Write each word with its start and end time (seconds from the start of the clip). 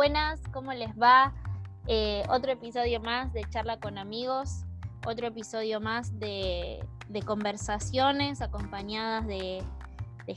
Buenas, 0.00 0.40
¿cómo 0.50 0.72
les 0.72 0.98
va? 0.98 1.34
Eh, 1.86 2.22
otro 2.30 2.52
episodio 2.52 3.00
más 3.00 3.34
de 3.34 3.44
charla 3.50 3.78
con 3.80 3.98
amigos, 3.98 4.64
otro 5.06 5.26
episodio 5.26 5.78
más 5.78 6.18
de, 6.18 6.82
conversaciones 7.26 8.40
acompañadas 8.40 9.26
de, 9.26 9.62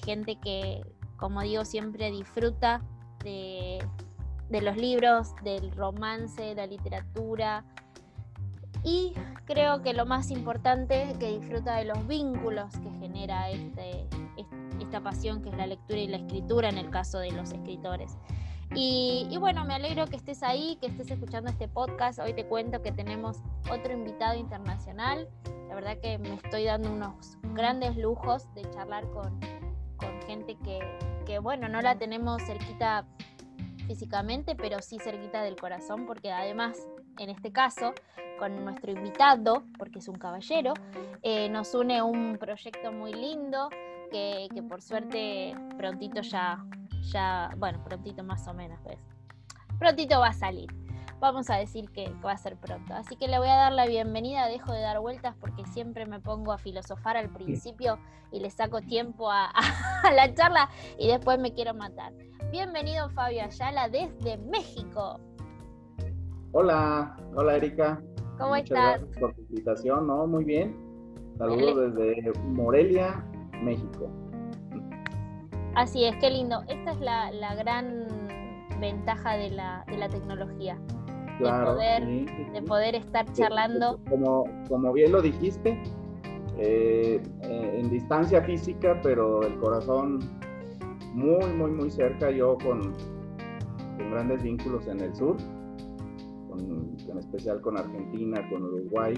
gente 0.03 0.35
que, 0.35 0.81
como 1.15 1.41
digo, 1.43 1.63
siempre 1.63 2.11
disfruta 2.11 2.81
de, 3.23 3.79
los 4.49 4.75
libros, 4.75 5.33
del 5.45 5.71
romance, 5.71 6.41
de 6.41 6.55
la 6.55 6.67
literatura. 6.67 7.63
Y 8.83 9.13
creo 9.45 9.81
que 9.81 9.93
lo 9.93 10.05
más 10.05 10.29
importante 10.29 11.03
es 11.03 11.17
que 11.19 11.39
disfruta 11.39 11.77
de 11.77 11.85
los 11.85 12.05
vínculos 12.05 12.73
que 12.79 12.91
genera 12.99 13.49
este, 13.49 14.09
esta 14.81 14.99
pasión 14.99 15.41
que 15.41 15.51
es 15.51 15.55
la 15.55 15.67
lectura 15.67 16.01
y 16.01 16.07
la 16.07 16.17
escritura 16.17 16.67
en 16.67 16.77
el 16.77 16.89
caso 16.89 17.19
de 17.19 17.31
los 17.31 17.53
escritores. 17.53 18.17
Y, 18.75 19.37
bueno, 19.39 19.65
me 19.65 19.75
alegro 19.75 20.07
que 20.07 20.15
estés 20.15 20.41
ahí, 20.41 20.77
que 20.81 20.87
estés 20.87 21.11
escuchando 21.11 21.51
este 21.51 21.67
podcast. 21.67 22.17
Hoy 22.17 22.33
te 22.33 22.45
cuento 22.45 22.81
que 22.81 22.91
tenemos 22.91 23.37
otro 23.71 23.93
invitado 23.93 24.35
internacional. 24.35 25.29
La 25.69 25.75
verdad 25.75 25.97
que 26.01 26.17
me 26.17 26.33
estoy 26.33 26.65
dando 26.65 26.91
unos 26.91 27.37
grandes 27.53 27.95
lujos 27.97 28.51
de 28.55 28.67
charlar 28.71 29.05
con, 29.11 29.39
gente 30.25 30.57
que, 31.25 31.39
bueno, 31.39 31.67
no 31.69 31.81
la 31.81 31.97
tenemos 31.97 32.41
cerquita 32.43 33.05
físicamente, 33.85 34.55
pero 34.55 34.81
sí 34.81 34.97
cerquita 34.99 35.43
del 35.43 35.55
corazón, 35.55 36.05
porque 36.07 36.31
además, 36.31 36.77
en 37.19 37.29
este 37.29 37.51
caso, 37.51 37.93
con 38.39 38.63
nuestro 38.63 38.91
invitado, 38.91 39.63
porque 39.77 39.99
es 39.99 40.07
un 40.07 40.15
caballero, 40.15 40.73
eh, 41.21 41.47
nos 41.49 41.75
une 41.75 42.01
un 42.01 42.37
proyecto 42.39 42.91
muy 42.91 43.13
lindo 43.13 43.69
que 44.11 44.47
por 44.69 44.81
suerte 44.81 45.55
prontito 45.75 46.21
ya 46.21 46.63
ya, 47.11 47.51
bueno, 47.57 47.83
prontito 47.83 48.23
más 48.23 48.47
o 48.47 48.53
menos, 48.53 48.81
¿ves? 48.83 48.99
Prontito 49.79 50.19
va 50.19 50.27
a 50.27 50.33
salir. 50.33 50.67
Vamos 51.19 51.49
a 51.49 51.55
decir 51.55 51.89
que, 51.91 52.09
va 52.25 52.33
a 52.33 52.37
ser 52.37 52.57
pronto. 52.57 52.93
Así 52.93 53.15
que 53.15 53.27
le 53.27 53.37
voy 53.37 53.47
a 53.47 53.55
dar 53.55 53.71
la 53.71 53.85
bienvenida, 53.85 54.47
dejo 54.47 54.73
de 54.73 54.81
dar 54.81 54.99
vueltas 54.99 55.35
porque 55.39 55.65
siempre 55.65 56.05
me 56.05 56.19
pongo 56.19 56.51
a 56.51 56.57
filosofar 56.57 57.15
al 57.15 57.29
principio 57.29 57.97
y 58.31 58.39
le 58.39 58.49
saco 58.49 58.81
tiempo 58.81 59.31
a, 59.31 59.51
la 60.15 60.33
charla 60.33 60.69
y 60.97 61.07
después 61.07 61.39
me 61.39 61.53
quiero 61.53 61.73
matar. 61.73 62.13
Bienvenido 62.51 63.09
Fabio 63.11 63.43
Ayala 63.43 63.87
desde 63.87 64.37
México. 64.37 65.19
Hola, 66.51 67.15
hola 67.35 67.55
Erika. 67.55 68.01
¿Cómo 68.37 68.55
estás? 68.55 68.99
Gracias 68.99 69.19
por 69.19 69.33
tu 69.33 69.41
invitación, 69.43 70.07
¿no? 70.07 70.27
Muy 70.27 70.43
bien. 70.43 70.75
Saludos 71.37 71.95
desde 71.95 72.37
Morelia, 72.39 73.25
México. 73.61 74.22
Así 75.75 76.05
es, 76.05 76.15
qué 76.17 76.29
lindo. 76.29 76.61
Esta 76.67 76.91
es 76.91 76.99
la, 76.99 77.55
gran 77.55 78.07
ventaja 78.79 79.37
de 79.37 79.49
la, 79.49 79.85
tecnología. 80.11 80.77
de, 81.39 81.49
poder, 81.49 82.05
de 82.53 82.61
poder 82.61 82.95
estar 82.95 83.31
charlando. 83.33 83.99
Como, 84.09 84.45
como 84.69 84.93
bien 84.93 85.11
lo 85.11 85.21
dijiste, 85.21 85.81
eh, 86.57 87.21
eh, 87.41 87.79
en 87.79 87.89
distancia 87.89 88.41
física, 88.43 88.99
pero 89.01 89.41
el 89.41 89.57
corazón 89.57 90.19
muy, 91.13 91.45
muy, 91.53 91.71
muy 91.71 91.89
cerca. 91.89 92.29
Yo 92.29 92.55
con, 92.59 92.93
con 93.97 94.11
grandes 94.11 94.43
vínculos 94.43 94.85
en 94.87 94.99
el 94.99 95.15
sur, 95.15 95.37
en 96.59 97.17
especial 97.17 97.61
con 97.61 97.77
Argentina, 97.77 98.47
con 98.49 98.63
Uruguay. 98.63 99.13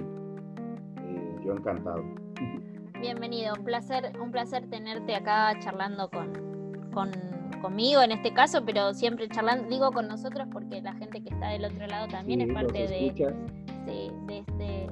Eh, 1.04 1.36
yo 1.46 1.54
encantado. 1.54 2.02
Bienvenido, 3.02 3.54
un 3.58 3.66
placer, 3.66 4.14
un 4.22 4.32
placer 4.32 4.70
tenerte 4.70 5.16
acá 5.16 5.54
charlando 5.60 6.10
con, 6.10 6.55
conmigo 7.62 8.02
en 8.02 8.12
este 8.12 8.34
caso, 8.34 8.64
pero 8.66 8.94
siempre 8.94 9.28
charlando, 9.30 9.68
digo 9.70 9.92
con 9.92 10.08
nosotros 10.08 10.48
porque 10.52 10.82
la 10.82 10.94
gente 10.94 11.22
que 11.22 11.34
está 11.34 11.50
del 11.50 11.66
otro 11.66 11.88
lado 11.88 12.08
también 12.08 12.42
es 12.42 12.54
parte 12.54 12.88
de, 12.88 13.14
de, 13.86 14.38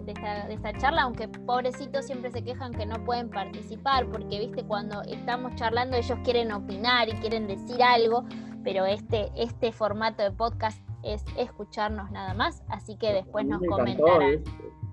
esta, 0.05 0.47
de, 0.47 0.53
esta, 0.53 0.73
charla, 0.77 1.03
aunque 1.03 1.27
pobrecitos 1.27 2.05
siempre 2.05 2.31
se 2.31 2.43
quejan 2.43 2.71
que 2.73 2.85
no 2.85 3.03
pueden 3.05 3.29
participar, 3.29 4.07
porque 4.07 4.39
viste, 4.39 4.63
cuando 4.63 5.01
estamos 5.03 5.55
charlando 5.55 5.97
ellos 5.97 6.17
quieren 6.23 6.51
opinar 6.51 7.09
y 7.09 7.13
quieren 7.13 7.47
decir 7.47 7.81
algo, 7.81 8.25
pero 8.63 8.85
este, 8.85 9.31
este 9.35 9.71
formato 9.71 10.23
de 10.23 10.31
podcast 10.31 10.79
es 11.03 11.23
escucharnos 11.37 12.11
nada 12.11 12.33
más, 12.33 12.63
así 12.69 12.95
que 12.97 13.13
después 13.13 13.45
nos 13.45 13.61
comentarán 13.67 14.43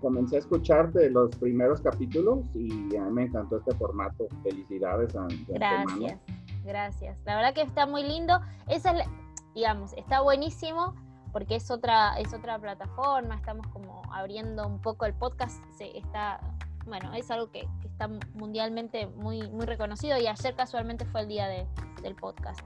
comencé 0.01 0.37
a 0.37 0.39
escucharte 0.41 1.11
los 1.11 1.35
primeros 1.37 1.81
capítulos 1.81 2.45
y 2.55 2.97
a 2.97 3.05
mí 3.05 3.13
me 3.13 3.23
encantó 3.25 3.59
este 3.59 3.75
formato. 3.77 4.27
Felicidades. 4.43 5.15
A, 5.15 5.29
gracias, 5.49 6.19
gracias. 6.63 7.19
La 7.25 7.37
verdad 7.37 7.55
que 7.55 7.63
está 7.63 7.87
muy 7.87 8.03
lindo. 8.03 8.41
Esa 8.69 8.93
es, 8.93 9.09
digamos, 9.55 9.93
está 9.95 10.21
buenísimo 10.21 10.95
porque 11.33 11.57
es 11.57 11.71
otra, 11.71 12.19
es 12.19 12.33
otra 12.33 12.59
plataforma. 12.59 13.37
Estamos 13.37 13.67
como 13.69 14.03
abriendo 14.13 14.67
un 14.67 14.81
poco 14.81 15.07
el 15.07 15.15
podcast. 15.15 15.63
Se 15.77 15.97
está, 15.97 16.41
bueno, 16.87 17.13
es 17.15 17.31
algo 17.31 17.51
que, 17.51 17.69
está 17.85 18.09
mundialmente 18.35 19.07
muy, 19.07 19.49
muy 19.51 19.67
reconocido 19.67 20.19
y 20.19 20.27
ayer 20.27 20.55
casualmente 20.55 21.05
fue 21.05 21.23
el 21.23 21.29
día 21.29 21.47
del 21.49 22.15
podcast. 22.15 22.61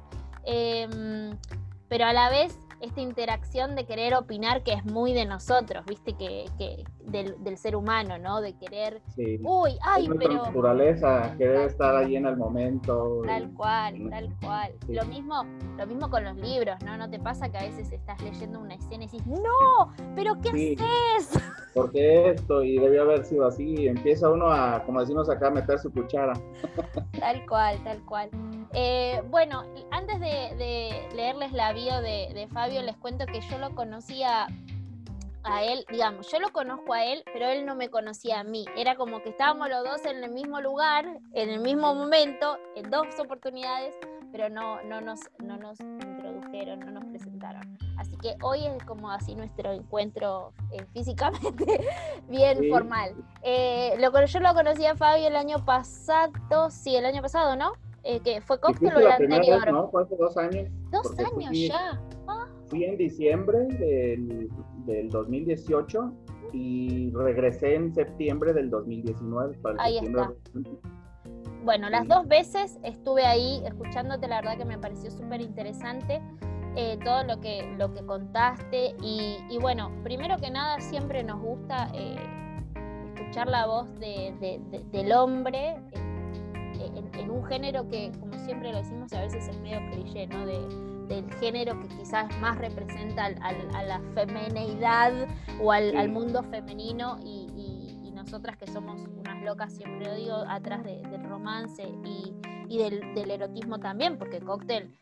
Em, 0.45 1.37
pero 1.89 2.07
a 2.07 2.13
la 2.13 2.31
vez 2.31 2.59
esta 2.85 3.01
interacción 3.01 3.75
de 3.75 3.87
querer 3.87 4.15
opinar 4.15 4.63
que 4.63 4.73
es 4.73 4.85
muy 4.85 5.15
de 5.15 5.25
nosotros, 5.25 5.85
viste, 5.87 6.15
que, 6.15 6.45
que 6.59 6.85
del, 7.07 7.43
del, 7.43 7.57
ser 7.57 7.77
humano, 7.77 8.19
¿no? 8.19 8.41
De 8.41 8.57
querer, 8.59 9.01
uy, 9.43 9.79
ay, 9.83 10.05
es 10.05 10.11
pero... 10.19 10.35
naturaleza, 10.35 11.35
querer 11.39 11.69
estar 11.69 11.97
ahí 11.97 12.17
en 12.17 12.27
el 12.27 12.37
momento. 12.37 13.23
Tal 13.25 13.51
cual, 13.55 14.11
tal 14.11 14.35
cual. 14.41 14.73
Lo 14.89 15.05
mismo, 15.07 15.45
lo 15.79 15.87
mismo 15.87 16.11
con 16.11 16.25
los 16.25 16.37
libros, 16.37 16.77
¿no? 16.85 16.97
¿No 16.97 17.09
te 17.09 17.19
pasa 17.19 17.49
que 17.49 17.59
a 17.59 17.63
veces 17.63 17.91
estás 17.91 18.21
leyendo 18.23 18.61
una 18.61 18.75
escena 18.75 19.05
y 19.05 19.09
dices, 19.09 19.27
no, 19.27 19.93
pero 20.15 20.35
¿qué 20.43 20.51
haces? 20.51 21.43
Porque 21.75 22.31
esto, 22.31 22.63
y 22.63 22.79
debió 22.79 23.03
haber 23.03 23.25
sido 23.25 23.47
así, 23.47 23.89
empieza 23.89 24.31
uno 24.31 24.47
a, 24.47 24.83
como 24.85 25.01
decimos 25.01 25.29
acá, 25.29 25.49
a 25.49 25.51
meter 25.51 25.79
su 25.79 25.91
cuchara. 25.91 26.35
Tal 27.19 27.45
cual, 27.47 27.83
tal 27.83 28.05
cual. 28.05 28.31
Eh, 28.73 29.23
bueno, 29.31 29.65
antes 29.91 30.19
de, 30.21 31.07
leerles 31.15 31.53
la 31.53 31.73
bio 31.75 32.01
de, 32.01 32.49
Fabio, 32.53 32.83
les 32.83 32.97
cuento 32.97 33.27
que 33.27 33.41
yo 33.41 33.59
lo 33.59 33.75
conocía 33.75 34.47
a 35.43 35.63
él, 35.63 35.85
digamos, 35.91 36.31
yo 36.31 36.39
lo 36.39 36.53
conozco 36.53 36.95
a 36.95 37.05
él, 37.05 37.23
pero 37.33 37.47
él 37.49 37.67
no 37.67 37.75
me 37.75 37.91
conocía 37.91 38.41
a 38.41 38.45
mí. 38.45 38.65
Era 38.77 38.95
como 38.95 39.23
que 39.23 39.31
estábamos 39.31 39.69
los 39.69 39.85
dos 39.85 40.05
en 40.07 40.23
el 40.25 40.31
mismo 40.31 40.61
lugar, 40.61 41.21
en 41.33 41.51
el 41.51 41.61
mismo 41.61 41.95
momento, 41.95 42.59
en 42.77 42.91
dos 42.91 43.07
oportunidades, 43.19 43.95
pero 44.33 44.49
no, 44.49 44.83
no, 44.85 45.01
nos, 45.01 45.21
no 45.43 45.57
nos 45.59 45.79
introdujeron, 45.81 46.81
no 46.81 46.93
nos 46.93 47.05
presentaron. 47.07 47.77
Así 47.99 48.17
que 48.17 48.37
hoy 48.43 48.65
es 48.67 48.83
como 48.85 49.11
así 49.11 49.35
nuestro 49.35 49.73
encuentro 49.73 50.53
eh, 50.71 50.85
físicamente 50.93 51.89
bien 52.29 52.71
formal. 52.71 53.15
Eh, 53.43 53.97
lo, 53.99 54.25
yo 54.25 54.41
lo 54.41 54.55
conocí 54.55 54.87
a 54.87 54.97
Fabio 54.97 55.29
el 55.29 55.37
año 55.37 55.65
pasado, 55.65 56.71
sí, 56.71 56.97
el 56.97 57.05
año 57.05 57.21
pasado, 57.21 57.55
¿no? 57.57 57.75
Eh, 58.05 58.21
que 58.21 58.41
fue 58.43 58.61
cóctel 58.61 58.93
el 58.97 59.07
anterior. 59.07 59.73
¿no? 59.73 59.91
Fue 59.91 60.03
hace 60.03 60.17
dos 60.17 60.37
años. 60.37 60.69
Dos 60.91 61.19
años 61.19 61.51
ya. 61.53 62.01
Ah. 62.29 62.47
Fui 62.67 62.85
en 62.85 62.99
diciembre 62.99 63.59
del, 63.79 64.51
del, 64.85 65.09
2018 65.09 66.13
y 66.53 67.11
regresé 67.13 67.77
en 67.77 67.95
septiembre 67.95 68.53
del 68.53 68.69
2019. 68.69 69.57
Para 69.59 69.83
ahí 69.83 69.99
está. 69.99 70.33
Bueno, 71.65 71.89
las 71.89 72.07
dos 72.07 72.29
veces 72.29 72.79
estuve 72.83 73.25
ahí 73.25 73.63
escuchándote, 73.65 74.29
la 74.29 74.43
verdad 74.43 74.59
que 74.59 74.67
me 74.67 74.79
pareció 74.79 75.11
súper 75.11 75.41
interesante. 75.41 76.21
Eh, 76.77 76.99
todo 77.05 77.23
lo 77.25 77.41
que, 77.41 77.73
lo 77.79 77.95
que 77.95 78.05
contaste 78.05 78.97
y, 79.01 79.39
y, 79.49 79.59
bueno, 79.61 79.93
primero 80.03 80.37
que 80.39 80.51
nada 80.51 80.81
siempre 80.81 81.23
nos 81.23 81.41
gusta 81.41 81.89
eh, 81.95 82.17
escuchar 83.15 83.47
la 83.47 83.67
voz 83.67 83.95
de, 84.01 84.35
de, 84.41 84.85
del 84.91 85.13
hombre 85.13 85.77
en, 87.19 87.31
un 87.31 87.45
género 87.45 87.89
que, 87.89 88.13
como 88.21 88.33
siempre 88.45 88.73
lo 88.73 88.79
decimos, 88.79 89.13
a 89.13 89.21
veces 89.21 89.49
es 89.49 89.59
medio 89.61 89.81
cliché, 89.91 90.27
¿no? 90.27 90.47
De, 90.47 90.59
del 91.09 91.31
género 91.35 91.79
que 91.81 91.89
quizás 91.89 92.27
más 92.41 92.59
representa 92.59 93.27
a 93.27 93.83
la 93.83 94.01
femineidad 94.15 95.13
o 95.61 95.73
al, 95.73 96.09
mundo 96.09 96.43
femenino 96.45 97.19
y, 97.25 97.51
nosotras 98.15 98.57
que 98.57 98.67
somos 98.67 99.03
unas 99.19 99.43
locas, 99.43 99.75
siempre 99.75 100.07
lo 100.07 100.15
digo, 100.15 100.35
atrás 100.49 100.83
del 100.83 101.25
romance 101.25 101.85
y, 102.05 102.79
del, 102.79 103.31
erotismo 103.31 103.79
también, 103.79 104.17
porque 104.17 104.41
Cóctel 104.41 104.97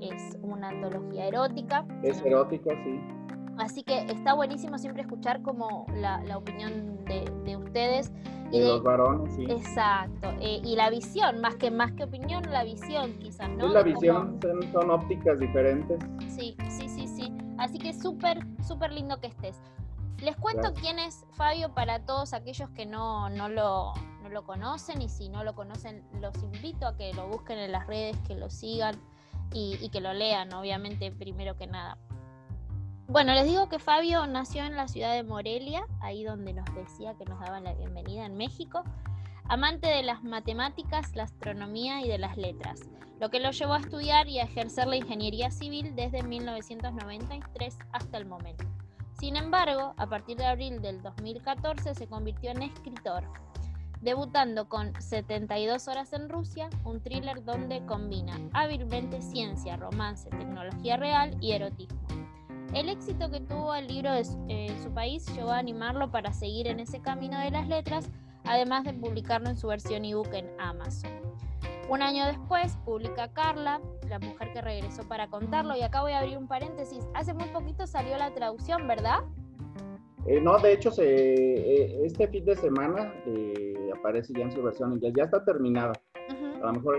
es 0.00 0.36
una 0.42 0.70
antología 0.70 1.28
erótica. 1.28 1.86
Es 2.02 2.20
erótica, 2.24 2.70
sí. 2.82 3.13
Así 3.58 3.82
que 3.82 4.06
está 4.10 4.34
buenísimo 4.34 4.78
siempre 4.78 5.02
escuchar 5.02 5.42
como 5.42 5.86
la, 5.94 6.20
opinión 6.36 7.04
de, 7.04 7.30
de 7.44 7.56
ustedes 7.56 8.12
de, 8.60 8.68
los 8.68 8.82
varones, 8.82 9.34
sí. 9.34 9.46
Exacto. 9.48 10.32
Eh, 10.40 10.60
y 10.64 10.76
la 10.76 10.90
visión, 10.90 11.40
más 11.40 11.56
que, 11.56 11.70
más 11.70 11.92
que 11.92 12.04
opinión, 12.04 12.42
la 12.50 12.64
visión 12.64 13.12
quizás, 13.18 13.50
¿no? 13.50 13.68
la 13.68 13.82
visión, 13.82 14.38
son, 14.72 14.90
ópticas 14.90 15.38
diferentes. 15.38 15.98
Sí, 16.28 16.56
sí, 16.68 16.88
sí, 16.88 17.06
sí. 17.08 17.32
Así 17.58 17.78
que 17.78 17.92
súper, 17.92 18.46
súper 18.66 18.92
lindo 18.92 19.20
que 19.20 19.28
estés. 19.28 19.60
Les 20.20 20.36
cuento 20.36 20.72
quién 20.74 20.98
es 20.98 21.24
Fabio 21.32 21.74
para 21.74 22.04
todos 22.04 22.32
aquellos 22.32 22.70
que 22.70 22.86
no, 22.86 23.28
no, 23.30 23.48
lo, 23.48 23.92
no 24.22 24.28
lo 24.28 24.44
conocen 24.44 25.02
y 25.02 25.08
si 25.08 25.28
no 25.28 25.44
lo 25.44 25.54
conocen 25.54 26.04
los 26.20 26.40
invito 26.42 26.86
a 26.86 26.96
que 26.96 27.12
lo 27.14 27.28
busquen 27.28 27.58
en 27.58 27.72
las 27.72 27.86
redes, 27.86 28.16
que 28.26 28.34
lo 28.34 28.50
sigan. 28.50 28.94
y, 29.52 29.88
que 29.90 30.00
lo 30.00 30.12
lean, 30.12 30.52
obviamente, 30.52 31.12
primero 31.12 31.56
que 31.56 31.66
nada. 31.66 31.96
Bueno, 33.06 33.34
les 33.34 33.44
digo 33.44 33.68
que 33.68 33.78
Fabio 33.78 34.26
nació 34.26 34.64
en 34.64 34.76
la 34.76 34.88
ciudad 34.88 35.12
de 35.12 35.22
Morelia, 35.22 35.86
ahí 36.00 36.24
donde 36.24 36.54
nos 36.54 36.64
decía 36.74 37.14
que 37.14 37.26
nos 37.26 37.38
daban 37.38 37.64
la 37.64 37.74
bienvenida 37.74 38.24
en 38.24 38.36
México, 38.36 38.82
amante 39.46 39.88
de 39.88 40.02
las 40.02 40.24
matemáticas, 40.24 41.14
la 41.14 41.24
astronomía 41.24 42.00
y 42.00 42.08
de 42.08 42.16
las 42.16 42.38
letras, 42.38 42.80
lo 43.20 43.28
que 43.28 43.40
lo 43.40 43.50
llevó 43.50 43.74
a 43.74 43.80
estudiar 43.80 44.26
y 44.28 44.40
a 44.40 44.44
ejercer 44.44 44.86
la 44.86 44.96
ingeniería 44.96 45.50
civil 45.50 45.94
desde 45.94 46.22
1993 46.22 47.76
hasta 47.92 48.16
el 48.16 48.24
momento. 48.24 48.64
Sin 49.20 49.36
embargo, 49.36 49.92
a 49.98 50.06
partir 50.06 50.38
de 50.38 50.46
abril 50.46 50.80
del 50.80 51.02
2014 51.02 51.94
se 51.94 52.06
convirtió 52.08 52.52
en 52.52 52.62
escritor, 52.62 53.24
debutando 54.00 54.66
con 54.68 54.98
72 54.98 55.88
horas 55.88 56.14
en 56.14 56.30
Rusia, 56.30 56.70
un 56.84 57.02
thriller 57.02 57.44
donde 57.44 57.84
combina 57.84 58.40
hábilmente 58.54 59.20
ciencia, 59.20 59.76
romance, 59.76 60.30
tecnología 60.30 60.96
real 60.96 61.36
y 61.42 61.52
erotismo. 61.52 62.00
El 62.74 62.88
éxito 62.88 63.30
que 63.30 63.38
tuvo 63.38 63.72
el 63.74 63.86
libro 63.86 64.12
de 64.12 64.24
eh, 64.48 64.76
su 64.82 64.92
país 64.92 65.24
llevó 65.36 65.50
a 65.50 65.58
animarlo 65.58 66.10
para 66.10 66.32
seguir 66.32 66.66
en 66.66 66.80
ese 66.80 67.00
camino 67.00 67.38
de 67.38 67.52
las 67.52 67.68
letras, 67.68 68.10
además 68.44 68.82
de 68.82 68.92
publicarlo 68.92 69.48
en 69.48 69.56
su 69.56 69.68
versión 69.68 70.04
ebook 70.04 70.34
en 70.34 70.48
Amazon. 70.58 71.12
Un 71.88 72.02
año 72.02 72.26
después 72.26 72.76
publica 72.84 73.32
Carla, 73.32 73.80
la 74.08 74.18
mujer 74.18 74.52
que 74.52 74.60
regresó 74.60 75.06
para 75.06 75.28
contarlo, 75.28 75.76
y 75.76 75.82
acá 75.82 76.00
voy 76.00 76.12
a 76.12 76.18
abrir 76.18 76.36
un 76.36 76.48
paréntesis. 76.48 77.06
Hace 77.14 77.32
muy 77.32 77.46
poquito 77.50 77.86
salió 77.86 78.16
la 78.18 78.34
traducción, 78.34 78.88
¿verdad? 78.88 79.20
Eh, 80.26 80.40
no, 80.40 80.58
de 80.58 80.72
hecho, 80.72 80.90
se, 80.90 81.04
eh, 81.04 82.00
este 82.04 82.26
fin 82.26 82.44
de 82.44 82.56
semana 82.56 83.14
eh, 83.26 83.90
aparece 83.94 84.32
ya 84.32 84.44
en 84.44 84.52
su 84.52 84.62
versión 84.62 84.94
inglés. 84.94 85.12
Ya 85.16 85.24
está 85.24 85.44
terminada. 85.44 85.92
A 86.62 86.66
lo 86.68 86.72
mejor 86.72 86.98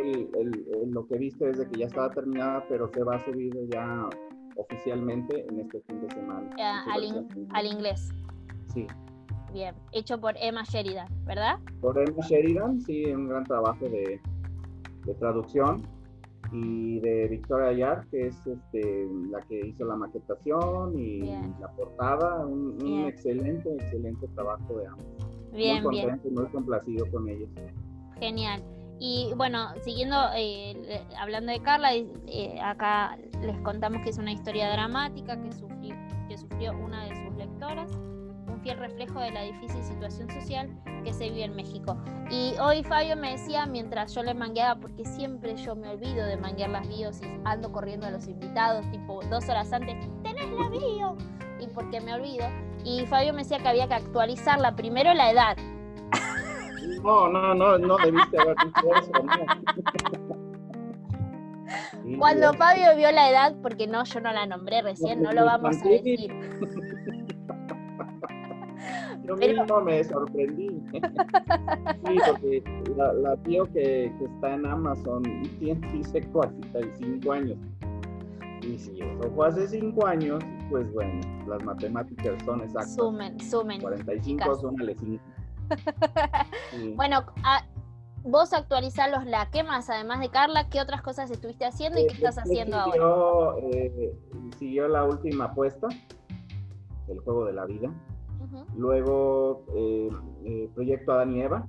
lo 0.87 1.07
que 1.07 1.17
viste 1.17 1.49
es 1.49 1.57
de 1.57 1.67
que 1.67 1.79
ya 1.79 1.87
estaba 1.87 2.11
terminada, 2.11 2.63
pero 2.69 2.87
se 2.93 3.03
va 3.03 3.15
a 3.15 3.25
subir 3.25 3.51
ya 3.71 4.07
oficialmente 4.55 5.45
en 5.49 5.59
este 5.59 5.81
fin 5.81 6.01
de 6.01 6.13
semana. 6.13 6.49
al, 7.53 7.65
inglés. 7.65 8.09
Sí. 8.73 8.87
Bien, 9.53 9.73
hecho 9.91 10.19
por 10.19 10.35
Emma 10.37 10.63
Sheridan, 10.63 11.07
¿verdad? 11.25 11.59
Por 11.81 11.97
Emma 11.97 12.25
Sheridan, 12.27 12.81
sí, 12.81 13.05
un 13.05 13.29
gran 13.29 13.43
trabajo 13.45 13.85
de, 13.85 14.19
de 15.05 15.13
traducción 15.15 15.81
y 16.51 16.99
de 16.99 17.27
Victoria 17.27 17.67
Ayar, 17.67 18.07
que 18.09 18.27
es 18.27 18.47
este, 18.47 19.07
la 19.29 19.41
que 19.41 19.67
hizo 19.67 19.85
la 19.85 19.95
maquetación 19.95 20.97
y 20.97 21.19
la 21.59 21.71
portada, 21.75 22.45
un, 22.45 23.05
excelente, 23.07 23.73
excelente 23.73 24.27
trabajo 24.35 24.77
de 24.77 24.87
ambos. 24.87 25.05
Bien, 25.53 25.83
muy 25.83 26.01
contento 26.01 26.27
y 26.27 26.31
muy 26.31 26.45
complacido 26.47 27.05
con 27.11 27.29
ellos. 27.29 27.49
Genial. 28.19 28.61
Y 28.99 29.33
bueno, 29.35 29.73
siguiendo, 29.83 30.29
eh, 30.35 31.05
hablando 31.17 31.51
de 31.51 31.59
Carla, 31.61 31.93
eh, 31.93 32.59
acá 32.63 33.17
les 33.41 33.59
contamos 33.61 34.01
que 34.03 34.09
es 34.09 34.17
una 34.17 34.31
historia 34.31 34.71
dramática 34.71 35.39
que 35.41 35.51
sufrió, 36.37 36.77
una 36.77 37.05
de 37.05 37.15
sus 37.15 37.35
lectoras 37.35 37.91
fiel 38.65 38.79
reflejo 38.79 39.19
de 39.19 39.29
la 39.29 39.43
difícil 39.43 39.83
situación 39.83 40.27
social 40.31 40.67
que 41.03 41.13
se 41.13 41.29
vive 41.29 41.43
en 41.43 41.55
México. 41.55 41.95
Y 42.31 42.55
hoy 42.59 42.83
Fabio 42.83 43.15
me 43.15 43.33
decía, 43.33 43.67
mientras 43.67 44.15
yo 44.15 44.23
le 44.23 44.33
mangueaba, 44.33 44.79
porque 44.79 45.05
siempre 45.05 45.55
yo 45.55 45.75
me 45.75 45.89
olvido 45.89 46.25
de 46.25 46.35
manguear 46.35 46.71
las 46.71 46.87
bios 46.87 47.21
y 47.21 47.25
ando 47.43 47.71
corriendo 47.71 48.07
a 48.07 48.11
los 48.11 48.27
invitados, 48.27 48.89
tipo 48.89 49.21
dos 49.29 49.47
horas 49.49 49.71
antes, 49.71 49.95
tenés 50.23 50.49
la 50.49 50.69
bio, 50.69 51.15
y 51.59 51.67
porque 51.67 52.01
me 52.01 52.15
olvido. 52.15 52.47
Y 52.83 53.05
Fabio 53.05 53.33
me 53.33 53.43
decía 53.43 53.59
que 53.59 53.67
había 53.67 53.87
que 53.87 53.93
actualizarla, 53.93 54.75
primero 54.75 55.13
la 55.13 55.29
edad. 55.29 55.57
No, 57.05 57.29
no, 57.29 57.53
no, 57.53 57.77
no 57.77 57.97
debiste 57.97 58.39
haber 58.39 58.55
dicho 58.65 58.95
eso, 58.95 59.11
Cuando 62.17 62.51
Fabio 62.53 62.95
vio 62.95 63.11
la 63.11 63.29
edad, 63.29 63.55
porque 63.61 63.85
no, 63.85 64.03
yo 64.05 64.21
no 64.21 64.33
la 64.33 64.47
nombré 64.47 64.81
recién, 64.81 65.21
no 65.21 65.31
lo 65.31 65.45
vamos 65.45 65.77
a 65.77 65.87
decir. 65.87 66.31
Yo 69.23 69.35
mismo 69.35 69.81
me 69.81 70.03
sorprendí. 70.03 70.69
sí, 70.69 72.17
porque 72.27 72.63
la, 72.97 73.13
la 73.13 73.37
tío 73.37 73.65
que, 73.65 74.11
que, 74.17 74.25
está 74.25 74.55
en 74.55 74.65
Amazon 74.65 75.23
tiene, 75.59 75.87
dice 75.91 76.21
45 76.21 77.31
años. 77.31 77.57
Y 78.63 78.79
si 78.79 78.99
eso 78.99 79.31
fue 79.35 79.47
hace 79.47 79.67
5 79.67 80.07
años, 80.07 80.43
pues 80.71 80.91
bueno, 80.93 81.21
las 81.47 81.63
matemáticas 81.63 82.33
son 82.45 82.61
exactas. 82.61 82.95
Sumen, 82.95 83.39
sumen. 83.39 83.79
45, 83.79 84.55
súmale 84.55 84.95
5. 84.95 85.23
Bueno, 86.95 87.23
vos 88.23 88.53
actualizás 88.53 89.11
los 89.11 89.25
la 89.25 89.49
¿qué 89.51 89.63
más? 89.63 89.89
Además 89.89 90.19
de 90.19 90.29
Carla, 90.29 90.69
¿qué 90.69 90.81
otras 90.81 91.01
cosas 91.01 91.29
estuviste 91.31 91.65
haciendo 91.65 91.99
y 91.99 92.03
eh, 92.03 92.07
qué 92.07 92.13
estás 92.15 92.37
haciendo 92.37 92.77
ahora? 92.77 93.59
Eh, 93.71 94.13
siguió 94.57 94.87
la 94.87 95.03
última 95.03 95.45
apuesta, 95.45 95.87
el 97.07 97.19
juego 97.19 97.45
de 97.45 97.53
la 97.53 97.65
vida. 97.65 97.91
Luego, 98.77 99.65
eh, 99.75 100.09
eh, 100.45 100.69
Proyecto 100.73 101.13
Adán 101.13 101.33
y 101.33 101.41
Eva. 101.41 101.67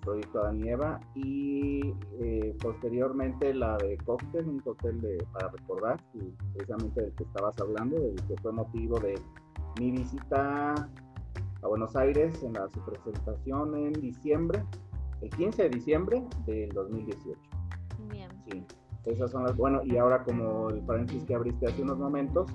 Proyecto 0.00 0.40
Adán 0.40 0.64
y 0.64 0.68
Eva. 0.68 1.00
Y 1.14 1.94
eh, 2.20 2.56
posteriormente 2.60 3.54
la 3.54 3.76
de 3.76 3.96
Cóctel, 3.98 4.48
un 4.48 4.58
cóctel 4.60 5.00
de, 5.00 5.24
para 5.32 5.48
recordar, 5.48 6.00
precisamente 6.54 7.02
del 7.02 7.14
que 7.14 7.24
estabas 7.24 7.58
hablando, 7.60 7.98
del 7.98 8.16
que 8.26 8.36
fue 8.42 8.52
motivo 8.52 8.98
de 8.98 9.14
mi 9.80 9.90
visita 9.92 10.88
a 11.62 11.68
Buenos 11.68 11.94
Aires 11.96 12.42
en 12.42 12.54
la 12.54 12.68
su 12.68 12.80
presentación 12.84 13.76
en 13.76 13.92
diciembre, 13.94 14.62
el 15.20 15.30
15 15.30 15.64
de 15.64 15.68
diciembre 15.70 16.24
del 16.46 16.68
2018. 16.70 17.38
Bien. 18.10 18.28
Sí, 18.50 18.64
esas 19.06 19.30
son 19.30 19.44
las, 19.44 19.56
bueno, 19.56 19.80
y 19.84 19.96
ahora 19.96 20.22
como 20.24 20.70
el 20.70 20.80
paréntesis 20.82 21.24
que 21.24 21.34
abriste 21.34 21.66
hace 21.66 21.82
unos 21.82 21.98
momentos, 21.98 22.50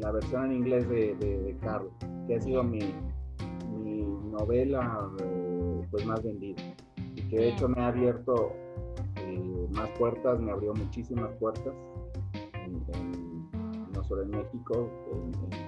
la 0.00 0.12
versión 0.12 0.46
en 0.46 0.52
inglés 0.52 0.88
de, 0.88 1.14
de, 1.16 1.56
Carlos, 1.60 1.92
que 2.26 2.36
ha 2.36 2.40
sido 2.40 2.62
mi, 2.62 2.78
mi 3.82 4.02
novela 4.30 5.08
eh, 5.20 5.86
pues 5.90 6.06
más 6.06 6.22
vendida 6.22 6.62
y 6.96 7.22
que 7.28 7.36
de 7.36 7.48
hecho 7.50 7.68
me 7.68 7.80
ha 7.82 7.88
abierto 7.88 8.52
eh, 9.16 9.68
más 9.70 9.90
puertas, 9.98 10.40
me 10.40 10.52
abrió 10.52 10.72
muchísimas 10.74 11.34
puertas, 11.36 11.74
no 13.94 14.04
solo 14.04 14.22
en 14.22 14.30
México, 14.30 14.88
en, 15.12 15.52
en 15.52 15.67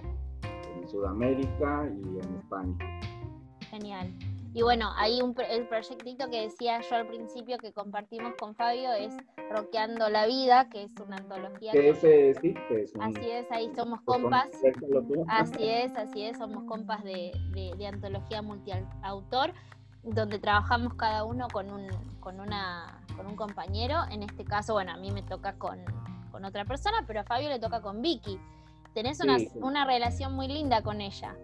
Sudamérica 0.90 1.88
y 1.88 2.18
en 2.18 2.36
España. 2.36 2.76
Genial. 3.70 4.12
Y 4.52 4.62
bueno, 4.62 4.90
ahí 4.96 5.22
un, 5.22 5.34
el 5.48 5.68
proyectito 5.68 6.28
que 6.28 6.42
decía 6.42 6.80
yo 6.80 6.96
al 6.96 7.06
principio 7.06 7.56
que 7.58 7.72
compartimos 7.72 8.34
con 8.34 8.56
Fabio 8.56 8.92
es 8.94 9.16
Roqueando 9.48 10.08
la 10.08 10.26
Vida, 10.26 10.68
que 10.68 10.82
es 10.82 10.92
una 10.98 11.16
antología. 11.16 11.70
Que 11.70 11.90
ese, 11.90 12.34
sí, 12.34 12.54
que 12.68 12.82
es 12.82 12.92
Así 13.00 13.30
es, 13.30 13.50
ahí 13.52 13.70
somos 13.76 14.00
compas. 14.00 14.50
Así 15.28 15.68
es, 15.68 15.94
así 15.96 16.24
es, 16.24 16.36
somos 16.36 16.64
compas 16.64 17.04
de, 17.04 17.30
de, 17.52 17.86
antología 17.86 18.42
multiautor, 18.42 19.52
donde 20.02 20.40
trabajamos 20.40 20.94
cada 20.94 21.24
uno 21.24 21.46
con 21.52 21.70
un, 21.70 21.86
con, 22.18 22.40
una, 22.40 23.04
con 23.16 23.28
un 23.28 23.36
compañero. 23.36 23.98
En 24.10 24.24
este 24.24 24.44
caso, 24.44 24.72
bueno, 24.72 24.90
a 24.90 24.96
mí 24.96 25.12
me 25.12 25.22
toca 25.22 25.52
con, 25.58 25.78
con 26.32 26.44
otra 26.44 26.64
persona, 26.64 27.04
pero 27.06 27.20
a 27.20 27.24
Fabio 27.24 27.50
le 27.50 27.60
toca 27.60 27.80
con 27.80 28.02
Vicky. 28.02 28.40
Tenés 28.94 29.20
una, 29.20 29.36
una 29.62 29.84
relación 29.84 30.34
muy 30.34 30.48
linda 30.48 30.82
con 30.82 31.00
ella. 31.00 31.36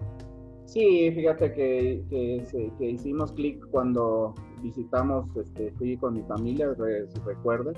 Sí, 0.66 1.12
fíjate 1.12 1.52
que, 1.52 2.02
que, 2.10 2.90
hicimos 2.90 3.32
clic 3.32 3.64
cuando 3.70 4.34
visitamos, 4.62 5.24
este, 5.36 5.70
fui 5.72 5.96
con 5.96 6.14
mi 6.14 6.22
familia, 6.22 6.74
si 6.74 7.20
recuerdas. 7.20 7.76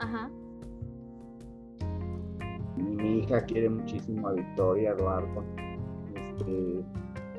Ajá. 0.00 0.28
Mi, 2.76 3.20
hija 3.20 3.40
quiere 3.42 3.70
muchísimo 3.70 4.28
a 4.28 4.32
Victoria, 4.32 4.90
Eduardo. 4.90 5.44
Este, 6.36 6.84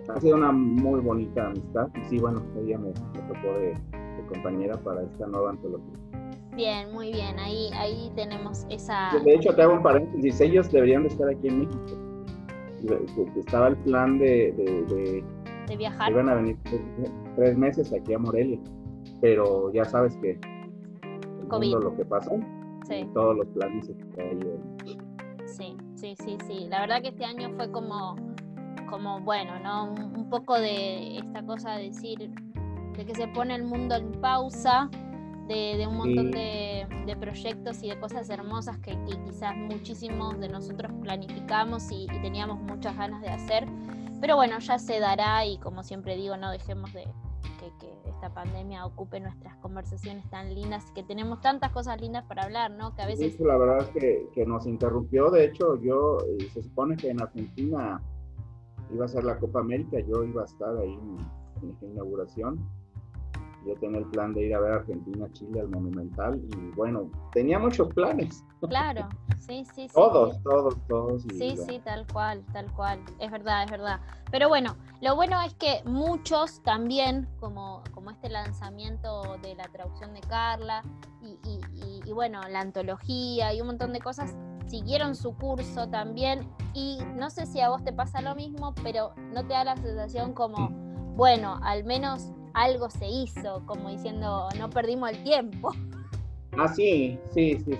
ha 0.07 0.21
sido 0.21 0.37
una 0.37 0.53
muy 0.53 1.01
bonita 1.01 1.47
amistad. 1.47 1.89
Y 2.01 2.05
sí, 2.05 2.17
bueno, 2.19 2.41
ella 2.57 2.77
me, 2.77 2.91
tocó 2.91 3.59
de, 3.59 3.73
compañera 4.29 4.77
para 4.77 5.03
esta 5.03 5.27
nueva 5.27 5.51
antología. 5.51 5.93
Bien, 6.55 6.91
muy 6.93 7.11
bien. 7.11 7.37
Ahí, 7.39 7.69
ahí 7.73 8.11
tenemos 8.15 8.65
esa. 8.69 9.11
De 9.23 9.35
hecho, 9.35 9.53
te 9.53 9.61
hago 9.61 9.73
un 9.73 9.83
paréntesis. 9.83 10.39
Ellos 10.41 10.71
deberían 10.71 11.03
de 11.03 11.09
estar 11.09 11.29
aquí 11.29 11.47
en 11.47 11.59
México 11.61 12.05
estaba 13.37 13.69
el 13.69 13.77
plan 13.77 14.17
de, 14.17 14.53
de, 15.67 15.77
viajar. 15.77 16.11
Iban 16.11 16.29
a 16.29 16.35
venir 16.35 16.57
tres, 17.35 17.57
meses 17.57 17.93
aquí 17.93 18.13
a 18.13 18.19
Morelia, 18.19 18.59
pero 19.21 19.71
ya 19.73 19.85
sabes 19.85 20.15
que 20.17 20.39
COVID. 21.47 21.75
lo 21.75 21.95
que 21.95 22.05
pasó, 22.05 22.31
todos 23.13 23.37
los 23.37 23.47
planes 23.47 23.87
se 23.87 23.95
cayeron. 24.15 24.77
Sí, 25.45 25.75
sí, 25.95 26.15
sí, 26.17 26.37
sí. 26.47 26.67
La 26.69 26.81
verdad 26.81 27.01
que 27.01 27.09
este 27.09 27.25
año 27.25 27.51
fue 27.55 27.71
como, 27.71 28.15
como 28.89 29.19
bueno, 29.21 29.59
¿no? 29.59 29.93
Un 29.93 30.29
poco 30.29 30.55
de 30.59 31.17
esta 31.17 31.45
cosa 31.45 31.77
de 31.77 31.85
decir, 31.85 32.31
de 32.97 33.05
que 33.05 33.15
se 33.15 33.27
pone 33.29 33.55
el 33.55 33.63
mundo 33.63 33.95
en 33.95 34.11
pausa 34.21 34.89
de, 35.47 35.85
un 35.87 35.97
montón 35.97 36.31
de, 36.31 36.87
proyectos 37.19 37.81
y 37.83 37.89
de 37.89 37.99
cosas 37.99 38.29
hermosas 38.29 38.77
que, 38.79 38.97
quizás 39.25 39.55
muchísimos 39.55 40.39
de 40.39 40.49
nosotros 40.49 40.91
planificamos 41.01 41.91
y, 41.91 42.07
teníamos 42.21 42.59
muchas 42.61 42.97
ganas 42.97 43.21
de 43.21 43.29
hacer. 43.29 43.67
Pero 44.21 44.35
bueno, 44.35 44.59
ya 44.59 44.79
se 44.79 44.99
dará 44.99 45.45
y 45.45 45.57
como 45.59 45.83
siempre 45.83 46.15
digo, 46.15 46.37
no 46.37 46.51
dejemos 46.51 46.91
de, 46.93 47.03
que, 47.79 47.95
esta 48.09 48.33
pandemia 48.33 48.85
ocupe 48.85 49.19
nuestras 49.19 49.55
conversaciones 49.57 50.27
tan 50.29 50.53
lindas, 50.53 50.89
que 50.91 51.03
tenemos 51.03 51.41
tantas 51.41 51.71
cosas 51.71 51.99
lindas 51.99 52.23
para 52.25 52.43
hablar, 52.43 52.71
¿no? 52.71 52.95
Que 52.95 53.01
a 53.01 53.07
veces... 53.07 53.39
la 53.39 53.57
verdad 53.57 53.79
es 53.79 53.89
que, 53.89 54.27
que, 54.33 54.45
nos 54.45 54.65
interrumpió, 54.65 55.29
de 55.29 55.45
hecho, 55.45 55.75
yo, 55.81 56.17
eh, 56.19 56.47
se 56.53 56.63
supone 56.63 56.95
que 56.95 57.09
en 57.09 57.21
Argentina 57.21 58.01
iba 58.93 59.05
a 59.05 59.07
ser 59.07 59.23
la 59.23 59.37
Copa 59.37 59.59
América, 59.59 59.99
yo 59.99 60.23
iba 60.23 60.43
a 60.43 60.45
estar 60.45 60.77
ahí 60.77 60.93
en, 60.93 61.17
en 61.61 61.77
la 61.81 61.87
inauguración, 61.87 62.65
yo 63.65 63.75
tenía 63.75 63.99
el 63.99 64.05
plan 64.05 64.33
de 64.33 64.45
ir 64.45 64.55
a 64.55 64.59
ver 64.59 64.73
Argentina, 64.73 65.27
Chile, 65.33 65.61
al 65.61 65.69
Monumental, 65.69 66.39
y 66.39 66.75
bueno, 66.75 67.09
tenía 67.33 67.59
muchos 67.59 67.93
planes. 67.93 68.43
Claro, 68.67 69.07
sí, 69.39 69.65
sí, 69.73 69.87
sí. 69.87 69.93
todos, 69.93 70.41
todos, 70.43 70.75
todos. 70.87 71.23
Sí, 71.37 71.57
sí, 71.67 71.81
tal 71.83 72.05
cual, 72.11 72.43
tal 72.53 72.71
cual. 72.73 72.99
Es 73.19 73.31
verdad, 73.31 73.63
es 73.63 73.71
verdad. 73.71 73.99
Pero 74.31 74.49
bueno, 74.49 74.75
lo 75.01 75.15
bueno 75.15 75.41
es 75.41 75.53
que 75.55 75.81
muchos 75.85 76.61
también, 76.63 77.27
como, 77.39 77.83
como 77.93 78.11
este 78.11 78.29
lanzamiento 78.29 79.37
de 79.41 79.55
la 79.55 79.65
traducción 79.65 80.13
de 80.13 80.21
Carla, 80.21 80.83
y, 81.43 81.59
y, 82.05 82.11
bueno, 82.11 82.39
la 82.49 82.59
antología 82.59 83.51
y 83.53 83.61
un 83.61 83.67
montón 83.67 83.93
de 83.93 83.99
cosas, 83.99 84.35
siguieron 84.67 85.15
su 85.15 85.35
curso 85.35 85.87
también. 85.89 86.47
Y 86.73 86.99
no 87.15 87.29
sé 87.29 87.45
si 87.45 87.61
a 87.61 87.69
vos 87.69 87.83
te 87.83 87.93
pasa 87.93 88.21
lo 88.21 88.35
mismo, 88.35 88.75
pero 88.83 89.13
no 89.33 89.41
te 89.41 89.53
da 89.53 89.63
la 89.63 89.77
sensación 89.77 90.33
como, 90.33 90.69
bueno, 91.15 91.59
al 91.63 91.83
menos 91.83 92.31
algo 92.55 92.89
se 92.89 93.05
hizo, 93.07 93.61
como 93.65 93.89
diciendo, 93.89 94.47
no 94.57 94.69
perdimos 94.69 95.11
el 95.11 95.23
tiempo. 95.23 95.71
Ah, 96.57 96.69
sí, 96.69 97.19
sí, 97.33 97.59
sí, 97.65 97.73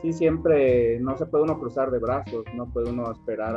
sí. 0.00 0.12
Siempre 0.14 0.98
no 1.00 1.14
se 1.18 1.26
puede 1.26 1.44
uno 1.44 1.58
cruzar 1.58 1.90
de 1.90 1.98
brazos, 1.98 2.42
no 2.54 2.64
puede 2.64 2.88
uno 2.88 3.12
esperar 3.12 3.54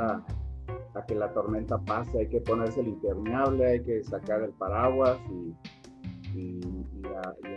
a, 0.94 1.06
que 1.06 1.16
la 1.16 1.32
tormenta 1.32 1.78
pase, 1.78 2.20
hay 2.20 2.28
que 2.28 2.42
ponerse 2.42 2.82
el 2.82 2.90
impermeable, 2.90 3.66
hay 3.66 3.82
que 3.82 4.04
sacar 4.04 4.42
el 4.42 4.50
paraguas 4.52 5.18
y, 6.36 6.62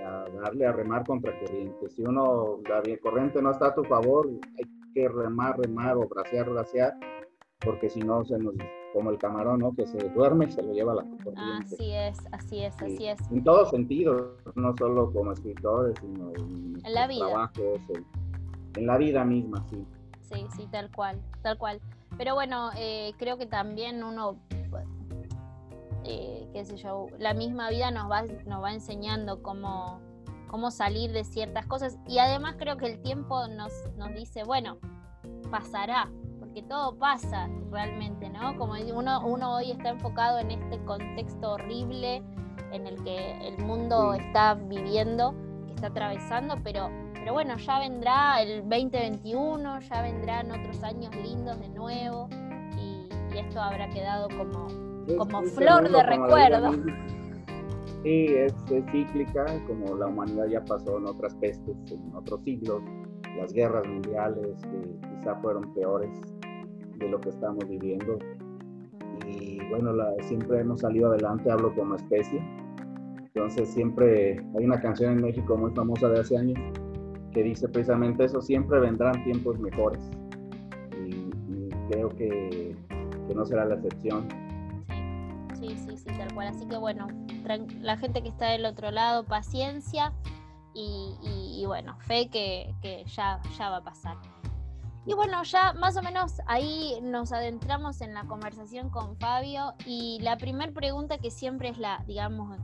a, 0.05 0.25
darle 0.41 0.67
a 0.67 0.73
remar 0.73 1.05
contra 1.05 1.37
corriente. 1.41 1.91
Si 1.91 2.03
uno, 2.03 2.61
la 2.69 2.81
corriente 3.03 3.43
no 3.43 3.51
está 3.51 3.67
a 3.67 3.75
tu 3.75 3.83
favor, 3.83 4.29
hay 4.57 4.93
que 4.95 5.09
remar, 5.09 5.59
remar 5.59 5.97
o 5.97 6.07
bracear, 6.07 6.49
bracear, 6.49 6.93
porque 7.59 7.89
si 7.89 7.99
no 7.99 8.25
se 8.25 8.39
nos 8.39 8.55
como 8.93 9.11
el 9.11 9.19
camarón, 9.19 9.61
¿no? 9.61 9.75
Que 9.75 9.87
se 9.87 9.99
duerme 10.11 10.47
y 10.47 10.53
se 10.53 10.63
lo 10.63 10.73
lleva 10.73 10.93
a 10.93 10.97
la 10.97 11.03
corriente. 11.03 11.75
Así 11.75 11.93
es, 11.93 12.19
así 12.33 12.65
es, 12.65 12.75
así 12.83 13.07
es. 13.07 13.19
En 13.31 13.45
todos 13.45 13.71
sentidos, 13.71 14.33
no 14.55 14.75
solo 14.77 15.13
como 15.13 15.33
escritores, 15.33 15.97
sino 16.01 16.31
en, 16.35 16.81
en 16.85 16.95
la 16.95 17.07
vida. 17.07 17.27
trabajos, 17.27 17.81
en, 18.77 18.87
la 18.87 18.97
vida 18.97 19.25
misma, 19.25 19.65
sí. 19.71 19.85
Sí, 20.23 20.47
sí, 20.57 20.69
tal 20.71 20.91
cual, 20.91 21.21
tal 21.43 21.59
cual. 21.59 21.81
Pero 22.17 22.35
bueno, 22.35 22.71
eh, 22.77 23.13
creo 23.19 23.39
que 23.39 23.47
también 23.47 24.03
uno, 24.03 24.37
eh, 26.05 26.49
qué 26.53 26.65
sé 26.65 26.77
yo, 26.77 27.07
la 27.19 27.35
misma 27.35 27.71
vida 27.71 27.91
nos 27.91 28.11
va, 28.11 28.23
nos 28.47 28.63
va 28.63 28.73
enseñando 28.73 29.43
cómo, 29.43 30.01
cómo 30.49 30.71
salir 30.71 31.13
de 31.13 31.25
ciertas 31.25 31.67
cosas 31.67 31.99
y 32.07 32.19
además 32.19 32.57
creo 32.59 32.77
que 32.77 32.87
el 32.87 33.01
tiempo 33.01 33.47
nos, 33.49 33.73
nos 33.97 34.15
dice, 34.15 34.45
bueno, 34.45 34.79
pasará, 35.51 36.11
porque 36.59 36.69
todo 36.69 36.97
pasa 36.97 37.49
realmente, 37.71 38.29
¿no? 38.31 38.57
Como 38.57 38.73
uno, 38.95 39.27
uno 39.27 39.57
hoy 39.57 39.71
está 39.71 39.91
enfocado 39.91 40.39
en 40.41 40.51
este 40.51 40.79
contexto 40.85 41.53
horrible 41.53 42.23
en 42.73 42.87
el 42.87 43.03
que 43.05 43.47
el 43.47 43.59
mundo 43.59 44.15
está 44.15 44.55
viviendo, 44.55 45.35
que 45.67 45.75
está 45.75 45.87
atravesando, 45.89 46.57
pero, 46.65 46.89
pero 47.15 47.33
bueno, 47.33 47.57
ya 47.59 47.79
vendrá 47.79 48.43
el 48.43 48.63
2021, 48.63 49.81
ya 49.81 50.03
vendrán 50.03 50.51
otros 50.51 50.83
años 50.83 51.15
lindos 51.17 51.61
de 51.61 51.69
nuevo 51.69 52.29
y, 52.77 53.09
esto 53.37 53.61
habrá 53.61 53.89
quedado 53.91 54.27
como, 54.29 54.67
como 55.17 55.43
flor 55.43 55.89
de 55.91 56.03
recuerdo. 56.03 56.73
Sí, 58.05 58.27
es, 58.29 58.55
cíclica, 58.93 59.45
como 59.67 59.97
la 59.97 60.07
humanidad 60.07 60.47
ya 60.47 60.65
pasó 60.65 60.99
en 60.99 61.07
otras 61.07 61.35
pestes, 61.35 61.77
en 61.91 62.15
otros 62.15 62.41
siglos, 62.45 62.81
las 63.37 63.53
guerras 63.53 63.87
mundiales 63.89 64.57
que 64.63 65.09
quizá 65.09 65.35
fueron 65.41 65.75
peores 65.75 66.09
de 66.99 67.09
lo 67.09 67.21
que 67.21 67.31
estamos 67.31 67.67
viviendo. 67.69 68.19
Y 69.27 69.61
bueno, 69.71 69.93
la, 69.93 70.13
siempre 70.23 70.61
hemos 70.61 70.81
salido 70.81 71.09
adelante, 71.11 71.51
hablo 71.51 71.75
como 71.75 71.97
especie. 71.97 72.41
Entonces 73.35 73.69
siempre 73.69 74.39
hay 74.57 74.65
una 74.65 74.81
canción 74.81 75.13
en 75.13 75.23
México 75.23 75.57
muy 75.57 75.71
famosa 75.73 76.09
de 76.09 76.21
hace 76.21 76.37
años 76.37 76.59
que 77.33 77.43
dice 77.43 77.69
precisamente 77.69 78.25
eso, 78.25 78.41
siempre 78.41 78.81
vendrán 78.81 79.23
tiempos 79.25 79.59
mejores. 79.59 80.11
Y, 81.07 81.29
creo 81.91 82.09
que, 82.11 82.77
que, 83.27 83.35
no 83.35 83.45
será 83.45 83.65
la 83.65 83.75
excepción. 83.77 84.29
Sí, 85.55 85.77
sí, 85.77 85.97
sí, 85.97 86.07
tal 86.19 86.33
cual. 86.35 86.49
Así 86.49 86.67
que 86.67 86.77
bueno, 86.77 87.07
la 87.81 87.97
gente 87.97 88.23
que 88.23 88.29
está 88.29 88.51
del 88.51 88.67
otro 88.67 88.91
lado, 88.91 89.25
paciencia 89.25 90.13
y, 90.75 91.17
y, 91.23 91.63
y 91.63 91.67
bueno, 91.67 91.97
fe 92.01 92.29
que, 92.29 92.75
que 92.83 93.05
ya, 93.07 93.41
ya 93.57 93.71
va 93.71 93.79
a 93.79 93.85
pasar. 93.85 94.17
Y 95.07 95.15
bueno, 95.15 95.43
ya 95.43 95.73
más 95.75 95.97
o 95.97 96.03
menos 96.03 96.41
ahí 96.47 96.99
nos 97.03 97.33
adentramos 97.33 98.01
en 98.01 98.13
la 98.13 98.25
conversación 98.25 98.91
con 98.91 99.17
Fabio 99.17 99.75
y 99.87 100.19
la 100.21 100.37
primera 100.37 100.73
pregunta 100.73 101.19
que 101.19 101.31
siempre 101.31 101.71
es 101.71 101.79
la, 101.79 102.05
digamos, 102.07 102.59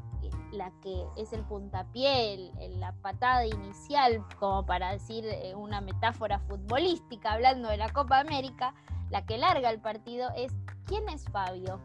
la 0.55 0.73
que 0.83 1.05
es 1.17 1.33
el 1.33 1.43
puntapié, 1.45 2.53
la 2.79 2.93
patada 3.03 3.47
inicial, 3.47 4.25
como 4.39 4.65
para 4.65 4.93
decir 4.93 5.25
eh, 5.27 5.55
una 5.55 5.81
metáfora 5.81 6.39
futbolística, 6.41 7.33
hablando 7.33 7.69
de 7.69 7.77
la 7.77 7.93
Copa 7.93 8.21
América, 8.21 8.75
la 9.11 9.25
que 9.27 9.39
larga 9.39 9.71
el 9.71 9.81
partido 9.81 10.29
es 10.37 10.53
¿quién 10.87 11.09
es 11.09 11.25
Fabio? 11.31 11.81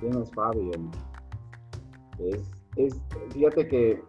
¿Quién 0.00 0.20
es 0.20 0.30
Fabio? 0.32 0.72
Es, 2.76 3.00
fíjate 3.30 3.68
que, 3.68 4.02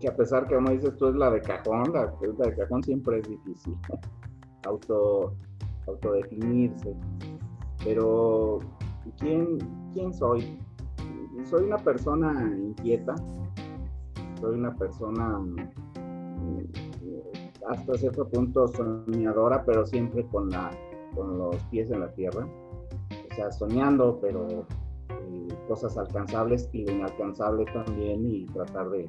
que, 0.00 0.08
a 0.08 0.16
pesar 0.16 0.46
que 0.46 0.54
como 0.54 0.70
dices 0.70 0.96
tú 0.96 1.08
es 1.08 1.14
la 1.14 1.30
de 1.30 1.40
cajón, 1.40 1.92
la 1.92 2.12
pregunta 2.18 2.48
de 2.48 2.56
cajón 2.56 2.82
siempre 2.82 3.18
es 3.18 3.28
difícil 3.28 3.76
auto, 4.68 5.34
autodefinirse. 5.86 6.94
Pero, 7.84 8.60
¿quién, 9.18 9.58
¿quién 9.92 10.12
soy? 10.12 10.58
Soy 11.44 11.64
una 11.64 11.78
persona 11.78 12.52
inquieta, 12.58 13.14
soy 14.40 14.56
una 14.56 14.74
persona 14.74 15.38
mm, 15.38 16.64
hasta 17.68 17.94
cierto 17.94 18.28
punto 18.28 18.66
soñadora, 18.68 19.64
pero 19.64 19.86
siempre 19.86 20.26
con, 20.26 20.50
la, 20.50 20.70
con 21.14 21.38
los 21.38 21.56
pies 21.70 21.90
en 21.90 22.00
la 22.00 22.12
tierra. 22.12 22.46
O 23.30 23.34
sea, 23.34 23.52
soñando, 23.52 24.18
pero 24.20 24.48
eh, 24.48 25.48
cosas 25.68 25.96
alcanzables 25.96 26.68
y 26.72 26.90
inalcanzables 26.90 27.72
también 27.72 28.26
y 28.26 28.46
tratar 28.46 28.90
de 28.90 29.08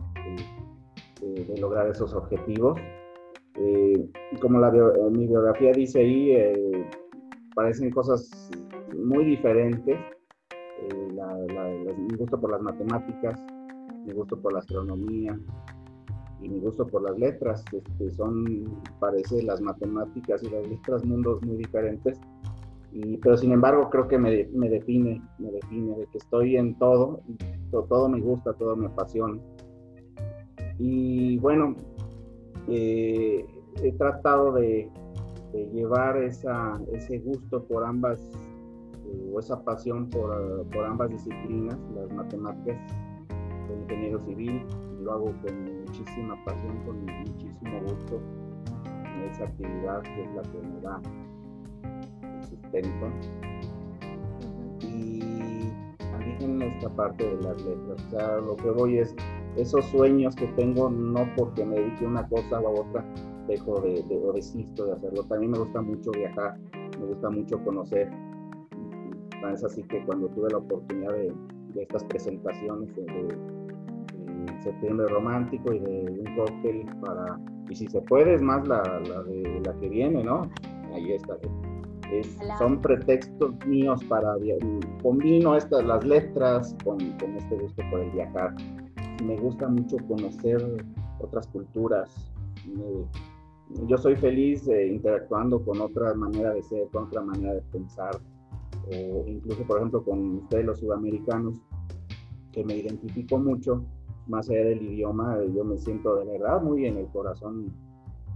lograr 1.57 1.87
esos 1.89 2.13
objetivos. 2.13 2.79
Eh, 3.59 4.09
como 4.41 4.59
la 4.59 4.69
eh, 4.69 5.09
mi 5.11 5.27
biografía 5.27 5.73
dice 5.73 5.99
ahí, 5.99 6.31
eh, 6.31 6.89
parecen 7.55 7.91
cosas 7.91 8.49
muy 8.97 9.25
diferentes. 9.25 9.99
mi 11.97 12.15
gusto 12.17 12.39
por 12.39 12.51
las 12.51 12.61
matemáticas, 12.61 13.39
mi 14.05 14.13
gusto 14.13 14.39
por 14.41 14.53
la 14.53 14.59
astronomía 14.59 15.37
y 16.41 16.47
mi 16.47 16.59
gusto 16.59 16.87
por 16.87 17.01
las 17.01 17.19
letras, 17.19 17.65
este, 17.73 18.11
son, 18.11 18.81
parece 18.99 19.43
las 19.43 19.59
matemáticas 19.61 20.41
y 20.43 20.49
las 20.49 20.67
letras 20.67 21.03
mundos 21.03 21.41
muy 21.43 21.57
diferentes. 21.57 22.19
Y, 22.93 23.17
pero 23.17 23.37
sin 23.37 23.51
embargo 23.51 23.89
creo 23.89 24.07
que 24.07 24.17
me, 24.17 24.47
me, 24.53 24.69
define, 24.69 25.21
me 25.37 25.51
define 25.51 25.97
de 25.97 26.07
que 26.07 26.17
estoy 26.17 26.55
en 26.55 26.75
todo, 26.79 27.21
todo, 27.71 27.83
todo 27.83 28.09
me 28.09 28.21
gusta, 28.21 28.53
todo 28.53 28.75
me 28.75 28.87
apasiona. 28.87 29.39
Y 30.79 31.37
bueno, 31.39 31.75
eh, 32.67 33.45
he 33.83 33.91
tratado 33.93 34.53
de, 34.53 34.89
llevar 35.73 36.17
esa, 36.17 36.79
ese 36.93 37.17
gusto 37.19 37.63
por 37.65 37.83
ambas, 37.83 38.19
eh, 39.07 39.31
o 39.33 39.39
esa 39.39 39.63
pasión 39.63 40.09
por, 40.09 40.65
por, 40.67 40.85
ambas 40.85 41.09
disciplinas, 41.09 41.77
las 41.95 42.11
matemáticas, 42.13 42.77
soy 43.67 43.77
ingeniero 43.81 44.19
civil, 44.25 44.63
y 44.99 45.03
lo 45.03 45.13
hago 45.13 45.25
con 45.25 45.85
muchísima 45.85 46.43
pasión, 46.45 46.77
con 46.85 47.05
muchísimo 47.05 47.81
gusto. 47.81 48.21
Esa 49.31 49.45
actividad 49.45 50.01
que 50.01 50.23
es 50.23 50.33
la 50.33 50.41
que 50.43 50.57
me 50.59 50.81
da 50.81 51.01
el 52.23 52.43
sustento. 52.45 53.07
Y 54.81 55.71
también 55.97 56.41
en 56.41 56.61
esta 56.61 56.89
parte 56.89 57.25
de 57.25 57.41
las 57.41 57.61
letras, 57.63 58.05
o 58.05 58.09
sea, 58.09 58.37
lo 58.37 58.55
que 58.55 58.69
voy 58.69 58.99
es 58.99 59.15
esos 59.61 59.85
sueños 59.85 60.35
que 60.35 60.47
tengo, 60.47 60.89
no 60.89 61.27
porque 61.35 61.65
me 61.65 61.75
dedique 61.75 62.05
una 62.05 62.27
cosa 62.27 62.59
o 62.59 62.81
otra, 62.81 63.05
dejo 63.47 63.81
de, 63.81 64.03
de, 64.03 64.17
o 64.17 64.33
desisto 64.33 64.85
de 64.85 64.93
hacerlo. 64.93 65.23
También 65.23 65.51
me 65.51 65.59
gusta 65.59 65.81
mucho 65.81 66.11
viajar, 66.11 66.57
me 66.99 67.05
gusta 67.05 67.29
mucho 67.29 67.63
conocer. 67.63 68.09
Es 69.53 69.63
así 69.63 69.81
que 69.83 70.03
cuando 70.05 70.27
tuve 70.29 70.49
la 70.51 70.57
oportunidad 70.57 71.13
de, 71.13 71.33
estas 71.75 72.03
presentaciones 72.05 72.93
de, 72.95 73.37
septiembre 74.63 75.07
romántico 75.07 75.73
y 75.73 75.79
de 75.79 76.21
un 76.25 76.35
cóctel 76.35 76.85
para, 77.05 77.39
y 77.69 77.75
si 77.75 77.87
se 77.87 78.01
puede, 78.01 78.35
es 78.35 78.41
más 78.41 78.67
la, 78.67 78.81
la, 79.07 79.23
de, 79.23 79.61
la 79.65 79.73
que 79.79 79.87
viene, 79.87 80.21
¿no? 80.21 80.41
Ahí 80.93 81.13
está. 81.13 81.37
son 82.57 82.81
pretextos 82.81 83.53
míos 83.65 84.03
para 84.05 84.35
combino 85.01 85.55
estas 85.55 85.85
las 85.85 86.03
letras 86.03 86.75
con, 86.83 86.97
con, 86.97 87.37
este 87.37 87.55
gusto 87.55 87.81
por 87.89 88.01
el 88.01 88.11
viajar. 88.11 88.53
Me 89.23 89.37
gusta 89.37 89.67
mucho 89.67 89.97
conocer 90.07 90.85
otras 91.19 91.47
culturas. 91.47 92.31
yo 93.87 93.97
soy 93.97 94.15
feliz 94.15 94.67
interactuando 94.67 95.63
con 95.63 95.81
otra 95.81 96.13
manera 96.13 96.53
de 96.53 96.63
ser, 96.63 96.87
con 96.91 97.05
otra 97.05 97.21
manera 97.21 97.55
de 97.55 97.61
pensar, 97.71 98.19
o 98.87 99.27
incluso, 99.27 99.63
por 99.63 99.77
ejemplo, 99.77 100.03
con 100.03 100.37
ustedes 100.37 100.65
los 100.65 100.79
sudamericanos, 100.79 101.61
que 102.51 102.63
me 102.63 102.77
identifico 102.77 103.37
mucho, 103.37 103.83
más 104.27 104.49
allá 104.49 104.65
del 104.65 104.81
idioma, 104.81 105.37
yo 105.53 105.63
me 105.63 105.77
siento 105.77 106.15
de 106.17 106.25
verdad 106.25 106.61
muy 106.61 106.85
en 106.85 106.97
el 106.97 107.07
corazón 107.07 107.73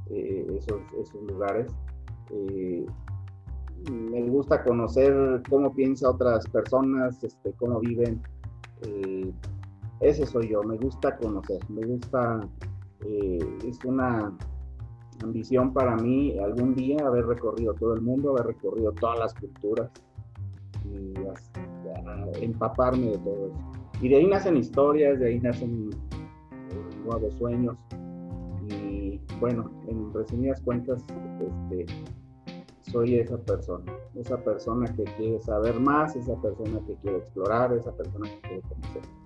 eh, 0.09 0.45
esos, 0.57 0.81
esos 0.99 1.21
lugares. 1.23 1.71
Eh, 2.31 2.85
me 3.91 4.23
gusta 4.29 4.63
conocer 4.63 5.41
cómo 5.49 5.73
piensan 5.73 6.15
otras 6.15 6.47
personas, 6.49 7.23
este, 7.23 7.53
cómo 7.53 7.79
viven. 7.79 8.21
Eh, 8.87 9.31
ese 10.03 10.25
soy 10.25 10.49
yo, 10.49 10.61
me 10.63 10.77
gusta 10.77 11.17
conocer, 11.17 11.59
me 11.69 11.85
gusta, 11.85 12.47
eh, 13.05 13.39
es 13.65 13.83
una 13.85 14.37
ambición 15.23 15.73
para 15.73 15.95
mí 15.95 16.37
algún 16.39 16.75
día 16.75 16.97
haber 17.05 17.25
recorrido 17.25 17.73
todo 17.73 17.93
el 17.93 18.01
mundo, 18.01 18.31
haber 18.31 18.47
recorrido 18.47 18.91
todas 18.91 19.19
las 19.19 19.33
culturas 19.33 19.89
y 20.85 21.13
empaparme 22.43 23.11
de 23.11 23.17
todo 23.19 23.47
eso. 23.47 23.73
Y 24.01 24.09
de 24.09 24.17
ahí 24.17 24.27
nacen 24.27 24.57
historias, 24.57 25.19
de 25.19 25.27
ahí 25.27 25.39
nacen 25.39 25.89
eh, 25.91 27.05
nuevos 27.05 27.33
sueños. 27.35 27.77
Y 28.69 29.21
bueno, 29.39 29.71
en 29.87 30.13
resumidas 30.13 30.59
cuentas, 30.61 31.05
este, 31.39 31.85
soy 32.81 33.15
esa 33.15 33.37
persona, 33.37 33.91
esa 34.15 34.37
persona 34.37 34.85
que 34.93 35.03
quiere 35.03 35.39
saber 35.39 35.79
más, 35.79 36.15
esa 36.15 36.35
persona 36.41 36.79
que 36.85 36.95
quiere 36.95 37.19
explorar, 37.19 37.71
esa 37.73 37.95
persona 37.95 38.27
que 38.29 38.41
quiere 38.41 38.61
conocer. 38.61 39.22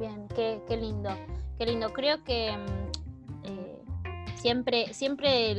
Bien, 0.00 0.26
qué, 0.34 0.62
qué 0.66 0.78
lindo, 0.78 1.10
qué 1.58 1.66
lindo. 1.66 1.92
Creo 1.92 2.24
que 2.24 2.56
mm, 2.56 3.44
eh, 3.44 3.82
siempre, 4.36 4.94
siempre 4.94 5.54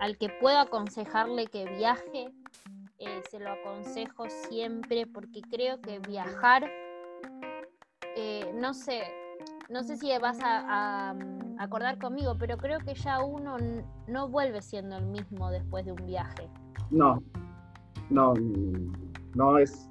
al 0.00 0.18
que 0.18 0.28
puedo 0.40 0.58
aconsejarle 0.58 1.46
que 1.46 1.66
viaje, 1.76 2.34
eh, 2.98 3.22
se 3.30 3.38
lo 3.38 3.52
aconsejo 3.52 4.24
siempre 4.48 5.06
porque 5.06 5.42
creo 5.42 5.80
que 5.80 6.00
viajar, 6.00 6.68
eh, 8.16 8.52
no 8.56 8.74
sé, 8.74 9.04
no 9.70 9.84
sé 9.84 9.96
si 9.96 10.10
vas 10.18 10.38
a, 10.42 11.14
mm, 11.14 11.60
acordar 11.60 12.00
conmigo, 12.00 12.34
pero 12.36 12.56
creo 12.56 12.80
que 12.80 12.94
ya 12.94 13.22
uno 13.22 13.58
no 14.08 14.28
vuelve 14.28 14.60
siendo 14.60 14.96
el 14.96 15.06
mismo 15.06 15.52
después 15.52 15.84
de 15.84 15.92
un 15.92 16.04
viaje. 16.04 16.50
No, 16.90 17.22
no, 18.10 18.34
no 19.36 19.58
es, 19.58 19.88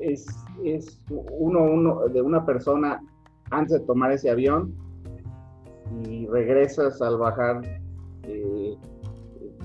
es, 0.00 0.26
es 0.64 1.02
uno, 1.10 1.62
uno 1.64 2.08
de 2.08 2.22
una 2.22 2.44
persona 2.44 3.02
antes 3.50 3.80
de 3.80 3.86
tomar 3.86 4.12
ese 4.12 4.30
avión 4.30 4.74
y 6.08 6.26
regresas 6.26 7.00
al 7.00 7.16
bajar, 7.18 7.60
eh, 8.24 8.76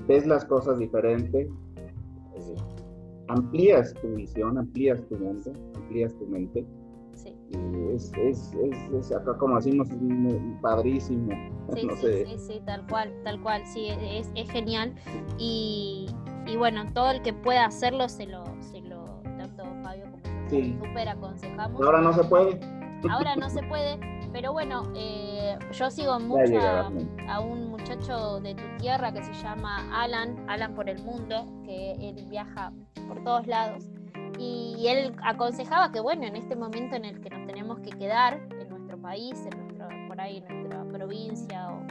ves 0.06 0.26
las 0.26 0.44
cosas 0.44 0.78
diferentes, 0.78 1.48
eh, 1.48 2.54
amplías 3.28 3.92
tu 3.94 4.08
visión, 4.14 4.58
amplías 4.58 5.00
tu 5.08 5.16
mundo, 5.16 5.52
amplías 5.74 6.14
tu 6.14 6.26
mente 6.26 6.64
es, 7.94 8.12
es, 8.14 8.54
es, 8.92 9.12
acá 9.12 9.36
como 9.36 9.56
decimos, 9.56 9.88
padrísimo. 10.60 11.30
Sí, 11.74 11.88
sí, 12.00 12.38
sí, 12.38 12.62
tal 12.64 12.86
cual, 12.86 13.12
tal 13.24 13.40
cual, 13.42 13.66
sí, 13.66 13.88
es, 13.88 14.30
es 14.34 14.50
genial. 14.50 14.94
Y, 15.38 16.06
y, 16.46 16.56
bueno, 16.56 16.92
todo 16.92 17.10
el 17.10 17.22
que 17.22 17.32
pueda 17.32 17.66
hacerlo, 17.66 18.08
se 18.08 18.26
lo, 18.26 18.44
se 18.60 18.80
lo 18.80 19.04
tanto 19.22 19.64
Fabio 19.82 20.11
sí. 20.56 20.78
súper 20.82 21.08
aconsejamos. 21.08 21.82
Ahora 21.82 22.00
no 22.00 22.12
se 22.12 22.24
puede. 22.24 22.60
Ahora 23.10 23.34
no 23.34 23.50
se 23.50 23.62
puede, 23.64 23.98
pero 24.32 24.52
bueno, 24.52 24.84
eh, 24.94 25.58
yo 25.72 25.90
sigo 25.90 26.20
mucho 26.20 26.60
a, 27.28 27.40
un 27.40 27.70
muchacho 27.70 28.38
de 28.40 28.54
tu 28.54 28.62
tierra 28.78 29.12
que 29.12 29.24
se 29.24 29.32
llama 29.32 29.84
Alan, 29.92 30.44
Alan 30.48 30.74
por 30.74 30.88
el 30.88 31.02
mundo, 31.02 31.44
que 31.64 31.94
él 31.94 32.24
viaja 32.30 32.72
por 33.08 33.24
todos 33.24 33.46
lados 33.48 33.90
y 34.38 34.86
él 34.88 35.14
aconsejaba 35.22 35.92
que, 35.92 36.00
bueno, 36.00 36.24
en 36.24 36.36
este 36.36 36.56
momento 36.56 36.96
en 36.96 37.04
el 37.04 37.20
que 37.20 37.30
nos 37.30 37.46
tenemos 37.46 37.80
que 37.80 37.90
quedar 37.90 38.40
en 38.58 38.68
nuestro 38.68 39.00
país, 39.00 39.46
en 39.50 39.58
nuestro, 39.58 39.88
por 40.08 40.20
ahí 40.20 40.38
en 40.38 40.48
nuestra 40.48 40.84
provincia, 40.84 41.68
o, 41.72 41.86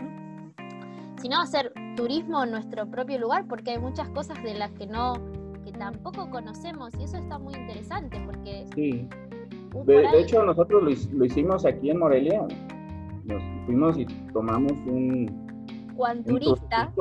sino 1.21 1.39
hacer 1.39 1.71
turismo 1.95 2.43
en 2.43 2.51
nuestro 2.51 2.89
propio 2.89 3.19
lugar, 3.19 3.45
porque 3.47 3.71
hay 3.71 3.79
muchas 3.79 4.09
cosas 4.09 4.41
de 4.43 4.55
las 4.55 4.71
que 4.71 4.87
no, 4.87 5.13
que 5.71 5.79
tampoco 5.79 6.29
conocemos, 6.29 6.93
y 6.99 7.03
eso 7.03 7.17
está 7.17 7.37
muy 7.37 7.53
interesante, 7.53 8.21
porque... 8.25 8.65
Sí. 8.75 9.07
De, 9.85 10.19
hecho, 10.19 10.43
nosotros 10.43 11.09
lo, 11.13 11.25
hicimos 11.25 11.65
aquí 11.65 11.91
en 11.91 11.99
Morelia. 11.99 12.45
Nos 13.23 13.41
fuimos 13.65 13.97
y 13.97 14.05
tomamos 14.33 14.73
un, 14.85 15.49
Juan 15.95 16.23
Turista. 16.23 16.91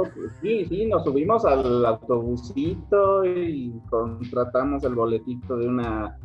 Sí, 0.41 0.65
sí, 0.67 0.87
nos 0.87 1.05
subimos 1.05 1.45
al 1.45 1.85
autobusito 1.85 3.25
y 3.25 3.73
contratamos 3.89 4.85
el 4.85 4.95
boletito 4.95 5.57
de 5.57 5.67
una 5.67 6.19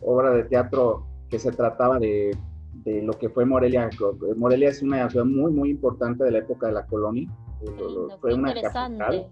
obra 0.00 0.30
de 0.30 0.44
teatro 0.44 1.06
que 1.28 1.38
se 1.38 1.52
trataba 1.52 1.98
de, 1.98 2.36
lo 2.84 3.12
que 3.12 3.28
fue 3.28 3.44
Morelia. 3.44 3.88
Morelia 4.36 4.70
es 4.70 4.82
una 4.82 5.08
ciudad 5.08 5.26
muy, 5.26 5.52
muy 5.52 5.70
importante 5.70 6.24
de 6.24 6.32
la 6.32 6.38
época 6.38 6.66
de 6.66 6.72
la 6.72 6.86
colonia. 6.86 7.28
fue 8.20 8.34
una 8.34 8.54
capital. 8.54 9.28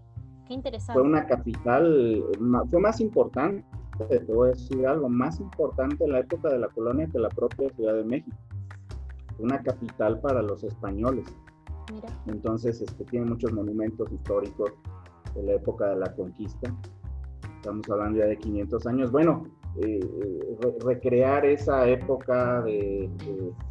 Qué 0.51 0.55
interesante. 0.55 0.95
Fue 0.95 1.09
una 1.09 1.27
capital, 1.27 2.25
fue 2.71 2.81
más 2.81 3.01
importante, 3.01 3.65
te 4.09 4.19
voy 4.33 4.49
a 4.49 4.51
decir 4.51 4.85
algo, 4.85 5.09
más 5.09 5.39
importante 5.39 6.03
en 6.03 6.11
la 6.11 6.19
época 6.19 6.49
de 6.49 6.59
la 6.59 6.67
colonia 6.67 7.07
que 7.07 7.21
la 7.21 7.29
propia 7.29 7.71
Ciudad 7.71 7.95
de 7.95 8.03
México. 8.03 8.37
Una 9.39 9.63
capital 9.63 10.19
para 10.19 10.43
los 10.43 10.65
españoles. 10.65 11.25
Entonces, 12.27 12.83
este, 12.83 13.05
tiene 13.05 13.27
muchos 13.27 13.53
monumentos 13.53 14.11
históricos 14.11 14.73
de 15.37 15.45
la 15.45 15.53
época 15.53 15.87
de 15.87 16.01
la 16.01 16.13
conquista. 16.17 16.75
Estamos 17.55 17.89
hablando 17.89 18.19
ya 18.19 18.27
de 18.27 18.37
500 18.37 18.87
años. 18.89 19.13
Bueno, 19.13 19.45
eh, 19.81 20.01
eh, 20.01 20.79
recrear 20.85 21.47
esa 21.47 21.87
época 21.87 22.61
de, 22.63 23.09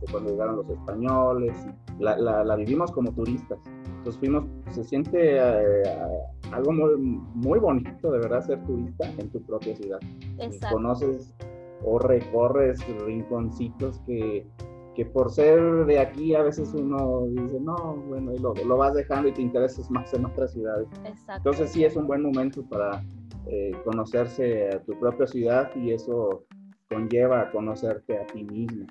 cuando 0.10 0.32
llegaron 0.32 0.56
los 0.56 0.70
españoles, 0.70 1.58
la, 2.00 2.56
vivimos 2.56 2.90
como 2.94 3.12
turistas. 3.12 3.60
Entonces 3.98 4.18
fuimos, 4.18 4.46
se 4.70 4.86
siente 4.86 5.36
eh, 5.36 5.84
algo 6.52 6.72
muy, 6.72 6.96
muy, 6.98 7.60
bonito 7.60 8.12
de 8.12 8.20
verdad 8.20 8.42
ser 8.42 8.64
turista 8.66 9.10
en 9.18 9.30
tu 9.30 9.42
propia 9.44 9.76
ciudad. 9.76 10.00
Conoces 10.72 11.34
o 11.84 12.00
recorres 12.00 12.80
rinconcitos 13.06 14.00
que 14.06 14.46
que 15.00 15.06
por 15.06 15.32
ser 15.32 15.86
de 15.86 15.98
aquí 15.98 16.36
a 16.36 16.42
veces 16.42 16.74
uno 16.74 17.26
dice, 17.30 17.58
no, 17.62 17.96
bueno, 18.10 18.34
y 18.34 18.38
lo, 18.40 18.54
lo 18.54 18.76
vas 18.76 18.94
dejando 18.94 19.30
y 19.30 19.32
te 19.32 19.42
interesas 19.42 19.90
más 19.90 20.14
en 20.14 20.26
otras 20.26 20.52
ciudades. 20.52 20.90
Exacto. 21.06 21.34
Entonces 21.38 21.72
sí 21.72 21.86
es 21.86 21.96
un 21.96 22.06
buen 22.06 22.22
momento 22.22 22.64
para 22.64 23.02
eh, 23.48 23.72
conocerse 23.86 24.68
a 24.68 24.84
tu 24.84 25.00
propia 25.00 25.26
ciudad 25.26 25.74
y 25.74 25.92
eso 25.92 26.44
conlleva 26.90 27.44
a 27.44 27.52
conocerte 27.52 28.18
a 28.18 28.28
ti 28.28 28.44
mismo. 28.44 28.88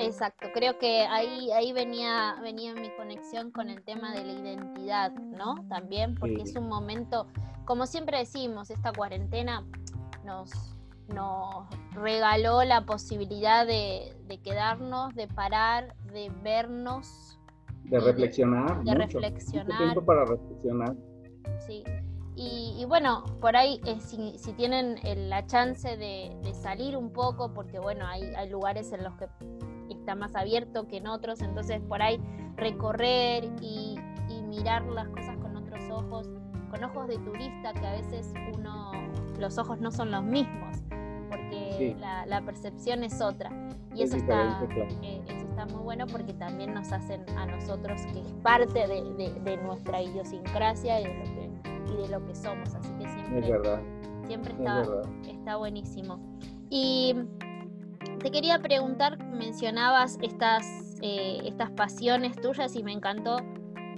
Exacto, 0.00 0.48
creo 0.54 0.78
que 0.78 1.02
ahí, 1.02 1.50
ahí 1.52 1.72
venía, 1.72 2.36
venía 2.40 2.74
mi 2.74 2.90
conexión 2.96 3.50
con 3.50 3.68
el 3.68 3.82
tema 3.82 4.12
de 4.12 4.24
la 4.24 4.32
identidad, 4.32 5.12
¿no? 5.12 5.56
También, 5.68 6.14
porque 6.14 6.42
es 6.42 6.56
un 6.56 6.68
momento, 6.68 7.26
como 7.64 7.86
siempre 7.86 8.18
decimos, 8.18 8.70
esta 8.70 8.92
cuarentena 8.92 9.64
nos, 10.24 10.50
nos 11.08 11.66
regaló 11.92 12.64
la 12.64 12.86
posibilidad 12.86 13.66
de, 13.66 14.14
quedarnos, 14.42 15.14
de 15.14 15.28
parar, 15.28 15.94
de 16.12 16.30
vernos. 16.42 17.38
De 17.84 18.00
reflexionar. 18.00 18.82
De, 18.82 18.94
reflexionar. 18.94 19.76
tiempo 19.76 20.04
para 20.04 20.24
reflexionar. 20.24 20.96
Sí. 21.66 21.84
Y, 22.36 22.86
bueno, 22.86 23.24
por 23.38 23.54
ahí, 23.54 23.82
eh, 23.84 23.98
si, 24.00 24.52
tienen 24.54 24.96
eh, 25.02 25.14
la 25.14 25.46
chance 25.46 25.98
de, 25.98 26.54
salir 26.54 26.96
un 26.96 27.12
poco, 27.12 27.52
porque 27.52 27.78
bueno, 27.78 28.06
hay, 28.06 28.22
hay 28.34 28.48
lugares 28.48 28.92
en 28.92 29.04
los 29.04 29.14
que 29.16 29.28
está 30.00 30.14
más 30.14 30.34
abierto 30.34 30.86
que 30.86 30.98
en 30.98 31.06
otros, 31.06 31.40
entonces 31.40 31.80
por 31.82 32.02
ahí 32.02 32.20
recorrer 32.56 33.44
y, 33.60 33.96
y 34.28 34.42
mirar 34.42 34.84
las 34.86 35.08
cosas 35.08 35.36
con 35.38 35.56
otros 35.56 35.82
ojos, 35.90 36.28
con 36.70 36.84
ojos 36.84 37.08
de 37.08 37.18
turista, 37.18 37.72
que 37.72 37.86
a 37.86 37.92
veces 37.92 38.32
uno, 38.56 38.92
los 39.38 39.58
ojos 39.58 39.80
no 39.80 39.90
son 39.90 40.10
los 40.10 40.24
mismos 40.24 40.70
porque 41.30 41.96
la, 42.26 42.42
percepción 42.42 43.04
es 43.04 43.20
otra. 43.20 43.50
Y 43.94 44.02
eso, 44.02 44.16
está, 44.16 44.62
eh, 45.02 45.22
eso 45.26 45.48
está 45.48 45.66
muy 45.66 45.82
bueno 45.82 46.06
porque 46.06 46.32
también 46.34 46.74
nos 46.74 46.92
hacen 46.92 47.24
a 47.36 47.46
nosotros 47.46 48.02
que 48.12 48.20
es 48.20 48.32
parte 48.42 48.86
de, 48.86 49.56
nuestra 49.62 50.02
idiosincrasia 50.02 51.00
y 51.00 51.04
de, 51.04 51.14
lo 51.14 51.24
que, 51.24 51.92
y 51.92 51.96
de 52.02 52.08
lo 52.08 52.24
que 52.24 52.34
somos. 52.34 52.74
Así 52.74 52.92
que 52.98 53.08
siempre, 53.08 53.82
siempre 54.26 54.52
está, 54.52 54.82
está 55.28 55.56
buenísimo. 55.56 56.20
Y 56.68 57.16
te 58.20 58.30
quería 58.30 58.58
preguntar, 58.58 59.18
mencionabas 59.32 60.18
estas, 60.20 60.64
eh, 61.00 61.40
estas 61.44 61.70
pasiones 61.70 62.36
tuyas 62.36 62.76
y 62.76 62.82
me 62.82 62.92
encantó 62.92 63.38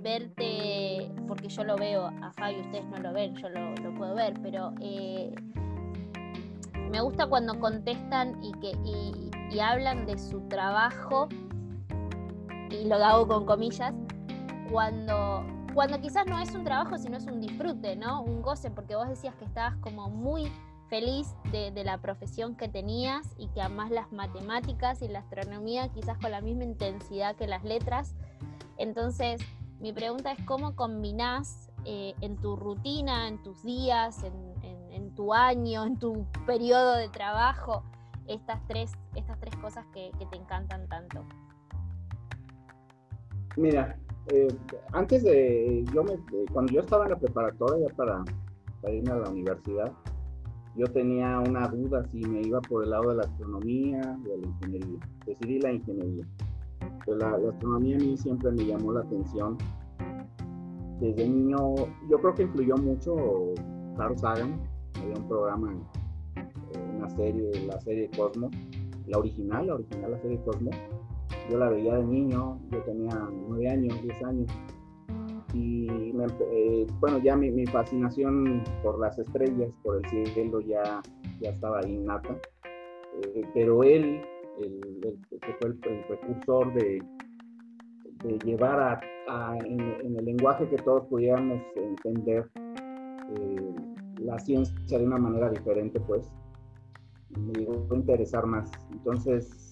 verte, 0.03 1.11
porque 1.27 1.49
yo 1.49 1.65
lo 1.65 1.77
veo, 1.77 2.07
a 2.07 2.33
Fabi 2.33 2.61
ustedes 2.61 2.87
no 2.87 2.99
lo 2.99 3.13
ven, 3.13 3.35
yo 3.37 3.49
lo, 3.49 3.95
puedo 3.95 4.15
ver, 4.15 4.35
pero 4.43 4.73
eh, 4.81 5.35
me 6.91 7.01
gusta 7.01 7.27
cuando 7.27 7.59
contestan 7.59 8.41
y, 8.43 8.53
que, 8.61 8.73
y, 8.85 9.61
hablan 9.61 10.07
de 10.07 10.17
su 10.19 10.41
trabajo, 10.49 11.29
y 12.71 12.85
lo 12.87 12.95
hago 12.97 13.29
con 13.29 13.45
comillas, 13.45 13.93
cuando, 14.71 15.45
cuando 15.75 16.01
quizás 16.01 16.27
no 16.27 16.39
es 16.39 16.55
un 16.55 16.65
trabajo, 16.65 16.97
sino 16.97 17.19
es 17.19 17.27
un 17.27 17.41
disfrute, 17.41 17.97
¿no? 17.97 18.23
Un 18.23 18.41
goce, 18.41 18.71
porque 18.71 18.97
vos 18.97 19.09
decías 19.09 19.35
que 19.35 19.45
estabas 19.45 19.77
como 19.79 20.09
muy 20.09 20.51
feliz 20.93 21.35
de, 21.51 21.85
la 21.85 21.97
profesión 22.03 22.55
que 22.55 22.69
tenías 22.69 23.27
y 23.39 23.49
que 23.49 23.63
amás 23.63 23.91
las 23.91 24.13
matemáticas 24.13 25.01
y 25.01 25.09
la 25.09 25.21
astronomía 25.21 25.89
quizás 25.89 26.19
con 26.19 26.31
la 26.31 26.43
misma 26.43 26.65
intensidad 26.65 27.35
que 27.35 27.47
las 27.47 27.65
letras. 27.65 28.15
Entonces, 28.77 29.41
mi 29.81 29.95
pregunta 29.95 30.33
es 30.33 30.45
cómo 30.45 30.77
combinás 30.77 31.71
eh, 31.87 32.13
en 32.21 32.37
tu 32.37 32.57
rutina, 32.57 33.27
en 33.27 33.43
tus 33.43 33.63
días, 33.63 34.23
en, 34.23 35.15
tu 35.15 35.33
año, 35.33 35.85
en 35.85 35.99
tu 35.99 36.27
periodo 36.47 36.97
de 36.97 37.09
trabajo, 37.09 37.85
estas 38.27 38.61
tres, 38.67 38.93
estas 39.15 39.41
tres 39.41 39.57
cosas 39.57 39.87
que, 39.95 40.11
te 40.31 40.37
encantan 40.37 40.87
tanto. 40.89 41.25
Mira, 43.57 43.99
eh, 44.29 44.49
antes 44.93 45.23
de, 45.25 45.87
yo 45.95 46.05
me, 46.05 46.19
cuando 46.53 46.71
yo 46.71 46.81
estaba 46.81 47.05
en 47.05 47.13
la 47.13 47.19
preparatoria 47.19 47.89
para, 47.97 48.23
para 48.83 48.95
irme 48.95 49.11
a 49.11 49.17
la 49.17 49.31
universidad, 49.31 49.93
yo 50.77 50.87
tenía 50.87 51.39
una 51.41 51.69
duda 51.69 52.05
si 52.11 52.19
me 52.23 52.41
iba 52.41 52.61
por 52.63 52.85
el 52.85 52.91
lado 52.91 53.11
de 53.11 53.17
la 53.17 53.23
astronomía 53.23 54.19
o 54.25 54.29
de 54.29 54.39
la 54.39 54.47
ingeniería. 54.47 55.01
Decidí 55.27 55.61
la 55.61 55.73
ingeniería. 55.73 56.27
Pero 57.05 57.19
la, 57.19 57.51
astronomía 57.51 57.97
a 57.97 58.01
mí 58.01 58.17
siempre 58.17 58.51
me 58.53 58.65
llamó 58.65 58.93
la 58.93 59.01
atención. 59.01 59.59
Desde 60.99 61.29
niño, 61.29 61.75
yo 62.09 62.19
creo 62.19 62.35
que 62.35 62.43
influyó 62.45 62.77
mucho 62.77 63.17
Carl 63.97 64.17
Sagan. 64.17 64.61
Había 65.01 65.17
un 65.17 65.29
programa, 65.29 65.75
eh, 66.37 66.97
una 66.97 67.11
serie, 67.11 67.51
la 67.67 67.81
serie 67.81 68.09
Cosmos, 68.17 68.51
la 69.07 69.19
original, 69.19 69.67
la 69.67 69.75
original, 69.75 70.13
la 70.13 70.19
serie 70.23 70.41
Cosmos. 70.45 70.75
Yo 71.51 71.59
la 71.59 71.69
veía 71.69 71.97
de 71.97 72.05
niño, 72.05 72.59
yo 72.71 72.79
tenía 72.85 73.29
nueve 73.49 73.69
años, 73.69 74.01
diez 74.03 74.23
años 74.23 74.47
y 75.55 75.87
eh, 76.53 76.87
bueno, 77.01 77.19
ya 77.19 77.37
mi, 77.37 77.67
fascinación 77.67 78.63
por 78.83 78.99
las 78.99 79.19
estrellas, 79.19 79.71
por 79.83 79.97
el 80.05 80.27
cielo 80.35 80.61
ya, 80.61 81.03
ya 81.41 81.51
estaba 81.51 81.87
innata, 81.87 82.37
eh, 83.23 83.43
pero 83.53 83.83
él, 83.83 84.23
el, 84.61 85.19
que 85.29 85.53
fue 85.61 85.71
el, 85.71 86.05
precursor 86.07 86.73
de, 86.75 87.03
llevar 88.45 89.01
a, 89.29 89.59
en, 89.65 90.17
el 90.17 90.25
lenguaje 90.25 90.69
que 90.69 90.77
todos 90.77 91.07
pudiéramos 91.09 91.61
entender 91.75 92.49
eh, 92.57 93.75
la 94.21 94.39
ciencia 94.39 94.99
de 94.99 95.05
una 95.05 95.19
manera 95.19 95.51
diferente, 95.51 95.99
pues 96.01 96.33
me 97.31 97.53
llegó 97.53 97.87
a 97.91 97.97
interesar 97.97 98.47
más. 98.47 98.71
Entonces, 98.93 99.69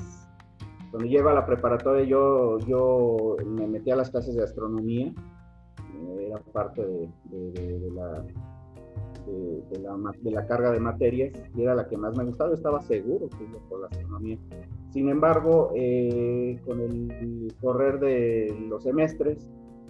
cuando 0.90 1.08
lleva 1.08 1.32
la 1.32 1.46
preparatoria, 1.46 2.04
yo, 2.04 2.58
yo 2.60 3.36
me 3.46 3.66
metí 3.68 3.90
a 3.90 3.96
las 3.96 4.10
clases 4.10 4.34
de 4.34 4.42
astronomía 4.42 5.14
parte 6.52 6.82
de, 6.82 7.90
la, 7.94 8.24
de, 10.22 10.30
la, 10.30 10.46
carga 10.46 10.70
de 10.72 10.80
materias 10.80 11.32
y 11.54 11.62
era 11.62 11.74
la 11.74 11.88
que 11.88 11.96
más 11.96 12.16
me 12.16 12.24
gustaba, 12.24 12.54
estaba 12.54 12.80
seguro 12.80 13.28
que 13.28 13.44
iba 13.44 13.58
por 13.68 13.80
la 13.80 13.86
astronomía. 13.86 14.38
Sin 14.90 15.08
embargo, 15.08 15.72
eh, 15.74 16.58
con 16.66 16.80
el 16.80 17.52
correr 17.60 18.00
de 18.00 18.66
los 18.68 18.82
semestres, 18.82 19.48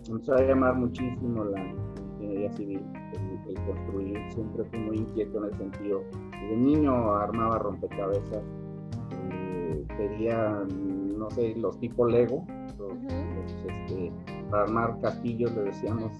me 0.08 0.14
empezó 0.14 0.34
a 0.34 0.42
llamar 0.42 0.76
muchísimo 0.76 1.44
la 1.44 1.60
ingeniería 2.18 2.52
civil, 2.52 2.80
el, 3.48 3.54
construir, 3.66 4.18
siempre 4.32 4.64
fui 4.64 4.78
muy 4.78 4.96
inquieto 4.98 5.38
en 5.38 5.44
el 5.44 5.58
sentido. 5.58 6.02
De 6.32 6.56
niño 6.56 7.14
armaba 7.14 7.58
rompecabezas, 7.58 8.42
eh, 9.32 9.84
pedía, 9.96 10.64
no 11.16 11.30
sé, 11.30 11.54
los 11.56 11.78
tipo 11.80 12.06
Lego, 12.06 12.44
este, 13.66 14.12
para 14.50 14.64
armar 14.64 15.00
castillos, 15.00 15.54
le 15.54 15.62
decíamos, 15.62 16.12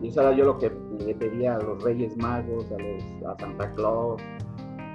y 0.00 0.08
eso 0.08 0.20
era 0.20 0.32
yo 0.32 0.44
lo 0.44 0.58
que 0.58 0.70
le 1.04 1.14
pedía 1.14 1.56
a 1.56 1.60
los 1.60 1.82
Reyes 1.82 2.16
Magos, 2.16 2.70
a, 2.70 2.78
los, 2.78 3.04
a 3.26 3.38
Santa 3.38 3.72
Claus. 3.72 4.22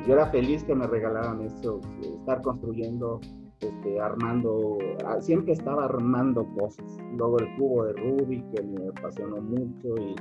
Yo 0.08 0.13
era 0.13 0.27
feliz 0.27 0.63
que 0.63 0.73
me 0.73 0.88
regalaran 0.88 1.41
eso, 1.41 1.80
estar 2.01 2.41
construyendo, 2.41 3.19
este, 3.60 3.99
armando, 3.99 4.80
ah, 5.06 5.21
siempre 5.21 5.54
estaba 5.54 5.86
armando 5.86 6.47
cosas. 6.58 6.97
Luego 7.15 7.39
el 7.39 7.56
cubo 7.56 7.86
de 7.86 7.93
Rubik, 7.93 8.43
que 8.51 8.63
me 8.63 8.88
apasionó 8.89 9.38
mucho, 9.41 9.95
y 9.97 10.15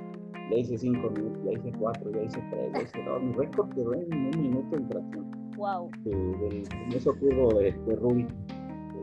ya 0.51 0.57
hice 0.57 0.77
cinco 0.77 1.11
minutos, 1.11 1.41
ya 1.45 1.53
hice 1.53 1.73
cuatro, 1.79 2.11
ya 2.11 2.23
hice 2.23 2.43
tres, 2.51 2.73
ya 2.75 2.83
hice 2.83 3.03
dos. 3.05 3.23
Mi 3.23 3.33
récord 3.33 3.71
quedó 3.71 3.95
en 3.95 4.13
un 4.13 4.43
minuto 4.43 4.77
en 4.77 4.89
tracción. 4.89 5.51
Wow. 5.57 5.91
De, 6.05 6.63
eso 6.95 7.15
cubo 7.19 7.59
de, 7.59 7.73
de 7.73 7.97
Rubik 7.97 8.29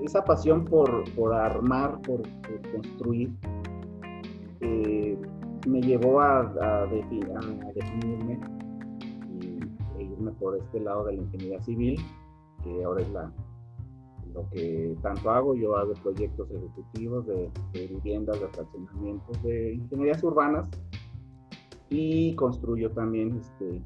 esa 0.03 0.23
pasión 0.23 0.65
por, 0.65 1.03
por 1.13 1.34
armar, 1.34 2.01
por, 2.01 2.21
construir, 2.71 3.32
me 4.59 5.81
llevó 5.81 6.21
a, 6.21 6.87
definirme 6.87 8.39
y 9.41 9.59
e 9.97 10.03
irme 10.03 10.31
por 10.33 10.57
este 10.57 10.79
lado 10.79 11.05
de 11.05 11.13
la 11.13 11.21
ingeniería 11.23 11.61
civil, 11.61 11.99
que 12.63 12.83
ahora 12.83 13.01
es 13.01 13.09
la, 13.11 13.31
lo 14.33 14.49
que 14.49 14.95
tanto 15.01 15.29
hago. 15.31 15.55
Yo 15.55 15.75
hago 15.75 15.93
proyectos 15.93 16.49
ejecutivos 16.51 17.25
de, 17.27 17.49
viviendas, 17.73 18.39
de 18.39 18.47
fraccionamientos, 18.49 19.43
de 19.43 19.73
ingenierías 19.73 20.23
urbanas 20.23 20.69
y 21.89 22.35
construyo 22.35 22.91
también 22.91 23.39
este, 23.39 23.81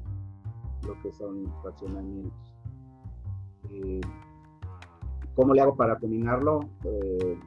lo 0.86 1.00
que 1.02 1.12
son 1.12 1.44
fraccionamientos. 1.62 2.54
Eh, 3.70 4.00
¿Cómo 5.34 5.54
le 5.54 5.62
hago 5.62 5.76
para 5.76 5.98
combinarlo? 5.98 6.60
Eh, 6.84 7.38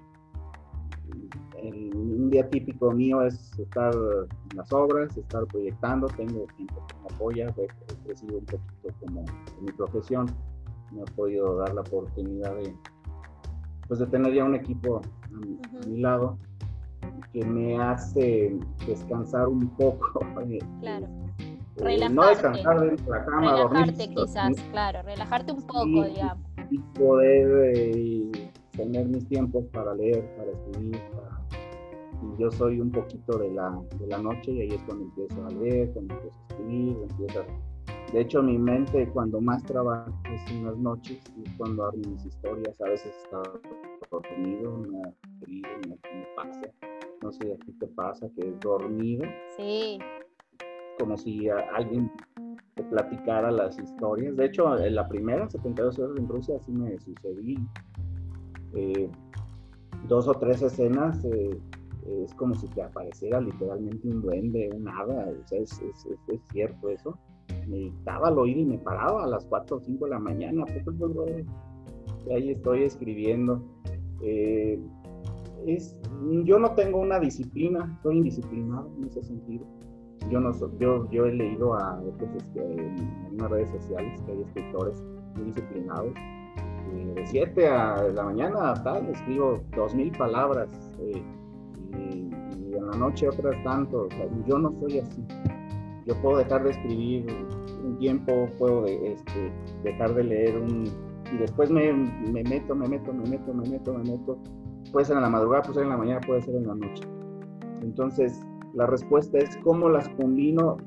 un 1.63 2.29
día 2.29 2.49
típico 2.49 2.91
mío 2.91 3.21
es 3.23 3.57
estar 3.57 3.93
en 3.93 4.57
las 4.57 4.71
obras, 4.73 5.15
estar 5.17 5.45
proyectando, 5.47 6.07
tengo 6.07 6.45
gente 6.57 6.73
que 6.87 6.95
me 7.01 7.15
apoya, 7.15 7.53
he 7.57 7.67
crecido 8.05 8.39
un 8.39 8.45
poquito 8.45 8.89
como 8.99 9.19
en 9.21 9.65
mi 9.65 9.71
profesión, 9.71 10.25
me 10.91 11.01
he 11.01 11.05
podido 11.15 11.57
dar 11.57 11.73
la 11.73 11.81
oportunidad 11.81 12.55
de, 12.55 12.75
pues 13.87 13.99
de 13.99 14.07
tener 14.07 14.33
ya 14.33 14.43
un 14.43 14.55
equipo 14.55 15.01
a 15.01 15.87
mi, 15.87 16.01
lado 16.01 16.37
que 17.31 17.45
me 17.45 17.77
hace 17.81 18.57
descansar 18.87 19.47
un 19.47 19.67
poco. 19.75 20.19
Claro. 20.81 21.07
Eh, 21.77 22.09
no 22.09 22.25
descansar 22.27 22.79
dentro 22.79 23.05
de 23.05 23.19
la 23.19 23.25
cama, 23.25 23.67
relajarte 23.67 24.07
quizás, 24.07 24.55
claro, 24.71 25.01
relajarte 25.03 25.51
un 25.51 25.67
poco, 25.67 26.05
digamos 26.05 26.55
y 26.69 26.79
poder 26.97 27.75
eh, 27.75 27.91
mis 29.15 29.27
tiempos 29.27 29.65
para 29.71 29.93
leer, 29.95 30.23
para 30.35 30.51
escribir. 30.51 31.01
Y 32.21 32.41
yo 32.41 32.51
soy 32.51 32.79
un 32.79 32.91
poquito 32.91 33.37
de 33.37 33.51
la, 33.51 33.81
de 33.99 34.07
la 34.07 34.17
noche 34.17 34.51
y 34.51 34.61
ahí 34.61 34.71
es 34.71 34.81
cuando 34.83 35.05
empiezo 35.05 35.45
a 35.45 35.49
leer, 35.51 35.91
cuando 35.91 36.13
empiezo 36.15 36.37
a 36.37 36.47
escribir, 36.53 36.97
empiezo 37.09 37.45
De 38.13 38.21
hecho, 38.21 38.43
mi 38.43 38.57
mente 38.57 39.07
cuando 39.09 39.41
más 39.41 39.63
trabaja 39.63 40.11
es 40.33 40.51
en 40.51 40.65
las 40.65 40.77
noches 40.77 41.19
y 41.37 41.49
cuando 41.57 41.85
abro 41.85 41.97
mis 41.97 42.25
historias. 42.25 42.79
A 42.81 42.89
veces 42.89 43.13
está 43.23 43.41
dormido, 44.11 44.77
me, 44.77 45.01
me, 45.47 45.61
me 45.81 46.27
pasa. 46.35 46.61
No 47.21 47.31
sé, 47.31 47.53
a 47.53 47.65
ti 47.65 47.71
te 47.79 47.87
pasa 47.87 48.29
que 48.35 48.49
es 48.49 48.59
dormido. 48.59 49.25
Sí. 49.57 49.99
Como 50.99 51.17
si 51.17 51.49
alguien 51.49 52.09
que 52.75 52.83
platicara 52.83 53.51
las 53.51 53.79
historias. 53.79 54.35
De 54.35 54.45
hecho, 54.45 54.77
en 54.77 54.95
la 54.95 55.07
primera, 55.07 55.49
72 55.49 55.99
horas 55.99 56.17
en 56.17 56.27
Rusia, 56.27 56.57
así 56.57 56.71
me 56.71 56.97
sucedí. 56.99 57.57
Eh, 58.75 59.09
dos 60.07 60.27
o 60.27 60.33
tres 60.33 60.61
escenas, 60.61 61.23
eh, 61.25 61.57
es 62.23 62.33
como 62.35 62.53
si 62.55 62.67
te 62.67 62.83
apareciera 62.83 63.41
literalmente 63.41 64.07
un 64.07 64.21
duende, 64.21 64.69
un 64.75 64.87
hada, 64.87 65.29
o 65.29 65.47
sea, 65.47 65.59
es, 65.59 65.81
cierto 66.51 66.89
eso. 66.89 67.17
Me 67.67 67.77
dictaba 67.77 68.27
al 68.27 68.37
oído 68.37 68.59
y 68.61 68.65
me 68.65 68.77
paraba 68.77 69.23
a 69.23 69.27
las 69.27 69.45
4 69.45 69.77
o 69.77 69.79
5 69.79 70.05
de 70.05 70.11
la 70.11 70.19
mañana. 70.19 70.65
Y 72.27 72.33
ahí 72.33 72.51
estoy 72.51 72.83
escribiendo. 72.83 73.63
Eh, 74.21 74.79
es, 75.65 75.97
yo 76.43 76.59
no 76.59 76.71
tengo 76.75 76.99
una 76.99 77.19
disciplina, 77.19 77.99
soy 78.03 78.17
indisciplinado 78.17 78.91
en 78.97 79.05
ese 79.05 79.23
sentido 79.23 79.65
yo 80.29 80.39
no 80.39 80.51
yo, 80.79 81.09
yo 81.11 81.25
he 81.25 81.33
leído 81.33 81.75
a 81.75 82.01
otros 82.01 82.29
este, 82.35 82.59
en 82.61 82.95
unas 83.33 83.51
redes 83.51 83.69
sociales 83.69 84.21
que 84.23 84.31
hay 84.31 84.41
escritores 84.41 85.03
muy 85.35 85.45
disciplinados. 85.45 86.13
De 87.15 87.25
7 87.25 87.67
a 87.67 88.03
la 88.13 88.23
mañana 88.23 88.73
tal, 88.83 89.07
escribo 89.09 89.61
2000 89.75 90.11
palabras 90.17 90.69
eh, 90.99 91.23
y, 91.97 92.75
en 92.75 92.87
la 92.87 92.97
noche 92.97 93.27
otras 93.27 93.55
tanto. 93.63 94.07
yo 94.47 94.57
no 94.57 94.71
soy 94.79 94.99
así. 94.99 95.23
Yo 96.05 96.15
puedo 96.21 96.37
dejar 96.37 96.63
de 96.63 96.71
escribir 96.71 97.25
un 97.83 97.97
tiempo, 97.97 98.47
puedo 98.59 98.85
este, 98.85 99.51
dejar 99.83 100.13
de 100.13 100.23
leer 100.23 100.57
un, 100.57 100.83
y 101.33 101.37
después 101.37 101.71
me, 101.71 101.91
me, 101.93 102.43
meto, 102.43 102.75
me 102.75 102.87
meto, 102.87 103.11
me 103.11 103.27
meto, 103.27 103.53
me 103.53 103.69
meto, 103.69 103.93
me 103.93 104.03
meto. 104.03 104.37
Puede 104.91 105.05
ser 105.05 105.15
en 105.15 105.23
la 105.23 105.29
madrugada, 105.29 105.63
puede 105.63 105.75
ser 105.75 105.83
en 105.83 105.89
la 105.89 105.97
mañana, 105.97 106.21
puede 106.21 106.41
ser 106.43 106.55
en 106.55 106.67
la 106.67 106.75
noche. 106.75 107.03
Entonces, 107.81 108.39
la 108.75 108.85
respuesta 108.85 109.39
es 109.39 109.57
cómo 109.63 109.89
las 109.89 110.07
combino 110.09 110.77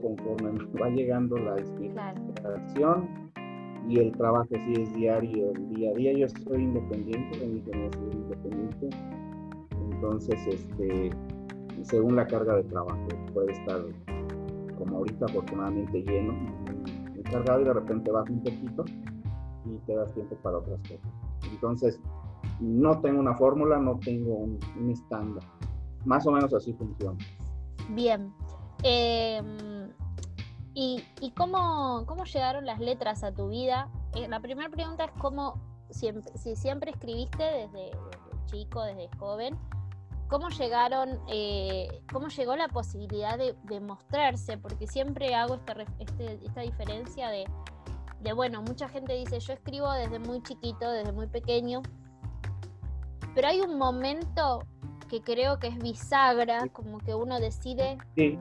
conforme 0.00 0.52
me 0.52 0.80
va 0.80 0.88
llegando 0.88 1.36
la 1.36 1.58
inspiración 1.58 3.23
y 3.88 3.98
el 3.98 4.12
trabajo 4.12 4.48
sí 4.50 4.82
es 4.82 4.92
diario, 4.94 5.52
día 5.70 5.90
a 5.90 5.94
día. 5.94 6.12
Yo 6.12 6.28
soy 6.28 6.62
independiente, 6.62 7.38
de 7.38 7.46
mi 7.46 7.62
soy 7.62 8.10
independiente. 8.12 8.88
Entonces, 9.92 10.46
este, 10.46 11.10
según 11.82 12.16
la 12.16 12.26
carga 12.26 12.56
de 12.56 12.64
trabajo, 12.64 13.06
puede 13.32 13.52
estar 13.52 13.80
como 14.78 14.98
ahorita 14.98 15.26
afortunadamente 15.26 16.02
lleno, 16.02 16.34
cargado 17.30 17.60
y 17.60 17.64
de 17.64 17.72
repente 17.72 18.10
baja 18.10 18.30
un 18.30 18.42
poquito 18.42 18.84
y 19.64 19.78
te 19.86 19.94
das 19.94 20.12
tiempo 20.14 20.36
para 20.36 20.58
otras 20.58 20.80
cosas. 20.80 21.12
Entonces, 21.50 22.00
no 22.60 23.00
tengo 23.00 23.20
una 23.20 23.34
fórmula, 23.34 23.78
no 23.78 23.98
tengo 23.98 24.34
un, 24.34 24.90
estándar. 24.90 25.42
Más 26.04 26.26
o 26.26 26.32
menos 26.32 26.52
así 26.52 26.72
funciona. 26.74 27.18
Bien. 27.90 28.32
Em, 28.82 29.73
¿Y, 30.74 31.04
cómo, 31.36 32.04
cómo, 32.06 32.24
llegaron 32.24 32.66
las 32.66 32.80
letras 32.80 33.22
a 33.22 33.32
tu 33.32 33.48
vida? 33.48 33.88
Eh, 34.14 34.26
la 34.28 34.40
primera 34.40 34.68
pregunta 34.68 35.04
es 35.04 35.12
cómo, 35.18 35.60
siempre, 35.90 36.36
si 36.36 36.56
siempre 36.56 36.90
escribiste 36.90 37.44
desde, 37.44 37.92
chico, 38.46 38.82
desde 38.82 39.08
joven, 39.16 39.56
¿cómo 40.26 40.48
llegaron, 40.48 41.20
eh, 41.28 42.02
cómo 42.12 42.26
llegó 42.26 42.56
la 42.56 42.66
posibilidad 42.66 43.38
de, 43.38 43.80
mostrarse? 43.80 44.58
Porque 44.58 44.88
siempre 44.88 45.34
hago 45.36 45.54
esta, 45.54 45.76
este, 46.00 46.40
esta 46.44 46.62
diferencia 46.62 47.28
de, 47.28 47.44
de, 48.20 48.32
bueno, 48.32 48.60
mucha 48.60 48.88
gente 48.88 49.14
dice, 49.14 49.38
yo 49.38 49.52
escribo 49.52 49.92
desde 49.92 50.18
muy 50.18 50.42
chiquito, 50.42 50.90
desde 50.90 51.12
muy 51.12 51.28
pequeño, 51.28 51.82
pero 53.32 53.46
hay 53.46 53.60
un 53.60 53.78
momento 53.78 54.66
que 55.08 55.20
creo 55.20 55.60
que 55.60 55.68
es 55.68 55.78
bisagra, 55.78 56.66
como 56.72 56.98
que 56.98 57.14
uno 57.14 57.38
decide... 57.38 57.96
Sí, 58.16 58.36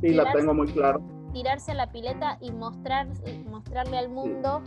sí, 0.00 0.08
la 0.14 0.32
tengo 0.32 0.54
muy 0.54 0.68
claro. 0.68 1.13
Tirarse 1.34 1.72
a 1.72 1.74
la 1.74 1.92
pileta 1.92 2.38
y 2.40 2.50
mostrar, 2.52 3.08
mostrarle 3.50 3.98
al 3.98 4.08
mundo 4.08 4.62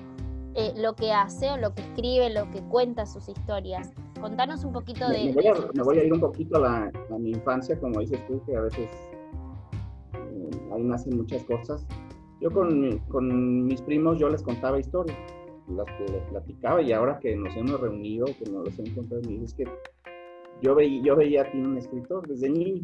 eh, 0.54 0.74
lo 0.78 0.96
que 0.96 1.12
hace 1.12 1.50
o 1.50 1.58
lo 1.58 1.74
que 1.74 1.82
escribe, 1.82 2.30
lo 2.30 2.52
que 2.52 2.62
cuenta 2.62 3.08
sus 3.08 3.28
historias. 3.28 3.92
Contanos 4.22 4.64
un 4.64 4.74
poquito 4.74 5.08
de... 5.10 5.34
Me 5.74 5.82
voy 5.82 5.98
a, 5.98 6.04
ir 6.04 6.14
un 6.14 6.20
poquito 6.20 6.64
a, 6.64 6.92
mi 7.18 7.32
infancia, 7.32 7.80
como 7.80 8.02
dices 8.02 8.20
tú, 8.28 8.40
que 8.46 8.56
a 8.56 8.62
veces 8.62 8.90
eh, 10.14 10.50
ahí 10.74 10.84
nacen 10.84 11.18
muchas 11.18 11.44
cosas. 11.46 11.88
Yo 12.42 12.52
con, 12.52 13.00
con 13.08 13.66
mis 13.66 13.82
primos 13.82 14.20
yo 14.20 14.30
les 14.30 14.44
contaba 14.44 14.80
historias 14.80 15.18
las 15.70 15.86
que 15.98 16.12
les 16.12 16.24
platicaba 16.30 16.82
y 16.82 16.94
ahora 16.94 17.20
que 17.20 17.36
nos 17.36 17.56
hemos 17.56 17.80
reunido, 17.80 18.26
que 18.26 18.50
nos 18.50 18.66
los 18.66 18.80
he 18.80 18.84
encontrado, 18.84 19.22
me 19.30 19.44
es 19.44 19.54
que 19.54 19.66
yo, 20.62 20.76
veía, 20.76 21.02
yo 21.04 21.16
veía 21.16 21.42
a 21.42 21.52
ti 21.52 21.60
un 21.60 21.78
escritor 21.78 22.28
desde 22.28 22.50
niño. 22.50 22.82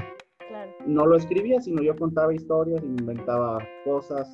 No 0.85 1.05
lo 1.05 1.15
escribía, 1.15 1.59
sino 1.61 1.81
yo 1.81 1.95
contaba 1.95 2.33
historias, 2.33 2.83
inventaba 2.83 3.57
cosas 3.83 4.33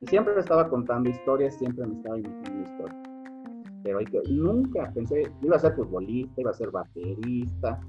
y 0.00 0.06
siempre 0.06 0.38
estaba 0.38 0.68
contando 0.68 1.10
historias, 1.10 1.56
siempre 1.56 1.86
me 1.86 1.94
estaba 1.94 2.18
inventando 2.18 2.62
historias. 2.62 3.02
Pero 3.82 3.98
hay 3.98 4.04
que, 4.06 4.22
nunca 4.30 4.90
pensé, 4.94 5.30
iba 5.42 5.56
a 5.56 5.58
ser 5.58 5.74
futbolista, 5.74 6.40
iba 6.40 6.50
a 6.50 6.54
ser 6.54 6.70
baterista, 6.70 7.80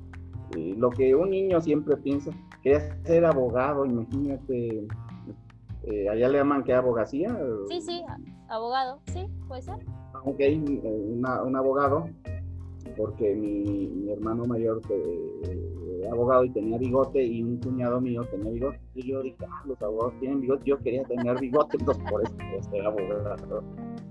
lo 0.53 0.89
que 0.89 1.15
un 1.15 1.29
niño 1.31 1.59
siempre 1.61 1.97
piensa, 1.97 2.31
quería 2.61 2.79
ser 3.03 3.25
abogado, 3.25 3.85
imagínate, 3.85 4.87
eh, 5.83 6.09
allá 6.09 6.29
le 6.29 6.37
llaman 6.37 6.63
que 6.63 6.73
abogacía. 6.73 7.37
Sí, 7.69 7.81
sí, 7.81 8.03
abogado, 8.47 8.99
sí, 9.11 9.27
puede 9.47 9.61
ser. 9.61 9.75
Ok, 10.23 10.39
eh, 10.39 10.81
un 10.83 11.55
abogado, 11.55 12.09
porque 12.97 13.35
mi, 13.35 14.11
hermano 14.11 14.45
mayor 14.45 14.81
era 14.89 16.11
abogado 16.11 16.45
y 16.45 16.49
tenía 16.51 16.77
bigote 16.77 17.23
y 17.23 17.43
un 17.43 17.57
cuñado 17.57 17.99
mío 17.99 18.23
tenía 18.31 18.51
bigote. 18.51 18.79
Y 18.95 19.07
yo 19.09 19.21
dije, 19.21 19.37
ah, 19.49 19.63
los 19.65 19.81
abogados 19.81 20.13
tienen 20.19 20.41
bigote, 20.41 20.63
yo 20.65 20.77
quería 20.79 21.03
tener 21.03 21.39
bigote, 21.39 21.77
entonces 21.79 22.03
por 22.09 22.23
eso 22.23 22.69
ser 22.69 22.85
abogado. 22.85 23.63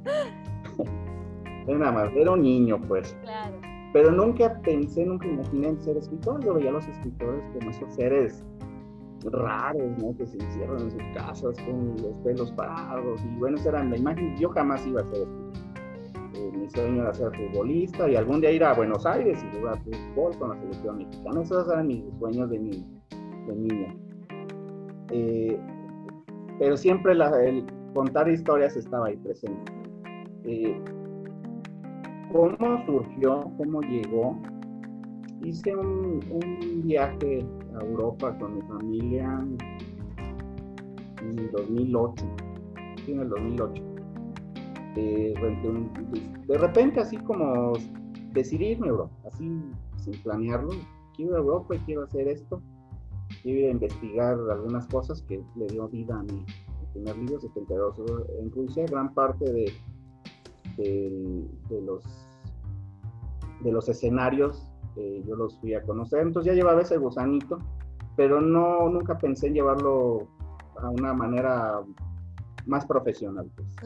era 1.66 1.78
nada 1.78 1.92
más, 1.92 2.12
era 2.14 2.32
un 2.32 2.42
niño 2.42 2.80
pues. 2.86 3.16
Claro. 3.22 3.56
Pero 3.92 4.10
nunca 4.10 4.60
pensé, 4.62 5.06
nunca 5.06 5.28
imaginé 5.28 5.68
en 5.68 5.80
ser 5.80 5.96
escritor. 5.96 6.44
Yo 6.44 6.54
veía 6.54 6.70
a 6.70 6.72
los 6.72 6.88
escritores 6.88 7.44
como 7.52 7.70
esos 7.70 7.94
seres 7.94 8.44
raros, 9.30 9.98
¿no? 9.98 10.16
Que 10.16 10.26
se 10.26 10.36
encierran 10.36 10.80
en 10.80 10.90
sus 10.90 11.02
casas 11.14 11.56
con 11.64 11.94
los 12.02 12.16
pelos 12.24 12.50
parados 12.52 13.22
y 13.24 13.38
bueno, 13.38 13.56
esa 13.56 13.70
era 13.70 13.84
la 13.84 13.96
imagen. 13.96 14.36
Yo 14.36 14.50
jamás 14.50 14.86
iba 14.86 15.00
a 15.00 15.04
ser 15.04 15.22
eh, 15.22 15.43
mi 16.52 16.68
sueño 16.70 17.02
era 17.02 17.14
ser 17.14 17.30
futbolista 17.34 18.08
y 18.08 18.16
algún 18.16 18.40
día 18.40 18.50
ir 18.52 18.64
a 18.64 18.74
Buenos 18.74 19.04
Aires 19.06 19.44
y 19.44 19.56
jugar 19.56 19.78
fútbol 19.82 20.36
con 20.38 20.50
la 20.50 20.60
selección 20.60 20.98
mexicana. 20.98 21.42
Esos 21.42 21.68
eran 21.68 21.86
mis 21.86 22.02
sueños 22.18 22.50
de, 22.50 22.58
niño. 22.58 22.86
De 23.46 23.54
niño. 23.54 23.96
Eh, 25.10 25.58
pero 26.58 26.76
siempre 26.76 27.12
el 27.12 27.66
contar 27.94 28.28
historias 28.28 28.76
estaba 28.76 29.06
ahí 29.06 29.16
presente. 29.16 29.72
Eh, 30.44 30.80
¿Cómo 32.32 32.84
surgió? 32.86 33.44
¿Cómo 33.56 33.80
llegó? 33.82 34.40
Hice 35.42 35.74
un, 35.76 36.20
un 36.30 36.82
viaje 36.82 37.46
a 37.78 37.84
Europa 37.84 38.36
con 38.38 38.56
mi 38.56 38.62
familia 38.62 39.44
en 41.20 41.38
el 41.38 41.50
2008, 41.52 42.24
en 43.08 43.20
el 43.20 43.28
2008. 43.28 43.93
Eh, 44.96 45.34
de 46.46 46.58
repente 46.58 47.00
así 47.00 47.16
como 47.18 47.72
decidirme, 48.32 48.90
bro, 48.92 49.10
así 49.26 49.50
sin 49.96 50.22
planearlo, 50.22 50.70
quiero 51.16 51.32
ir 51.32 51.36
a 51.36 51.40
Europa 51.40 51.76
y 51.76 51.78
quiero 51.80 52.04
hacer 52.04 52.28
esto, 52.28 52.60
quiero 53.42 53.68
a 53.68 53.70
investigar 53.70 54.38
algunas 54.50 54.86
cosas 54.88 55.22
que 55.22 55.42
le 55.56 55.66
dio 55.66 55.88
vida 55.88 56.18
a 56.18 56.22
mi 56.22 56.44
primer 56.92 57.16
libro, 57.18 57.40
72 57.40 57.96
en 58.40 58.52
Rusia, 58.52 58.84
gran 58.86 59.12
parte 59.14 59.44
de, 59.52 59.72
de, 60.76 61.44
de 61.68 61.82
los 61.82 62.04
de 63.62 63.72
los 63.72 63.88
escenarios 63.88 64.68
yo 65.26 65.36
los 65.36 65.58
fui 65.58 65.74
a 65.74 65.82
conocer, 65.82 66.20
entonces 66.20 66.52
ya 66.52 66.56
llevaba 66.56 66.82
ese 66.82 66.96
gusanito, 66.96 67.58
pero 68.16 68.40
no, 68.40 68.88
nunca 68.88 69.18
pensé 69.18 69.48
en 69.48 69.54
llevarlo 69.54 70.28
a 70.80 70.88
una 70.90 71.12
manera 71.12 71.80
más 72.66 72.86
profesional. 72.86 73.50
Pues. 73.56 73.76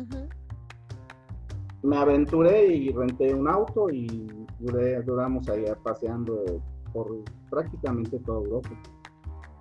Me 1.82 1.96
aventuré 1.96 2.66
y 2.66 2.90
renté 2.90 3.32
un 3.34 3.48
auto 3.48 3.88
y 3.90 4.06
duramos 4.58 5.48
allá 5.48 5.76
paseando 5.82 6.60
por 6.92 7.22
prácticamente 7.50 8.18
toda 8.20 8.40
Europa. 8.40 8.70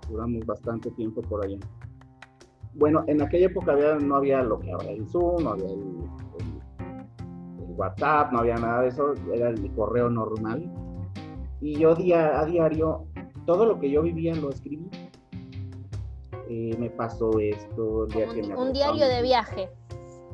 Duramos 0.10 0.46
bastante 0.46 0.90
tiempo 0.92 1.22
por 1.22 1.46
allá. 1.46 1.60
Bueno, 2.74 3.04
en 3.08 3.22
aquella 3.22 3.48
época 3.48 3.76
no 4.00 4.16
había 4.16 4.42
lo 4.42 4.60
que 4.60 4.72
ahora 4.72 4.90
el 4.90 5.08
Zoom, 5.08 5.44
no 5.44 5.52
había 5.52 5.68
el, 5.68 6.08
WhatsApp, 7.76 8.32
no 8.32 8.40
había 8.40 8.56
nada 8.56 8.82
de 8.82 8.88
eso, 8.88 9.14
era 9.32 9.50
el 9.50 9.72
correo 9.76 10.10
normal 10.10 10.68
y 11.62 11.78
yo 11.80 11.96
día 11.96 12.40
a 12.40 12.46
diario, 12.46 13.06
todo 13.46 13.66
lo 13.66 13.80
que 13.80 13.90
yo 13.90 14.02
vivía 14.02 14.36
lo 14.36 14.50
escribí. 14.50 14.90
Eh, 16.50 16.76
me 16.78 16.90
pasó 16.90 17.40
esto, 17.40 18.06
el 18.06 18.12
día 18.12 18.28
que 18.28 18.44
me 18.44 18.56
Un 18.56 18.72
diario 18.72 19.08
de 19.08 19.22
viaje. 19.22 19.70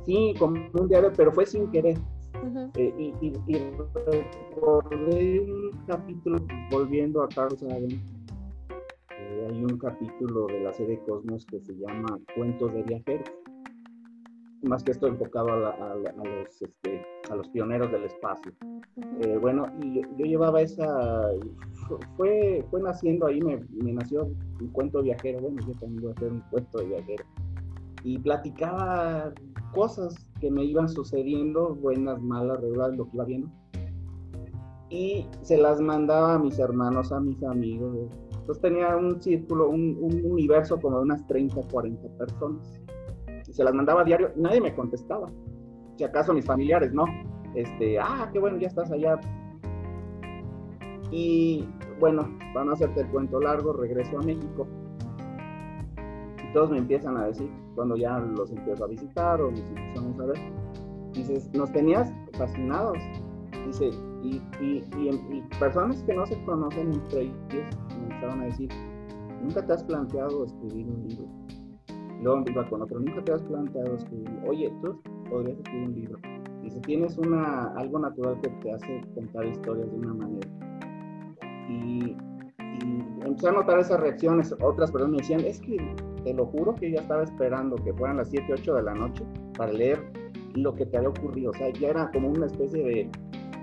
Sí, 0.05 0.33
como 0.37 0.59
un 0.73 0.87
diario, 0.87 1.11
pero 1.15 1.31
fue 1.31 1.45
sin 1.45 1.69
querer. 1.71 1.97
Eh, 2.75 3.13
y, 3.21 3.33
y, 3.47 3.57
recordé 4.51 5.39
un 5.39 5.71
capítulo, 5.87 6.39
volviendo 6.71 7.23
a 7.23 7.29
Carlos 7.29 7.59
Sagan, 7.59 7.87
eh, 9.17 9.47
hay 9.49 9.63
un 9.63 9.77
capítulo 9.77 10.47
de 10.47 10.59
la 10.61 10.73
serie 10.73 10.99
Cosmos 11.07 11.45
que 11.45 11.61
se 11.61 11.73
llama 11.73 12.19
Cuentos 12.35 12.73
de 12.73 12.83
Viajeros. 12.83 13.31
Más 14.63 14.83
que 14.83 14.91
esto 14.91 15.07
enfocado 15.07 15.49
a, 15.51 15.95
los, 15.95 16.61
este, 16.61 17.05
a 17.29 17.35
los 17.35 17.47
pioneros 17.49 17.91
del 17.91 18.03
espacio. 18.03 18.53
Eh, 19.21 19.37
bueno, 19.37 19.65
y 19.81 20.01
yo, 20.01 20.25
llevaba 20.25 20.61
esa, 20.61 21.31
fue, 22.17 22.65
fue 22.69 22.81
naciendo 22.81 23.27
ahí, 23.27 23.41
me, 23.41 23.61
me, 23.71 23.93
nació 23.93 24.23
un 24.23 24.67
cuento 24.71 25.01
viajero, 25.01 25.41
bueno, 25.41 25.61
yo 25.67 25.73
también 25.79 26.01
voy 26.01 26.11
a 26.11 26.13
hacer 26.13 26.31
un 26.31 26.41
cuento 26.49 26.77
de 26.79 26.85
viajero, 26.85 27.25
y 28.03 28.17
platicaba 28.19 29.33
cosas 29.73 30.15
que 30.39 30.49
me 30.51 30.63
iban 30.63 30.89
sucediendo, 30.89 31.75
buenas, 31.75 32.21
malas, 32.21 32.61
regulares, 32.61 32.97
lo 32.97 33.05
que 33.05 33.15
iba 33.15 33.25
viendo, 33.25 33.49
y 34.89 35.25
se 35.41 35.57
las 35.57 35.81
mandaba 35.81 36.35
a 36.35 36.39
mis 36.39 36.59
hermanos, 36.59 37.11
a 37.11 37.19
mis 37.19 37.43
amigos, 37.43 38.09
entonces 38.29 38.61
tenía 38.61 38.95
un 38.95 39.21
círculo, 39.21 39.69
un, 39.69 39.97
un 40.01 40.21
universo 40.25 40.79
como 40.79 40.97
de 40.97 41.03
unas 41.03 41.25
30, 41.27 41.61
40 41.71 42.17
personas 42.17 42.83
se 43.53 43.63
las 43.63 43.73
mandaba 43.73 44.01
a 44.01 44.03
diario, 44.03 44.31
nadie 44.35 44.59
me 44.59 44.73
contestaba. 44.73 45.27
Si 45.97 46.03
acaso 46.03 46.33
mis 46.33 46.45
familiares, 46.45 46.91
¿no? 46.91 47.05
Este, 47.55 47.99
ah, 47.99 48.29
qué 48.33 48.39
bueno, 48.39 48.57
ya 48.57 48.67
estás 48.67 48.91
allá. 48.91 49.19
Y 51.11 51.67
bueno, 51.99 52.27
van 52.55 52.69
a 52.69 52.73
hacerte 52.73 53.01
el 53.01 53.07
cuento 53.09 53.39
largo, 53.39 53.73
regreso 53.73 54.17
a 54.17 54.23
México. 54.23 54.67
Y 56.43 56.53
todos 56.53 56.71
me 56.71 56.79
empiezan 56.79 57.15
a 57.17 57.27
decir, 57.27 57.49
cuando 57.75 57.95
ya 57.95 58.19
los 58.19 58.51
empiezo 58.51 58.85
a 58.85 58.87
visitar 58.87 59.41
o 59.41 59.51
nos 59.51 59.59
empezamos 59.59 60.19
a 60.19 60.25
ver, 60.25 60.37
dices, 61.13 61.49
nos 61.53 61.71
tenías 61.71 62.13
fascinados. 62.33 62.97
Dice, 63.67 63.91
y, 64.21 64.41
y, 64.59 64.83
y, 64.97 65.43
personas 65.59 66.03
que 66.03 66.13
no 66.13 66.25
se 66.25 66.41
conocen 66.43 66.93
entre 66.93 67.21
ellos, 67.21 67.37
empezaron 67.89 68.41
a 68.41 68.45
decir, 68.45 68.69
nunca 69.41 69.65
te 69.65 69.73
has 69.73 69.83
planteado 69.83 70.45
escribir 70.45 70.87
un 70.87 71.07
libro. 71.07 71.27
luego 72.21 72.43
iba 72.49 72.69
con 72.69 72.81
otro, 72.81 72.99
nunca 72.99 73.23
te 73.23 73.33
has 73.33 73.41
planteado 73.43 73.95
escribir, 73.95 74.39
oye, 74.47 74.73
tú 74.81 74.99
podrías 75.29 75.57
escribir 75.59 75.87
un 75.87 75.95
libro. 75.95 76.19
Si 76.69 76.79
tienes 76.81 77.17
una, 77.17 77.67
algo 77.75 77.99
natural 77.99 78.39
que 78.41 78.49
te 78.49 78.73
hace 78.73 79.01
contar 79.13 79.45
historias 79.45 79.91
de 79.91 79.97
una 79.97 80.13
manera. 80.13 80.49
Y 81.69 82.15
empecé 83.33 83.49
a 83.49 83.51
notar 83.51 83.79
esas 83.79 83.99
reacciones. 83.99 84.55
Otras 84.61 84.91
personas 84.91 85.11
me 85.11 85.17
decían, 85.17 85.41
es 85.41 85.59
que 85.59 85.77
te 86.23 86.33
lo 86.33 86.45
juro 86.45 86.75
que 86.75 86.89
yo 86.89 86.95
ya 86.95 87.01
estaba 87.01 87.23
esperando 87.23 87.75
que 87.75 87.93
fueran 87.93 88.17
las 88.17 88.29
7, 88.29 88.53
8 88.53 88.75
de 88.75 88.83
la 88.83 88.93
noche 88.93 89.23
para 89.57 89.71
leer 89.71 90.01
lo 90.53 90.73
que 90.75 90.85
te 90.85 90.97
había 90.97 91.09
ocurrido. 91.09 91.51
O 91.51 91.53
sea, 91.53 91.69
ya 91.71 91.89
era 91.89 92.11
como 92.11 92.29
una 92.29 92.45
especie 92.45 92.83
de, 92.83 93.09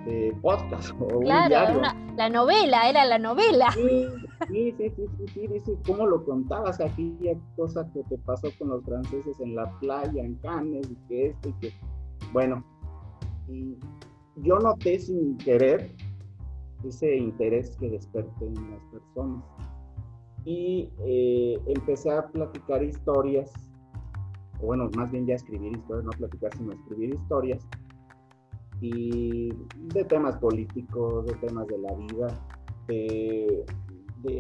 de 0.06 0.37
podcast 0.42 0.90
o 1.00 1.20
claro, 1.20 1.80
la 2.16 2.28
novela, 2.28 2.88
era 2.88 3.04
la 3.06 3.18
novela. 3.18 3.70
Sí, 3.72 4.06
sí, 4.48 4.74
sí, 4.76 4.92
sí, 4.96 5.24
sí, 5.33 5.46
dice 5.46 5.76
cómo 5.87 6.06
lo 6.06 6.24
contabas, 6.24 6.80
aquella 6.80 7.35
cosa 7.56 7.88
que 7.92 8.02
te 8.04 8.18
pasó 8.18 8.48
con 8.59 8.68
los 8.68 8.85
franceses 8.85 9.38
en 9.40 9.54
la 9.54 9.70
playa, 9.80 10.22
en 10.22 10.35
Cannes, 10.37 10.90
y 10.90 10.96
que 11.09 11.26
esto 11.28 11.48
y 11.48 11.52
que, 11.54 11.72
bueno, 12.33 12.64
y 13.48 13.76
yo 14.37 14.59
noté 14.59 14.98
sin 14.98 15.37
querer 15.38 15.94
ese 16.85 17.16
interés 17.16 17.77
que 17.77 17.90
desperté 17.90 18.47
en 18.47 18.71
las 18.71 18.83
personas. 18.93 19.45
Y 20.45 20.90
eh, 21.05 21.59
empecé 21.66 22.11
a 22.11 22.27
platicar 22.29 22.83
historias, 22.83 23.53
o 24.61 24.66
bueno, 24.66 24.88
más 24.97 25.11
bien 25.11 25.27
ya 25.27 25.35
escribir 25.35 25.73
historias, 25.77 26.05
no 26.05 26.11
platicar, 26.12 26.55
sino 26.57 26.73
escribir 26.73 27.14
historias, 27.14 27.66
y 28.81 29.51
de 29.93 30.05
temas 30.05 30.37
políticos, 30.38 31.27
de 31.27 31.35
temas 31.35 31.66
de 31.66 31.79
la 31.79 31.95
vida, 31.95 32.47
de, 32.88 33.64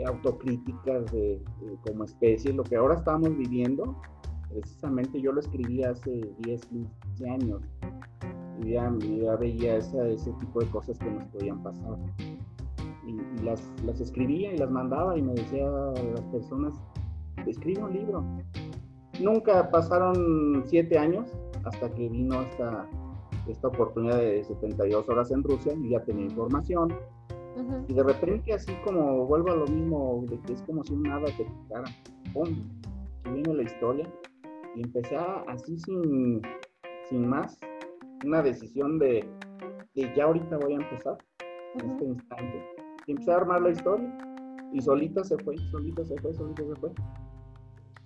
autocríticas 0.06 1.10
de, 1.12 1.42
como 1.86 2.04
especie, 2.04 2.52
lo 2.52 2.62
que 2.62 2.76
ahora 2.76 2.96
estamos 2.96 3.36
viviendo, 3.36 4.00
precisamente 4.50 5.20
yo 5.20 5.32
lo 5.32 5.40
escribí 5.40 5.82
hace 5.82 6.20
10, 6.38 6.66
15 6.66 7.30
años, 7.30 7.62
y 8.62 8.72
ya, 8.72 9.36
veía 9.36 9.76
ese 9.76 10.32
tipo 10.40 10.60
de 10.60 10.66
cosas 10.66 10.98
que 10.98 11.10
nos 11.10 11.24
podían 11.26 11.62
pasar. 11.62 11.96
Y, 13.06 13.42
las, 13.42 13.62
las, 13.84 14.00
escribía 14.00 14.52
y 14.52 14.58
las 14.58 14.70
mandaba 14.70 15.16
y 15.16 15.22
me 15.22 15.34
decía 15.34 15.66
a 15.66 15.92
las 15.92 16.24
personas, 16.32 16.74
escribe 17.46 17.82
un 17.82 17.92
libro. 17.92 18.24
Nunca 19.20 19.70
pasaron 19.70 20.62
siete 20.66 20.98
años 20.98 21.30
hasta 21.64 21.90
que 21.94 22.08
vino 22.08 22.40
esta, 22.42 22.86
esta 23.48 23.68
oportunidad 23.68 24.18
de 24.18 24.44
72 24.44 25.08
horas 25.08 25.30
en 25.30 25.42
Rusia 25.42 25.74
y 25.74 25.90
ya 25.90 26.04
tenía 26.04 26.26
información. 26.26 26.94
Y 27.88 27.92
de 27.92 28.02
repente 28.02 28.54
así 28.54 28.72
como 28.84 29.26
vuelvo 29.26 29.50
a 29.50 29.56
lo 29.56 29.66
mismo, 29.66 30.24
de 30.28 30.38
que 30.40 30.52
es 30.54 30.62
como 30.62 30.84
si 30.84 30.94
un 30.94 31.02
nada 31.02 31.26
te 31.36 31.44
tocara, 31.44 31.84
¡pum! 32.32 32.48
Y 33.26 33.30
vino 33.30 33.52
la 33.52 33.64
historia 33.64 34.08
y 34.74 34.82
empecé 34.82 35.16
así 35.16 35.78
sin, 35.78 36.40
sin 37.08 37.28
más, 37.28 37.58
una 38.24 38.42
decisión 38.42 38.98
de, 38.98 39.28
ya 39.94 40.24
ahorita 40.24 40.58
voy 40.58 40.74
a 40.74 40.76
empezar, 40.76 41.18
en 41.74 41.90
este 41.90 42.04
instante. 42.04 42.64
Y 43.06 43.12
empecé 43.12 43.32
a 43.32 43.36
armar 43.36 43.62
la 43.62 43.70
historia 43.70 44.12
y 44.72 44.80
solita 44.80 45.24
se 45.24 45.36
fue, 45.38 45.56
solita 45.70 46.04
se 46.04 46.16
fue, 46.18 46.34
solita 46.34 46.62
se 46.62 46.74
fue. 46.76 46.90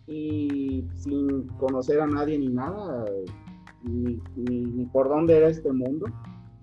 Y 0.06 0.86
sin 0.94 1.46
conocer 1.58 2.00
a 2.00 2.06
nadie 2.06 2.38
ni 2.38 2.48
nada, 2.48 3.04
ni, 3.82 4.20
ni, 4.36 4.84
por 4.86 5.08
dónde 5.08 5.36
era 5.36 5.48
este 5.48 5.72
mundo. 5.72 6.06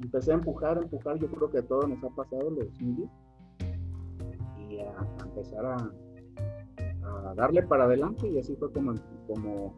Empecé 0.02 0.32
a 0.32 0.36
empujar, 0.36 0.78
a 0.78 0.82
empujar, 0.82 1.20
yo 1.20 1.30
creo 1.30 1.50
que 1.50 1.60
a 1.60 1.68
todos 1.68 1.88
nos 1.88 2.04
ha 2.04 2.10
pasado 2.16 2.50
los 2.52 2.80
indios. 2.80 3.10
Y 4.70 4.80
a, 4.80 4.94
empezar 5.26 5.66
a, 5.66 5.76
a, 7.04 7.34
darle 7.36 7.64
para 7.64 7.86
adelante 7.86 8.28
y 8.28 8.40
así 8.40 8.56
fue 8.56 8.72
como, 8.72 8.96
como, 9.28 9.74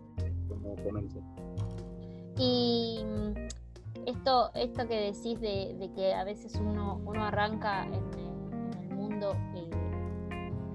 como 0.47 0.75
comencé. 0.83 1.19
Y 2.37 2.99
esto, 4.05 4.51
esto 4.53 4.87
que 4.87 5.11
decís 5.11 5.39
de, 5.39 5.89
que 5.95 6.13
a 6.13 6.23
veces 6.23 6.55
uno, 6.55 7.01
uno 7.05 7.25
arranca 7.25 7.85
en, 7.85 7.93
el 8.79 8.95
mundo 8.95 9.35
eh, 9.55 9.69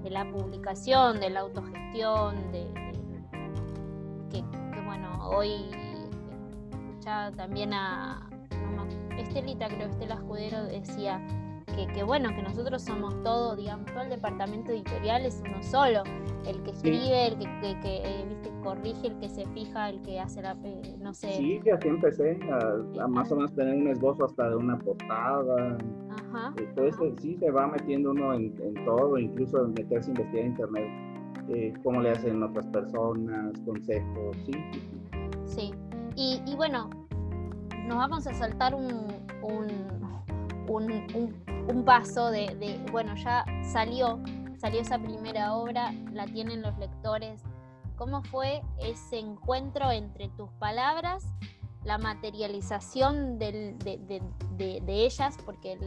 de 0.03 0.09
la 0.09 0.29
publicación, 0.31 1.19
de 1.19 1.29
la 1.29 1.41
autogestión, 1.41 2.51
de, 2.51 2.67
que, 4.29 4.43
bueno, 4.85 5.29
hoy 5.29 5.71
escuchaba 6.71 7.31
también 7.31 7.73
a, 7.73 8.25
Estelita, 9.17 9.67
creo, 9.67 9.89
Estela 9.89 10.15
Escudero 10.15 10.63
decía 10.63 11.21
que, 11.87 12.03
bueno, 12.03 12.29
que 12.35 12.43
nosotros 12.43 12.81
somos 12.81 13.21
todo, 13.23 13.55
digamos, 13.55 13.85
todo 13.87 14.03
el 14.03 14.09
departamento 14.09 14.71
editorial 14.71 15.25
es 15.25 15.41
uno 15.45 15.61
solo, 15.63 16.03
el 16.45 16.61
que 16.63 16.71
escribe, 16.71 17.27
el 17.27 17.37
que, 17.37 17.79
que, 17.81 17.97
eh, 18.03 18.25
¿viste? 18.27 18.49
corrige, 18.63 19.07
el 19.07 19.17
que 19.19 19.29
se 19.29 19.45
fija, 19.47 19.89
el 19.89 20.01
que 20.01 20.19
hace 20.19 20.41
la, 20.41 20.57
eh, 20.63 20.95
no 20.99 21.13
sé. 21.13 21.33
Sí, 21.33 21.59
que 21.63 21.71
así 21.71 21.87
empecé, 21.87 22.39
a, 22.99 23.07
más 23.07 23.31
o 23.31 23.35
menos 23.35 23.53
tener 23.53 23.75
un 23.75 23.87
esbozo 23.87 24.25
hasta 24.25 24.49
de 24.49 24.55
una 24.55 24.77
portada. 24.79 25.77
Ajá. 26.09 26.53
Entonces 26.57 27.13
sí 27.21 27.35
se 27.37 27.51
va 27.51 27.67
metiendo 27.67 28.11
uno 28.11 28.33
en, 28.33 28.53
todo, 28.85 29.17
incluso 29.17 29.67
meterse 29.67 30.09
a 30.09 30.13
investigar 30.13 30.45
en 30.45 30.51
internet, 30.51 30.89
eh, 31.49 31.73
cómo 31.83 32.01
le 32.01 32.11
hacen 32.11 32.43
otras 32.43 32.67
personas, 32.67 33.59
consejos, 33.65 34.37
sí. 34.45 34.51
Sí, 35.45 35.71
Y, 36.15 36.41
y, 36.45 36.55
bueno, 36.55 36.89
nos 37.87 37.97
vamos 37.97 38.27
a 38.27 38.33
saltar 38.33 38.75
un, 38.75 39.07
un, 39.41 39.67
un, 40.67 40.91
un 41.15 41.48
paso 41.85 42.31
de, 42.31 42.55
de, 42.55 42.83
bueno, 42.91 43.15
ya 43.15 43.45
salió, 43.63 44.19
salió 44.57 44.81
esa 44.81 44.99
primera 44.99 45.53
obra, 45.53 45.93
la 46.11 46.25
tienen 46.25 46.61
los 46.61 46.77
lectores 46.77 47.43
¿Cómo 47.99 48.23
fue 48.23 48.61
ese 48.79 49.19
encuentro 49.19 49.91
entre 49.91 50.29
tus 50.29 50.49
palabras, 50.51 51.25
la 51.83 51.97
materialización 51.97 53.37
de, 53.37 53.75
ellas? 54.87 55.37
Porque 55.45 55.77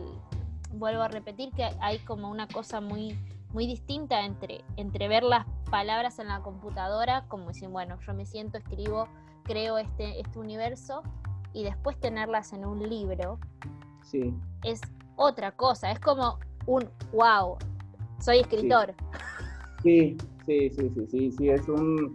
vuelvo 0.75 1.01
a 1.01 1.09
repetir 1.09 1.53
que 1.53 1.65
hay 1.81 2.01
como 2.01 2.31
una 2.31 2.49
cosa 2.49 2.83
muy, 2.83 3.19
muy 3.55 3.67
distinta 3.67 4.27
entre, 4.27 4.63
entre 4.77 5.09
ver 5.09 5.23
las 5.23 5.47
palabras 5.71 6.19
en 6.19 6.29
la 6.29 6.43
computadora, 6.43 7.25
como 7.29 7.47
decir, 7.47 7.71
bueno, 7.71 7.99
yo 8.07 8.13
me 8.13 8.27
siento, 8.27 8.59
escribo, 8.59 9.09
creo 9.43 9.79
este, 9.79 10.21
este 10.21 10.39
universo, 10.39 11.03
y 11.55 11.65
después 11.65 11.99
tenerlas 11.99 12.53
en 12.53 12.67
un 12.67 12.87
libro. 12.87 13.39
Sí. 14.03 14.35
Es 14.65 14.83
otra 15.23 15.53
cosa, 15.53 15.91
es 15.91 16.01
como 16.01 16.39
un 16.67 16.89
wow, 17.13 17.57
soy 18.21 18.41
escritor. 18.41 18.95
sí. 19.83 20.17
Sí, 20.47 20.71
sí, 20.71 20.91
sí, 20.91 21.07
sí, 21.07 21.33
sí, 21.33 21.49
es 21.51 21.69
un, 21.69 22.15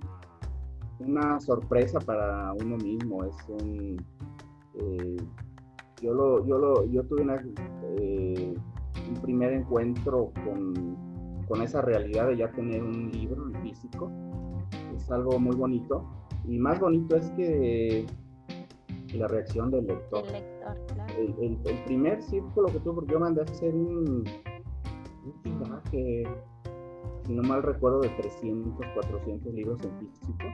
una 1.00 1.40
sorpresa 1.40 2.00
para 2.00 2.54
uno 2.54 2.78
mismo, 2.78 3.24
es 3.24 3.36
un... 3.48 3.98
Eh, 4.76 5.18
yo, 6.02 6.14
lo, 6.14 6.46
yo, 6.46 6.58
lo, 6.58 6.86
yo 6.86 7.04
tuve 7.04 7.24
eh, 8.00 8.54
un 9.08 9.22
primer 9.22 9.54
encuentro 9.54 10.32
con, 10.44 10.98
con, 11.48 11.62
esa 11.62 11.82
realidad 11.82 12.28
de 12.28 12.38
ya 12.38 12.52
tener 12.52 12.84
un 12.84 13.10
libro 13.12 13.50
físico, 13.62 14.12
es 14.96 15.10
algo 15.10 15.40
muy 15.40 15.56
bonito, 15.56 16.06
y 16.46 16.60
más 16.60 16.80
bonito 16.80 17.16
es 17.16 17.32
que 17.32 18.06
la 19.16 19.28
reacción 19.28 19.72
del 19.72 19.88
lector. 19.88 20.26
El 20.26 20.34
lector, 20.34 20.86
claro. 20.94 21.14
El, 21.18 21.84
primer 21.86 22.22
círculo 22.22 22.68
que 22.68 22.80
tuve, 22.80 22.96
porque 22.96 23.14
yo 23.14 23.20
mandé 23.20 23.42
a 23.42 23.44
hacer 23.46 23.74
un, 23.74 24.26
un 25.26 25.42
tiraje 25.44 26.26
si 27.28 27.34
no 27.34 27.44
mal 27.44 27.62
recuerdo, 27.62 28.00
de 28.00 28.10
300, 28.10 28.86
400 28.94 29.54
libros 29.54 29.82
en 29.84 30.00
físico. 30.00 30.46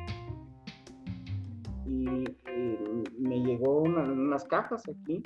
Y, 1.85 2.23
me 3.19 3.39
llegó 3.41 3.81
unas 3.81 4.43
cajas 4.45 4.83
aquí. 4.89 5.21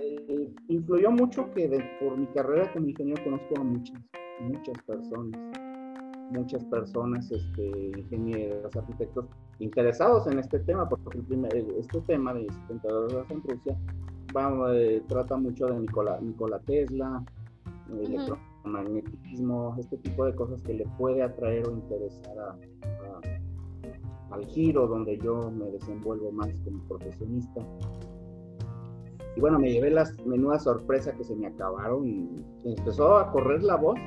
Eh, 0.00 0.50
influyó 0.68 1.10
mucho 1.10 1.50
que 1.52 1.68
por 2.00 2.16
mi 2.16 2.26
carrera 2.28 2.72
como 2.72 2.88
ingeniero 2.88 3.22
conozco 3.24 3.60
a 3.60 3.64
muchas, 3.64 4.00
muchas 4.40 4.82
personas, 4.84 5.40
muchas 6.30 6.64
personas, 6.66 7.30
este, 7.30 7.90
ingenieros, 7.96 8.74
arquitectos 8.76 9.26
interesados 9.58 10.26
en 10.26 10.38
este 10.38 10.58
tema, 10.60 10.88
porque 10.88 11.18
el 11.18 11.24
primer, 11.24 11.54
este 11.56 12.00
tema 12.02 12.34
de 12.34 12.46
72 12.68 13.12
horas 13.12 13.30
en 13.30 13.42
Rusia 13.42 13.76
eh, 14.72 15.02
trata 15.08 15.36
mucho 15.36 15.66
de 15.66 15.80
Nikola, 15.80 16.18
Nikola 16.20 16.58
Tesla, 16.60 17.24
magnetismo, 18.64 19.74
este 19.78 19.96
tipo 19.98 20.24
de 20.26 20.34
cosas 20.34 20.60
que 20.62 20.74
le 20.74 20.84
puede 20.98 21.22
atraer 21.22 21.66
o 21.66 21.72
interesar 21.72 22.54
al 24.30 24.46
giro 24.46 24.86
donde 24.86 25.18
yo 25.18 25.50
me 25.50 25.70
desenvuelvo 25.70 26.30
más 26.32 26.48
como 26.64 26.82
profesionista. 26.84 27.62
Y 29.36 29.40
bueno, 29.40 29.58
me 29.58 29.70
llevé 29.70 29.90
las 29.90 30.18
menudas 30.26 30.64
sorpresas 30.64 31.14
que 31.14 31.24
se 31.24 31.34
me 31.34 31.46
acabaron 31.46 32.06
y 32.06 32.28
empezó 32.64 33.16
a 33.16 33.30
correr 33.32 33.62
la 33.62 33.76
voz 33.76 33.98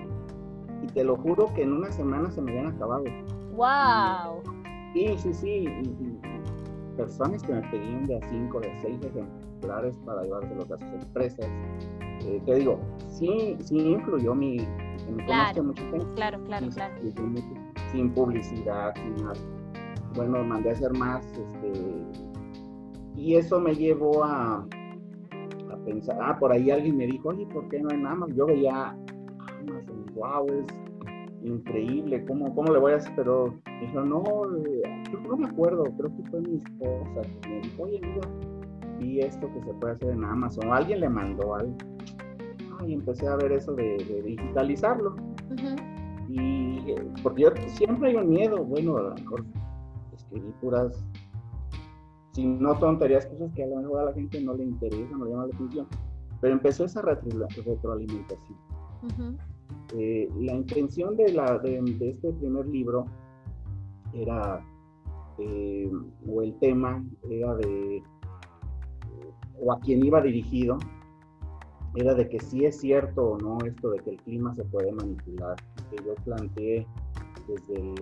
y 0.83 0.87
te 0.87 1.03
lo 1.03 1.15
juro 1.15 1.51
que 1.55 1.63
en 1.63 1.73
una 1.73 1.91
semana 1.91 2.29
se 2.31 2.41
me 2.41 2.51
habían 2.51 2.75
acabado. 2.75 3.05
¡Wow! 3.55 4.60
Sí, 4.93 5.07
sí, 5.17 5.33
sí. 5.33 5.65
personas 6.97 7.41
que 7.43 7.53
me 7.53 7.61
pedían 7.69 8.05
de 8.07 8.17
a 8.17 8.29
5, 8.29 8.59
de 8.59 8.81
6 8.81 8.99
ejemplares 9.03 9.97
para 10.05 10.23
llevárselos 10.23 10.71
a 10.71 10.77
sus 10.77 11.03
empresas. 11.03 11.47
Eh, 12.25 12.41
te 12.45 12.55
digo, 12.55 12.79
sí, 13.07 13.55
sí 13.59 13.77
influyó 13.77 14.35
mi, 14.35 14.57
que 14.57 15.11
me 15.11 15.25
claro, 15.25 15.63
mucha 15.63 15.81
gente. 15.83 16.05
Claro, 16.15 16.43
claro, 16.43 16.69
claro. 16.69 16.95
Sin, 17.91 18.11
publicidad, 18.11 18.93
sin 18.95 19.15
nada. 19.15 19.39
Bueno, 20.15 20.43
mandé 20.43 20.69
a 20.69 20.73
hacer 20.73 20.91
más, 20.93 21.25
este, 21.25 21.71
y 23.15 23.35
eso 23.35 23.59
me 23.59 23.73
llevó 23.73 24.23
a, 24.23 24.57
a 25.71 25.77
pensar, 25.85 26.17
ah, 26.21 26.37
por 26.37 26.51
ahí 26.51 26.69
alguien 26.69 26.97
me 26.97 27.05
dijo, 27.05 27.29
oye, 27.29 27.45
¿por 27.47 27.67
qué 27.69 27.79
no 27.79 27.89
hay 27.91 27.97
nada 27.97 28.15
más? 28.15 28.29
Yo 28.35 28.45
veía 28.45 28.89
Amazon, 29.59 30.05
wow, 30.15 30.47
es 30.47 30.65
increíble, 31.43 32.23
¿cómo, 32.25 32.53
cómo 32.55 32.71
le 32.71 32.79
voy 32.79 32.93
a 32.93 32.97
hacer? 32.97 33.13
Pero 33.15 33.53
dijo, 33.81 34.01
no, 34.01 34.23
eh, 34.65 35.03
no 35.27 35.37
me 35.37 35.47
acuerdo, 35.47 35.83
creo 35.97 36.15
que 36.15 36.29
fue 36.29 36.41
mi 36.41 36.57
esposa 36.57 37.21
que 37.41 37.49
me 37.49 37.61
dijo, 37.61 37.83
oye, 37.83 37.99
mira, 38.01 38.29
vi 38.99 39.19
esto 39.21 39.51
que 39.53 39.61
se 39.63 39.73
puede 39.73 39.93
hacer 39.93 40.09
en 40.11 40.23
Amazon, 40.23 40.67
o 40.67 40.73
alguien 40.73 40.99
le 40.99 41.09
mandó 41.09 41.55
algo. 41.55 41.75
Y 42.85 42.93
empecé 42.93 43.27
a 43.27 43.35
ver 43.35 43.51
eso 43.51 43.73
de, 43.73 43.97
digitalizarlo. 44.25 45.15
Y 46.29 46.95
porque 47.21 47.43
yo 47.43 47.49
siempre 47.67 48.09
hay 48.09 48.15
un 48.15 48.29
miedo, 48.29 48.63
bueno, 48.63 48.97
a 48.97 49.01
lo 49.01 49.15
mejor 49.15 49.45
escribí 50.13 50.51
puras, 50.61 51.05
si 52.31 52.45
no 52.45 52.77
tonterías, 52.79 53.25
cosas 53.27 53.51
que 53.53 53.63
a 53.63 53.67
lo 53.67 53.77
mejor 53.77 54.01
a 54.01 54.05
la 54.05 54.13
gente 54.13 54.41
no 54.41 54.53
le 54.53 54.63
interesa, 54.63 55.17
no 55.17 55.25
le 55.25 55.31
llama 55.31 55.47
la 55.47 55.55
atención. 55.55 55.87
Pero 56.39 56.53
empezó 56.53 56.85
esa 56.85 57.01
retroalimentación. 57.01 58.57
Eh, 59.97 60.29
la 60.39 60.53
intención 60.53 61.15
de, 61.17 61.33
la, 61.33 61.57
de, 61.59 61.79
este 62.01 62.31
primer 62.33 62.65
libro 62.67 63.05
era, 64.13 64.65
eh, 65.37 65.91
o 66.27 66.41
el 66.41 66.57
tema 66.59 67.03
era 67.29 67.55
de, 67.55 68.03
o 69.59 69.71
a 69.71 69.79
quien 69.79 70.05
iba 70.05 70.21
dirigido, 70.21 70.77
era 71.95 72.13
de 72.13 72.29
que 72.29 72.39
si 72.39 72.65
es 72.65 72.79
cierto 72.79 73.31
o 73.31 73.37
no 73.37 73.57
esto 73.65 73.91
de 73.91 73.99
que 73.99 74.11
el 74.11 74.17
clima 74.21 74.53
se 74.55 74.63
puede 74.63 74.91
manipular, 74.91 75.55
que 75.89 75.97
yo 76.03 76.15
planteé 76.23 76.87
desde 77.47 77.93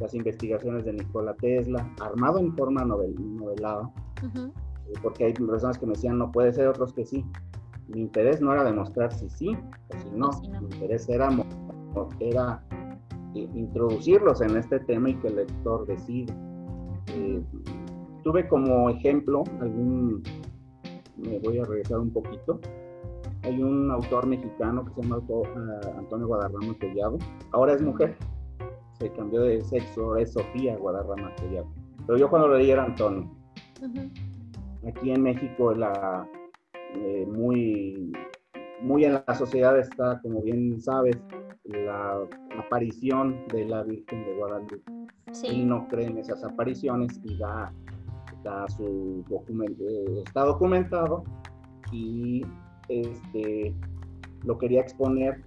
las 0.00 0.14
investigaciones 0.14 0.84
de 0.84 0.92
Nikola 0.92 1.34
Tesla, 1.34 1.90
armado 2.00 2.38
en 2.38 2.54
forma 2.54 2.84
novelada, 2.84 3.90
eh, 4.22 4.92
porque 5.02 5.24
hay 5.24 5.32
personas 5.32 5.78
que 5.78 5.86
me 5.86 5.94
decían 5.94 6.18
no 6.18 6.30
puede 6.30 6.52
ser, 6.52 6.68
otros 6.68 6.92
que 6.92 7.04
sí, 7.04 7.24
mi 7.88 8.00
interés 8.00 8.40
no 8.40 8.52
era 8.52 8.64
demostrar 8.64 9.12
si 9.12 9.28
sí 9.28 9.56
o 9.88 9.98
si 9.98 10.10
no, 10.10 10.30
mi 10.60 10.74
interés 10.74 11.08
era, 11.08 11.28
era 12.20 12.62
introducirlos 13.34 14.40
en 14.40 14.56
este 14.56 14.80
tema 14.80 15.10
y 15.10 15.14
que 15.16 15.28
el 15.28 15.36
lector 15.36 15.86
decida. 15.86 16.34
Eh, 17.08 17.42
tuve 18.22 18.48
como 18.48 18.88
ejemplo 18.90 19.44
algún, 19.60 20.22
me 21.16 21.38
voy 21.40 21.58
a 21.58 21.64
regresar 21.64 21.98
un 21.98 22.10
poquito, 22.10 22.60
hay 23.42 23.62
un 23.62 23.90
autor 23.90 24.26
mexicano 24.26 24.84
que 24.84 24.94
se 24.94 25.02
llama 25.02 25.22
eh, 25.28 25.92
Antonio 25.98 26.26
Guadarrama 26.26 26.74
Collado, 26.78 27.18
ahora 27.52 27.74
es 27.74 27.82
mujer, 27.82 28.16
se 28.98 29.12
cambió 29.12 29.42
de 29.42 29.62
sexo, 29.62 30.16
es 30.16 30.32
Sofía 30.32 30.76
Guadarrama 30.78 31.34
Collado, 31.36 31.66
pero 32.06 32.18
yo 32.18 32.30
cuando 32.30 32.48
leí 32.48 32.70
era 32.70 32.84
Antonio. 32.84 33.30
Aquí 34.86 35.10
en 35.10 35.22
México 35.22 35.74
la, 35.74 36.26
eh, 36.94 37.26
muy, 37.26 38.12
muy 38.82 39.04
en 39.04 39.14
la 39.26 39.34
sociedad 39.34 39.78
está, 39.78 40.20
como 40.22 40.42
bien 40.42 40.80
sabes, 40.80 41.16
la 41.64 42.20
aparición 42.58 43.46
de 43.48 43.64
la 43.66 43.82
Virgen 43.82 44.24
de 44.24 44.36
Guadalupe. 44.36 44.80
y 45.50 45.64
no 45.64 45.88
cree 45.88 46.06
en 46.06 46.18
esas 46.18 46.44
apariciones 46.44 47.20
y 47.24 47.36
da, 47.38 47.72
da 48.42 48.68
su 48.68 49.24
documento, 49.28 49.82
eh, 49.88 50.22
está 50.26 50.44
documentado 50.44 51.24
y 51.90 52.44
este, 52.88 53.74
lo 54.44 54.58
quería 54.58 54.80
exponer 54.80 55.42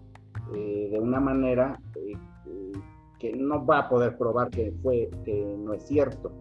eh, 0.56 0.90
de 0.92 1.00
una 1.00 1.20
manera 1.20 1.80
que 3.20 3.34
no 3.34 3.66
va 3.66 3.80
a 3.80 3.90
poder 3.90 4.18
probar 4.18 4.50
que 4.50 4.72
fue 4.84 5.10
que 5.26 5.56
no 5.58 5.74
es 5.74 5.84
cierto. 5.84 6.32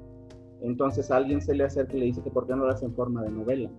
Entonces 0.62 1.10
a 1.10 1.16
alguien 1.16 1.40
se 1.40 1.54
le 1.54 1.64
acerca 1.64 1.96
y 1.96 2.00
le 2.00 2.06
dice 2.06 2.22
que 2.22 2.30
por 2.30 2.46
qué 2.46 2.54
no 2.54 2.64
lo 2.64 2.70
hace 2.70 2.86
en 2.86 2.94
forma 2.94 3.22
de 3.22 3.30
novela. 3.30 3.70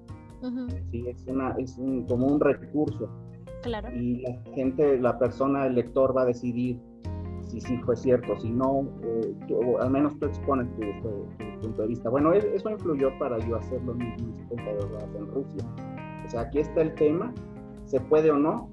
Sí, 0.92 1.08
es, 1.08 1.26
una, 1.28 1.52
es 1.58 1.78
un, 1.78 2.06
como 2.06 2.28
un 2.28 2.40
recurso. 2.40 3.10
Claro. 3.64 3.90
Y 3.94 4.22
la 4.22 4.40
gente, 4.54 5.00
la 5.00 5.18
persona, 5.18 5.66
el 5.66 5.76
lector 5.76 6.16
va 6.16 6.22
a 6.22 6.26
decidir 6.26 6.80
si 7.48 7.62
sí 7.62 7.78
fue 7.78 7.96
cierto, 7.96 8.38
si 8.40 8.50
no, 8.50 8.88
al 9.80 9.90
menos 9.90 10.18
tú 10.20 10.26
expones 10.26 10.68
tu, 10.76 10.82
punto 11.62 11.82
de 11.82 11.88
vista. 11.88 12.10
Bueno, 12.10 12.34
eso 12.34 12.70
influyó 12.70 13.18
para 13.20 13.40
yo 13.40 13.56
hacerlo 13.56 13.94
en 13.94 14.02
en 14.02 15.28
Rusia. 15.28 15.66
O 16.26 16.30
sea, 16.30 16.42
aquí 16.42 16.60
está 16.60 16.82
el 16.82 16.94
tema, 16.96 17.34
se 17.86 18.00
puede 18.02 18.32
o 18.32 18.38
no, 18.38 18.70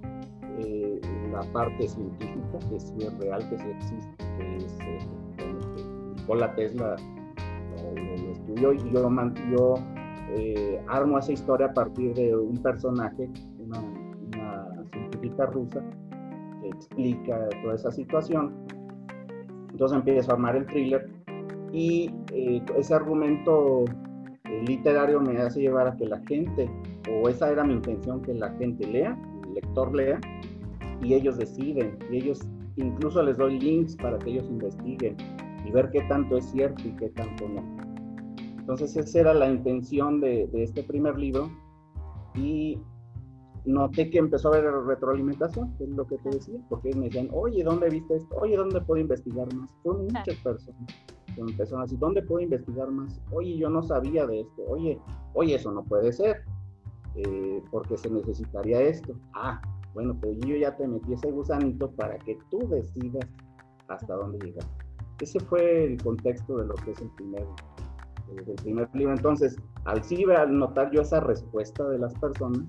eh, 0.59 1.01
la 1.33 1.41
parte 1.53 1.87
científica, 1.87 2.59
que 2.69 2.81
sí 2.81 2.95
es 2.99 3.19
real, 3.19 3.49
que 3.49 3.59
sí 3.59 3.67
existe, 3.71 4.25
que 4.37 4.57
es 4.57 4.79
eh, 4.81 4.99
Nikola 6.17 6.55
Tesla 6.55 6.97
lo, 7.95 8.33
estudió 8.33 8.73
y 8.73 8.79
yo, 8.91 9.11
yo 9.51 9.79
eh, 10.31 10.81
armo 10.89 11.19
esa 11.19 11.33
historia 11.33 11.67
a 11.67 11.75
partir 11.75 12.15
de 12.15 12.35
un 12.37 12.57
personaje, 12.59 13.29
una, 13.59 13.83
científica 14.93 15.47
rusa, 15.47 15.83
que 16.61 16.69
explica 16.69 17.49
toda 17.63 17.75
esa 17.75 17.91
situación. 17.91 18.55
Entonces 19.71 19.99
empiezo 19.99 20.31
a 20.31 20.35
armar 20.35 20.57
el 20.57 20.67
thriller 20.67 21.11
y 21.73 22.11
eh, 22.33 22.63
ese 22.77 22.95
argumento 22.95 23.85
eh, 24.45 24.63
literario 24.67 25.21
me 25.21 25.37
hace 25.39 25.61
llevar 25.61 25.89
a 25.89 25.97
que 25.97 26.07
la 26.07 26.21
gente, 26.29 26.71
o 27.11 27.29
esa 27.29 27.51
era 27.51 27.65
mi 27.65 27.75
intención, 27.75 28.23
que 28.23 28.35
la 28.35 28.51
gente 28.53 28.87
lea, 28.87 29.19
el 29.47 29.55
lector 29.55 29.95
lea, 29.95 30.21
y 31.03 31.15
ellos 31.15 31.37
deciden, 31.37 31.99
y 32.11 32.19
ellos 32.19 32.41
incluso 32.77 33.23
les 33.23 33.37
doy 33.37 33.59
links 33.59 33.97
para 33.97 34.19
que 34.19 34.31
ellos 34.31 34.47
investiguen 34.49 35.17
y 35.65 35.71
ver 35.71 35.91
qué 35.91 36.03
tanto 36.03 36.37
es 36.37 36.45
cierto 36.47 36.83
y 36.87 36.93
qué 36.97 37.09
tanto 37.11 37.49
no. 37.49 37.74
Entonces 38.65 38.97
esa 38.97 39.21
era 39.21 39.35
la 39.35 39.51
intención 39.51 40.23
de, 40.23 40.49
este 40.55 40.83
primer 40.83 41.19
libro 41.19 41.51
y 42.35 42.79
noté 43.67 44.09
que 44.09 44.17
empezó 44.17 44.49
a 44.49 44.57
haber 44.57 44.73
retroalimentación, 44.87 45.77
que 45.77 45.85
es 45.85 45.91
lo 45.91 46.07
que 46.07 46.17
te 46.17 46.31
decía, 46.31 46.59
porque 46.71 46.95
me 46.95 47.05
decían, 47.05 47.29
oye, 47.35 47.63
¿dónde 47.63 47.91
viste 47.91 48.17
esto? 48.17 48.35
Oye, 48.37 48.57
¿dónde 48.57 48.81
puedo 48.81 49.03
investigar 49.03 49.53
más? 49.53 49.71
Fueron 49.83 50.05
muchas 50.05 50.37
personas 50.37 50.95
que 51.35 51.41
empezaron 51.43 51.81
a 51.81 51.85
decir, 51.85 51.99
¿dónde 51.99 52.23
puedo 52.23 52.41
investigar 52.41 52.91
más? 52.91 53.21
Oye, 53.33 53.55
yo 53.59 53.69
no 53.69 53.83
sabía 53.83 54.27
de 54.27 54.41
esto. 54.41 54.63
Oye, 54.67 54.99
oye, 55.35 55.57
eso 55.57 55.71
no 55.71 55.85
puede 55.85 56.11
ser, 56.11 56.39
eh, 57.17 57.63
porque 57.71 57.99
se 57.99 58.09
necesitaría 58.09 58.81
esto. 58.81 59.15
Ah, 59.35 59.61
bueno, 59.93 60.17
pero 60.19 60.33
yo 60.39 60.57
ya 60.57 60.75
te 60.75 60.89
metí 60.89 61.13
ese 61.13 61.31
gusanito 61.31 61.91
para 61.91 62.17
que 62.17 62.39
tú 62.51 62.67
decidas 62.71 63.29
hasta 63.89 64.15
dónde 64.15 64.39
llegar. 64.39 64.65
Ese 65.21 65.39
fue 65.39 65.85
el 65.85 66.03
contexto 66.03 66.57
de 66.57 66.67
lo 66.67 66.75
que 66.77 66.93
es 66.93 67.01
el 67.03 67.11
primer 67.11 67.45
del 68.33 68.55
primer 68.57 68.89
libro. 68.95 69.15
Entonces, 69.15 69.57
al 69.85 70.03
sí 70.03 70.25
al 70.37 70.59
notar 70.59 70.91
yo 70.91 71.03
esa 71.03 71.21
respuesta 71.21 71.89
de 71.89 71.99
las 71.99 72.15
personas, 72.15 72.63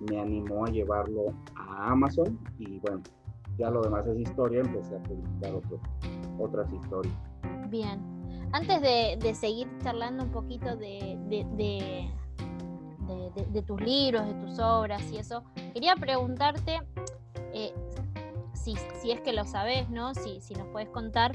me 0.00 0.20
animó 0.20 0.64
a 0.64 0.70
llevarlo 0.70 1.34
a 1.56 1.90
Amazon 1.90 2.38
y 2.58 2.78
bueno, 2.80 3.02
ya 3.58 3.70
lo 3.70 3.82
demás 3.82 4.06
es 4.06 4.20
historia, 4.20 4.60
empecé 4.60 4.94
a 4.96 5.02
publicar 5.02 5.54
otras 6.38 6.72
historias. 6.72 7.14
Bien, 7.68 8.00
antes 8.52 8.80
de, 8.80 9.34
seguir 9.34 9.68
charlando 9.82 10.24
un 10.24 10.30
poquito 10.30 10.76
de, 10.76 11.18
de, 11.28 12.08
tus 13.62 13.80
libros, 13.80 14.26
de 14.26 14.34
tus 14.34 14.58
obras 14.60 15.02
y 15.12 15.18
eso, 15.18 15.42
quería 15.74 15.96
preguntarte, 15.96 16.80
eh, 17.52 17.74
si, 18.54 18.74
si, 19.00 19.10
es 19.10 19.20
que 19.20 19.32
lo 19.32 19.44
sabes, 19.44 19.90
¿no? 19.90 20.14
Si, 20.14 20.40
si 20.40 20.54
nos 20.54 20.68
puedes 20.68 20.88
contar, 20.90 21.32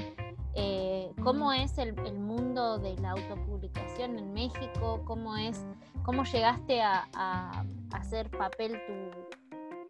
eh, 0.55 1.11
cómo 1.23 1.51
es 1.51 1.77
el, 1.77 1.93
mundo 2.13 2.77
de 2.77 2.95
la 2.97 3.11
autopublicación 3.11 4.17
en 4.19 4.33
México, 4.33 5.01
cómo 5.05 5.35
es, 5.35 5.65
cómo 6.03 6.23
llegaste 6.23 6.81
a, 6.81 7.65
hacer 7.91 8.29
papel 8.29 8.79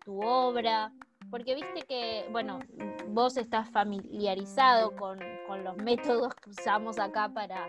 tu, 0.05 0.22
obra, 0.22 0.91
porque 1.30 1.55
viste 1.55 1.82
que, 1.88 2.28
bueno, 2.32 2.59
vos 3.09 3.38
estás 3.38 3.70
familiarizado 3.70 4.95
con, 4.95 5.20
los 5.64 5.78
métodos 5.78 6.34
que 6.36 6.49
usamos 6.49 6.97
acá 6.97 7.30
para, 7.30 7.68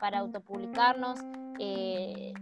para 0.00 0.18
autopublicarnos, 0.18 1.20
eh, 1.58 2.34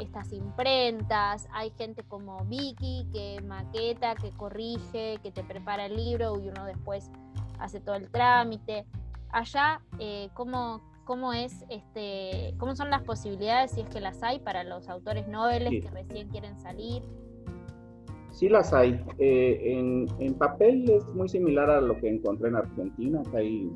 estas 0.00 0.32
imprentas, 0.32 1.48
hay 1.52 1.70
gente 1.70 2.02
como 2.04 2.44
Vicky 2.44 3.06
que 3.12 3.40
maqueta, 3.42 4.14
que 4.14 4.30
corrige, 4.30 5.18
que 5.22 5.30
te 5.30 5.42
prepara 5.42 5.86
el 5.86 5.96
libro 5.96 6.40
y 6.40 6.48
uno 6.48 6.64
después 6.64 7.10
hace 7.58 7.80
todo 7.80 7.96
el 7.96 8.10
trámite 8.10 8.86
allá 9.32 9.80
eh, 9.98 10.28
cómo, 10.34 10.82
cómo 11.04 11.32
es 11.32 11.64
este, 11.70 12.54
cómo 12.58 12.74
son 12.76 12.90
las 12.90 13.02
posibilidades, 13.02 13.72
si 13.72 13.80
es 13.82 13.88
que 13.88 14.00
las 14.00 14.22
hay, 14.22 14.40
para 14.40 14.64
los 14.64 14.88
autores 14.88 15.28
noveles 15.28 15.82
que 15.82 15.90
recién 15.90 16.28
quieren 16.28 16.58
salir. 16.58 17.02
Sí 18.30 18.48
las 18.48 18.72
hay. 18.72 19.04
Eh, 19.18 20.06
en, 20.18 20.34
papel 20.34 20.88
es 20.90 21.06
muy 21.08 21.28
similar 21.28 21.70
a 21.70 21.80
lo 21.80 21.98
que 21.98 22.08
encontré 22.08 22.48
en 22.48 22.56
Argentina. 22.56 23.22
hay 23.34 23.70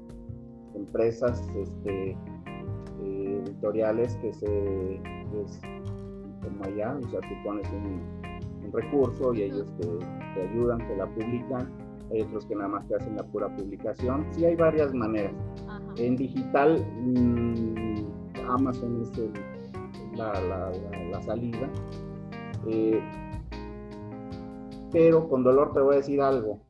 empresas 0.75 1.43
este, 1.57 2.11
eh, 2.11 3.43
editoriales 3.45 4.17
que 4.19 4.33
se 4.33 4.95
es 4.95 5.61
como 6.43 6.65
allá, 6.65 6.97
o 6.97 7.11
sea, 7.11 7.21
tú 7.21 7.35
pones 7.45 7.69
un, 7.71 8.23
recurso 8.73 9.35
y 9.35 9.43
ellos 9.43 9.67
te, 9.79 9.87
te 10.35 10.49
ayudan, 10.49 10.79
te 10.79 10.97
la 10.97 11.07
publican 11.07 11.82
hay 12.13 12.23
otros 12.23 12.45
que 12.47 12.55
nada 12.55 12.69
más 12.69 12.87
te 12.89 12.97
hacen 12.97 13.17
la 13.17 13.25
pura 13.25 13.55
publicación. 13.57 14.27
Sí 14.31 14.45
hay 14.45 14.57
varias 14.57 14.93
maneras. 14.95 15.33
En 15.97 16.17
digital, 16.17 16.85
mm, 17.01 18.05
Amazon 18.49 19.03
es 19.03 19.11
la, 20.17 20.33
la, 21.11 21.23
salida. 21.23 21.71
Eh, 22.67 23.01
pero 24.91 25.29
con 25.29 25.43
dolor 25.43 25.73
te 25.73 25.81
voy 25.81 25.95
a 25.95 25.97
decir 25.99 26.21
algo, 26.21 26.61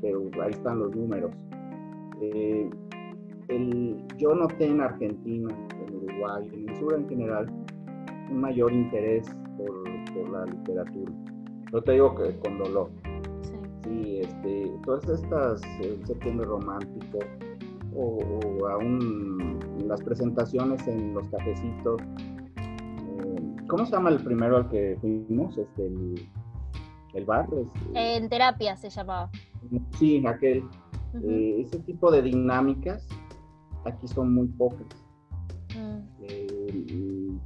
pero 0.00 0.22
ahí 0.42 0.50
están 0.50 0.78
los 0.78 0.94
números. 0.96 1.32
Eh, 2.20 2.70
el, 3.48 4.02
yo 4.16 4.34
noté 4.34 4.66
en 4.66 4.80
Argentina, 4.80 5.54
en 5.86 5.96
Uruguay, 5.96 6.50
en 6.52 6.68
el 6.68 6.76
sur 6.76 6.94
en 6.94 7.08
general, 7.08 7.46
un 8.30 8.40
mayor 8.40 8.72
interés 8.72 9.28
por, 9.58 9.82
por 10.14 10.30
la 10.30 10.46
literatura. 10.46 11.12
No 11.72 11.82
te 11.82 11.92
digo 11.92 12.14
que 12.14 12.38
con 12.38 12.58
dolor. 12.58 12.90
Sí, 13.86 14.18
este, 14.20 14.72
todas 14.84 15.08
estas, 15.08 15.62
el 15.80 16.04
septiembre 16.06 16.46
romántico, 16.46 17.18
o, 17.94 18.66
aún 18.68 19.58
las 19.86 20.02
presentaciones 20.02 20.86
en 20.88 21.14
los 21.14 21.28
cafecitos. 21.28 22.00
Eh, 22.56 23.56
¿Cómo 23.68 23.86
se 23.86 23.92
llama 23.92 24.10
el 24.10 24.22
primero 24.22 24.56
al 24.56 24.68
que 24.68 24.98
fuimos? 25.00 25.56
Este, 25.56 25.86
el, 27.14 27.24
bar. 27.24 27.48
Este, 27.52 28.16
en 28.16 28.28
terapia 28.28 28.76
se 28.76 28.90
llamaba. 28.90 29.30
Sí, 29.98 30.24
aquel. 30.26 30.64
Eh, 31.22 31.62
ese 31.64 31.78
tipo 31.80 32.10
de 32.10 32.22
dinámicas 32.22 33.08
aquí 33.84 34.08
son 34.08 34.34
muy 34.34 34.48
pocas. 34.48 34.86
Mm. 35.74 35.98
Eh, 36.22 37.38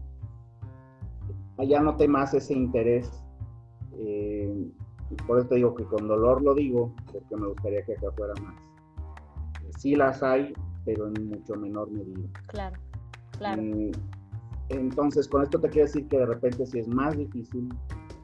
allá 1.58 1.80
noté 1.80 2.08
más 2.08 2.32
ese 2.34 2.54
interés. 2.54 3.10
Eh, 5.10 5.16
por 5.26 5.38
eso 5.38 5.48
te 5.48 5.56
digo 5.56 5.74
que 5.74 5.84
con 5.84 6.08
dolor 6.08 6.42
lo 6.42 6.54
digo, 6.54 6.92
porque 7.12 7.36
me 7.36 7.48
gustaría 7.48 7.82
que 7.84 7.92
acá 7.92 8.10
fuera 8.16 8.34
más. 8.42 8.54
Sí 9.78 9.94
las 9.94 10.22
hay, 10.22 10.52
pero 10.84 11.08
en 11.08 11.28
mucho 11.28 11.54
menor 11.56 11.90
medida. 11.90 12.28
Claro, 12.48 12.76
claro. 13.38 13.62
entonces, 14.68 15.28
con 15.28 15.42
esto 15.42 15.60
te 15.60 15.68
quiero 15.68 15.86
decir 15.86 16.06
que 16.08 16.18
de 16.18 16.26
repente 16.26 16.66
sí 16.66 16.80
es 16.80 16.88
más 16.88 17.16
difícil 17.16 17.68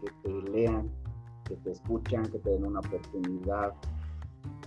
que 0.02 0.10
te 0.22 0.50
lean, 0.50 0.90
que 1.44 1.56
te 1.56 1.70
escuchan, 1.70 2.24
que 2.26 2.38
te 2.38 2.50
den 2.50 2.64
una 2.64 2.80
oportunidad. 2.80 3.72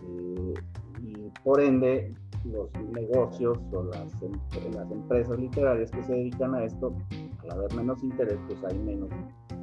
Eh, 0.04 0.54
y 1.02 1.32
por 1.44 1.62
ende, 1.62 2.14
los 2.46 2.70
negocios 2.92 3.58
o 3.74 3.84
las, 3.84 4.22
em, 4.22 4.32
las 4.74 4.92
empresas 4.92 5.38
literarias 5.38 5.92
que 5.92 6.04
se 6.04 6.14
dedican 6.14 6.56
a 6.56 6.64
esto, 6.64 6.96
al 7.44 7.52
haber 7.52 7.74
menos 7.74 8.02
interés, 8.04 8.38
pues 8.48 8.64
hay 8.64 8.78
menos, 8.80 9.10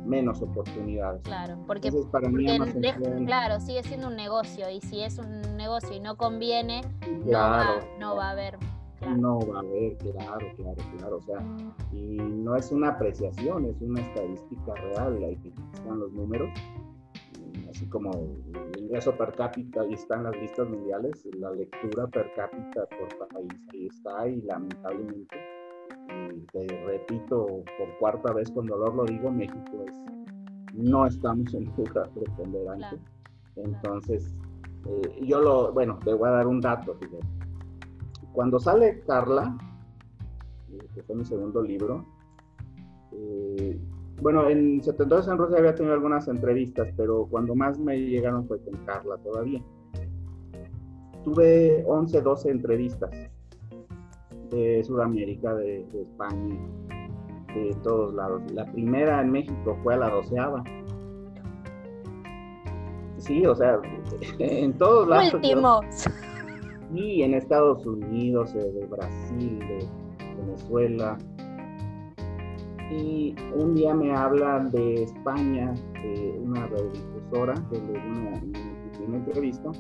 menos 0.05 0.43
oportunidades. 0.43 1.23
Claro, 1.23 1.57
porque, 1.67 1.91
para 2.11 2.29
mí 2.29 2.47
claro, 3.27 3.61
sigue 3.61 3.83
siendo 3.83 4.09
un 4.09 4.17
negocio 4.17 4.69
y 4.71 4.81
si 4.81 5.03
es 5.03 5.19
un 5.19 5.57
negocio 5.57 5.95
y 5.95 6.01
no 6.01 6.17
conviene, 6.17 6.83
claro, 7.25 7.81
no, 7.99 8.17
va, 8.17 8.29
a 8.29 8.31
haber. 8.31 8.59
No 9.17 9.39
va 9.41 9.57
a 9.57 9.61
haber, 9.61 9.97
claro, 9.99 10.47
claro, 10.57 10.77
claro. 10.99 11.17
O 11.17 11.23
sea, 11.23 11.39
y 11.93 12.17
no 12.17 12.57
es 12.57 12.71
una 12.73 12.91
apreciación, 12.91 13.67
es 13.67 13.81
una 13.81 14.01
estadística 14.01 14.75
real. 14.75 15.23
Ahí 15.23 15.39
están 15.75 15.99
los 15.99 16.13
números 16.13 16.51
así 17.77 17.87
como 17.89 18.11
el 18.11 18.81
ingreso 18.81 19.15
per 19.17 19.35
cápita, 19.35 19.83
ahí 19.83 19.93
están 19.93 20.25
las 20.25 20.35
listas 20.37 20.67
mundiales, 20.67 21.29
la 21.39 21.51
lectura 21.51 22.07
per 22.07 22.33
cápita 22.35 22.87
por 22.87 23.29
país, 23.29 23.53
ahí 23.73 23.87
está 23.87 24.29
y 24.29 24.41
lamentablemente, 24.43 25.37
y 26.35 26.41
te 26.53 26.67
repito 26.87 27.63
por 27.79 27.99
cuarta 27.99 28.33
vez 28.33 28.51
con 28.51 28.67
dolor 28.67 28.95
lo 28.95 29.05
digo, 29.05 29.31
México 29.31 29.85
es, 29.87 30.75
no 30.75 31.07
estamos 31.07 31.53
en 31.53 31.65
lugar 31.77 32.11
preponderante. 32.11 32.99
Entonces, 33.57 34.35
eh, 34.87 35.21
yo 35.27 35.41
lo, 35.41 35.73
bueno, 35.73 35.99
te 36.03 36.15
voy 36.15 36.29
a 36.29 36.33
dar 36.33 36.47
un 36.47 36.61
dato, 36.61 36.95
fíjate. 36.95 37.27
Cuando 38.33 38.59
sale 38.59 39.01
Carla, 39.01 39.57
eh, 40.71 40.79
que 40.95 41.03
fue 41.03 41.17
mi 41.17 41.25
segundo 41.25 41.63
libro, 41.63 42.07
eh, 43.13 43.79
bueno, 44.21 44.49
en 44.49 44.83
72 44.83 45.29
en 45.29 45.39
Rusia 45.39 45.59
había 45.59 45.75
tenido 45.75 45.95
algunas 45.95 46.27
entrevistas, 46.29 46.89
pero 46.97 47.27
cuando 47.31 47.55
más 47.55 47.79
me 47.79 47.99
llegaron 47.99 48.47
fue 48.47 48.59
con 48.61 48.75
Carla 48.85 49.17
todavía. 49.19 49.63
Tuve 51.25 51.85
11, 51.87 52.23
12 52.23 52.51
entrevistas 52.51 53.11
de 54.51 54.83
Sudamérica, 54.85 55.55
de, 55.55 55.85
España, 56.01 56.57
de 57.55 57.77
todos 57.83 58.15
lados. 58.15 58.43
La 58.53 58.65
primera 58.65 59.21
en 59.21 59.33
México 59.33 59.77
fue 59.83 59.95
a 59.95 59.99
la 59.99 60.11
doceava. 60.11 60.63
Sí, 63.19 63.45
o 63.45 63.55
sea, 63.55 63.81
en 64.39 64.73
todos 64.79 65.09
lados. 65.09 65.35
Últimos. 65.35 65.85
Y 66.95 67.23
en 67.23 67.35
Estados 67.35 67.85
Unidos, 67.85 68.55
eh, 68.55 68.73
de 68.73 68.87
Brasil, 68.87 69.59
de 69.59 69.89
Venezuela, 70.37 71.19
y 72.91 73.35
un 73.55 73.75
día 73.75 73.95
me 73.95 74.15
hablan 74.15 74.71
de 74.71 75.05
España, 75.05 75.75
de 76.03 76.39
una 76.41 76.67
radiodifusora, 76.67 77.55
que 77.71 77.79
le 77.79 77.99
una, 77.99 78.43
una, 79.07 79.17
entrevista, 79.17 79.71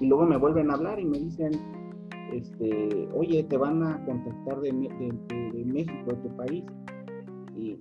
y 0.00 0.06
luego 0.06 0.26
me 0.26 0.36
vuelven 0.36 0.70
a 0.70 0.74
hablar 0.74 0.98
y 0.98 1.04
me 1.04 1.18
dicen, 1.18 1.52
este, 2.32 3.08
oye, 3.14 3.44
te 3.44 3.56
van 3.56 3.82
a 3.82 4.04
contactar 4.04 4.60
de, 4.60 4.70
de, 4.72 5.64
México, 5.64 6.06
de 6.06 6.16
tu 6.16 6.36
país. 6.36 6.64
Y, 7.56 7.78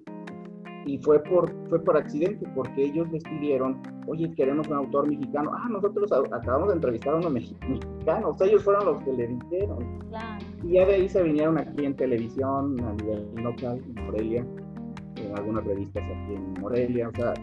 y, 0.85 0.97
fue, 0.99 1.19
por, 1.23 1.51
fue 1.67 1.83
por 1.83 1.97
accidente, 1.97 2.47
porque 2.55 2.85
ellos 2.85 3.11
les 3.11 3.23
pidieron, 3.23 3.81
oye, 4.07 4.31
queremos 4.35 4.67
un 4.67 4.75
autor 4.75 5.07
mexicano. 5.07 5.51
Ah, 5.53 5.67
nosotros 5.69 6.11
acabamos 6.31 6.69
de 6.69 6.75
entrevistar 6.75 7.15
a 7.15 7.17
unos 7.17 7.33
mexicanos, 7.33 8.39
ellos 8.41 8.63
fueron 8.63 8.85
los 8.85 9.01
que 9.03 9.13
le 9.13 9.27
dijeron. 9.27 9.99
Y 10.63 10.73
ya 10.73 10.85
de 10.85 10.93
ahí 10.93 11.09
se 11.09 11.23
vinieron 11.23 11.57
aquí 11.57 11.85
en 11.85 11.95
televisión, 11.95 12.79
a 12.81 12.93
nivel 12.93 13.27
local, 13.43 13.81
en 13.83 14.05
Morelia 14.05 14.45
algunas 15.35 15.63
revistas 15.65 16.03
aquí 16.03 16.33
en 16.33 16.53
Morelia, 16.61 17.09
o 17.09 17.15
sea, 17.15 17.33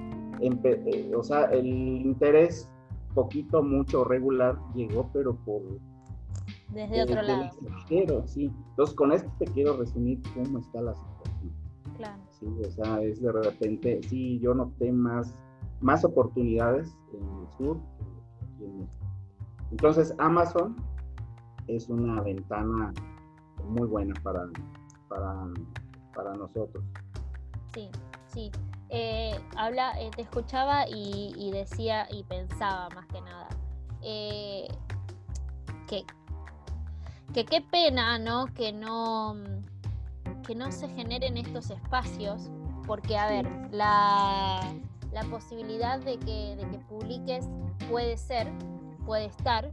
eh, 0.41 1.13
o 1.15 1.23
sea, 1.23 1.45
el 1.47 1.67
interés 1.67 2.69
poquito, 3.15 3.63
mucho, 3.63 4.05
regular 4.05 4.59
llegó, 4.75 5.09
pero 5.13 5.35
por... 5.35 5.63
Desde 6.71 7.03
otro 7.03 7.23
lado. 7.23 7.51
sí. 8.27 8.51
Entonces, 8.71 8.97
con 8.97 9.13
esto 9.13 9.31
te 9.39 9.45
quiero 9.47 9.77
resumir 9.77 10.21
cómo 10.35 10.59
está 10.59 10.81
la 10.81 10.95
situación. 10.95 11.53
Claro. 11.97 12.23
Sí, 12.31 12.47
o 12.47 12.71
sea, 12.71 13.03
es 13.03 13.21
de 13.21 13.31
repente, 13.31 14.01
sí, 14.05 14.39
yo 14.41 14.55
noté 14.55 14.91
más, 14.91 15.35
más 15.81 16.05
oportunidades 16.05 16.97
en 17.13 17.21
el 17.21 17.49
sur. 17.59 17.79
Entonces, 19.71 20.15
Amazon 20.19 20.77
es 21.67 21.89
una 21.89 22.23
ventana 22.23 22.93
muy 23.69 23.87
buena 23.87 24.15
para, 24.23 24.49
para, 25.09 25.49
para 26.15 26.35
nosotros. 26.35 26.83
Sí, 27.75 27.91
sí. 28.27 28.51
Eh, 28.91 29.39
habla, 29.57 29.99
eh, 30.01 30.11
te 30.15 30.23
escuchaba 30.23 30.87
y, 30.87 31.51
decía 31.51 32.07
y 32.11 32.25
pensaba 32.25 32.91
más 32.91 33.07
que 33.07 33.23
nada 33.23 33.49
eh, 34.03 34.69
que, 35.89 36.05
que 37.33 37.47
qué 37.47 37.63
pena, 37.63 38.19
¿no? 38.19 38.47
Que 38.55 38.73
no 38.73 39.35
que 40.47 40.55
no 40.55 40.71
se 40.73 40.89
generen 40.89 41.37
estos 41.37 41.71
espacios, 41.71 42.51
porque 42.87 43.17
a 43.17 43.29
ver, 43.29 43.49
la, 43.71 44.61
la 45.13 45.23
posibilidad 45.25 46.01
de 46.01 46.19
que, 46.19 46.57
de 46.57 46.69
que 46.69 46.79
publiques 46.89 47.49
puede 47.89 48.17
ser, 48.17 48.49
puede 49.07 49.27
estar, 49.27 49.71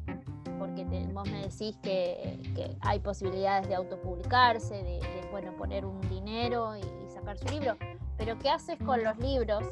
porque 0.60 0.86
vos 1.14 1.30
me 1.30 1.42
decís 1.42 1.76
que, 1.82 2.40
que, 2.56 2.78
hay 2.82 3.00
posibilidades 3.00 3.68
de 3.68 3.76
autopublicarse, 3.76 4.76
de, 4.76 5.00
de 5.00 5.28
bueno, 5.32 5.54
poner 5.56 5.86
un 5.86 6.00
dinero 6.02 6.78
y, 6.78 6.99
sacar 7.20 7.38
su 7.38 7.48
libro. 7.50 7.76
Pero 8.18 8.38
¿qué 8.40 8.50
haces 8.50 8.78
con 8.80 9.04
los 9.04 9.18
libros 9.20 9.64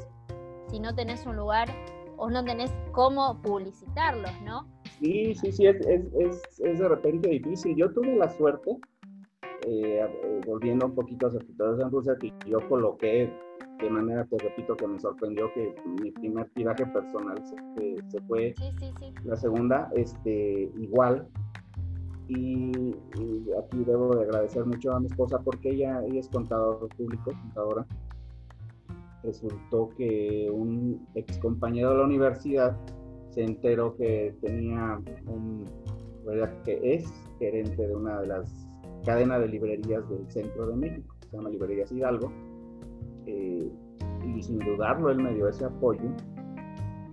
si 0.70 0.80
no 0.80 0.94
tenés 0.94 1.26
un 1.26 1.36
lugar 1.36 1.68
o 2.16 2.30
no 2.30 2.44
tenés 2.44 2.72
cómo 2.92 3.40
publicitarlos, 3.42 4.32
no? 4.42 4.66
Sí, 5.00 5.34
sí, 5.34 5.52
sí, 5.52 5.66
es, 5.66 5.76
es, 5.86 6.02
es, 6.18 6.60
es 6.60 6.78
de 6.78 6.88
repente 6.88 7.28
difícil. 7.28 7.76
Yo 7.76 7.90
tuve 7.92 8.16
la 8.16 8.28
suerte, 8.30 8.76
eh, 9.66 10.00
eh, 10.00 10.40
volviendo 10.46 10.86
un 10.86 10.94
poquito 10.94 11.26
a 11.26 11.30
Escritores 11.30 11.80
en 11.80 11.90
Rusia, 11.90 12.16
que 12.20 12.32
yo 12.46 12.58
coloqué 12.68 13.32
de 13.80 13.90
manera, 13.90 14.24
te 14.24 14.38
repito, 14.38 14.76
que 14.76 14.88
me 14.88 14.98
sorprendió 14.98 15.52
que 15.52 15.72
mi 16.02 16.10
primer 16.10 16.50
tiraje 16.50 16.84
personal 16.86 17.40
se, 17.46 17.96
se 18.08 18.20
fue. 18.26 18.52
Sí, 18.56 18.72
sí, 18.80 18.92
sí. 18.98 19.14
La 19.24 19.36
segunda, 19.36 19.88
este, 19.94 20.68
igual, 20.76 21.28
y, 22.28 22.94
aquí 23.58 23.84
debo 23.84 24.14
de 24.14 24.24
agradecer 24.24 24.64
mucho 24.66 24.92
a 24.92 25.00
mi 25.00 25.06
esposa 25.06 25.38
porque 25.42 25.70
ella, 25.70 26.02
es 26.06 26.28
contador 26.28 26.88
público, 26.96 27.32
contadora. 27.42 27.86
Resultó 29.22 29.88
que 29.96 30.48
un 30.52 31.06
ex 31.14 31.38
compañero 31.38 31.90
de 31.90 31.96
la 31.98 32.04
universidad 32.04 32.76
se 33.30 33.44
enteró 33.44 33.96
que 33.96 34.34
tenía 34.40 35.00
un, 35.26 35.64
que 36.64 36.94
es 36.94 37.10
gerente 37.38 37.86
de 37.86 37.94
una 37.94 38.20
de 38.20 38.26
las 38.26 38.68
cadenas 39.04 39.40
de 39.40 39.48
librerías 39.48 40.08
del 40.08 40.30
centro 40.30 40.66
de 40.66 40.76
México, 40.76 41.14
se 41.30 41.36
llama 41.36 41.48
Librerías 41.48 41.90
Hidalgo, 41.90 42.30
eh, 43.26 43.70
y 44.26 44.42
sin 44.42 44.58
dudarlo 44.58 45.10
él 45.10 45.18
me 45.18 45.34
dio 45.34 45.48
ese 45.48 45.64
apoyo 45.64 46.10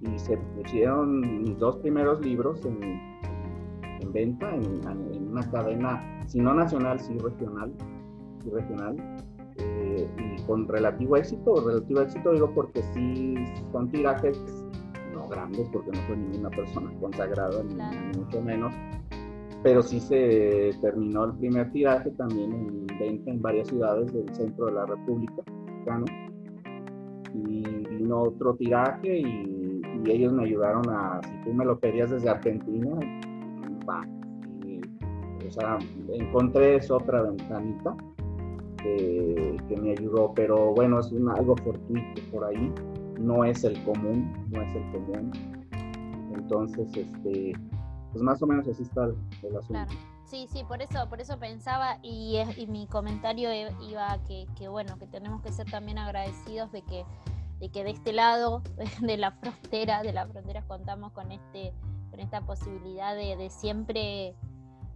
y 0.01 0.19
se 0.19 0.37
pusieron 0.37 1.43
mis 1.43 1.57
dos 1.57 1.77
primeros 1.77 2.23
libros 2.25 2.63
en, 2.65 3.14
en 4.01 4.13
venta 4.13 4.53
en, 4.53 5.29
una 5.29 5.49
cadena, 5.51 6.23
si 6.27 6.39
no 6.39 6.53
nacional, 6.53 6.99
sí 6.99 7.17
regional, 7.17 7.73
sí 8.43 8.49
regional, 8.49 8.97
eh, 9.57 10.07
y 10.17 10.41
con 10.43 10.67
relativo 10.67 11.17
éxito, 11.17 11.55
relativo 11.65 12.01
éxito 12.01 12.33
digo 12.33 12.51
porque 12.53 12.81
sí 12.93 13.35
son 13.71 13.89
tirajes 13.89 14.37
no 15.13 15.27
grandes, 15.29 15.69
porque 15.69 15.91
no 15.91 16.07
soy 16.07 16.17
ninguna 16.17 16.49
persona 16.49 16.91
consagrada, 16.99 17.63
ni 17.63 18.19
mucho 18.19 18.41
menos, 18.41 18.73
pero 19.63 19.81
sí 19.81 19.99
se 19.99 20.71
terminó 20.81 21.25
el 21.25 21.33
primer 21.37 21.71
tiraje 21.71 22.11
también 22.11 22.53
en 22.53 22.85
venta 22.99 23.31
en 23.31 23.41
varias 23.41 23.67
ciudades 23.69 24.13
del 24.13 24.33
centro 24.35 24.67
de 24.67 24.73
la 24.73 24.85
República 24.85 25.41
Mexicana. 25.65 26.05
Y 27.33 27.63
vino 27.89 28.21
otro 28.21 28.55
tiraje 28.55 29.19
y, 29.19 29.81
ellos 30.07 30.33
me 30.33 30.43
ayudaron 30.43 30.83
a, 30.87 31.19
si 31.23 31.31
tú 31.43 31.51
me 31.51 31.65
lo 31.65 31.79
pedías 31.79 32.11
desde 32.11 32.29
Argentina, 32.29 32.91
va. 33.87 34.01
o 35.47 35.51
sea, 35.51 35.77
encontré 36.13 36.77
esa 36.77 36.95
otra 36.95 37.21
ventanita 37.21 37.95
que, 38.77 39.77
me 39.81 39.91
ayudó, 39.91 40.33
pero 40.33 40.73
bueno, 40.73 40.99
es 40.99 41.11
algo 41.35 41.55
fortuito 41.57 42.21
por 42.31 42.45
ahí, 42.45 42.73
no 43.19 43.43
es 43.43 43.63
el 43.63 43.81
común, 43.83 44.31
no 44.49 44.61
es 44.61 44.75
el 44.75 44.91
común. 44.91 45.31
Entonces, 46.33 46.95
este, 46.95 47.53
pues 48.11 48.23
más 48.23 48.41
o 48.41 48.47
menos 48.47 48.67
así 48.67 48.83
está 48.83 49.05
el, 49.05 49.57
asunto. 49.57 49.93
Sí, 50.25 50.47
sí, 50.49 50.63
por 50.67 50.81
eso, 50.81 51.07
por 51.09 51.21
eso 51.21 51.37
pensaba 51.37 51.97
y, 52.01 52.39
mi 52.67 52.87
comentario 52.87 53.49
e, 53.49 53.71
iba 53.89 54.11
a 54.11 54.23
que, 54.23 54.67
bueno, 54.67 54.97
que 54.97 55.05
tenemos 55.07 55.41
que 55.41 55.51
ser 55.51 55.69
también 55.69 55.97
agradecidos 55.97 56.71
de 56.71 56.81
que, 56.81 57.05
de 57.59 57.69
que 57.69 57.83
de 57.83 57.91
este 57.91 58.13
lado 58.13 58.61
de 59.01 59.17
la 59.17 59.31
frontera, 59.31 60.01
de 60.01 60.13
la 60.13 60.27
frontera 60.27 60.63
contamos 60.67 61.11
con 61.11 61.31
este, 61.31 61.73
con 62.15 62.23
esta 62.23 62.41
posibilidad 62.41 63.13
de, 63.13 63.49
siempre, 63.49 64.35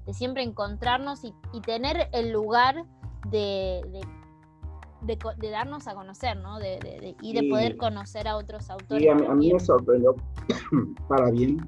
de 0.05 0.13
siempre 0.13 0.43
encontrarnos 0.43 1.25
y, 1.25 1.33
tener 1.61 2.07
el 2.13 2.31
lugar 2.31 2.85
de, 3.29 3.81
de, 5.01 5.49
darnos 5.51 5.87
a 5.87 5.95
conocer, 5.95 6.37
¿no? 6.37 6.59
De, 6.59 7.15
y 7.21 7.33
de 7.33 7.49
poder 7.49 7.75
conocer 7.75 8.27
a 8.29 8.37
otros 8.37 8.69
autores. 8.69 9.05
A, 9.09 9.31
a 9.31 9.35
mí 9.35 9.51
me 9.51 9.59
sorprendió 9.59 10.15
para 11.09 11.29
bien 11.31 11.59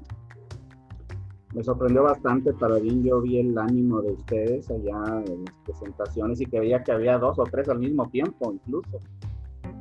me 1.54 1.62
sorprendió 1.62 2.02
bastante 2.04 2.54
para 2.54 2.78
bien. 2.78 3.02
Yo 3.04 3.20
vi 3.20 3.38
el 3.38 3.56
ánimo 3.58 4.00
de 4.00 4.12
ustedes 4.12 4.70
allá 4.70 5.22
en 5.26 5.44
las 5.44 5.54
presentaciones 5.64 6.40
y 6.40 6.46
que 6.46 6.60
veía 6.60 6.82
que 6.82 6.92
había 6.92 7.18
dos 7.18 7.38
o 7.38 7.44
tres 7.44 7.68
al 7.68 7.78
mismo 7.78 8.08
tiempo, 8.08 8.52
incluso. 8.52 8.98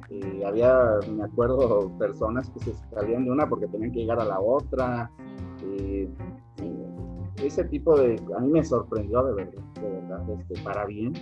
Y 0.09 0.43
había, 0.43 0.99
me 1.09 1.23
acuerdo, 1.23 1.89
personas 1.97 2.49
que 2.49 2.59
se 2.59 2.73
salían 2.93 3.23
de 3.23 3.31
una 3.31 3.47
porque 3.47 3.67
tenían 3.67 3.93
que 3.93 3.99
llegar 3.99 4.19
a 4.19 4.25
la 4.25 4.41
otra. 4.41 5.09
Y, 5.63 6.09
ese 7.43 7.63
tipo 7.65 7.97
de. 7.97 8.21
A 8.37 8.39
mí 8.39 8.49
me 8.49 8.63
sorprendió 8.63 9.23
de 9.23 9.33
verdad, 9.33 9.63
de 9.81 9.89
verdad, 9.89 10.29
este, 10.29 10.61
para 10.61 10.85
bien 10.85 11.13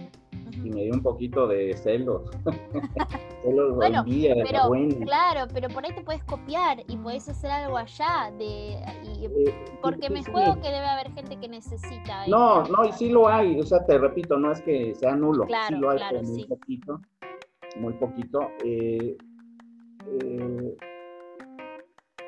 y 0.63 0.69
me 0.69 0.83
dio 0.83 0.93
un 0.93 1.01
poquito 1.01 1.47
de 1.47 1.75
celos. 1.77 2.29
celos 3.43 3.75
bueno, 3.75 4.03
pero, 4.05 4.69
Claro, 5.05 5.47
pero 5.53 5.69
por 5.69 5.85
ahí 5.85 5.93
te 5.93 6.01
puedes 6.01 6.23
copiar 6.23 6.83
y 6.87 6.97
puedes 6.97 7.27
hacer 7.29 7.51
algo 7.51 7.77
allá. 7.77 8.31
de 8.37 8.73
eh, 8.73 9.55
Porque 9.81 10.09
me 10.09 10.23
juego 10.23 10.55
que 10.55 10.67
debe 10.67 10.87
haber 10.87 11.11
gente 11.13 11.37
que 11.37 11.47
necesita. 11.47 12.27
No, 12.27 12.63
no, 12.63 12.85
y 12.85 12.91
sí 12.93 13.09
lo 13.09 13.27
hay. 13.27 13.59
O 13.59 13.63
sea, 13.63 13.85
te 13.85 13.97
repito, 13.97 14.37
no 14.37 14.51
es 14.51 14.61
que 14.61 14.93
sea 14.95 15.15
nulo. 15.15 15.47
sí 15.67 15.75
lo 15.75 15.91
hay, 15.91 15.99
muy 16.23 16.45
poquito. 16.45 17.01
Muy 17.77 17.93
poquito. 17.93 18.39
Eh, 18.63 19.15
eh, 20.21 20.77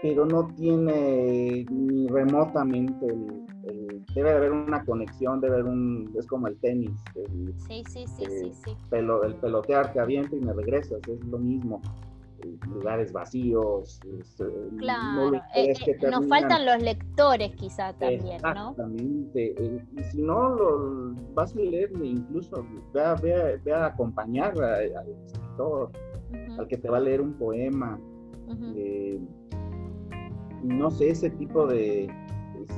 pero 0.02 0.26
no 0.26 0.48
tiene 0.56 1.66
ni 1.70 2.08
remotamente 2.08 3.06
el 3.06 3.42
debe 4.16 4.32
de 4.32 4.38
haber 4.38 4.52
una 4.52 4.84
conexión, 4.84 5.40
debe 5.40 5.56
haber 5.56 5.66
un, 5.66 6.14
es 6.18 6.28
como 6.28 6.48
el 6.48 6.58
tenis, 6.58 6.92
el, 7.16 7.54
sí, 7.58 7.84
sí, 7.90 8.06
sí, 8.08 8.26
sí, 8.28 8.52
sí. 8.66 8.78
Pelo, 8.90 9.24
el 9.24 9.36
pelotear, 9.36 9.94
te 9.94 10.00
avienta 10.00 10.36
y 10.36 10.40
me 10.40 10.54
regresas, 10.54 11.00
es 11.08 11.24
lo 11.26 11.38
mismo. 11.38 11.82
Lugares 12.68 13.14
vacíos. 13.14 14.00
Eh, 14.04 14.70
claro, 14.80 15.36
eh, 15.56 15.74
eh, 15.86 16.10
nos 16.10 16.28
faltan 16.28 16.66
los 16.66 16.82
lectores 16.82 17.56
quizá 17.56 17.94
también, 17.94 18.42
¿no? 18.42 18.72
Exactamente, 18.72 19.56
y 19.96 20.04
si 20.06 20.24
no, 20.24 20.50
lo, 20.50 21.14
vas 21.36 21.56
a 21.56 21.60
leer 21.60 21.92
incluso, 22.02 22.66
ve 22.94 23.04
a, 23.04 23.14
ve 23.14 23.74
a, 23.74 23.86
acompañar 23.86 24.60
al 24.60 25.08
escritor, 25.28 25.92
al 26.58 26.68
que 26.68 26.78
te 26.78 26.90
va 26.90 26.98
a 26.98 27.02
leer 27.02 27.22
un 27.22 27.34
poema. 27.34 28.00
No 30.64 30.92
sé, 30.92 31.10
ese 31.10 31.30
tipo 31.32 31.68
de, 31.68 32.10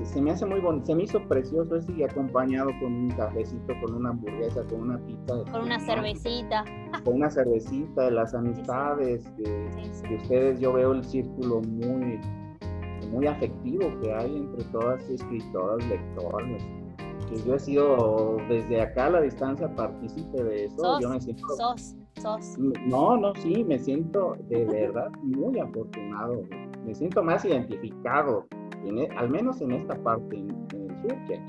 se, 0.05 0.21
me 0.21 0.31
hace 0.31 0.45
muy 0.45 0.59
bonito, 0.59 0.85
se 0.85 0.95
me 0.95 1.03
hizo 1.03 1.21
precioso 1.27 1.75
ese 1.75 1.91
y 1.93 2.03
acompañado 2.03 2.69
con 2.79 2.93
un 2.93 3.09
cafecito, 3.11 3.73
con 3.81 3.95
una 3.95 4.09
hamburguesa, 4.09 4.63
con 4.63 4.81
una 4.81 4.97
pizza. 5.05 5.43
Con 5.51 5.61
una 5.63 5.79
cervecita. 5.79 6.63
Con 7.03 7.15
una 7.15 7.29
cervecita, 7.29 8.05
de 8.05 8.11
las 8.11 8.33
amistades, 8.33 9.25
de, 9.37 10.15
ustedes 10.15 10.59
yo 10.59 10.73
veo 10.73 10.93
el 10.93 11.03
círculo 11.03 11.61
muy, 11.61 12.19
muy 13.11 13.27
afectivo 13.27 13.89
que 14.01 14.13
hay 14.13 14.37
entre 14.37 14.63
todas 14.65 15.07
escritoras, 15.09 15.85
lectoras. 15.87 16.63
Que 17.29 17.41
yo 17.45 17.55
he 17.55 17.59
sido 17.59 18.37
desde 18.49 18.81
acá 18.81 19.05
a 19.05 19.09
la 19.11 19.21
distancia 19.21 19.73
partícipe 19.75 20.43
de 20.43 20.65
eso. 20.65 20.99
yo 20.99 21.09
me 21.09 21.21
siento, 21.21 21.47
sos, 21.55 21.95
sos. 22.21 22.57
No, 22.57 23.17
no, 23.17 23.33
sí, 23.35 23.63
me 23.63 23.79
siento 23.79 24.35
de 24.49 24.65
verdad 24.65 25.09
muy 25.21 25.57
afortunado. 25.59 26.43
Me 26.85 26.93
siento 26.93 27.23
más 27.23 27.45
identificado 27.45 28.47
e, 28.85 29.09
al 29.17 29.29
menos 29.29 29.61
en 29.61 29.71
esta 29.71 29.95
parte, 30.03 30.37
en, 30.37 30.49
el 30.71 31.01
sur, 31.01 31.25
que 31.25 31.41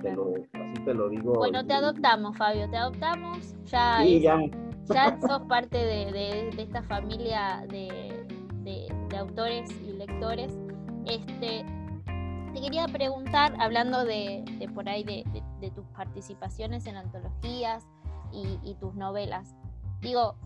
Claro, 0.00 0.32
así 0.54 0.84
te 0.84 0.94
lo 0.94 1.08
digo. 1.10 1.34
Bueno, 1.34 1.64
te 1.64 1.74
adoptamos, 1.74 2.36
Fabio, 2.36 2.68
te 2.70 2.76
adoptamos. 2.76 3.54
Ya, 3.66 4.02
ya. 4.02 4.40
sos 5.20 5.42
parte 5.42 5.76
de, 5.76 6.48
esta 6.56 6.82
familia 6.84 7.66
de, 7.68 8.26
autores 9.16 9.70
y 9.82 9.92
lectores. 9.92 10.58
Este, 11.04 11.64
te 12.54 12.60
quería 12.60 12.86
preguntar, 12.86 13.54
hablando 13.60 14.04
de, 14.04 14.44
por 14.74 14.88
ahí 14.88 15.04
de, 15.04 15.70
tus 15.74 15.84
participaciones 15.88 16.86
en 16.86 16.96
antologías 16.96 17.86
y, 18.32 18.58
y 18.62 18.74
tus 18.76 18.94
novelas. 18.94 19.54
Digo, 20.00 20.36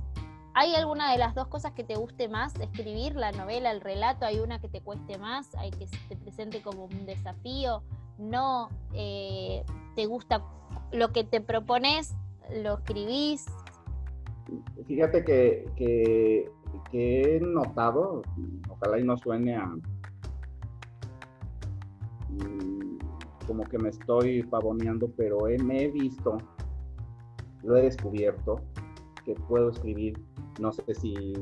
¿Hay 0.57 0.73
alguna 0.77 1.11
de 1.11 1.19
las 1.19 1.35
dos 1.35 1.49
cosas 1.49 1.73
que 1.73 1.83
te 1.83 1.97
guste 1.97 2.29
más 2.29 2.55
escribir, 2.61 3.17
la 3.17 3.33
novela, 3.33 3.73
el 3.73 3.81
relato? 3.81 4.25
¿Hay 4.25 4.39
una 4.39 4.61
que 4.61 4.69
te 4.69 4.81
cueste 4.81 5.19
más? 5.19 5.53
¿Hay 5.57 5.73
que 5.73 5.89
te 6.09 6.17
presente 6.17 6.63
como 6.63 6.85
un 6.85 7.07
desafío? 7.07 7.83
¿No 8.19 8.69
eh, 8.93 9.65
te 9.97 10.07
gusta 10.07 10.45
lo 10.93 11.09
que 11.09 11.25
te 11.25 11.41
propones? 11.41 12.15
¿Lo 12.63 12.75
escribís? 12.75 13.47
Fíjate 14.87 15.25
que, 15.25 16.49
he 16.93 17.41
notado, 17.41 18.23
ojalá 18.69 19.01
y 19.01 19.03
no 19.03 19.17
suene 19.17 19.57
a 19.57 19.67
mm, 22.29 22.99
como 23.49 23.65
que 23.65 23.79
me 23.79 23.89
estoy 23.89 24.45
pavoneando, 24.45 25.11
pero 25.17 25.47
me 25.65 25.83
he 25.83 25.89
visto, 25.91 26.39
lo 27.65 27.77
he 27.77 27.83
descubierto, 27.83 28.61
que 29.25 29.35
puedo 29.35 29.71
escribir 29.71 30.17
no 30.61 30.73
sé 30.73 30.83
si 30.95 31.35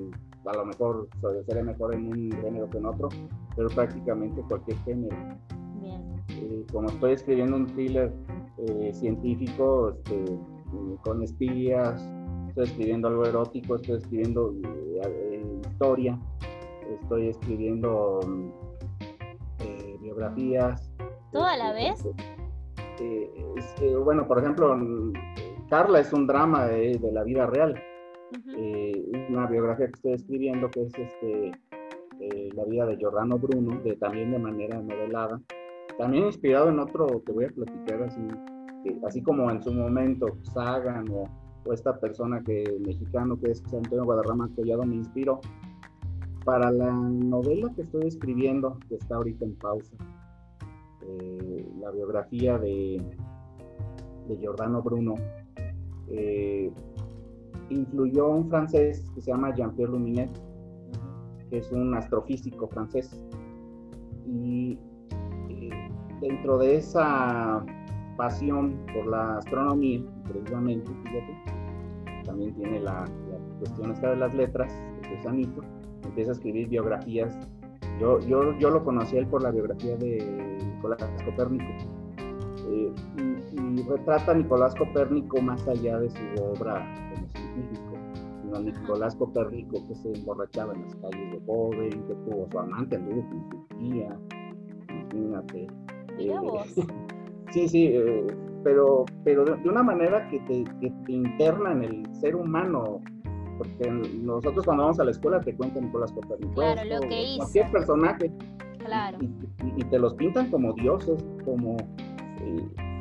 a 0.45 0.57
lo 0.57 0.65
mejor 0.65 1.09
seré 1.47 1.63
mejor 1.63 1.95
en 1.95 2.09
un 2.09 2.33
género 2.43 2.69
que 2.71 2.79
en 2.79 2.87
otro, 2.87 3.09
pero 3.57 3.69
prácticamente 3.69 4.43
cualquier 4.43 4.79
género. 4.79 5.17
Eh, 6.29 6.65
como 6.73 6.89
estoy 6.89 7.13
escribiendo 7.13 7.57
un 7.57 7.67
thriller 7.67 8.13
eh, 8.59 8.93
científico 8.95 9.91
este, 9.91 10.39
con 11.03 11.23
espías, 11.23 12.03
estoy 12.49 12.65
escribiendo 12.65 13.09
algo 13.09 13.25
erótico, 13.25 13.77
estoy 13.77 13.97
escribiendo 13.97 14.55
eh, 15.05 15.45
historia, 15.71 16.19
estoy 17.03 17.29
escribiendo 17.29 18.21
biografías. 20.01 20.91
¿Todo 21.33 21.45
a 21.45 21.57
la 21.57 21.73
vez? 21.73 22.07
bueno, 24.05 24.27
por 24.29 24.39
ejemplo, 24.39 24.77
Carla 25.69 26.01
es 26.01 26.13
un 26.13 26.27
drama 26.27 26.67
de 26.67 26.99
la 27.13 27.25
vida 27.25 27.47
real 27.47 27.75
eh, 28.57 29.27
una 29.29 29.47
biografía 29.47 29.87
que 29.87 29.95
estoy 29.95 30.13
escribiendo 30.13 30.71
que 30.71 30.83
es 30.83 30.95
este, 30.99 31.53
eh, 32.21 32.51
la 32.55 32.65
vida 32.65 32.87
de 32.87 32.97
Giordano 32.97 33.39
Bruno, 33.39 33.81
de, 33.83 33.97
también 33.97 34.33
de 34.33 34.39
manera 34.39 34.81
novelada, 34.81 35.41
también 35.99 36.27
inspirado 36.27 36.69
en 36.69 36.79
otro 36.79 37.23
que 37.25 37.33
voy 37.33 37.45
a 37.47 37.49
platicar 37.49 38.03
así, 38.03 38.21
así 39.07 39.23
como 39.23 39.51
en 39.51 39.63
su 39.63 39.73
momento 39.73 40.27
Sagan 40.43 41.07
o, 41.11 41.25
esta 41.73 41.97
persona 42.01 42.43
que 42.43 42.65
mexicano 42.85 43.39
que 43.39 43.53
es 43.53 43.63
Antonio 43.73 44.05
Guadarrama 44.05 44.51
Collado 44.57 44.83
me 44.85 44.97
inspiró 44.97 45.41
para 46.45 46.73
la 46.73 46.91
novela 46.91 47.73
que 47.77 47.83
estoy 47.83 48.09
escribiendo, 48.09 48.79
que 48.89 48.97
está 48.97 49.15
ahorita 49.15 49.45
en 49.45 49.55
pausa, 49.55 49.95
eh, 51.07 51.69
la 51.81 51.93
biografía 51.93 52.59
de, 52.59 53.01
de 54.29 54.37
Giordano 54.39 54.83
Bruno, 54.83 55.15
influyó 57.71 58.29
un 58.29 58.49
francés 58.49 59.05
que 59.15 59.21
se 59.21 59.31
llama 59.31 59.55
Jean-Pierre 59.55 59.93
Luminet, 59.93 60.31
que 61.51 61.59
es 61.59 61.71
un 61.73 61.95
astrofísico 61.95 62.69
francés. 62.69 63.21
Y 64.27 64.79
dentro 66.21 66.59
de 66.59 66.77
esa 66.77 67.65
pasión 68.17 68.79
por 68.95 69.07
la 69.07 69.39
astronomía, 69.39 70.01
precisamente, 70.25 70.91
fíjate, 71.05 72.23
también 72.25 72.55
tiene 72.55 72.81
la, 72.81 73.05
cuestión 73.59 73.91
esta 73.91 74.11
de 74.11 74.17
las 74.17 74.35
letras, 74.35 74.73
es 75.13 75.23
sanito, 75.23 75.61
empieza 76.05 76.31
a 76.31 76.35
escribir 76.35 76.69
biografías. 76.69 77.37
Yo, 78.01 78.21
yo, 78.21 78.57
yo 78.59 78.71
lo 78.71 78.85
conocí 78.85 79.17
él 79.17 79.27
por 79.27 79.43
la 79.43 79.51
biografía 79.51 79.97
de 79.97 80.59
Nicolás 80.75 81.05
Copérnico. 81.25 81.73
Eh, 82.69 82.93
y, 83.19 83.83
retrata 83.83 84.33
a 84.33 84.35
Nicolás 84.35 84.75
Copérnico 84.75 85.41
más 85.43 85.67
allá 85.67 85.99
de 85.99 86.11
su 86.11 86.43
obra 86.43 86.85
científico, 87.53 87.97
sino 88.43 88.61
Nicolás 88.61 89.15
Copérnico 89.17 89.87
que 89.87 89.95
se 89.95 90.13
emborrachaba 90.13 90.75
en 90.75 90.83
las 90.83 90.97
calles 90.97 91.33
de 91.33 91.41
joven, 91.47 91.91
que 91.91 92.15
tuvo 92.15 92.49
su 92.51 92.59
amante, 92.59 92.97
anduvo 92.97 93.23
con 93.29 93.51
su 93.51 93.77
tía, 93.79 94.19
imagínate. 94.89 95.67
Eh, 96.19 96.35
sí, 97.51 97.69
sí, 97.69 97.87
eh, 97.87 98.27
pero, 98.65 99.05
pero 99.25 99.45
de, 99.45 99.69
una 99.69 99.83
manera 99.83 100.29
que 100.29 100.39
te, 100.41 100.65
que 100.81 100.93
te 101.07 101.13
interna 101.13 101.73
en 101.73 101.83
el 101.85 102.15
ser 102.17 102.37
humano, 102.37 103.01
porque 103.59 103.91
nosotros 103.91 104.65
cuando 104.65 104.85
vamos 104.85 105.01
a 105.01 105.05
la 105.05 105.11
escuela 105.11 105.41
te 105.41 105.55
cuentan 105.55 105.85
Nicolás 105.85 106.13
Copérnico. 106.13 106.55
Claro, 106.55 106.83
lo 106.85 107.01
que 107.09 107.23
hizo. 107.23 107.39
Cualquier 107.39 107.73
personaje. 107.73 108.33
Claro. 108.79 109.19
Y, 109.21 109.85
te 109.85 109.99
los 109.99 110.15
pintan 110.15 110.51
como 110.51 110.73
dioses, 110.73 111.25
como... 111.45 111.77
Eh, 112.41 112.92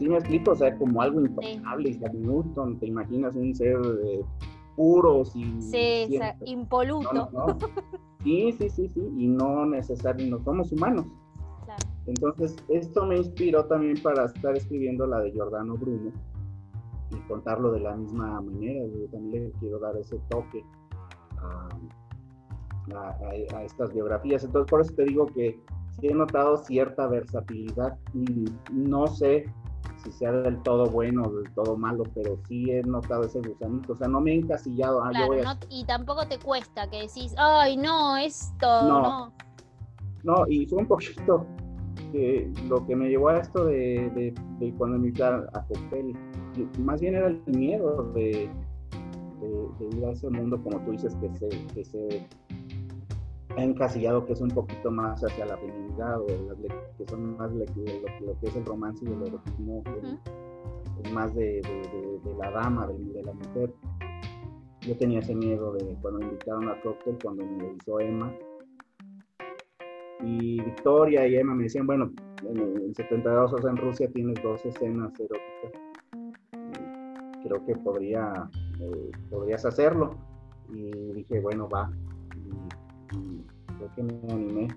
sí 0.00 0.08
me 0.08 0.16
explico, 0.16 0.52
o 0.52 0.56
sea, 0.56 0.74
como 0.78 1.02
algo 1.02 1.20
intocable, 1.20 1.92
sí. 1.92 2.00
Newton, 2.14 2.78
te 2.78 2.86
imaginas 2.86 3.36
un 3.36 3.54
ser 3.54 3.78
eh, 4.02 4.24
puro, 4.74 5.26
sin... 5.26 5.60
Sí, 5.60 6.18
impoluto. 6.46 7.28
Sí, 8.24 8.52
sí, 8.52 8.70
sí, 8.70 8.88
sí, 8.88 9.00
y 9.18 9.28
no 9.28 9.66
necesariamente, 9.66 10.30
no 10.30 10.42
somos 10.42 10.72
humanos. 10.72 11.06
Claro. 11.66 11.86
Entonces, 12.06 12.56
esto 12.68 13.04
me 13.04 13.18
inspiró 13.18 13.66
también 13.66 14.02
para 14.02 14.24
estar 14.24 14.56
escribiendo 14.56 15.06
la 15.06 15.20
de 15.20 15.32
Giordano 15.32 15.74
Bruno, 15.74 16.12
y 17.10 17.16
contarlo 17.28 17.72
de 17.72 17.80
la 17.80 17.94
misma 17.94 18.40
manera. 18.40 18.86
Yo 18.86 19.06
también 19.10 19.44
le 19.44 19.52
quiero 19.60 19.78
dar 19.80 19.96
ese 19.98 20.18
toque 20.30 20.64
a, 21.42 21.68
estas 23.64 23.92
biografías. 23.92 24.44
Entonces, 24.44 24.70
por 24.70 24.80
eso 24.80 24.94
te 24.94 25.04
digo 25.04 25.26
que 25.26 25.60
sí 25.92 26.08
he 26.08 26.14
notado 26.14 26.56
cierta 26.56 27.06
versatilidad 27.06 27.98
y 28.14 28.46
no 28.72 29.06
sé 29.06 29.44
si 30.02 30.12
sea 30.12 30.32
del 30.32 30.62
todo 30.62 30.86
bueno 30.86 31.22
o 31.24 31.30
del 31.30 31.52
todo 31.54 31.76
malo, 31.76 32.04
pero 32.14 32.38
sí 32.48 32.70
he 32.70 32.82
notado 32.82 33.24
ese 33.24 33.40
gusanito. 33.40 33.92
O 33.92 33.96
sea, 33.96 34.08
no 34.08 34.20
me 34.20 34.32
he 34.32 34.36
encasillado. 34.36 35.02
Ah, 35.02 35.58
y 35.68 35.84
tampoco 35.84 36.26
te 36.26 36.38
cuesta 36.38 36.88
que 36.88 37.02
decís, 37.02 37.34
ay, 37.36 37.76
no, 37.76 38.16
esto, 38.16 38.82
no. 38.82 39.32
No, 40.22 40.46
y 40.48 40.66
fue 40.66 40.80
un 40.80 40.86
poquito 40.86 41.46
que 42.12 42.50
lo 42.68 42.84
que 42.86 42.96
me 42.96 43.08
llevó 43.08 43.28
a 43.28 43.38
esto 43.38 43.64
de, 43.64 44.34
de, 44.58 44.74
cuando 44.74 44.98
me 44.98 45.08
invitaron 45.08 45.46
a 45.54 45.64
Coppel 45.64 46.14
más 46.78 47.00
bien 47.00 47.14
era 47.14 47.28
el 47.28 47.42
miedo 47.46 48.10
de, 48.14 48.50
ir 49.96 50.04
a 50.04 50.10
ese 50.10 50.28
mundo, 50.28 50.62
como 50.62 50.78
tú 50.80 50.92
dices, 50.92 51.14
que 51.16 51.30
se, 51.34 51.48
que 51.74 51.84
se 51.84 52.26
encasillado, 53.56 54.24
que 54.24 54.32
es 54.32 54.40
un 54.40 54.48
poquito 54.48 54.90
más 54.90 55.22
hacia 55.24 55.46
la 55.46 55.56
feminidad, 55.56 56.20
o 56.20 56.26
que 56.26 57.06
son 57.08 57.36
más 57.36 57.52
lo, 57.52 57.64
que 57.66 58.46
es 58.46 58.56
el 58.56 58.64
romance 58.64 59.04
y 59.04 59.08
el 59.08 59.26
erotismo, 59.26 59.82
es 61.02 61.12
más 61.12 61.34
de, 61.34 61.60
la 62.38 62.50
dama, 62.50 62.86
de, 62.86 63.22
la 63.22 63.32
mujer. 63.32 63.72
Yo 64.82 64.96
tenía 64.96 65.20
ese 65.20 65.34
miedo 65.34 65.72
de 65.74 65.96
cuando 66.00 66.20
me 66.20 66.26
invitaron 66.26 66.68
a 66.68 66.80
cóctel, 66.80 67.18
cuando 67.22 67.44
me 67.44 67.74
hizo 67.74 68.00
Emma. 68.00 68.32
Y 70.22 70.60
Victoria 70.62 71.26
y 71.26 71.36
Emma 71.36 71.54
me 71.54 71.64
decían, 71.64 71.86
bueno, 71.86 72.10
en, 72.42 72.94
72 72.94 73.52
horas 73.52 73.66
en 73.66 73.76
Rusia 73.76 74.10
tienes 74.12 74.42
dos 74.42 74.64
escenas 74.64 75.12
eróticas 75.18 75.80
creo 77.42 77.64
que 77.64 77.74
podría, 77.76 78.32
eh, 78.80 79.10
podrías 79.28 79.64
hacerlo. 79.64 80.14
Y 80.72 81.12
dije, 81.12 81.40
bueno, 81.40 81.68
va. 81.68 81.90
Y, 83.12 83.44
creo 83.76 83.94
que 83.94 84.02
me 84.02 84.32
animé. 84.32 84.68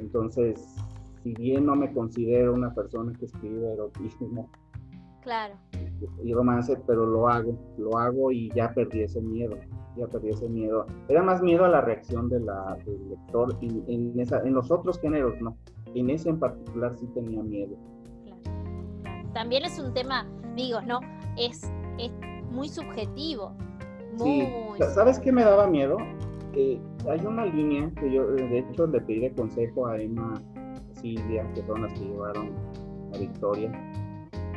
Entonces, 0.00 0.76
si 1.22 1.34
bien 1.34 1.66
no 1.66 1.74
me 1.74 1.92
considero 1.92 2.54
una 2.54 2.72
persona 2.74 3.12
que 3.18 3.26
escribe 3.26 3.72
erotismo 3.72 4.48
claro. 5.22 5.54
y 6.22 6.32
romance, 6.32 6.76
pero 6.86 7.06
lo 7.06 7.28
hago, 7.28 7.58
lo 7.78 7.98
hago 7.98 8.30
y 8.30 8.50
ya 8.54 8.72
perdí 8.72 9.02
ese 9.02 9.20
miedo, 9.20 9.56
ya 9.96 10.06
perdí 10.06 10.30
ese 10.30 10.48
miedo. 10.48 10.86
Era 11.08 11.22
más 11.22 11.42
miedo 11.42 11.64
a 11.64 11.68
la 11.68 11.80
reacción 11.80 12.28
de 12.28 12.40
la, 12.40 12.76
del 12.84 13.10
lector 13.10 13.56
en, 13.60 13.84
en, 13.88 14.20
esa, 14.20 14.40
en 14.42 14.54
los 14.54 14.70
otros 14.70 15.00
géneros, 15.00 15.34
no. 15.40 15.56
En 15.94 16.10
ese 16.10 16.28
en 16.28 16.38
particular 16.38 16.94
sí 16.96 17.06
tenía 17.14 17.42
miedo. 17.42 17.76
Claro. 18.24 19.32
También 19.32 19.64
es 19.64 19.78
un 19.78 19.92
tema, 19.94 20.26
digo, 20.54 20.80
¿no? 20.82 21.00
Es 21.36 21.62
es 21.98 22.12
muy 22.50 22.68
subjetivo. 22.68 23.52
Muy 24.16 24.48
¿Sabes 24.94 25.18
qué 25.18 25.30
me 25.30 25.44
daba 25.44 25.66
miedo? 25.66 25.98
Hay 27.08 27.24
una 27.24 27.46
línea 27.46 27.90
que 28.00 28.12
yo, 28.12 28.26
de 28.26 28.58
hecho, 28.58 28.86
le 28.86 29.00
pedí 29.00 29.30
consejo 29.30 29.86
a 29.86 30.00
Emma, 30.00 30.34
Silvia, 30.94 31.48
que 31.54 31.62
fueron 31.62 31.84
las 31.84 31.98
que 31.98 32.06
llevaron 32.06 32.50
a 33.14 33.18
Victoria. 33.18 33.70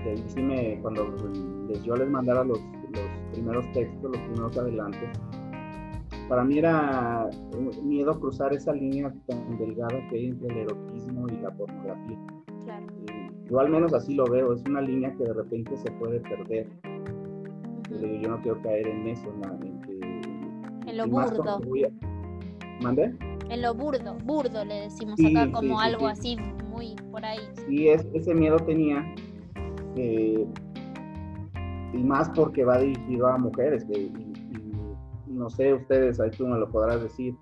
Que 0.03 0.09
ahí 0.09 0.23
sí 0.27 0.41
me, 0.41 0.79
cuando 0.81 1.13
les, 1.67 1.83
yo 1.83 1.95
les 1.95 2.09
mandara 2.09 2.43
los, 2.43 2.59
los 2.59 3.33
primeros 3.33 3.71
textos, 3.73 4.11
los 4.11 4.17
primeros 4.17 4.57
adelantos, 4.57 5.09
para 6.27 6.43
mí 6.43 6.57
era 6.57 7.29
miedo 7.83 8.19
cruzar 8.19 8.53
esa 8.53 8.73
línea 8.73 9.13
tan 9.27 9.57
delgada 9.57 10.07
que 10.09 10.15
hay 10.17 10.25
entre 10.27 10.53
el 10.53 10.57
erotismo 10.69 11.27
y 11.27 11.37
la 11.37 11.51
pornografía. 11.51 12.17
Claro. 12.63 12.85
yo 13.49 13.59
al 13.59 13.69
menos 13.69 13.93
así 13.93 14.15
lo 14.15 14.25
veo, 14.25 14.53
es 14.53 14.63
una 14.63 14.81
línea 14.81 15.13
que 15.13 15.23
de 15.23 15.33
repente 15.33 15.75
se 15.77 15.91
puede 15.91 16.19
perder 16.21 16.67
yo 18.21 18.29
no 18.29 18.41
quiero 18.41 18.61
caer 18.61 18.87
en 18.87 19.07
eso, 19.07 19.27
en, 19.33 19.43
en 19.43 19.50
lo 21.05 21.11
burdo. 21.11 21.61
¿Mande? 22.81 23.15
En 23.49 23.61
lo 23.61 23.73
burdo, 23.73 24.15
burdo 24.23 24.65
le 24.65 24.81
decimos 24.81 25.19
acá 25.19 25.51
como 25.51 25.79
algo 25.79 26.07
así 26.07 26.37
muy 26.69 26.95
por 27.11 27.23
ahí. 27.25 27.39
Sí, 27.67 27.89
es, 27.89 28.07
ese 28.13 28.33
miedo 28.33 28.57
tenía, 28.57 29.03
y 29.95 30.47
más 31.93 32.29
porque 32.29 32.63
va 32.63 32.79
dirigido 32.79 33.27
a 33.27 33.37
mujeres, 33.37 33.85
y, 33.89 34.11
no 35.27 35.49
sé 35.49 35.73
ustedes, 35.73 36.19
ahí 36.19 36.29
tú 36.31 36.47
me 36.47 36.57
lo 36.57 36.69
podrás 36.69 37.01
decir, 37.01 37.35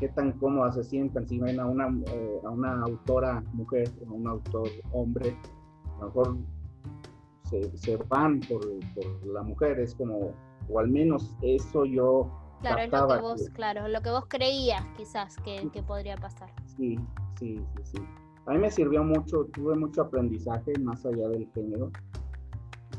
qué 0.00 0.08
tan 0.08 0.32
cómoda 0.32 0.72
se 0.72 0.84
sientan 0.84 1.26
si 1.26 1.38
ven 1.38 1.58
a 1.60 1.66
una, 1.66 1.88
eh, 1.88 2.40
a 2.44 2.50
una 2.50 2.82
autora 2.82 3.42
mujer, 3.52 3.88
a 4.06 4.12
un 4.12 4.26
autor 4.26 4.68
hombre, 4.92 5.36
a 5.96 6.00
lo 6.00 6.06
mejor 6.06 6.36
se, 7.44 7.96
van 8.08 8.40
por, 8.40 8.60
la 9.24 9.42
mujer, 9.42 9.80
es 9.80 9.94
como, 9.94 10.32
o 10.68 10.78
al 10.78 10.88
menos 10.88 11.34
eso 11.42 11.84
yo... 11.84 12.30
Claro, 12.60 12.82
es 12.82 12.92
lo 12.92 13.08
que 13.08 13.20
vos, 13.20 13.50
claro, 13.54 13.88
lo 13.88 14.00
que 14.00 14.10
vos 14.10 14.24
creías 14.28 14.84
quizás 14.96 15.36
que, 15.38 15.82
podría 15.86 16.16
pasar. 16.16 16.50
Sí, 16.76 16.98
sí, 17.38 17.56
sí, 17.56 17.82
sí. 17.84 17.98
A 18.46 18.52
mí 18.52 18.58
me 18.58 18.70
sirvió 18.70 19.04
mucho, 19.04 19.44
tuve 19.52 19.76
mucho 19.76 20.02
aprendizaje 20.02 20.72
más 20.80 21.04
allá 21.04 21.28
del 21.28 21.48
género, 21.52 21.90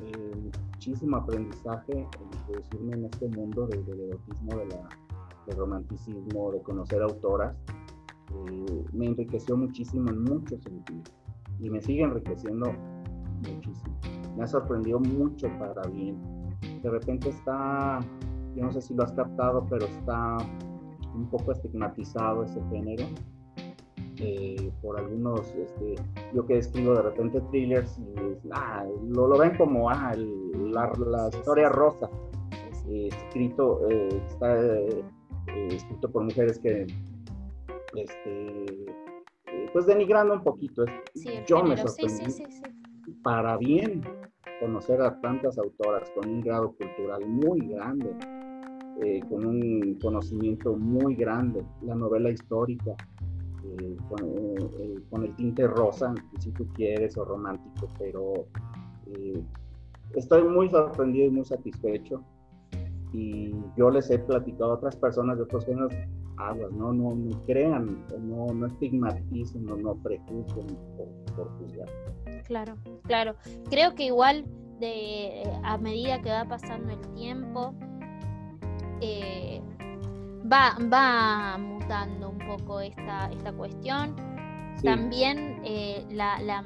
eh, 0.02 0.52
muchísimo 0.72 1.18
aprendizaje 1.18 2.08
introducirme 2.34 2.94
en 2.94 3.06
este 3.06 3.28
mundo 3.28 3.68
del, 3.68 4.00
erotismo, 4.00 4.58
de 4.58 4.66
la, 4.68 4.90
del 5.48 5.58
romanticismo, 5.58 6.52
de 6.52 6.62
conocer 6.62 7.02
autoras. 7.02 7.56
Eh, 8.32 8.86
me 8.94 9.08
enriqueció 9.08 9.58
muchísimo 9.58 10.10
en 10.10 10.24
muchos 10.24 10.62
sentidos 10.62 11.12
y 11.60 11.70
me 11.70 11.82
sigue 11.82 12.04
enriqueciendo 12.04 12.72
muchísimo 13.42 14.00
me 14.40 14.46
ha 14.46 14.48
sorprendido 14.48 15.00
mucho 15.00 15.50
para 15.60 15.82
bien. 15.90 16.18
De 16.82 16.90
repente 16.90 17.30
está, 17.30 18.00
yo 18.56 18.64
no 18.64 18.72
sé 18.72 18.82
si 18.82 18.94
lo 18.94 19.04
has 19.04 19.12
captado, 19.14 19.66
pero 19.70 19.86
está 19.86 20.38
un 21.14 21.30
poco 21.30 21.52
estigmatizado 21.52 22.44
ese 22.44 22.62
género. 22.70 23.06
Eh, 24.22 24.72
por 24.82 25.00
algunos, 25.00 25.54
este, 25.56 25.96
yo 26.34 26.46
que 26.46 26.58
escribo 26.58 26.94
de 26.94 27.04
repente 27.04 27.40
thrillers, 27.52 27.98
y, 28.00 28.50
ah, 28.52 28.86
lo, 29.08 29.28
lo, 29.28 29.38
ven 29.38 29.56
como 29.56 29.90
ah, 29.90 30.14
la, 30.16 30.92
la, 30.98 31.30
historia 31.30 31.70
rosa, 31.70 32.10
eh, 32.90 33.08
escrito, 33.08 33.88
eh, 33.90 34.10
está 34.28 34.60
escrito 35.70 36.12
por 36.12 36.24
mujeres 36.24 36.60
que, 36.60 36.86
este, 37.96 38.66
pues 39.72 39.86
denigrando 39.86 40.34
un 40.34 40.44
poquito. 40.44 40.84
yo 41.48 41.64
me 41.64 41.78
sorprendí 41.78 42.30
sí, 42.30 42.44
para 43.24 43.56
bien 43.56 44.02
conocer 44.60 45.02
a 45.02 45.20
tantas 45.22 45.58
autoras 45.58 46.10
con 46.12 46.30
un 46.30 46.42
grado 46.42 46.74
cultural 46.74 47.26
muy 47.26 47.62
grande, 47.70 48.10
eh, 49.02 49.22
con 49.30 49.46
un 49.46 49.98
conocimiento 50.02 50.76
muy 50.76 51.16
grande, 51.16 51.64
la 51.82 51.96
novela 51.96 52.30
histórica, 52.30 52.92
eh, 53.64 53.96
eh, 54.22 55.00
con, 55.10 55.24
el 55.24 55.36
tinte 55.36 55.68
rosa, 55.68 56.14
si 56.40 56.52
tú 56.52 56.68
quieres, 56.74 57.18
o 57.18 57.24
romántico, 57.24 57.88
pero 57.98 58.46
estoy 60.16 60.44
muy 60.44 60.70
sorprendido 60.70 61.28
y 61.28 61.32
muy 61.32 61.46
satisfecho. 61.46 62.24
y 63.14 63.56
yo 63.76 63.90
les 63.90 64.10
he 64.12 64.20
platicado 64.20 64.72
a 64.72 64.76
otras 64.76 64.96
personas 64.96 65.38
de 65.38 65.44
otros 65.44 65.66
géneros, 65.66 65.94
aguas, 66.40 66.72
no, 66.72 66.92
no, 66.94 67.16
no 67.16 67.42
crean, 67.46 68.06
no, 68.22 68.48
no 68.48 68.68
estigmaticen, 68.68 69.66
no, 69.66 69.78
no 69.78 69.96
prejuzguen 69.96 70.68
por, 71.36 71.48
juzgar. 71.58 71.88
Claro, 72.46 72.76
claro. 73.04 73.36
Creo 73.70 73.96
que 73.96 74.06
igual 74.06 74.46
de, 74.80 75.44
a 75.64 75.78
medida 75.78 76.22
que 76.22 76.30
va 76.30 76.46
pasando 76.46 76.92
el 76.92 77.02
tiempo, 77.14 77.74
eh, 79.02 79.62
va, 80.52 80.78
va 80.92 81.58
mutando 81.58 82.30
un 82.30 82.40
poco 82.40 82.80
esta, 82.80 83.30
esta 83.32 83.52
cuestión. 83.52 84.16
También 84.84 85.62
eh, 85.66 86.06
la, 86.10 86.40
la, 86.42 86.64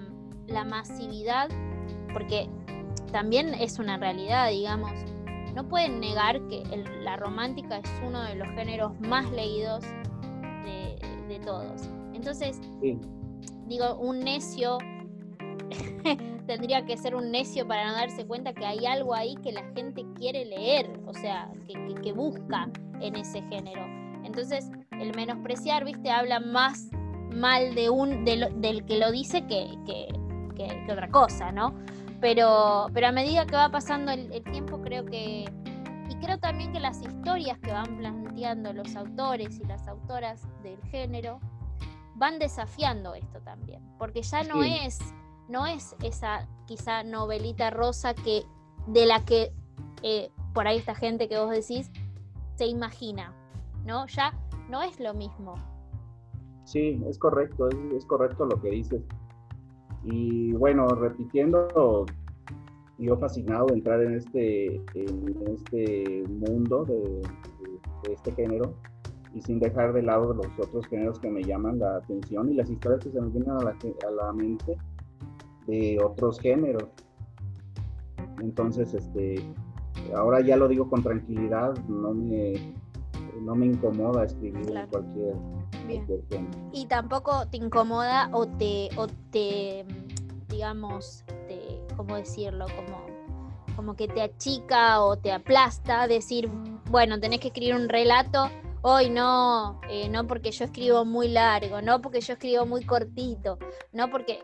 la 0.47 0.63
masividad, 0.63 1.49
porque 2.13 2.47
también 3.11 3.53
es 3.53 3.79
una 3.79 3.97
realidad, 3.97 4.49
digamos, 4.49 4.91
no 5.55 5.67
pueden 5.67 5.99
negar 5.99 6.41
que 6.47 6.63
la 7.01 7.15
romántica 7.15 7.77
es 7.77 7.89
uno 8.05 8.23
de 8.23 8.35
los 8.35 8.47
géneros 8.49 8.99
más 8.99 9.29
leídos 9.31 9.83
de, 10.63 11.39
todos. 11.45 11.89
Entonces, 12.13 12.61
digo, 13.67 13.95
un 13.95 14.19
necio 14.19 14.77
tendría 16.47 16.85
que 16.85 16.97
ser 16.97 17.15
un 17.15 17.31
necio 17.31 17.67
para 17.67 17.87
no 17.87 17.93
darse 17.93 18.25
cuenta 18.25 18.53
que 18.53 18.65
hay 18.65 18.85
algo 18.85 19.13
ahí 19.13 19.35
que 19.43 19.51
la 19.51 19.63
gente 19.73 20.05
quiere 20.15 20.45
leer, 20.45 20.99
o 21.05 21.13
sea, 21.13 21.49
que, 21.67 22.11
busca 22.13 22.69
en 22.99 23.15
ese 23.15 23.41
género. 23.43 23.81
Entonces, 24.23 24.69
el 24.91 25.15
menospreciar, 25.15 25.83
viste, 25.85 26.11
habla 26.11 26.39
más 26.39 26.89
mal 27.33 27.73
de 27.73 27.89
un 27.89 28.23
del 28.25 28.85
que 28.85 28.97
lo 28.99 29.11
dice 29.11 29.45
que, 29.47 29.67
que 29.85 30.91
otra 30.91 31.09
cosa, 31.09 31.51
¿no? 31.51 31.73
Pero, 32.23 32.87
pero 32.93 33.07
a 33.07 33.11
medida 33.11 33.45
que 33.45 33.57
va 33.57 33.67
pasando 33.67 34.09
el, 34.09 34.43
tiempo, 34.43 34.79
creo 34.81 35.03
que. 35.05 35.43
Y 36.09 36.15
creo 36.21 36.37
también 36.39 36.71
que 36.71 36.79
las 36.79 37.01
historias 37.01 37.59
que 37.59 37.73
van 37.73 37.97
planteando 37.97 38.71
los 38.71 38.95
autores 38.95 39.59
y 39.59 39.65
las 39.65 39.89
autoras 39.89 40.47
del 40.63 40.81
género 40.83 41.41
van 42.15 42.39
desafiando 42.39 43.13
esto 43.13 43.41
también. 43.41 43.81
Porque 43.97 44.21
ya 44.21 44.41
no 44.43 44.63
es, 44.63 44.99
no 45.47 45.65
es 45.65 45.95
esa 46.03 46.47
quizá 46.65 47.03
novelita 47.03 47.69
rosa 47.69 48.13
que, 48.13 48.43
de 48.87 49.05
la 49.05 49.23
que 49.25 49.51
eh, 50.01 50.29
por 50.53 50.67
ahí 50.67 50.77
esta 50.77 50.95
gente 50.95 51.27
que 51.27 51.37
vos 51.37 51.49
decís 51.49 51.91
se 52.55 52.67
imagina. 52.67 53.33
¿No? 53.85 54.07
Ya 54.07 54.33
no 54.69 54.81
es 54.81 54.99
lo 54.99 55.13
mismo. 55.13 55.55
Sí, 56.63 57.03
es 57.07 57.17
correcto, 57.17 57.67
es 57.95 58.05
correcto 58.05 58.45
lo 58.45 58.61
que 58.61 58.69
dices. 58.69 59.01
Y 60.03 60.53
bueno, 60.53 60.87
repitiendo, 60.87 62.05
yo 62.97 63.17
fascinado 63.17 63.67
de 63.67 63.75
entrar 63.75 64.01
en 64.01 64.15
este, 64.15 64.75
en 64.95 65.43
este 65.47 66.23
mundo 66.27 66.85
de, 66.85 67.21
este 68.11 68.33
género 68.33 68.73
y 69.33 69.41
sin 69.41 69.59
dejar 69.59 69.93
de 69.93 70.03
lado 70.03 70.33
los 70.33 70.47
otros 70.59 70.85
géneros 70.87 71.19
que 71.19 71.29
me 71.29 71.41
llaman 71.41 71.79
la 71.79 71.97
atención 71.97 72.51
y 72.51 72.55
las 72.55 72.69
historias 72.69 73.01
que 73.03 73.11
se 73.11 73.21
me 73.21 73.29
vienen 73.29 73.51
a 73.51 73.63
la, 73.63 73.69
a 73.71 74.11
la 74.11 74.33
mente 74.33 74.77
de 75.67 75.99
otros 76.03 76.39
géneros. 76.39 76.89
Entonces, 78.41 78.93
este, 78.93 79.35
ahora 80.15 80.41
ya 80.41 80.57
lo 80.57 80.67
digo 80.67 80.89
con 80.89 81.03
tranquilidad, 81.03 81.77
no 81.87 82.13
me, 82.13 82.53
no 83.41 83.55
me 83.55 83.67
incomoda 83.67 84.25
escribir 84.25 84.73
cualquier 84.89 85.35
y 86.71 86.85
tampoco 86.85 87.47
te 87.47 87.57
incomoda 87.57 88.29
o 88.31 88.47
te, 88.47 88.89
o 88.95 89.07
te 89.31 89.85
digamos, 90.49 91.23
te, 91.47 91.81
¿cómo 91.95 92.15
decirlo? 92.15 92.65
Como, 92.75 93.05
como 93.75 93.95
que 93.95 94.07
te 94.07 94.21
achica 94.21 95.01
o 95.01 95.17
te 95.17 95.31
aplasta 95.31 96.07
decir, 96.07 96.49
bueno, 96.89 97.19
tenés 97.19 97.39
que 97.39 97.47
escribir 97.47 97.75
un 97.75 97.89
relato. 97.89 98.49
Hoy 98.81 99.09
no, 99.09 99.79
eh, 99.89 100.09
no 100.09 100.27
porque 100.27 100.51
yo 100.51 100.65
escribo 100.65 101.05
muy 101.05 101.29
largo, 101.29 101.81
no 101.81 102.01
porque 102.01 102.19
yo 102.19 102.33
escribo 102.33 102.65
muy 102.65 102.83
cortito, 102.85 103.57
no 103.93 104.09
porque, 104.09 104.39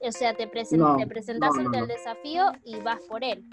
o 0.00 0.12
sea, 0.12 0.34
te, 0.34 0.46
te 0.46 1.06
presentas 1.06 1.58
ante 1.58 1.78
el 1.78 1.86
desafío 1.86 2.44
y 2.64 2.80
vas 2.80 3.00
por 3.08 3.24
él. 3.24 3.44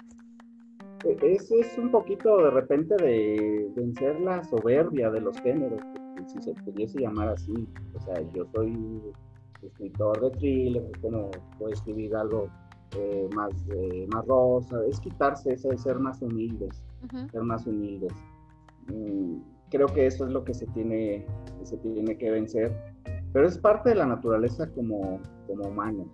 E, 1.04 1.16
es, 1.22 1.50
es 1.50 1.78
un 1.78 1.90
poquito 1.90 2.38
de 2.38 2.50
repente 2.50 2.94
de 2.96 3.70
vencer 3.74 4.20
la 4.20 4.42
soberbia 4.44 5.10
de 5.10 5.20
los 5.20 5.38
géneros 5.40 5.80
si 6.26 6.42
se 6.42 6.54
pudiese 6.54 7.00
llamar 7.00 7.28
así. 7.28 7.68
O 7.94 8.00
sea, 8.00 8.20
yo 8.32 8.46
soy 8.54 9.02
escritor 9.62 10.20
de 10.20 10.30
thriller, 10.38 10.90
como 11.00 11.30
puedo 11.58 11.72
escribir 11.72 12.14
algo 12.14 12.48
eh, 12.96 13.28
más, 13.34 13.52
eh, 13.74 14.06
más 14.12 14.26
rosa, 14.26 14.78
es 14.88 15.00
quitarse 15.00 15.52
ese 15.52 15.68
de 15.68 15.78
ser 15.78 15.98
más 15.98 16.22
humildes, 16.22 16.82
ser 17.30 17.42
más 17.42 17.66
humildes. 17.66 18.12
Mm, 18.88 19.38
creo 19.70 19.86
que 19.86 20.06
eso 20.06 20.26
es 20.26 20.32
lo 20.32 20.44
que 20.44 20.54
se 20.54 20.66
tiene, 20.68 21.26
que 21.58 21.66
se 21.66 21.76
tiene 21.78 22.16
que 22.16 22.30
vencer, 22.30 22.72
pero 23.32 23.46
es 23.46 23.58
parte 23.58 23.90
de 23.90 23.96
la 23.96 24.06
naturaleza 24.06 24.70
como, 24.70 25.20
como 25.46 25.68
humano, 25.68 26.06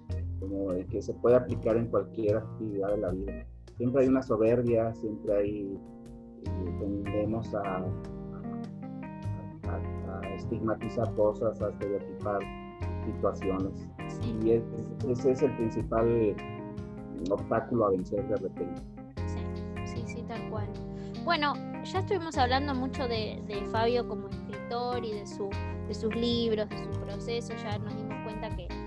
como 0.42 0.72
que 0.90 1.00
se 1.00 1.14
puede 1.14 1.36
aplicar 1.36 1.76
en 1.76 1.86
cualquier 1.86 2.38
actividad 2.38 2.88
de 2.90 2.98
la 2.98 3.10
vida. 3.10 3.46
Siempre 3.76 4.02
hay 4.02 4.08
una 4.08 4.22
soberbia, 4.22 4.92
siempre 4.94 5.36
hay, 5.36 5.78
eh, 6.44 6.76
tendemos 6.80 7.54
a, 7.54 7.86
estigmatizar 10.36 11.14
cosas, 11.14 11.60
a 11.62 11.68
estereotipar 11.70 12.40
situaciones. 13.04 13.88
Y 14.42 14.50
ese 15.10 15.30
es 15.30 15.42
el 15.42 15.56
principal 15.56 16.36
obstáculo 17.30 17.86
a 17.86 17.90
vencer 17.90 18.26
de 18.28 18.36
repente. 18.36 18.82
Sí, 19.26 19.38
sí, 19.84 20.02
sí, 20.06 20.24
tal 20.26 20.50
cual. 20.50 20.66
Bueno, 21.24 21.54
ya 21.84 22.00
estuvimos 22.00 22.36
hablando 22.36 22.74
mucho 22.74 23.06
de, 23.06 23.40
Fabio 23.70 24.06
como 24.08 24.28
escritor 24.28 25.04
y 25.04 25.12
de, 25.12 25.26
su, 25.26 25.48
de 25.86 25.94
sus 25.94 26.14
libros, 26.14 26.68
de 26.68 26.92
su 26.92 27.00
proceso, 27.00 27.54
ya 27.62 27.78
nos 27.78 27.96
dimos 27.96 28.16
cuenta 28.24 28.54
que, 28.56 28.66
es 28.66 28.81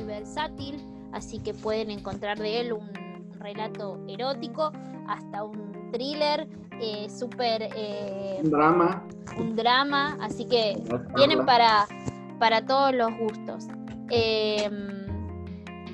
muy 0.00 0.14
versátil, 0.14 0.80
así 1.12 1.38
que 1.38 1.54
pueden 1.54 1.90
encontrar 1.90 2.38
de 2.38 2.60
él 2.60 2.72
un 2.72 2.90
relato 3.38 3.98
erótico 4.08 4.72
hasta 5.06 5.44
un 5.44 5.90
thriller 5.92 6.48
eh, 6.80 7.08
súper... 7.10 7.68
Eh, 7.76 8.40
un 8.42 8.50
drama. 8.50 9.04
Un 9.38 9.56
drama, 9.56 10.18
así 10.20 10.46
que 10.46 10.82
tienen 11.16 11.44
para, 11.44 11.86
para 12.38 12.64
todos 12.64 12.94
los 12.94 13.10
gustos. 13.18 13.66
Em, 14.10 15.06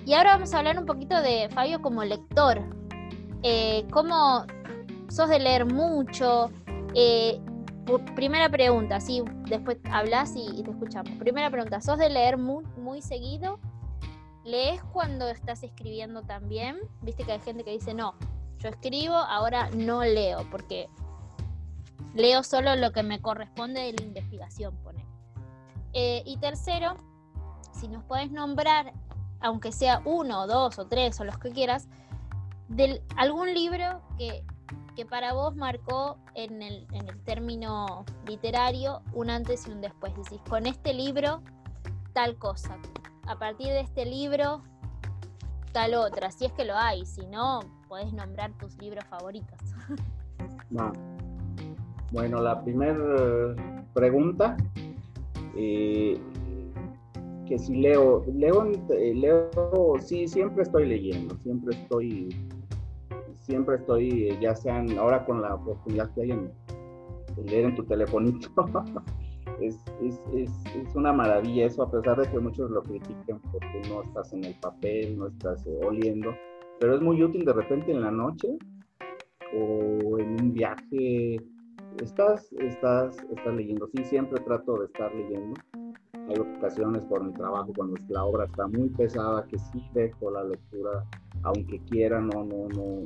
y 0.04 0.14
ahora 0.14 0.34
vamos 0.34 0.54
a 0.54 0.58
hablar 0.58 0.78
un 0.78 0.86
poquito 0.86 1.20
de 1.20 1.48
Fabio 1.50 1.80
como 1.82 2.04
lector. 2.04 2.60
Eh, 3.42 3.84
¿Cómo 3.90 4.44
sos 5.08 5.28
de 5.28 5.38
leer 5.38 5.66
mucho? 5.66 6.50
primera 8.14 8.48
pregunta, 8.48 9.00
sí, 9.00 9.22
después 9.48 9.76
hablas 9.90 10.34
y, 10.34 10.62
te 10.62 10.70
escuchamos. 10.70 11.12
Primera 11.18 11.50
pregunta, 11.50 11.80
¿sos 11.80 11.98
de 11.98 12.08
leer 12.08 12.38
muy, 12.38 12.64
muy 12.78 13.02
seguido? 13.02 13.60
¿Lees 14.46 14.80
cuando 14.92 15.28
estás 15.28 15.64
escribiendo 15.64 16.22
también? 16.22 16.78
Viste 17.02 17.24
que 17.24 17.32
hay 17.32 17.40
gente 17.40 17.64
que 17.64 17.72
dice, 17.72 17.94
no, 17.94 18.14
yo 18.58 18.68
escribo, 18.68 19.16
ahora 19.16 19.70
no 19.70 20.04
leo, 20.04 20.48
porque 20.52 20.88
leo 22.14 22.44
solo 22.44 22.76
lo 22.76 22.92
que 22.92 23.02
me 23.02 23.20
corresponde 23.20 23.80
de 23.80 23.92
la 23.94 24.04
investigación, 24.04 24.76
pone. 24.84 25.04
Eh, 25.94 26.22
y 26.24 26.36
tercero, 26.36 26.94
si 27.72 27.88
nos 27.88 28.04
podés 28.04 28.30
nombrar, 28.30 28.92
aunque 29.40 29.72
sea 29.72 30.00
uno, 30.04 30.46
dos 30.46 30.78
o 30.78 30.86
tres 30.86 31.18
o 31.18 31.24
los 31.24 31.38
que 31.38 31.50
quieras, 31.50 31.88
algún 33.16 33.52
libro 33.52 34.00
que, 34.16 34.44
para 35.10 35.32
vos 35.32 35.56
marcó 35.56 36.18
en 36.34 36.62
el, 36.62 36.86
en 36.92 37.08
el 37.08 37.20
término 37.24 38.04
literario 38.28 39.02
un 39.12 39.28
antes 39.28 39.66
y 39.66 39.70
un 39.70 39.80
después. 39.80 40.14
Decís, 40.14 40.40
con 40.48 40.66
este 40.66 40.94
libro, 40.94 41.42
tal 42.12 42.38
cosa. 42.38 42.78
A 43.26 43.38
partir 43.38 43.68
de 43.68 43.80
este 43.80 44.04
libro, 44.04 44.62
tal 45.72 45.94
otra. 45.94 46.30
Si 46.30 46.44
es 46.44 46.52
que 46.52 46.64
lo 46.64 46.76
hay, 46.76 47.04
si 47.04 47.26
no, 47.26 47.60
podés 47.88 48.12
nombrar 48.12 48.52
tus 48.58 48.76
libros 48.78 49.04
favoritos. 49.06 49.58
Bueno, 52.12 52.40
la 52.40 52.62
primera 52.62 52.96
pregunta, 53.92 54.56
eh, 55.56 56.20
que 57.46 57.58
si 57.58 57.76
leo, 57.76 58.24
leo, 58.32 58.70
eh, 58.90 59.14
leo, 59.14 59.50
sí, 60.00 60.28
siempre 60.28 60.62
estoy 60.62 60.86
leyendo, 60.86 61.36
siempre 61.42 61.76
estoy, 61.76 62.28
siempre 63.40 63.76
estoy, 63.76 64.28
eh, 64.28 64.38
ya 64.40 64.54
sean, 64.54 64.96
ahora 64.98 65.24
con 65.24 65.42
la 65.42 65.54
oportunidad 65.54 66.12
que 66.14 66.22
hay 66.22 66.30
en, 66.32 66.52
leer 67.44 67.66
en 67.66 67.74
tu 67.74 67.84
telefonito, 67.84 68.48
es, 69.60 69.76
es, 70.02 70.20
es, 70.34 70.50
es, 70.74 70.94
una 70.94 71.12
maravilla 71.12 71.66
eso, 71.66 71.82
a 71.82 71.90
pesar 71.90 72.20
de 72.20 72.30
que 72.30 72.38
muchos 72.38 72.70
lo 72.70 72.82
critican 72.82 73.40
porque 73.52 73.82
no 73.88 74.02
estás 74.02 74.32
en 74.32 74.44
el 74.44 74.54
papel, 74.60 75.18
no 75.18 75.28
estás 75.28 75.66
oliendo 75.82 76.34
pero 76.78 76.96
es 76.96 77.00
muy 77.00 77.22
útil 77.22 77.44
de 77.44 77.52
repente 77.52 77.92
en 77.92 78.02
la 78.02 78.10
noche 78.10 78.48
o 79.54 80.18
en 80.18 80.40
un 80.40 80.52
viaje. 80.52 81.36
Estás, 82.02 82.52
estás, 82.58 83.16
estás 83.30 83.54
leyendo. 83.54 83.88
Sí, 83.88 84.04
siempre 84.04 84.40
trato 84.40 84.78
de 84.78 84.86
estar 84.86 85.14
leyendo. 85.14 85.58
Hay 86.12 86.38
ocasiones 86.38 87.02
por 87.04 87.24
mi 87.24 87.32
trabajo 87.32 87.72
cuando 87.74 87.94
la 88.08 88.24
obra 88.24 88.44
está 88.44 88.66
muy 88.66 88.88
pesada 88.90 89.46
que 89.46 89.58
sí 89.58 89.82
dejo 89.94 90.30
la 90.30 90.44
lectura, 90.44 91.04
aunque 91.44 91.80
quiera, 91.88 92.20
no, 92.20 92.44
no, 92.44 92.68
no. 92.68 93.02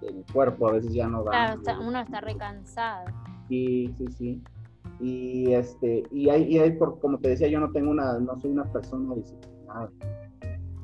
el 0.00 0.24
cuerpo 0.32 0.68
a 0.68 0.72
veces 0.72 0.92
ya 0.92 1.06
no 1.06 1.22
da. 1.22 1.56
Claro, 1.62 1.80
uno 1.82 2.00
está 2.00 2.20
recansado. 2.20 3.06
Sí, 3.48 3.92
sí, 3.98 4.06
sí. 4.10 4.42
Y 5.00 5.52
este, 5.52 6.04
y 6.10 6.28
hay, 6.28 6.44
y 6.44 6.58
hay 6.58 6.72
por, 6.72 6.98
como 7.00 7.18
te 7.18 7.30
decía, 7.30 7.48
yo 7.48 7.60
no 7.60 7.70
tengo 7.72 7.90
una, 7.90 8.18
no 8.18 8.38
soy 8.40 8.52
una 8.52 8.64
persona 8.64 9.14
disciplinada. 9.14 9.90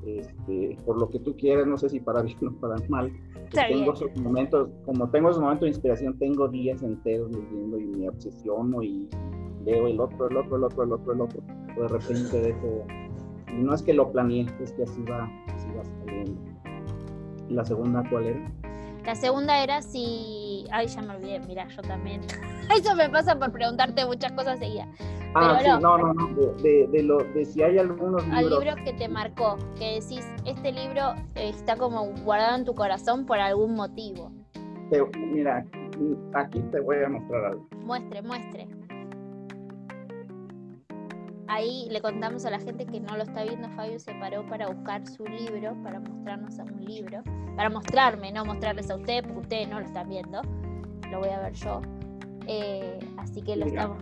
Este, 0.04 0.78
por 0.86 0.98
lo 0.98 1.10
que 1.10 1.20
tú 1.20 1.36
quieres, 1.36 1.66
no 1.66 1.76
sé 1.76 1.90
si 1.90 2.00
para 2.00 2.22
bien 2.22 2.38
o 2.48 2.52
para 2.60 2.76
mal. 2.88 3.12
Pues 3.52 3.68
tengo 3.68 3.92
esos 3.92 4.16
momentos, 4.16 4.68
como 4.84 5.10
tengo 5.10 5.30
esos 5.30 5.42
momentos 5.42 5.62
de 5.62 5.68
inspiración, 5.68 6.18
tengo 6.18 6.48
días 6.48 6.82
enteros 6.82 7.30
leyendo 7.32 7.78
y 7.78 7.86
me 7.86 8.08
obsesiono 8.08 8.82
y 8.82 9.08
leo 9.64 9.88
el 9.88 10.00
otro, 10.00 10.28
el 10.28 10.36
otro, 10.36 10.56
el 10.56 10.64
otro, 10.64 10.84
el 10.84 10.92
otro, 10.92 11.12
el 11.12 11.20
otro. 11.20 11.42
De 11.76 11.88
repente 11.88 12.40
dejo. 12.40 12.84
Y 13.48 13.62
no 13.62 13.74
es 13.74 13.82
que 13.82 13.92
lo 13.92 14.10
planeé, 14.12 14.46
es 14.60 14.72
que 14.72 14.84
así 14.84 15.02
va, 15.02 15.24
así 15.54 15.68
va 15.76 15.84
saliendo. 15.84 16.40
¿La 17.48 17.64
segunda 17.64 18.04
cuál 18.08 18.26
era? 18.26 18.52
La 19.04 19.14
segunda 19.14 19.62
era 19.62 19.82
si. 19.82 20.66
Ay, 20.70 20.86
ya 20.86 21.02
me 21.02 21.16
olvidé, 21.16 21.40
mira, 21.40 21.66
yo 21.68 21.82
también. 21.82 22.20
Eso 22.74 22.94
me 22.94 23.08
pasa 23.08 23.38
por 23.38 23.50
preguntarte 23.52 24.04
muchas 24.06 24.32
cosas 24.32 24.58
seguidas. 24.58 24.88
Ah, 25.34 25.58
sí, 25.62 25.68
no, 25.80 25.96
no, 25.96 26.12
no, 26.12 26.26
de, 26.62 26.88
de, 26.88 27.02
lo, 27.04 27.18
de 27.18 27.44
si 27.44 27.62
hay 27.62 27.78
algunos 27.78 28.22
libros. 28.26 28.38
Al 28.38 28.50
libro 28.50 28.84
que 28.84 28.92
te 28.94 29.08
marcó, 29.08 29.56
que 29.78 30.00
decís, 30.00 30.26
este 30.44 30.72
libro 30.72 31.14
está 31.36 31.76
como 31.76 32.06
guardado 32.24 32.56
en 32.56 32.64
tu 32.64 32.74
corazón 32.74 33.26
por 33.26 33.38
algún 33.38 33.74
motivo. 33.74 34.32
mira, 35.32 35.64
aquí 36.34 36.60
te 36.72 36.80
voy 36.80 36.96
a 37.04 37.08
mostrar 37.08 37.44
algo. 37.44 37.68
Muestre, 37.84 38.22
muestre. 38.22 38.68
Ahí 41.52 41.88
le 41.90 42.00
contamos 42.00 42.44
a 42.46 42.50
la 42.50 42.60
gente 42.60 42.86
que 42.86 43.00
no 43.00 43.16
lo 43.16 43.24
está 43.24 43.42
viendo, 43.42 43.68
Fabio 43.70 43.98
se 43.98 44.14
paró 44.14 44.46
para 44.46 44.68
buscar 44.68 45.04
su 45.04 45.24
libro, 45.24 45.74
para 45.82 45.98
mostrarnos 45.98 46.56
un 46.60 46.84
libro, 46.84 47.24
para 47.56 47.68
mostrarme, 47.68 48.30
no 48.30 48.44
mostrarles 48.44 48.88
a 48.88 48.94
ustedes, 48.94 49.24
porque 49.24 49.40
ustedes 49.40 49.68
no 49.68 49.80
lo 49.80 49.86
están 49.86 50.08
viendo, 50.08 50.42
lo 51.10 51.18
voy 51.18 51.30
a 51.30 51.40
ver 51.40 51.52
yo. 51.54 51.80
Eh, 52.46 53.00
así 53.18 53.42
que 53.42 53.56
lo 53.56 53.66
estamos. 53.66 54.00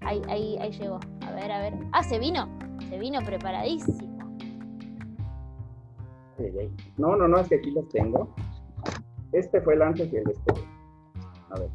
Ahí, 0.00 0.22
ahí, 0.28 0.56
ahí 0.62 0.72
llegó. 0.72 0.98
A 1.20 1.32
ver, 1.32 1.52
a 1.52 1.58
ver. 1.58 1.74
Ah, 1.92 2.02
se 2.02 2.18
vino. 2.18 2.48
Se 2.88 2.98
vino 2.98 3.20
preparadísimo. 3.20 4.34
No, 6.96 7.16
no, 7.16 7.28
no, 7.28 7.38
es 7.38 7.48
que 7.48 7.56
aquí 7.56 7.70
los 7.72 7.86
tengo. 7.90 8.34
Este 9.32 9.60
fue 9.60 9.74
el 9.74 9.82
antes 9.82 10.10
y 10.10 10.16
el 10.16 10.24
después. 10.24 10.64
A 11.50 11.60
ver. 11.60 11.68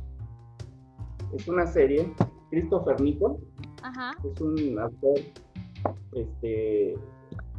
Es 1.35 1.47
una 1.47 1.67
serie. 1.67 2.11
Christopher 2.49 2.99
Es 4.23 4.41
un 4.41 4.80
actor 4.80 5.19
este, 6.13 6.95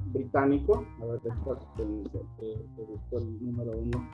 británico. 0.07 0.85
A 1.03 1.07
ver, 1.07 1.21
después 1.23 1.59
te, 1.77 1.83
el 3.17 3.45
número 3.45 3.73
uno. 3.79 4.09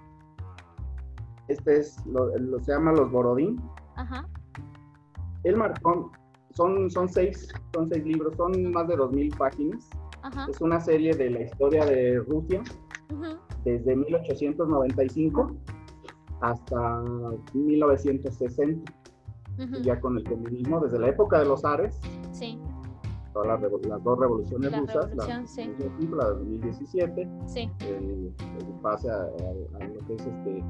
Este 1.48 1.78
es, 1.78 2.04
lo, 2.06 2.30
se 2.60 2.72
llama 2.72 2.92
Los 2.92 3.10
Borodín. 3.10 3.60
Ajá. 3.96 4.26
El 5.44 5.56
marcó, 5.56 6.10
son, 6.50 6.90
son, 6.90 7.08
seis, 7.08 7.48
son 7.74 7.88
seis 7.88 8.04
libros, 8.04 8.34
son 8.36 8.72
más 8.72 8.88
de 8.88 8.96
dos 8.96 9.12
mil 9.12 9.34
páginas. 9.36 9.88
Es 10.48 10.60
una 10.62 10.80
serie 10.80 11.14
de 11.14 11.28
la 11.28 11.42
historia 11.42 11.84
de 11.84 12.18
Rusia 12.20 12.62
desde 13.64 13.94
1895 13.94 15.54
hasta 16.40 17.02
1960 17.52 18.92
ya 19.82 20.00
con 20.00 20.16
el 20.16 20.24
comunismo, 20.24 20.80
desde 20.80 20.98
la 20.98 21.08
época 21.08 21.38
de 21.38 21.46
los 21.46 21.64
Ares, 21.64 22.00
sí. 22.32 22.58
todas 23.32 23.60
las, 23.60 24.04
dos 24.04 24.18
revoluciones 24.18 24.78
rusas, 24.78 25.14
la, 25.14 25.46
sí. 25.46 25.74
la 26.10 26.24
de 26.30 26.34
2017, 26.34 27.28
sí. 27.46 27.70
el, 27.80 28.32
pase 28.82 29.10
a, 29.10 29.16
lo 29.16 30.06
que 30.06 30.14
es 30.14 30.26
este, 30.26 30.64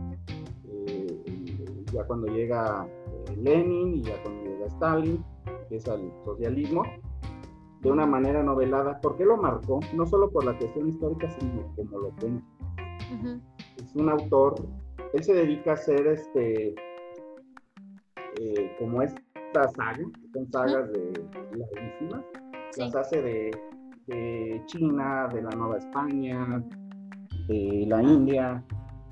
eh, 0.69 1.85
ya 1.93 2.05
cuando 2.05 2.27
llega 2.29 2.87
eh, 3.29 3.37
Lenin 3.37 3.95
y 3.95 4.03
ya 4.03 4.23
cuando 4.23 4.45
llega 4.45 4.67
Stalin, 4.67 5.25
que 5.69 5.77
es 5.77 5.89
al 5.89 6.13
socialismo, 6.25 6.83
de 7.81 7.91
una 7.91 8.07
manera 8.07 8.43
novelada. 8.43 9.01
¿Por 9.01 9.17
qué 9.17 9.25
lo 9.25 9.37
marcó? 9.37 9.81
No 9.95 10.07
solo 10.07 10.31
por 10.31 10.45
la 10.45 10.57
cuestión 10.59 10.89
histórica, 10.89 11.31
sino 11.39 11.73
como 11.77 11.99
lo 11.99 12.11
cuenta. 12.17 12.45
Es 13.77 13.95
un 13.95 14.09
autor, 14.09 14.55
él 15.13 15.23
se 15.23 15.35
dedica 15.35 15.73
a 15.73 15.75
hacer 15.75 16.07
este 16.07 16.75
eh, 18.41 18.77
como 18.79 19.03
esta 19.03 19.69
saga, 19.77 20.05
son 20.33 20.51
sagas 20.51 20.93
de 20.93 21.13
larguísimas, 21.53 22.25
las 22.77 22.97
hace 22.97 23.23
de, 23.23 24.63
China, 24.67 25.29
de 25.33 25.43
la 25.43 25.51
Nueva 25.51 25.79
España, 25.79 26.63
de 27.49 27.85
la 27.89 28.03
India, 28.03 28.63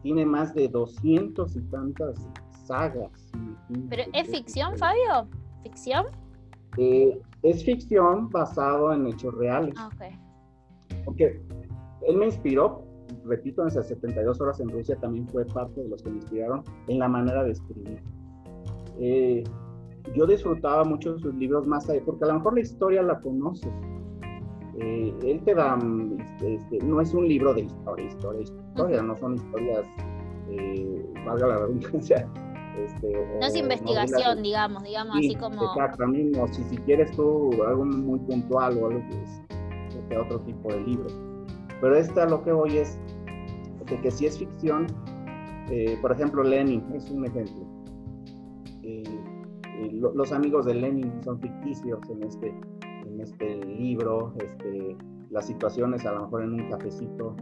tiene 0.02 0.26
más 0.26 0.54
de 0.54 0.68
200 0.68 1.56
y 1.56 1.60
tantas 1.62 2.28
sagas. 2.66 3.32
¿Pero 3.88 4.02
es 4.12 4.28
ficción, 4.28 4.76
Fabio? 4.76 5.28
¿Ficción? 5.62 6.06
Eh, 6.76 7.20
es 7.42 7.64
ficción 7.64 8.28
basado 8.30 8.92
en 8.92 9.06
hechos 9.06 9.34
reales. 9.34 9.74
Ah, 9.78 9.90
Porque 11.04 11.40
él 12.06 12.16
me 12.16 12.26
inspiró, 12.26 12.84
repito, 13.24 13.62
en 13.62 13.68
esas 13.68 13.88
72 13.88 14.40
horas 14.40 14.60
en 14.60 14.68
Rusia 14.68 14.96
también 14.96 15.26
fue 15.28 15.44
parte 15.46 15.80
de 15.80 15.88
los 15.88 16.02
que 16.02 16.10
me 16.10 16.16
inspiraron 16.16 16.62
en 16.88 16.98
la 16.98 17.08
manera 17.08 17.44
de 17.44 17.52
escribir. 17.52 18.02
Eh, 19.00 19.44
yo 20.14 20.26
disfrutaba 20.26 20.84
mucho 20.84 21.18
sus 21.18 21.34
libros 21.34 21.66
más 21.66 21.88
allá, 21.88 22.02
porque 22.04 22.24
a 22.24 22.28
lo 22.28 22.34
mejor 22.34 22.54
la 22.54 22.60
historia 22.60 23.02
la 23.02 23.20
conoces. 23.20 23.72
Eh, 24.78 25.14
él 25.22 25.42
te 25.44 25.54
da, 25.54 25.78
este, 26.18 26.54
este, 26.54 26.78
no 26.84 27.00
es 27.00 27.12
un 27.14 27.28
libro 27.28 27.52
de 27.54 27.62
historia, 27.62 28.06
historia, 28.06 28.42
historia, 28.42 29.02
no 29.02 29.14
son 29.16 29.34
historias, 29.34 29.86
eh, 30.50 31.06
valga 31.26 31.46
la 31.48 31.56
redundancia. 31.58 32.28
Este, 32.72 33.12
no 33.38 33.46
es 33.46 33.54
investigación, 33.54 34.42
digamos, 34.42 34.82
digamos, 34.82 35.14
así 35.18 35.34
como. 35.34 35.62
Exactamente, 35.62 36.40
si, 36.52 36.64
si 36.64 36.78
quieres 36.78 37.12
tú 37.12 37.50
algo 37.68 37.84
muy 37.84 38.18
puntual 38.20 38.78
o 38.78 38.86
algo 38.86 38.98
que 39.10 39.22
es 39.22 39.42
este, 39.94 40.16
otro 40.16 40.40
tipo 40.40 40.72
de 40.72 40.80
libro. 40.80 41.06
Pero 41.82 41.94
esta 41.94 42.26
lo 42.26 42.42
que 42.42 42.50
voy 42.50 42.78
es 42.78 42.98
de 43.90 44.00
que 44.00 44.10
si 44.10 44.24
es 44.24 44.38
ficción, 44.38 44.86
por 46.00 46.12
ejemplo, 46.12 46.42
Lenin 46.42 46.82
es 46.94 47.10
un 47.10 47.26
ejemplo 47.26 47.71
los 50.14 50.32
amigos 50.32 50.66
de 50.66 50.74
Lenin 50.74 51.12
son 51.22 51.40
ficticios 51.40 52.00
en 52.10 52.22
este, 52.24 52.54
en 53.06 53.20
este 53.20 53.64
libro, 53.64 54.34
este, 54.38 54.96
las 55.30 55.46
situaciones 55.46 56.04
a 56.04 56.12
lo 56.12 56.22
mejor 56.22 56.42
en 56.42 56.54
un 56.54 56.70
cafecito 56.70 57.36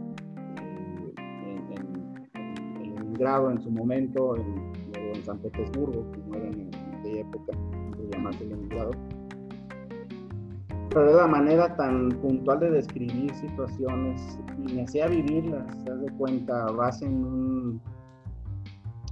eh, 0.61 1.13
en, 1.17 1.73
en, 1.73 2.81
en, 2.81 2.95
Leningrado 2.95 3.49
en 3.49 3.61
su 3.61 3.71
momento, 3.71 4.35
en, 4.35 4.71
en 4.95 5.23
San 5.25 5.39
Petersburgo, 5.39 6.05
como 6.11 6.35
era 6.35 6.47
en, 6.47 6.69
aquella 6.99 7.21
época, 7.21 7.53
se 7.97 8.09
llamarse 8.11 8.45
Leningrado. 8.45 8.91
Pero 10.89 11.05
de 11.05 11.13
la 11.15 11.27
manera 11.27 11.75
tan 11.77 12.09
puntual 12.09 12.59
de 12.59 12.71
describir 12.71 13.33
situaciones 13.33 14.39
y 14.57 14.73
me 14.73 14.83
hacía 14.83 15.07
vivirlas, 15.07 15.65
se 15.83 15.95
de 15.95 16.11
cuenta, 16.17 16.65
vas 16.65 17.01
en 17.01 17.23
un, 17.23 17.81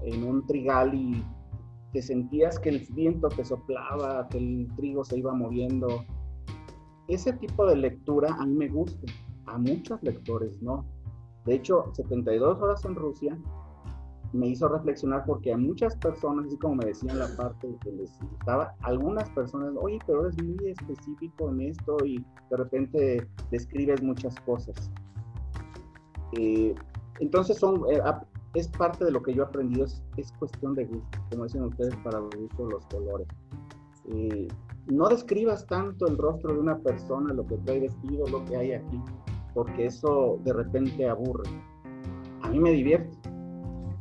en 0.04 0.24
un 0.24 0.46
trigal 0.46 0.94
y 0.94 1.24
que 1.94 2.02
sentías 2.02 2.60
que 2.60 2.70
el 2.70 2.88
viento 2.92 3.30
te 3.30 3.44
soplaba, 3.44 4.28
que 4.30 4.38
el 4.38 4.68
trigo 4.76 5.04
se 5.04 5.20
iba 5.20 5.34
moviendo. 5.34 6.06
Ese 7.08 7.34
tipo 7.34 7.66
de 7.66 7.76
lectura 7.76 8.36
a 8.40 8.46
mí 8.46 8.56
me 8.56 8.68
gusta, 8.68 9.12
a 9.48 9.58
muchos 9.58 10.02
lectores 10.04 10.62
no. 10.62 10.86
De 11.46 11.56
hecho, 11.56 11.90
72 11.94 12.62
horas 12.62 12.86
en 12.86 12.96
Rusia 12.96 13.38
me 14.34 14.48
hizo 14.48 14.68
reflexionar 14.68 15.24
porque 15.26 15.52
a 15.52 15.58
muchas 15.58 15.96
personas, 15.96 16.46
así 16.46 16.58
como 16.58 16.76
me 16.76 16.86
decían 16.86 17.18
la 17.18 17.28
parte 17.36 17.68
que 17.82 17.92
les 17.92 18.12
gustaba, 18.22 18.76
algunas 18.82 19.28
personas, 19.32 19.74
oye, 19.80 19.98
pero 20.06 20.22
eres 20.28 20.44
muy 20.44 20.70
específico 20.70 21.50
en 21.50 21.62
esto 21.62 21.98
y 22.06 22.24
de 22.52 22.58
repente 22.58 23.28
describes 23.50 24.04
muchas 24.04 24.36
cosas. 24.42 24.92
Eh, 26.34 26.76
entonces 27.20 27.58
son, 27.58 27.84
eh, 27.90 28.00
es 28.54 28.68
parte 28.68 29.06
de 29.06 29.12
lo 29.12 29.22
que 29.22 29.34
yo 29.34 29.44
he 29.44 29.46
aprendido, 29.46 29.86
es, 29.86 30.34
cuestión 30.40 30.74
de 30.76 30.86
gusto, 30.86 31.20
como 31.30 31.44
dicen 31.44 31.64
ustedes, 31.64 31.96
para 31.98 32.20
gusto 32.20 32.66
los 32.66 32.86
colores. 32.88 33.28
Eh, 34.12 34.48
no 34.88 35.08
describas 35.08 35.68
tanto 35.68 36.08
el 36.08 36.18
rostro 36.18 36.54
de 36.54 36.60
una 36.60 36.78
persona, 36.80 37.34
lo 37.34 37.46
que 37.46 37.58
trae 37.58 37.82
vestido, 37.82 38.26
lo 38.28 38.44
que 38.46 38.58
hay 38.58 38.72
aquí, 38.74 39.00
porque 39.54 39.86
eso 39.86 40.40
de 40.44 40.54
repente 40.54 41.08
aburre. 41.08 41.50
A 42.42 42.50
mí 42.50 42.60
me 42.60 42.72
divierte. 42.72 43.16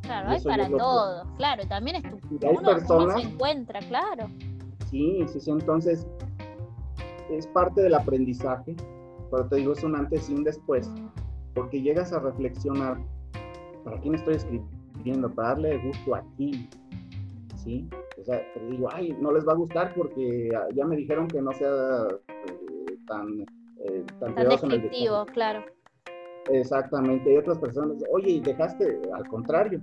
Claro, 0.01 0.29
hay 0.29 0.41
para 0.41 0.67
todo, 0.67 1.23
claro, 1.37 1.67
también 1.67 1.97
es 1.97 2.03
tu 2.03 2.47
hay 2.47 2.55
uno, 2.57 2.71
personas, 2.71 3.21
se 3.21 3.27
encuentra, 3.27 3.79
claro. 3.81 4.27
Sí, 4.89 5.23
sí, 5.27 5.39
sí, 5.39 5.51
entonces 5.51 6.07
es 7.29 7.45
parte 7.47 7.83
del 7.83 7.93
aprendizaje, 7.93 8.75
pero 9.29 9.47
te 9.47 9.57
digo, 9.57 9.73
es 9.73 9.83
un 9.83 9.95
antes 9.95 10.27
y 10.27 10.33
un 10.33 10.43
después, 10.43 10.91
porque 11.53 11.79
llegas 11.79 12.11
a 12.11 12.19
reflexionar 12.19 12.97
¿para 13.89 14.01
quién 14.01 14.15
estoy 14.15 14.35
escribiendo? 14.35 15.29
Para 15.33 15.49
darle 15.49 15.77
gusto 15.79 16.15
a 16.15 16.23
quién, 16.37 16.69
¿sí? 17.55 17.89
O 18.19 18.23
sea, 18.23 18.41
digo, 18.69 18.87
ay, 18.93 19.15
no 19.19 19.31
les 19.31 19.47
va 19.47 19.53
a 19.53 19.55
gustar 19.55 19.93
porque 19.95 20.49
ya 20.75 20.85
me 20.85 20.95
dijeron 20.95 21.27
que 21.27 21.41
no 21.41 21.51
sea 21.53 22.07
eh, 22.27 22.97
tan, 23.07 23.41
eh, 23.85 24.05
tan, 24.19 24.35
descriptivo, 24.35 25.25
claro. 25.25 25.63
Exactamente, 26.51 27.33
y 27.33 27.37
otras 27.37 27.57
personas, 27.59 28.03
oye, 28.11 28.31
y 28.31 28.39
dejaste, 28.39 29.01
al 29.13 29.27
contrario, 29.27 29.81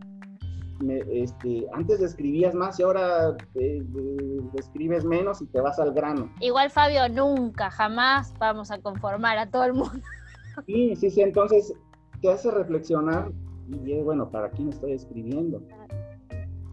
este, 1.11 1.67
antes 1.73 2.03
escribías 2.03 2.55
más 2.55 2.79
y 2.79 2.83
ahora 2.83 3.35
eh, 3.55 3.83
escribes 4.55 5.05
menos 5.05 5.41
y 5.41 5.47
te 5.47 5.61
vas 5.61 5.79
al 5.79 5.93
grano. 5.95 6.31
Igual 6.41 6.71
Fabio, 6.71 7.09
nunca, 7.09 7.71
jamás 7.71 8.35
vamos 8.39 8.71
a 8.71 8.79
conformar 8.79 9.39
a 9.39 9.51
todo 9.51 9.65
el 9.65 9.73
mundo. 9.73 10.01
Sí, 10.67 10.95
sí, 10.97 11.11
sí, 11.11 11.23
entonces 11.23 11.75
te 12.21 12.31
hace 12.31 12.51
reflexionar 12.51 13.31
y 13.69 14.03
bueno, 14.03 14.31
¿para 14.31 14.51
quién 14.51 14.69
estoy 14.69 14.93
escribiendo? 14.93 15.63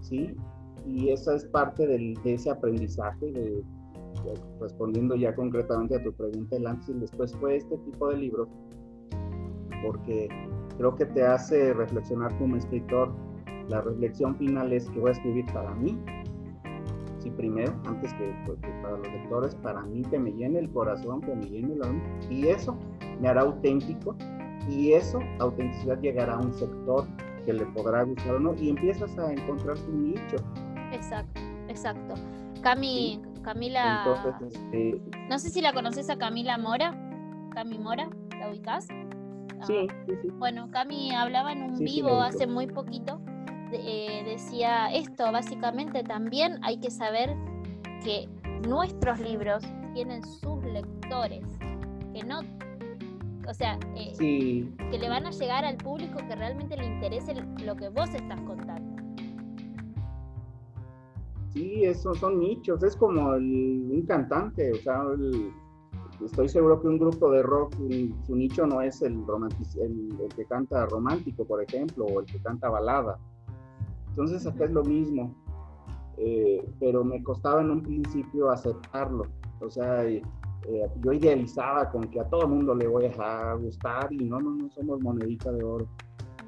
¿Sí? 0.01 0.35
Y 0.85 1.09
esa 1.09 1.35
es 1.35 1.45
parte 1.45 1.87
del, 1.87 2.13
de 2.23 2.33
ese 2.33 2.49
aprendizaje, 2.49 3.31
de, 3.31 3.63
respondiendo 4.59 5.15
ya 5.15 5.33
concretamente 5.33 5.95
a 5.95 6.03
tu 6.03 6.13
pregunta, 6.13 6.55
el 6.55 6.67
antes 6.67 6.89
y 6.89 6.93
después 6.93 7.35
fue 7.37 7.57
este 7.57 7.77
tipo 7.79 8.09
de 8.09 8.17
libros, 8.17 8.49
porque 9.83 10.29
creo 10.77 10.95
que 10.95 11.05
te 11.05 11.23
hace 11.23 11.73
reflexionar 11.73 12.37
como 12.37 12.55
escritor. 12.55 13.11
La 13.69 13.81
reflexión 13.81 14.35
final 14.35 14.73
es 14.73 14.89
que 14.89 14.99
voy 14.99 15.09
a 15.09 15.13
escribir 15.13 15.45
para 15.53 15.73
mí, 15.75 15.97
sí, 17.19 17.29
primero, 17.31 17.73
antes 17.85 18.13
que, 18.15 18.35
pues, 18.45 18.59
para 18.81 18.97
los 18.97 19.07
lectores, 19.07 19.55
para 19.55 19.81
mí 19.83 20.01
que 20.01 20.19
me 20.19 20.33
llene 20.33 20.59
el 20.59 20.69
corazón, 20.69 21.21
que 21.21 21.33
me 21.33 21.45
llene 21.45 21.73
el 21.73 21.83
alma, 21.83 22.03
y 22.29 22.47
eso 22.47 22.77
me 23.21 23.29
hará 23.29 23.41
auténtico, 23.41 24.15
y 24.69 24.93
eso, 24.93 25.19
autenticidad, 25.39 25.99
llegará 25.99 26.35
a 26.35 26.39
un 26.39 26.53
sector 26.53 27.07
que 27.45 27.53
le 27.53 27.65
podrá 27.67 28.03
gustar 28.03 28.35
o 28.35 28.39
no, 28.39 28.53
y 28.55 28.69
empiezas 28.69 29.17
a 29.17 29.31
encontrar 29.31 29.77
tu 29.77 29.91
nicho. 29.91 30.37
Exacto, 30.91 31.41
exacto. 31.67 32.15
Cami, 32.61 33.21
Camila. 33.43 34.05
Este, 34.47 35.01
no 35.29 35.37
sé 35.37 35.49
si 35.49 35.61
la 35.61 35.73
conoces 35.73 36.09
a 36.09 36.17
Camila 36.17 36.57
Mora. 36.57 36.97
Cami 37.53 37.77
Mora, 37.77 38.09
¿la 38.39 38.49
ubicás? 38.49 38.87
Sí, 39.67 39.87
sí, 40.05 40.13
sí. 40.21 40.27
Bueno, 40.39 40.69
Cami 40.71 41.13
hablaba 41.13 41.51
en 41.51 41.63
un 41.63 41.79
vivo 41.79 42.21
hace 42.21 42.47
muy 42.47 42.67
poquito. 42.67 43.21
Eh, 43.71 44.23
decía 44.25 44.93
esto, 44.93 45.31
básicamente 45.31 46.03
también 46.03 46.59
hay 46.63 46.77
que 46.77 46.91
saber 46.91 47.35
que 48.03 48.29
nuestros 48.67 49.19
libros 49.19 49.63
tienen 49.93 50.23
sus 50.23 50.63
lectores, 50.63 51.43
que 52.13 52.23
no, 52.23 52.41
o 53.47 53.53
sea, 53.53 53.77
eh, 53.95 54.13
que 54.91 54.97
le 54.97 55.09
van 55.09 55.25
a 55.25 55.31
llegar 55.31 55.65
al 55.65 55.77
público 55.77 56.17
que 56.17 56.35
realmente 56.35 56.77
le 56.77 56.85
interese 56.85 57.33
lo 57.63 57.75
que 57.75 57.89
vos 57.89 58.09
estás 58.13 58.39
contando. 58.41 59.03
Sí, 61.53 61.83
esos 61.83 62.17
son 62.17 62.39
nichos, 62.39 62.81
es 62.83 62.95
como 62.95 63.29
un 63.31 64.03
cantante, 64.07 64.71
o 64.71 64.75
sea, 64.75 65.03
estoy 66.25 66.49
seguro 66.49 66.81
que 66.81 66.87
un 66.87 66.97
grupo 66.97 67.29
de 67.31 67.43
rock, 67.43 67.75
su 68.25 68.35
nicho 68.35 68.65
no 68.65 68.81
es 68.81 69.01
el, 69.03 69.23
el, 69.81 70.29
que 70.35 70.45
canta 70.45 70.87
romántico, 70.87 71.45
por 71.45 71.61
ejemplo, 71.61 72.05
o 72.05 72.21
el 72.21 72.25
que 72.25 72.39
canta 72.39 72.69
balada. 72.69 73.19
Entonces 74.09 74.47
acá 74.47 74.65
es 74.65 74.71
lo 74.71 74.83
mismo, 74.83 75.35
eh, 76.17 76.67
pero 76.79 77.03
me 77.03 77.21
costaba 77.21 77.61
en 77.61 77.69
un 77.69 77.83
principio 77.83 78.49
aceptarlo, 78.49 79.25
o 79.59 79.69
sea, 79.69 80.05
eh, 80.67 80.89
yo 81.03 81.13
idealizaba 81.13 81.89
con 81.91 82.09
que 82.09 82.19
a 82.19 82.25
todo 82.25 82.47
mundo 82.47 82.75
le 82.75 82.87
voy 82.87 83.05
a 83.05 83.53
gustar 83.53 84.11
y 84.11 84.25
no, 84.25 84.39
no, 84.39 84.51
no 84.51 84.69
somos 84.71 85.01
monedita 85.01 85.51
de 85.51 85.63
oro. 85.63 85.87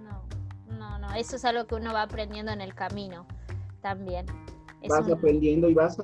No, 0.03 0.78
no, 0.78 0.99
no, 0.99 1.13
eso 1.16 1.36
es 1.36 1.45
algo 1.45 1.66
que 1.66 1.76
uno 1.76 1.93
va 1.93 2.03
aprendiendo 2.03 2.51
en 2.51 2.61
el 2.61 2.74
camino 2.74 3.26
también 3.82 4.26
vas 4.88 5.11
aprendiendo 5.11 5.70
y 5.70 5.74
vas 5.74 5.97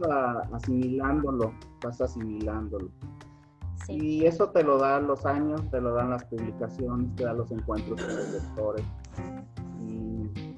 asimilándolo, 0.52 1.54
vas 1.84 2.02
asimilándolo. 2.02 2.90
Y 3.88 4.26
eso 4.26 4.50
te 4.50 4.64
lo 4.64 4.78
dan 4.78 5.08
los 5.08 5.26
años, 5.26 5.62
te 5.70 5.82
lo 5.82 5.94
dan 5.94 6.12
las 6.12 6.24
publicaciones, 6.26 7.14
te 7.16 7.24
dan 7.24 7.38
los 7.38 7.52
encuentros 7.52 8.02
con 8.02 8.16
los 8.16 8.32
lectores. 8.32 8.86
Y, 9.88 10.56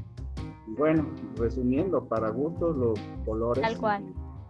bueno, 0.78 1.08
resumiendo, 1.38 2.04
para 2.04 2.30
gustos, 2.30 2.76
los 2.76 3.00
colores. 3.26 3.64
Tal 3.64 3.78
cual. 3.78 4.04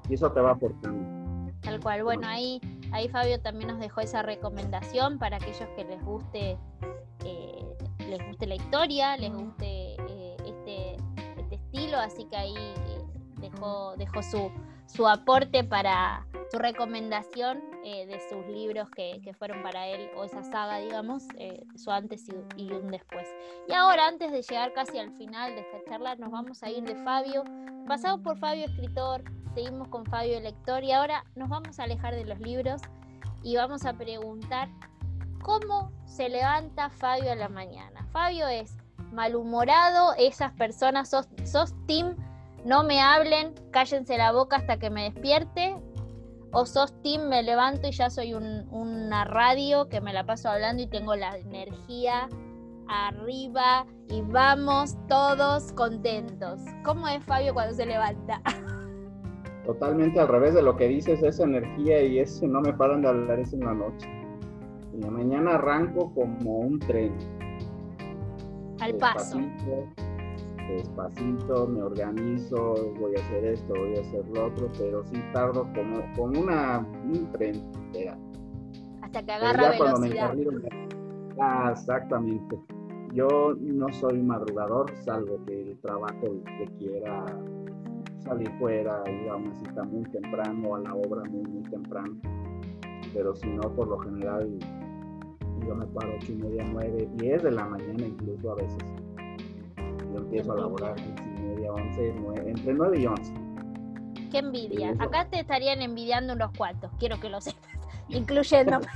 Y, 0.10 0.16
eso 0.16 0.32
te 0.32 0.42
va 0.42 0.52
aportando. 0.52 1.54
Tal 1.62 1.80
cual. 1.80 2.04
Bueno, 2.04 2.28
ahí, 2.28 2.60
ahí 2.94 3.10
Fabio 3.10 3.42
también 3.42 3.70
nos 3.70 3.80
dejó 3.80 4.02
esa 4.02 4.22
recomendación 4.22 5.20
para 5.20 5.38
aquellos 5.38 5.68
que 5.76 5.84
les 5.84 6.02
guste, 6.04 6.58
eh, 7.26 7.66
les 8.00 8.26
guste 8.28 8.48
la 8.48 8.56
historia, 8.56 9.18
les 9.18 9.34
guste 9.34 9.96
eh, 10.08 10.38
este, 10.46 10.96
este 11.38 11.56
estilo, 11.56 11.98
así 11.98 12.26
que 12.26 12.38
ahí 12.38 12.56
dejó, 13.98 14.22
su, 14.22 14.52
su 14.88 15.08
aporte 15.08 15.64
para 15.64 16.26
su 16.52 16.60
recomendación 16.60 17.62
eh, 17.84 18.06
de 18.06 18.20
sus 18.30 18.46
libros 18.48 18.90
que, 18.92 19.34
fueron 19.38 19.64
para 19.64 19.88
él, 19.88 20.10
o 20.16 20.24
esa 20.24 20.44
saga, 20.44 20.78
digamos, 20.78 21.24
eh, 21.38 21.66
su 21.76 21.92
antes 21.92 22.28
y, 22.56 22.72
un 22.72 22.92
después. 22.92 23.28
Y 23.68 23.74
ahora, 23.74 24.08
antes 24.08 24.32
de 24.32 24.42
llegar 24.42 24.72
casi 24.74 25.00
al 25.00 25.12
final 25.18 25.56
de 25.56 25.62
esta 25.62 25.84
charla, 25.90 26.16
nos 26.16 26.32
vamos 26.32 26.62
a 26.64 26.70
ir 26.70 26.84
de 26.84 26.96
Fabio. 27.04 27.44
Pasamos 27.88 28.22
por 28.22 28.38
Fabio 28.38 28.66
escritor, 28.66 29.24
seguimos 29.54 29.88
con 29.88 30.06
Fabio 30.06 30.40
lector 30.40 30.84
y 30.84 30.92
ahora 30.92 31.24
nos 31.36 31.50
vamos 31.50 31.80
a 31.80 31.84
alejar 31.84 32.16
de 32.16 32.26
los 32.26 32.40
libros 32.40 32.82
y 33.44 33.56
vamos 33.56 33.86
a 33.86 33.94
preguntar 33.94 34.70
cómo 35.42 35.92
se 36.06 36.30
levanta 36.30 36.90
Fabio 36.90 37.32
a 37.32 37.36
la 37.36 37.50
mañana. 37.50 38.08
Fabio 38.12 38.48
es 38.48 38.78
malhumorado, 39.12 40.14
esas 40.18 40.54
personas, 40.54 41.10
sos, 41.10 41.28
sos 41.44 41.74
team 41.86 42.16
no 42.66 42.84
me 42.84 43.02
hablen, 43.02 43.54
cállense 43.72 44.18
la 44.18 44.32
boca 44.32 44.56
hasta 44.56 44.78
que 44.78 44.90
me 44.90 45.12
despierte. 45.12 45.76
O 46.54 46.66
sos 46.66 46.94
team, 47.02 47.28
me 47.28 47.44
levanto 47.44 47.88
y 47.88 47.92
ya 47.92 48.10
soy 48.10 48.34
una 48.34 49.26
radio 49.26 49.90
que 49.90 50.02
me 50.02 50.14
la 50.14 50.26
paso 50.26 50.50
hablando 50.50 50.84
y 50.84 50.88
tengo 50.88 51.16
la 51.16 51.36
energía 51.38 52.30
arriba 52.88 53.86
y 54.08 54.22
vamos 54.22 54.96
todos 55.10 55.74
contentos. 55.74 56.62
¿Cómo 56.86 57.08
es 57.08 57.24
Fabio 57.26 57.54
cuando 57.54 57.76
se 57.76 57.86
levanta? 57.86 58.42
Totalmente 59.66 60.20
al 60.20 60.28
revés 60.28 60.54
de 60.54 60.62
lo 60.62 60.76
que 60.76 60.88
dices, 60.88 61.24
esa 61.24 61.44
energía 61.44 62.04
y 62.04 62.20
eso 62.20 62.48
no 62.48 62.62
me 62.62 62.74
paran 62.74 63.02
de 63.02 63.08
hablar 63.08 63.40
eso 63.40 63.56
en 63.56 63.66
la 63.66 63.74
noche. 63.74 64.08
En 64.94 65.02
la 65.02 65.10
mañana 65.10 65.56
arranco 65.56 66.14
como 66.14 66.60
un 66.60 66.80
tren. 66.80 67.14
Al 68.80 68.96
paso 68.96 69.40
despacito, 70.68 71.68
me 71.68 71.84
organizo, 71.84 72.94
voy 73.00 73.16
a 73.16 73.20
hacer 73.20 73.46
esto, 73.46 73.74
voy 73.74 73.98
a 73.98 74.02
hacer 74.02 74.28
lo 74.30 74.48
otro, 74.48 74.70
pero 74.78 75.04
sí 75.06 75.22
tardo 75.34 75.68
como, 75.74 76.02
como 76.16 76.42
una, 76.42 76.80
un 76.80 77.32
tren. 77.32 77.62
Hasta 79.02 79.24
que 79.24 79.32
agarra 79.32 79.72
velocidad. 79.72 80.34
ah, 81.40 81.70
exactamente. 81.72 82.60
Yo 83.14 83.56
no 83.60 83.92
soy 83.94 84.22
madrugador, 84.22 84.92
salvo 85.04 85.40
que 85.46 85.72
el 85.72 85.80
trabajo 85.80 86.42
requiera 86.60 87.26
salir 88.24 88.50
fuera, 88.60 89.04
ir 89.10 89.30
a 89.30 89.36
una 89.36 89.54
cita 89.56 89.84
muy 89.84 90.04
temprano, 90.04 90.76
a 90.76 90.80
la 90.80 90.94
obra 90.94 91.24
muy, 91.30 91.44
muy 91.44 91.64
temprano. 91.64 92.16
Pero 93.14 93.36
si 93.36 93.48
no, 93.48 93.62
por 93.76 93.88
lo 93.88 94.00
general, 94.00 94.50
yo 95.68 95.76
me 95.76 95.86
paro 95.88 96.14
ocho 96.16 96.32
y 96.32 96.36
media, 96.36 96.66
nueve, 96.72 97.08
diez 97.16 97.44
de 97.44 97.52
la 97.52 97.66
mañana 97.66 98.06
incluso 98.06 98.52
a 98.52 98.56
veces 98.56 98.78
yo 100.14 100.20
empiezo 100.20 100.54
a 100.54 100.58
laborar 100.58 100.96
y 101.00 101.42
media, 101.42 101.72
11, 101.72 102.16
entre 102.48 102.74
9 102.74 103.00
y 103.00 103.06
11. 103.06 103.34
Qué 104.32 104.38
envidia. 104.40 104.96
Acá 105.00 105.28
te 105.30 105.40
estarían 105.40 105.82
envidiando 105.82 106.34
unos 106.34 106.52
cuantos, 106.58 106.92
quiero 107.00 107.20
que 107.20 107.30
lo 107.30 107.42
sepas, 107.42 107.70
incluyendo. 108.10 108.80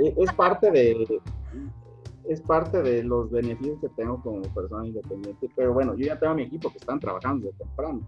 E, 0.00 0.14
es 0.16 0.32
parte 0.34 0.70
de 0.70 1.20
es 2.28 2.40
parte 2.42 2.82
de 2.82 3.02
los 3.02 3.30
beneficios 3.30 3.78
que 3.80 3.88
tengo 3.90 4.20
como 4.22 4.42
persona 4.42 4.86
independiente, 4.86 5.48
pero 5.56 5.72
bueno, 5.72 5.94
yo 5.96 6.06
ya 6.06 6.18
tengo 6.18 6.32
a 6.32 6.36
mi 6.36 6.42
equipo 6.42 6.70
que 6.70 6.78
están 6.78 7.00
trabajando 7.00 7.46
de 7.46 7.52
temprano. 7.54 8.02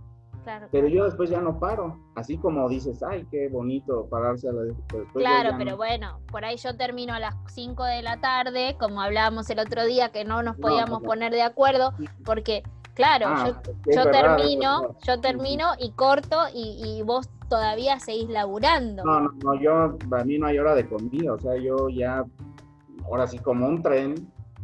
Pero 0.71 0.89
yo 0.89 1.05
después 1.05 1.31
ya 1.31 1.41
no 1.41 1.59
paro. 1.59 1.99
Así 2.15 2.39
como 2.39 2.69
dices, 2.69 3.03
ay, 3.03 3.27
qué 3.31 3.49
bonito 3.49 4.07
pararse 4.11 4.49
a 4.49 4.53
la. 4.53 4.63
claro, 5.13 5.51
pero 5.59 5.77
bueno, 5.77 6.21
por 6.31 6.45
ahí 6.45 6.57
yo 6.57 6.77
termino 6.77 7.15
a 7.15 7.21
las 7.21 7.35
5 7.49 7.85
de 7.85 8.03
la 8.03 8.21
tarde, 8.21 8.77
como 8.79 9.01
hablábamos 9.01 9.49
el 9.51 9.59
otro 9.59 9.85
día, 9.85 10.11
que 10.11 10.25
no 10.25 10.43
nos 10.43 10.57
podíamos 10.57 11.03
poner 11.03 11.33
de 11.33 11.43
acuerdo, 11.43 11.93
porque, 12.25 12.63
claro, 12.95 13.27
ah, 13.29 13.63
yo, 13.95 14.11
termino, 14.11 14.97
yo 15.07 15.21
termino 15.21 15.73
y 15.79 15.93
corto 15.93 16.37
y, 16.55 17.03
vos 17.05 17.29
todavía 17.49 17.99
seguís 17.99 18.29
laburando. 18.29 19.05
No, 19.05 19.21
no, 19.21 19.33
no, 19.45 19.55
yo, 19.61 19.73
a 19.73 20.25
mí 20.25 20.39
no 20.39 20.47
hay 20.47 20.59
hora 20.59 20.75
de 20.75 20.89
comida, 20.89 21.35
o 21.35 21.39
sea, 21.39 21.57
yo 21.57 21.89
ya, 21.89 22.25
ahora 23.11 23.27
sí, 23.27 23.39
como 23.39 23.67
un 23.67 23.83
tren, 23.83 24.15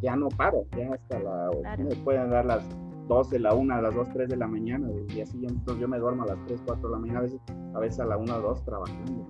ya 0.01 0.17
no 0.17 0.29
paro, 0.29 0.65
ya 0.77 0.95
hasta 0.95 1.19
la. 1.19 1.51
Me 1.79 1.97
pueden 1.97 2.31
dar 2.31 2.45
las 2.45 2.65
12, 3.09 3.39
la 3.39 3.55
1, 3.55 3.75
a 3.75 3.83
las 3.83 3.95
2, 3.95 4.09
3 4.13 4.29
de 4.29 4.37
la 4.37 4.47
mañana, 4.47 4.89
y 5.15 5.21
así 5.21 5.45
entonces 5.45 5.81
yo 5.81 5.89
me 5.89 5.99
duermo 5.99 6.25
a 6.25 6.27
las 6.27 6.39
3, 6.47 6.63
4 6.67 6.89
de 6.89 6.95
la 6.95 7.01
mañana, 7.01 7.19
a 7.21 7.23
veces, 7.23 7.41
a 7.75 7.79
veces 7.79 8.01
a 8.01 8.05
la 8.07 8.17
1 8.17 8.37
o 8.37 8.41
2 8.41 8.65
trabajando. 8.65 9.27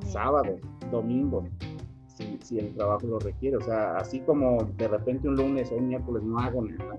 Sábado, 0.00 0.56
domingo, 0.90 1.44
si, 2.06 2.38
si, 2.42 2.58
el 2.58 2.74
trabajo 2.74 3.06
lo 3.06 3.18
requiere. 3.20 3.56
O 3.56 3.60
sea, 3.60 3.96
así 3.96 4.20
como 4.20 4.64
de 4.76 4.88
repente 4.88 5.28
un 5.28 5.36
lunes 5.36 5.70
o 5.70 5.76
un 5.76 5.88
miércoles 5.88 6.22
no 6.24 6.38
hago 6.38 6.62
nada, 6.62 6.98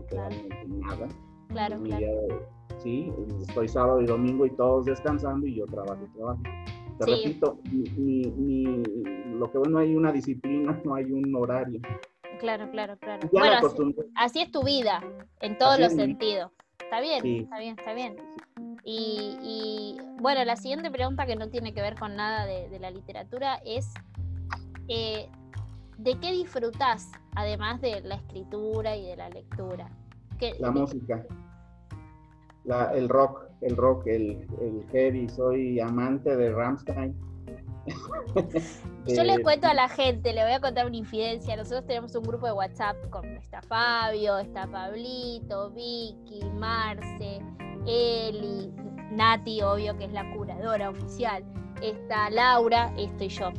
literalmente 0.00 0.66
nada. 0.68 1.08
Claro, 1.48 1.80
claro. 1.82 2.06
sí, 2.78 3.10
estoy 3.40 3.68
sábado 3.68 4.02
y 4.02 4.06
domingo 4.06 4.44
y 4.44 4.50
todos 4.50 4.84
descansando 4.84 5.46
y 5.46 5.54
yo 5.54 5.66
trabajo 5.66 6.02
y 6.04 6.16
trabajo. 6.16 6.42
Te 6.98 7.06
repito, 7.06 7.60
ni, 7.70 8.22
ni, 8.22 8.82
lo 9.34 9.50
que 9.50 9.58
no 9.68 9.78
hay 9.78 9.94
una 9.94 10.12
disciplina, 10.12 10.80
no 10.84 10.94
hay 10.94 11.04
un 11.04 11.34
horario. 11.34 11.80
Claro, 12.40 12.70
claro, 12.70 12.96
claro. 12.98 13.28
bueno, 13.32 13.56
así, 14.14 14.40
es 14.40 14.50
tu 14.50 14.62
vida, 14.62 15.02
en 15.40 15.56
todos 15.58 15.78
los 15.78 15.92
sentidos. 15.92 16.52
Está 16.78 17.00
bien, 17.00 17.26
está 17.26 17.58
bien, 17.58 17.76
está 17.78 17.94
bien. 17.94 18.16
Y, 18.84 19.96
bueno, 20.20 20.44
la 20.44 20.56
siguiente 20.56 20.90
pregunta 20.90 21.26
que 21.26 21.36
no 21.36 21.48
tiene 21.48 21.74
que 21.74 21.82
ver 21.82 21.98
con 21.98 22.14
nada 22.14 22.46
de, 22.46 22.78
la 22.78 22.90
literatura 22.90 23.60
es, 23.64 23.92
eh, 24.88 25.28
¿de 25.98 26.18
qué 26.20 26.32
disfrutas 26.32 27.10
además 27.34 27.80
de 27.80 28.00
la 28.02 28.14
escritura 28.14 28.96
y 28.96 29.06
de 29.06 29.16
la 29.16 29.28
lectura? 29.28 29.90
la 30.58 30.70
música, 30.70 31.24
el 32.94 33.08
rock, 33.08 33.45
el 33.60 33.76
rock, 33.76 34.06
el, 34.06 34.46
el 34.60 34.84
heavy, 34.92 35.28
soy 35.28 35.80
amante 35.80 36.36
de 36.36 36.52
Rammstein. 36.52 37.14
Yo 39.06 39.22
le 39.22 39.40
cuento 39.42 39.68
a 39.68 39.74
la 39.74 39.88
gente, 39.88 40.32
le 40.32 40.42
voy 40.42 40.52
a 40.52 40.60
contar 40.60 40.86
una 40.86 40.96
infidencia. 40.96 41.56
Nosotros 41.56 41.86
tenemos 41.86 42.14
un 42.16 42.24
grupo 42.24 42.46
de 42.46 42.52
WhatsApp 42.52 42.96
con 43.10 43.24
está 43.36 43.62
Fabio, 43.62 44.38
está 44.38 44.66
Pablito, 44.66 45.70
Vicky, 45.70 46.40
Marce, 46.54 47.40
Eli, 47.86 48.72
Nati, 49.12 49.62
obvio 49.62 49.96
que 49.96 50.06
es 50.06 50.12
la 50.12 50.28
curadora 50.34 50.90
oficial, 50.90 51.44
está 51.80 52.28
Laura, 52.30 52.92
estoy 52.98 53.28
yo. 53.28 53.52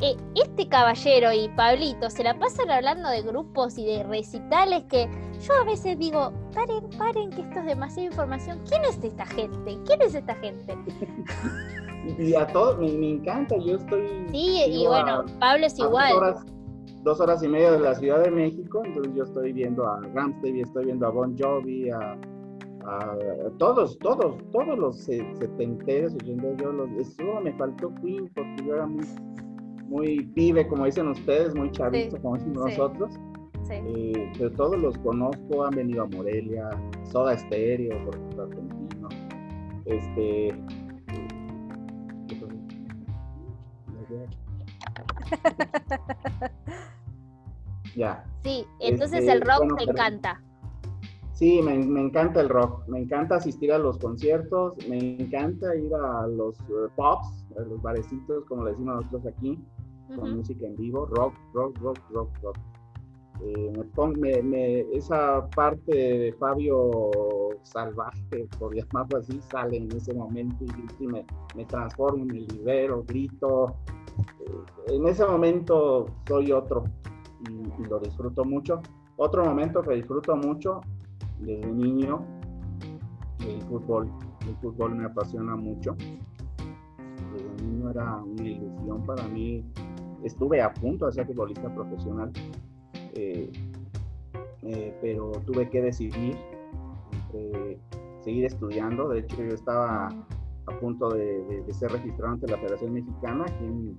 Eh, 0.00 0.16
este 0.36 0.68
caballero 0.68 1.32
y 1.32 1.48
Pablito 1.56 2.08
se 2.08 2.22
la 2.22 2.38
pasan 2.38 2.70
hablando 2.70 3.08
de 3.08 3.22
grupos 3.22 3.76
y 3.78 3.84
de 3.84 4.04
recitales 4.04 4.84
que 4.84 5.08
yo 5.40 5.54
a 5.54 5.64
veces 5.64 5.98
digo, 5.98 6.32
paren, 6.54 6.88
paren, 6.96 7.30
que 7.30 7.40
esto 7.40 7.58
es 7.58 7.66
demasiada 7.66 8.08
información. 8.08 8.60
¿Quién 8.68 8.84
es 8.84 9.02
esta 9.02 9.26
gente? 9.26 9.76
¿Quién 9.86 10.02
es 10.02 10.14
esta 10.14 10.36
gente? 10.36 10.78
y 12.18 12.34
a 12.34 12.46
todos, 12.46 12.78
me, 12.78 13.10
encanta, 13.10 13.56
yo 13.58 13.76
estoy... 13.76 14.26
Sí, 14.30 14.62
y 14.68 14.86
bueno, 14.86 15.24
Pablo 15.40 15.66
es 15.66 15.76
igual. 15.78 16.36
Dos 17.02 17.20
horas, 17.20 17.42
y 17.42 17.48
media 17.48 17.72
de 17.72 17.80
la 17.80 17.94
Ciudad 17.94 18.22
de 18.22 18.30
México, 18.30 18.82
entonces 18.84 19.12
yo 19.14 19.24
estoy 19.24 19.52
viendo 19.52 19.86
a 19.86 20.00
Ramstein, 20.14 20.60
estoy 20.60 20.86
viendo 20.86 21.06
a 21.06 21.10
Bon 21.10 21.36
Jovi, 21.38 21.90
a, 21.90 22.16
todos, 23.58 23.98
todos, 23.98 24.36
todos 24.50 24.78
los 24.78 24.96
setenteros, 25.04 26.14
yo 26.24 26.72
los, 26.72 26.90
eso 26.92 27.40
me 27.42 27.52
faltó 27.52 27.94
Queen 27.96 28.30
porque 28.34 28.64
yo 28.66 28.74
era 28.74 28.86
muy, 28.86 29.04
muy 29.88 30.26
pibe, 30.34 30.68
como 30.68 30.84
dicen 30.84 31.08
ustedes, 31.08 31.54
muy 31.54 31.72
chavito, 31.72 32.20
como 32.20 32.36
decimos 32.36 32.66
nosotros. 32.66 33.14
Eh, 33.70 34.32
pero 34.38 34.52
todos 34.52 34.78
los 34.78 34.96
conozco, 34.98 35.64
han 35.64 35.74
venido 35.74 36.04
a 36.04 36.06
Morelia, 36.06 36.70
Soda 37.10 37.36
Stereo, 37.36 38.04
por 38.04 38.14
ejemplo, 38.14 38.42
argentino. 38.44 39.08
Este, 39.84 40.54
ya. 47.96 48.24
Sí, 48.42 48.66
entonces 48.80 49.20
este, 49.20 49.32
el 49.32 49.42
rock 49.42 49.76
te 49.76 49.84
encanta. 49.84 50.42
Sí, 51.34 51.60
me, 51.62 51.74
encanta 51.74 52.40
el 52.40 52.48
rock, 52.48 52.88
me 52.88 52.98
encanta 52.98 53.36
asistir 53.36 53.72
a 53.72 53.78
los 53.78 53.96
conciertos, 53.98 54.74
me 54.88 54.98
encanta 54.98 55.76
ir 55.76 55.94
a 55.94 56.26
los 56.26 56.58
uh, 56.62 56.88
pops, 56.96 57.46
a 57.56 57.60
los 57.60 57.80
barecitos, 57.80 58.44
como 58.46 58.64
le 58.64 58.72
decimos 58.72 58.96
nosotros 58.96 59.32
aquí, 59.36 59.56
con 60.14 60.36
música 60.36 60.66
en 60.66 60.76
vivo, 60.76 61.06
rock, 61.06 61.34
rock, 61.52 61.78
rock, 61.78 61.98
rock, 62.10 62.30
rock. 62.42 62.56
Eh, 63.40 63.72
me, 64.18 64.42
me, 64.42 64.80
esa 64.92 65.48
parte 65.50 65.94
de 65.94 66.32
Fabio 66.40 67.10
salvaje, 67.62 68.48
por 68.58 68.74
llamarlo 68.76 69.18
así, 69.18 69.40
sale 69.50 69.76
en 69.76 69.92
ese 69.92 70.12
momento 70.12 70.64
y, 70.98 71.06
me, 71.06 71.24
me 71.54 71.64
transformo, 71.64 72.24
me 72.24 72.40
libero, 72.40 73.04
grito, 73.04 73.76
eh, 74.40 74.94
en 74.94 75.06
ese 75.06 75.24
momento 75.24 76.06
soy 76.26 76.52
otro 76.52 76.84
y, 77.48 77.84
lo 77.88 77.98
disfruto 78.00 78.44
mucho. 78.44 78.80
Otro 79.16 79.44
momento 79.44 79.82
que 79.82 79.94
disfruto 79.94 80.36
mucho 80.36 80.80
desde 81.40 81.66
niño, 81.66 82.20
el 83.40 83.60
fútbol. 83.62 84.10
El 84.46 84.56
fútbol 84.56 84.94
me 84.94 85.06
apasiona 85.06 85.56
mucho. 85.56 85.96
Desde 87.32 87.66
niño 87.66 87.90
era 87.90 88.16
una 88.16 88.42
ilusión 88.42 89.04
para 89.04 89.24
mí. 89.28 89.64
Estuve 90.22 90.60
a 90.60 90.72
punto 90.72 91.06
de 91.06 91.12
ser 91.12 91.26
futbolista 91.26 91.72
profesional, 91.74 92.32
eh, 93.14 93.50
eh, 94.62 94.94
pero 95.00 95.32
tuve 95.46 95.68
que 95.70 95.82
decidir 95.82 96.36
entre 97.12 97.78
seguir 98.20 98.44
estudiando. 98.44 99.08
De 99.08 99.20
hecho, 99.20 99.36
yo 99.36 99.54
estaba 99.54 100.08
a 100.66 100.80
punto 100.80 101.08
de, 101.10 101.64
ser 101.72 101.92
registrado 101.92 102.34
ante 102.34 102.46
la 102.48 102.58
Federación 102.58 102.92
Mexicana 102.92 103.44
aquí 103.46 103.64
en, 103.64 103.98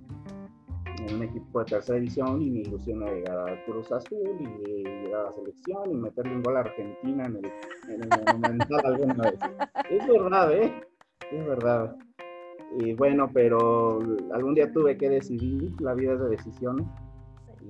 un 1.16 1.24
equipo 1.24 1.60
de 1.60 1.66
tercera 1.66 1.98
división 1.98 2.42
y 2.42 2.50
mi 2.50 2.60
ilusión 2.60 3.02
era 3.02 3.14
llegar 3.14 3.50
a 3.50 3.66
Cruz 3.66 3.90
Azul 3.90 4.36
y 4.38 4.84
llegar 4.84 5.22
a 5.22 5.24
la 5.30 5.32
selección 5.32 5.92
y 5.92 5.96
meterle 5.96 6.36
un 6.36 6.44
gol 6.44 6.58
a 6.58 6.60
Argentina 6.60 7.26
en 7.26 7.38
el, 7.38 7.46
en 7.88 8.04
el 8.04 8.86
alguna 8.86 9.24
vez. 9.24 9.40
Es 9.90 10.08
verdad, 10.08 10.52
¿eh? 10.52 10.74
Es 11.32 11.48
verdad. 11.48 11.96
Y 12.78 12.94
bueno, 12.94 13.30
pero 13.34 14.00
algún 14.34 14.54
día 14.54 14.72
tuve 14.72 14.98
que 14.98 15.10
decidir, 15.10 15.74
la 15.82 15.94
vida 15.94 16.16
de 16.16 16.30
decisiones. 16.30 16.86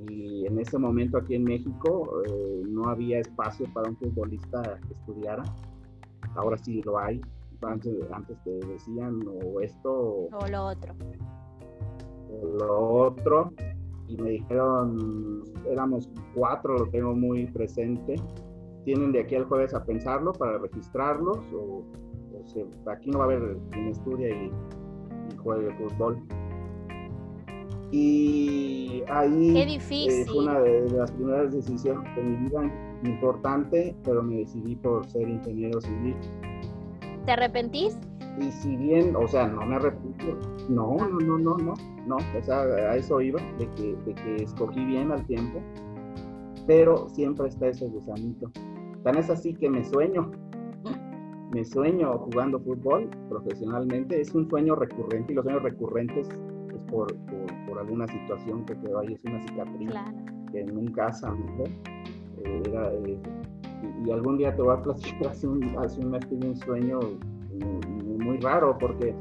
Y 0.10 0.46
en 0.46 0.60
ese 0.60 0.78
momento 0.78 1.18
aquí 1.18 1.36
en 1.36 1.44
México 1.44 2.22
eh, 2.26 2.62
no 2.68 2.90
había 2.90 3.20
espacio 3.20 3.66
para 3.74 3.90
un 3.90 3.98
futbolista 3.98 4.62
que 4.88 4.94
estudiara. 4.94 5.44
Ahora 6.36 6.58
sí 6.58 6.82
lo 6.84 7.00
hay 7.00 7.22
antes, 7.62 7.94
antes 8.12 8.38
te 8.44 8.52
decían 8.68 9.20
o 9.28 9.60
esto 9.60 10.30
o, 10.32 10.48
lo 10.50 10.66
otro. 10.68 10.94
O 12.32 12.46
lo 12.58 12.80
otro. 12.80 13.54
Y 14.08 14.18
me 14.18 14.32
dijeron, 14.32 15.44
éramos 15.70 16.10
cuatro, 16.34 16.78
lo 16.78 16.88
tengo 16.88 17.14
muy 17.14 17.46
presente. 17.48 18.16
Tienen 18.86 19.12
de 19.12 19.22
aquí 19.22 19.36
al 19.36 19.46
jueves 19.46 19.74
a 19.74 19.84
pensarlo 19.84 20.34
para 20.34 20.58
registrarlos 20.58 21.38
o, 21.54 21.84
aquí 22.88 23.12
no 23.12 23.20
va 23.20 23.26
a 23.26 23.28
haber 23.28 23.58
quien 23.72 23.88
estudia 23.90 24.30
y, 24.30 24.52
y 25.32 25.38
juegue 25.38 25.74
fútbol. 25.76 26.22
Y 27.92 29.04
ahí 29.10 29.54
Qué 29.54 29.66
difícil. 29.66 30.26
fue 30.28 30.44
una 30.44 30.60
de 30.60 30.90
las 30.92 31.12
primeras 31.12 31.52
decisiones 31.52 32.16
de 32.16 32.22
mi 32.22 32.36
vida 32.48 32.62
importante, 33.04 33.96
pero 34.04 34.22
me 34.22 34.38
decidí 34.38 34.76
por 34.76 35.06
ser 35.08 35.28
ingeniero 35.28 35.82
civil 35.82 36.16
¿Te 37.26 37.32
arrepentís? 37.32 37.98
Y 38.40 38.52
si 38.52 38.76
bien, 38.76 39.16
o 39.16 39.28
sea, 39.28 39.48
no 39.48 39.66
me 39.66 39.76
arrepiento, 39.76 40.40
no, 40.70 40.96
no, 40.96 41.20
no, 41.20 41.38
no, 41.38 41.58
no, 41.58 41.74
no, 42.06 42.16
o 42.16 42.42
sea, 42.42 42.62
a 42.62 42.96
eso 42.96 43.20
iba, 43.22 43.42
de 43.58 43.70
que, 43.72 43.96
de 44.06 44.16
que 44.16 44.44
escogí 44.44 44.84
bien 44.86 45.12
al 45.12 45.26
tiempo, 45.26 45.60
pero 46.66 47.10
siempre 47.10 47.48
está 47.48 47.68
ese 47.68 47.88
gusanito. 47.88 48.50
Tan 49.04 49.18
es 49.18 49.30
así 49.30 49.54
que 49.54 49.70
me 49.70 49.84
sueño, 49.84 50.32
me 51.52 51.66
sueño 51.66 52.18
jugando 52.20 52.60
fútbol 52.60 53.10
profesionalmente, 53.30 54.22
es 54.22 54.34
un 54.36 54.48
sueño 54.50 54.76
recurrente 54.76 55.34
y 55.34 55.36
los 55.36 55.44
sueños 55.44 55.64
recurrentes 55.64 56.30
es 56.30 56.82
por, 56.92 57.16
por, 57.68 57.80
alguna 57.80 58.08
situación 58.08 58.66
que 58.66 58.78
quedó 58.80 59.00
ahí, 59.00 59.14
es 59.14 59.24
una 59.24 59.42
cicatriz 59.48 59.92
que 60.52 60.64
nunca 60.66 61.12
sanó. 61.14 61.64
Eh, 62.44 62.64
era, 62.66 62.94
eh, 62.94 63.20
y, 64.06 64.12
algún 64.12 64.38
día 64.38 64.56
te 64.56 64.62
voy 64.62 64.76
a 64.76 64.82
platicar, 64.82 65.28
hace 65.32 65.48
un, 65.48 65.64
hace 65.78 66.00
un 66.02 66.12
mes 66.12 66.28
tuve 66.28 66.48
un 66.48 66.56
sueño 66.58 67.00
muy, 68.20 68.38
raro 68.38 68.78
porque 68.78 69.16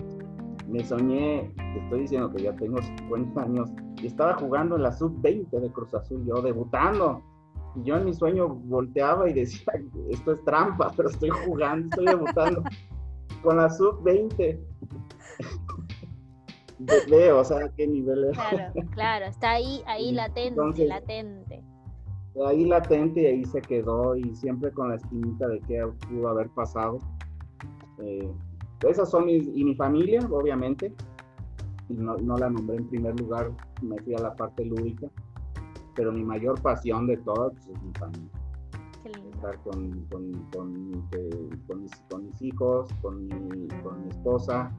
me 0.68 0.84
soñé, 0.84 1.50
te 1.56 1.78
estoy 1.80 2.00
diciendo 2.00 2.30
que 2.32 2.42
ya 2.42 2.54
tengo 2.56 2.80
50 2.82 3.42
años, 3.42 3.70
y 4.02 4.06
estaba 4.06 4.34
jugando 4.34 4.76
en 4.76 4.82
la 4.82 4.92
sub-20 4.92 5.48
de 5.60 5.72
Cruz 5.72 5.92
Azul, 5.94 6.24
yo 6.26 6.42
debutando. 6.42 7.22
Y 7.78 7.84
yo 7.84 7.96
en 7.96 8.04
mi 8.04 8.14
sueño 8.14 8.48
volteaba 8.48 9.28
y 9.30 9.34
decía, 9.34 9.72
esto 10.10 10.32
es 10.32 10.44
trampa, 10.44 10.92
pero 10.96 11.10
estoy 11.10 11.30
jugando, 11.30 11.88
estoy 11.88 12.06
debutando 12.06 12.62
con 13.42 13.56
la 13.56 13.70
sub-20. 13.70 14.58
Veo, 17.10 17.40
o 17.40 17.44
sea, 17.44 17.68
qué 17.76 17.86
nivel 17.86 18.24
es. 18.24 18.38
Claro, 18.38 18.72
claro, 18.92 19.24
está 19.26 19.52
ahí, 19.52 19.82
ahí 19.86 20.12
latente, 20.12 20.86
latente 20.86 21.62
ahí 22.46 22.64
latente 22.64 23.22
y 23.22 23.26
ahí 23.26 23.44
se 23.44 23.60
quedó 23.60 24.16
y 24.16 24.34
siempre 24.34 24.70
con 24.72 24.90
la 24.90 24.96
espinita 24.96 25.48
de 25.48 25.60
qué 25.60 25.86
pudo 26.08 26.28
haber 26.28 26.48
pasado. 26.50 26.98
Eh, 27.98 28.30
esas 28.88 29.10
son 29.10 29.26
mis, 29.26 29.48
y 29.54 29.64
mi 29.64 29.74
familia, 29.74 30.20
obviamente, 30.30 30.94
y 31.88 31.94
no, 31.94 32.16
no, 32.16 32.36
la 32.36 32.50
nombré 32.50 32.76
en 32.76 32.88
primer 32.88 33.18
lugar, 33.18 33.50
me 33.82 33.98
fui 34.02 34.14
a 34.14 34.20
la 34.20 34.36
parte 34.36 34.64
lúdica, 34.64 35.08
pero 35.98 36.12
mi 36.12 36.22
mayor 36.22 36.62
pasión 36.62 37.08
de 37.08 37.16
todas 37.16 37.52
pues, 37.54 37.66
es 37.76 37.82
mi 37.82 37.92
familia. 37.94 38.30
Estar 39.34 39.58
con, 39.62 40.06
con, 40.10 40.32
con, 40.52 41.08
con, 41.66 41.82
mis, 41.82 41.90
con 42.08 42.26
mis, 42.26 42.42
hijos, 42.42 42.88
con 43.02 43.24
mi, 43.24 43.68
con 43.82 44.04
mi 44.04 44.08
esposa, 44.10 44.70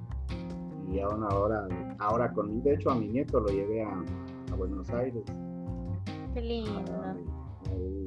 y 0.90 1.00
ahora, 1.00 1.68
ahora 2.00 2.32
con, 2.32 2.64
de 2.64 2.74
hecho 2.74 2.92
a 2.92 2.96
mi 2.96 3.10
nieto 3.10 3.42
lo 3.42 3.48
llevé 3.48 3.84
a, 3.84 4.04
a 4.52 4.56
Buenos 4.56 4.90
Aires. 4.92 5.24
Qué 6.34 6.42
lindo 6.42 6.84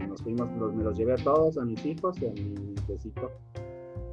nos 0.08 0.22
fuimos, 0.22 0.50
me 0.50 0.84
los 0.84 0.96
llevé 0.96 1.14
a 1.14 1.16
todos, 1.16 1.56
a 1.58 1.64
mis 1.64 1.84
hijos 1.84 2.20
y 2.20 2.26
a 2.26 2.32
mi 2.32 2.74
besito. 2.86 3.30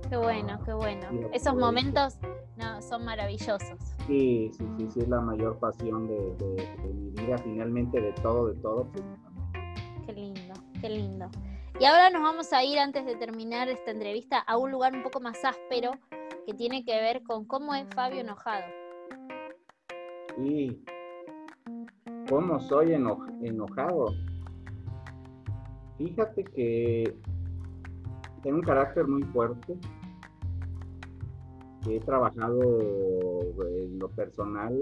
Qué 0.10 0.18
bueno, 0.18 0.60
qué 0.66 0.74
bueno. 0.74 1.30
Esos 1.34 1.56
momentos 1.56 2.18
no, 2.58 2.82
son 2.82 3.06
maravillosos. 3.06 3.78
Sí, 4.10 4.50
sí, 4.58 4.66
sí, 4.76 4.88
sí, 4.90 5.00
es 5.02 5.08
la 5.08 5.22
mayor 5.22 5.60
pasión 5.60 6.08
de, 6.08 6.34
mi 6.92 7.12
vida, 7.12 7.38
finalmente 7.38 8.02
de 8.02 8.12
todo, 8.14 8.48
de 8.48 8.60
todo. 8.60 8.92
Pues, 8.92 9.04
qué 10.08 10.14
lindo. 10.14 10.54
qué 10.82 10.90
lindo. 10.90 11.30
Y 11.80 11.86
ahora 11.86 12.10
nos 12.10 12.24
vamos 12.24 12.52
a 12.52 12.64
ir, 12.64 12.80
antes 12.80 13.06
de 13.06 13.16
terminar 13.18 13.70
esta 13.70 13.92
entrevista, 13.92 14.40
a 14.40 14.58
un 14.58 14.72
lugar 14.72 14.96
un 14.96 15.04
poco 15.04 15.20
más 15.20 15.46
áspero 15.46 15.92
que 16.48 16.56
tiene 16.56 16.84
que 16.84 17.00
ver 17.00 17.22
con 17.22 17.46
cómo 17.46 17.76
es 17.76 17.86
Fabio 17.94 18.22
enojado. 18.22 18.66
Y 20.44 20.84
cómo 22.28 22.60
soy 22.62 22.94
enojado. 22.94 24.08
Fíjate 26.00 26.46
que 26.46 27.16
tengo 28.42 28.58
un 28.58 28.64
carácter 28.64 29.08
muy 29.08 29.22
fuerte. 29.26 29.78
He 31.98 32.00
trabajado 32.00 32.62
en 32.62 34.00
lo 34.00 34.10
personal, 34.10 34.74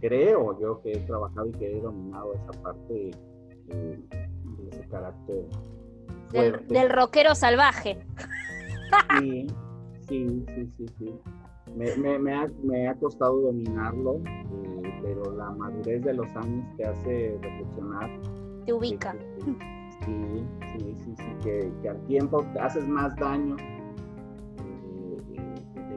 creo 0.00 0.58
yo 0.60 0.80
que 0.82 0.92
he 0.92 1.00
trabajado 1.00 1.48
y 1.48 1.52
que 1.52 1.76
he 1.76 1.80
dominado 1.80 2.34
esa 2.34 2.62
parte 2.62 3.10
de 3.66 3.98
ese 4.70 4.88
carácter 4.88 5.46
del, 6.68 6.90
rockero 6.90 7.34
salvaje. 7.34 7.98
Sí, 9.18 9.46
sí, 10.08 10.46
sí, 10.76 10.86
sí. 10.98 11.14
Me, 11.74 12.88
ha, 12.88 12.94
costado 12.94 13.40
dominarlo, 13.40 14.20
eh, 14.24 15.00
pero 15.02 15.32
la 15.34 15.50
madurez 15.50 16.04
de 16.04 16.14
los 16.14 16.26
años 16.36 16.64
te 16.76 16.84
hace 16.84 17.38
reflexionar. 17.40 18.10
Te 18.66 18.72
ubica. 18.72 19.16
sí, 20.04 20.44
sí, 20.78 20.94
sí, 20.94 21.14
sí, 21.16 21.24
que, 21.42 21.88
al 21.88 22.00
tiempo 22.06 22.44
te 22.52 22.60
haces 22.60 22.86
más 22.86 23.16
daño 23.16 23.56
eh, 23.58 23.62
eh, 23.62 23.83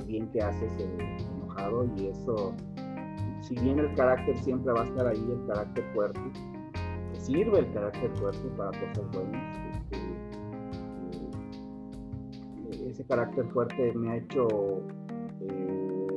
bien 0.08 0.28
que 0.32 0.42
haces 0.42 0.72
enojado 0.80 1.86
y 1.98 2.08
eso, 2.08 2.56
si 3.42 3.56
bien 3.56 3.80
el 3.80 3.94
carácter 3.96 4.38
siempre 4.40 4.74
va 4.74 4.82
a 4.82 4.86
estar 4.86 5.08
ahí, 5.08 5.24
el 5.30 5.46
carácter 5.48 5.84
fuerte, 5.94 6.22
sirve 7.20 7.60
el 7.60 7.74
carácter 7.74 8.10
fuerte 8.18 8.48
para 8.58 8.72
cosas 8.72 9.12
buenas 9.12 9.68
ese 12.90 13.06
carácter 13.06 13.46
fuerte 13.50 13.94
me 13.94 14.12
ha 14.12 14.16
hecho 14.18 14.48
eh, 15.42 16.08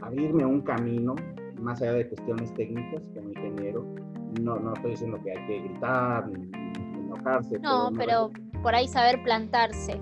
abrirme 0.00 0.44
un 0.44 0.62
camino, 0.62 1.14
más 1.60 1.82
allá 1.82 1.94
de 1.94 2.08
cuestiones 2.08 2.52
técnicas 2.54 3.02
como 3.14 3.28
ingeniero. 3.30 3.84
No, 4.40 4.58
no 4.58 4.72
estoy 4.74 4.92
diciendo 4.92 5.18
que 5.22 5.32
hay 5.32 5.46
que 5.46 5.60
gritar 5.68 6.28
ni, 6.28 6.50
enojarse. 7.00 7.58
No, 7.58 7.90
pero, 7.96 8.30
por 8.62 8.74
ahí 8.74 8.86
saber 8.88 9.22
plantarse. 9.22 10.00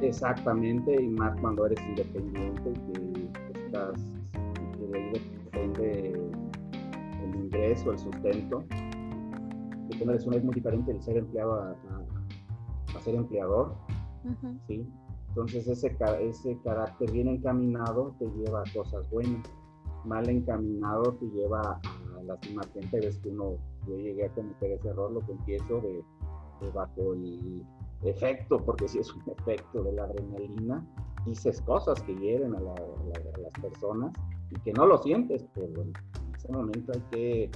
Exactamente, 0.00 1.02
y 1.02 1.08
más 1.08 1.38
cuando 1.40 1.66
eres 1.66 1.80
independiente, 1.88 2.72
que 2.92 3.60
estás, 3.66 3.92
que 4.72 4.86
de 4.86 5.10
depende 5.12 6.12
el 7.22 7.34
ingreso, 7.36 7.92
el 7.92 7.98
sustento. 7.98 8.64
Que 9.90 10.12
es 10.12 10.26
muy 10.26 10.54
diferente 10.54 10.90
el 10.90 11.00
ser 11.02 11.18
empleado 11.18 11.54
a, 11.54 11.76
a 12.96 13.00
ser 13.00 13.14
empleador. 13.14 13.74
¿sí? 14.66 14.86
Entonces 15.28 15.66
ese, 15.66 15.96
ese 16.20 16.58
carácter 16.62 17.10
bien 17.10 17.28
encaminado 17.28 18.14
te 18.18 18.26
lleva 18.26 18.60
a 18.60 18.72
cosas 18.72 19.08
buenas, 19.10 19.42
mal 20.04 20.28
encaminado 20.28 21.12
te 21.14 21.26
lleva 21.26 21.60
a 21.60 22.22
lastimar 22.24 22.66
gente. 22.72 23.00
Ves 23.00 23.18
que 23.18 23.30
uno, 23.30 23.56
yo 23.88 23.96
llegué 23.96 24.26
a 24.26 24.28
cometer 24.30 24.72
ese 24.72 24.88
error, 24.88 25.10
lo 25.10 25.20
que 25.20 25.32
empiezo 25.32 25.80
de, 25.80 26.04
bajo 26.72 27.14
el 27.14 27.64
efecto, 28.10 28.58
porque 28.58 28.88
si 28.88 28.98
es 28.98 29.12
un 29.12 29.22
efecto 29.30 29.82
de 29.82 29.92
la 29.92 30.04
adrenalina, 30.04 30.84
dices 31.26 31.60
cosas 31.62 32.02
que 32.02 32.14
hieren 32.16 32.54
a, 32.54 32.60
las 32.60 33.52
personas 33.60 34.12
y 34.50 34.60
que 34.60 34.72
no 34.72 34.86
lo 34.86 34.98
sientes, 34.98 35.44
pero 35.54 35.82
en 35.82 35.92
ese 36.36 36.52
momento 36.52 36.92
hay 36.92 37.02
que 37.10 37.50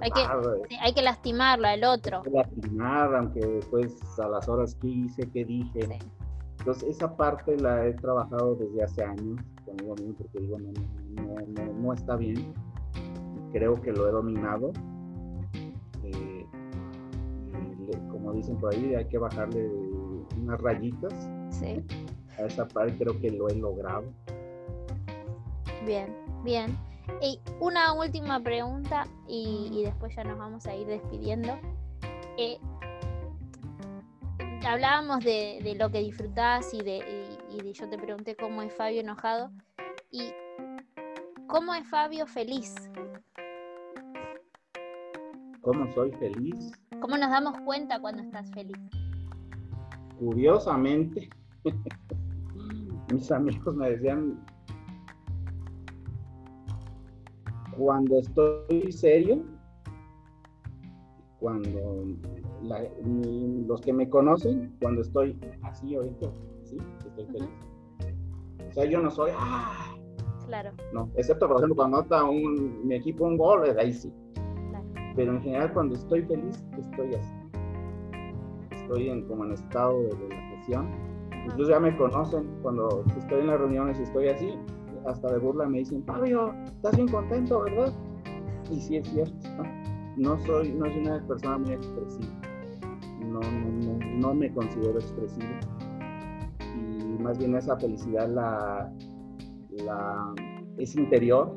hay 0.00 0.10
que, 0.10 0.76
hay 0.80 0.94
que 0.94 1.02
lastimarlo 1.02 1.68
al 1.68 1.84
otro. 1.84 2.18
Hay 2.18 2.22
que 2.24 2.30
lastimar, 2.30 3.14
aunque 3.14 3.40
después 3.40 4.18
a 4.18 4.28
las 4.28 4.48
horas 4.48 4.74
que 4.76 4.88
hice, 4.88 5.30
que 5.30 5.44
dije. 5.44 5.88
Entonces, 6.58 6.88
esa 6.88 7.16
parte 7.16 7.56
la 7.58 7.86
he 7.86 7.94
trabajado 7.94 8.56
desde 8.56 8.82
hace 8.82 9.04
años 9.04 9.40
conmigo 9.64 9.94
mismo 9.94 10.14
porque 10.14 10.40
digo, 10.40 10.58
no, 10.58 10.72
no, 11.46 11.72
no, 11.72 11.92
está 11.92 12.16
bien. 12.16 12.52
Creo 13.52 13.80
que 13.80 13.92
lo 13.92 14.08
he 14.08 14.10
dominado. 14.10 14.72
Eh, 16.02 16.35
como 18.26 18.38
dicen 18.38 18.56
por 18.56 18.74
ahí, 18.74 18.94
hay 18.94 19.04
que 19.04 19.18
bajarle 19.18 19.68
unas 20.36 20.60
rayitas. 20.60 21.12
Sí. 21.50 21.80
A 22.36 22.42
esa 22.42 22.66
parte 22.66 22.98
creo 22.98 23.18
que 23.20 23.30
lo 23.30 23.48
he 23.48 23.54
logrado. 23.54 24.04
Bien, 25.84 26.12
bien. 26.42 26.76
Y 27.22 27.40
una 27.60 27.92
última 27.92 28.42
pregunta 28.42 29.06
y, 29.28 29.82
después 29.84 30.14
ya 30.16 30.24
nos 30.24 30.38
vamos 30.38 30.66
a 30.66 30.74
ir 30.74 30.88
despidiendo. 30.88 31.56
Eh, 32.36 32.58
hablábamos 34.66 35.24
de, 35.24 35.76
lo 35.78 35.88
que 35.90 36.00
disfrutás 36.00 36.74
y, 36.74 36.82
de, 36.82 37.38
y, 37.48 37.72
yo 37.72 37.88
te 37.88 37.96
pregunté 37.96 38.34
cómo 38.34 38.60
es 38.62 38.74
Fabio 38.74 39.02
enojado 39.02 39.52
y 40.10 40.32
cómo 41.46 41.74
es 41.74 41.88
Fabio 41.88 42.26
feliz. 42.26 42.74
¿Cómo 45.66 45.92
soy 45.94 46.12
feliz? 46.12 46.70
¿Cómo 47.00 47.18
nos 47.18 47.28
damos 47.28 47.58
cuenta 47.62 48.00
cuando 48.00 48.22
estás 48.22 48.48
feliz? 48.52 48.78
Curiosamente, 50.16 51.28
mis 53.12 53.32
amigos 53.32 53.74
me 53.74 53.90
decían, 53.90 54.46
cuando 57.76 58.20
estoy 58.20 58.92
serio, 58.92 59.42
cuando 61.40 62.04
los 62.62 63.80
que 63.80 63.92
me 63.92 64.08
conocen, 64.08 64.72
cuando 64.80 65.00
estoy 65.00 65.36
así 65.64 65.96
ahorita, 65.96 66.28
sí, 66.62 66.76
estoy 67.08 67.26
feliz. 67.26 67.50
O 68.68 68.72
sea, 68.72 68.84
yo 68.84 69.02
no 69.02 69.10
soy, 69.10 69.32
¡ah! 69.34 69.96
Claro. 70.46 70.70
No, 70.92 71.10
excepto 71.16 71.48
por 71.48 71.56
ejemplo 71.56 71.74
cuando 71.74 72.02
nota 72.02 72.22
un, 72.22 72.86
mi 72.86 72.94
equipo 72.94 73.24
un 73.24 73.36
gol, 73.36 73.76
ahí 73.80 73.92
sí. 73.92 74.12
Pero 75.16 75.32
en 75.32 75.42
general 75.42 75.72
cuando 75.72 75.94
estoy 75.94 76.22
feliz, 76.22 76.64
estoy 76.78 77.14
así. 77.14 77.34
Estoy 78.70 79.08
en, 79.08 79.26
como 79.26 79.44
en 79.44 79.52
estado 79.52 80.02
de 80.02 80.10
relajación. 80.10 80.88
Incluso 81.46 81.70
ya 81.70 81.80
me 81.80 81.96
conocen 81.96 82.46
cuando 82.62 83.04
estoy 83.16 83.40
en 83.40 83.46
las 83.48 83.58
reuniones 83.58 83.98
y 83.98 84.02
estoy 84.02 84.28
así, 84.28 84.54
hasta 85.06 85.32
de 85.32 85.38
burla 85.38 85.66
me 85.66 85.78
dicen, 85.78 86.04
Fabio, 86.04 86.52
estás 86.64 86.96
bien 86.96 87.08
contento, 87.08 87.62
¿verdad? 87.62 87.92
Y 88.70 88.80
sí 88.80 88.96
es 88.96 89.08
cierto. 89.08 89.48
No 90.16 90.38
soy, 90.38 90.72
no 90.72 90.86
soy 90.86 91.06
una 91.06 91.26
persona 91.26 91.58
muy 91.58 91.72
expresiva. 91.72 92.32
No, 93.20 93.40
no, 93.40 93.98
no, 94.18 94.34
me 94.34 94.52
considero 94.52 94.98
expresivo. 94.98 95.46
Y 96.74 97.22
más 97.22 97.38
bien 97.38 97.54
esa 97.54 97.76
felicidad 97.76 98.28
la, 98.28 98.92
la, 99.84 100.34
es 100.78 100.96
interior. 100.96 101.54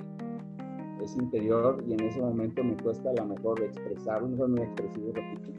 Es 1.03 1.15
interior 1.15 1.83
y 1.87 1.93
en 1.93 2.01
ese 2.01 2.21
momento 2.21 2.63
me 2.63 2.75
cuesta 2.77 3.09
a 3.09 3.13
lo 3.13 3.27
mejor 3.27 3.61
expresar, 3.61 4.21
no 4.21 4.35
soy 4.37 4.49
muy 4.49 4.61
expresivo, 4.61 5.11
repito. 5.13 5.51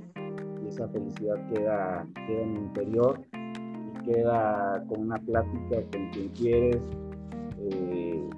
Y 0.63 0.69
esa 0.69 0.89
felicidad 0.89 1.37
queda, 1.53 2.07
queda 2.27 2.43
en 2.43 2.53
mi 2.53 2.59
interior 2.59 3.21
y 3.33 4.05
queda 4.05 4.85
con 4.89 5.01
una 5.03 5.17
plática 5.17 5.83
con 5.93 6.11
quien 6.11 6.29
quieres, 6.31 6.83
eh, 7.59 8.29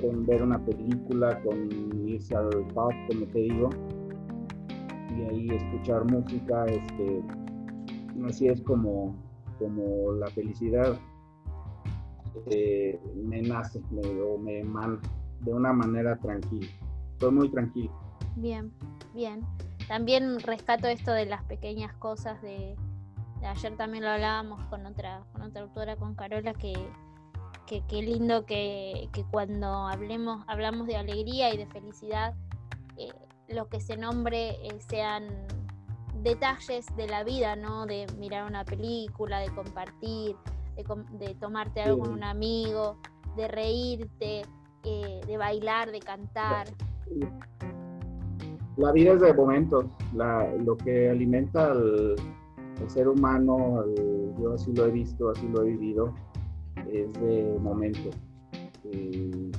con 0.00 0.26
ver 0.26 0.42
una 0.42 0.58
película, 0.64 1.40
con 1.42 1.68
irse 2.08 2.34
al 2.34 2.50
pub, 2.74 2.92
como 3.08 3.26
te 3.26 3.38
digo, 3.38 3.70
y 5.16 5.22
ahí 5.22 5.48
escuchar 5.50 6.04
música, 6.10 6.64
este, 6.66 7.22
así 8.26 8.48
es 8.48 8.60
como, 8.62 9.14
como 9.58 10.12
la 10.12 10.26
felicidad 10.28 10.98
eh, 12.46 12.98
me 13.14 13.42
nace 13.42 13.80
me, 13.90 14.00
o 14.20 14.38
me 14.38 14.60
emana 14.60 14.98
de 15.42 15.52
una 15.52 15.72
manera 15.72 16.16
tranquila. 16.18 16.68
Estoy 17.12 17.32
muy 17.32 17.50
tranquilo. 17.50 17.92
Bien, 18.36 18.72
bien. 19.14 19.44
También 19.88 20.40
rescato 20.40 20.86
esto 20.86 21.12
de 21.12 21.26
las 21.26 21.42
pequeñas 21.44 21.92
cosas 21.94 22.40
de, 22.42 22.76
ayer 23.44 23.76
también 23.76 24.04
lo 24.04 24.10
hablábamos 24.10 24.62
con 24.64 24.86
otra, 24.86 25.24
con 25.32 25.42
otra 25.42 25.62
autora, 25.62 25.96
con 25.96 26.14
Carola, 26.14 26.54
que 26.54 26.74
qué 27.80 28.02
lindo 28.02 28.44
que, 28.44 29.08
cuando 29.30 29.66
hablemos, 29.88 30.44
hablamos 30.46 30.86
de 30.86 30.96
alegría 30.96 31.54
y 31.54 31.56
de 31.56 31.66
felicidad, 31.66 32.34
eh, 32.96 33.12
lo 33.48 33.68
que 33.68 33.80
se 33.80 33.96
nombre 33.96 34.50
eh, 34.66 34.78
sean 34.88 35.24
detalles 36.22 36.86
de 36.96 37.06
la 37.06 37.24
vida, 37.24 37.56
¿no? 37.56 37.86
De 37.86 38.06
mirar 38.18 38.46
una 38.46 38.64
película, 38.64 39.40
de 39.40 39.54
compartir, 39.54 40.36
de, 40.76 41.34
tomarte 41.34 41.82
algo 41.82 42.04
con 42.04 42.12
un 42.12 42.24
amigo, 42.24 42.98
de 43.36 43.48
reírte, 43.48 44.42
eh, 44.84 45.20
de 45.26 45.36
bailar, 45.36 45.90
de 45.92 46.00
cantar. 46.00 46.66
La 48.76 48.92
vida 48.92 49.12
es 49.12 49.20
de 49.20 49.34
momentos, 49.34 49.84
lo 50.14 50.76
que 50.78 51.10
alimenta 51.10 51.72
al, 51.72 52.16
ser 52.88 53.06
humano, 53.06 53.84
yo 54.40 54.54
así 54.54 54.72
lo 54.72 54.86
he 54.86 54.90
visto, 54.90 55.30
así 55.30 55.46
lo 55.48 55.62
he 55.62 55.66
vivido, 55.66 56.14
es 56.90 57.12
de 57.12 57.58
momento. 57.60 58.10
y 58.90 59.52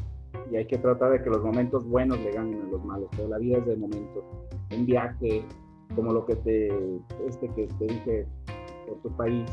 hay 0.55 0.65
que 0.65 0.77
tratar 0.77 1.11
de 1.11 1.23
que 1.23 1.29
los 1.29 1.43
momentos 1.43 1.87
buenos 1.87 2.19
le 2.19 2.31
ganen 2.31 2.61
a 2.61 2.65
los 2.65 2.83
malos, 2.83 3.07
pero 3.15 3.29
la 3.29 3.37
vida 3.37 3.59
es 3.59 3.65
de 3.65 3.77
momento. 3.77 4.23
Un 4.75 4.85
viaje, 4.85 5.45
como 5.95 6.11
lo 6.11 6.25
que 6.25 6.35
te, 6.35 6.67
este 7.27 7.47
que 7.49 7.67
te 7.67 7.85
dije 7.85 8.27
por 8.87 8.97
tu 9.01 9.15
país, 9.15 9.49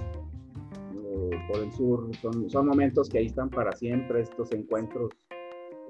eh, 0.95 1.31
por 1.49 1.63
el 1.63 1.73
sur, 1.73 2.17
son, 2.17 2.49
son 2.51 2.67
momentos 2.67 3.09
que 3.09 3.19
ahí 3.19 3.27
están 3.27 3.51
para 3.51 3.73
siempre, 3.73 4.23
estos 4.23 4.53
encuentros 4.53 5.11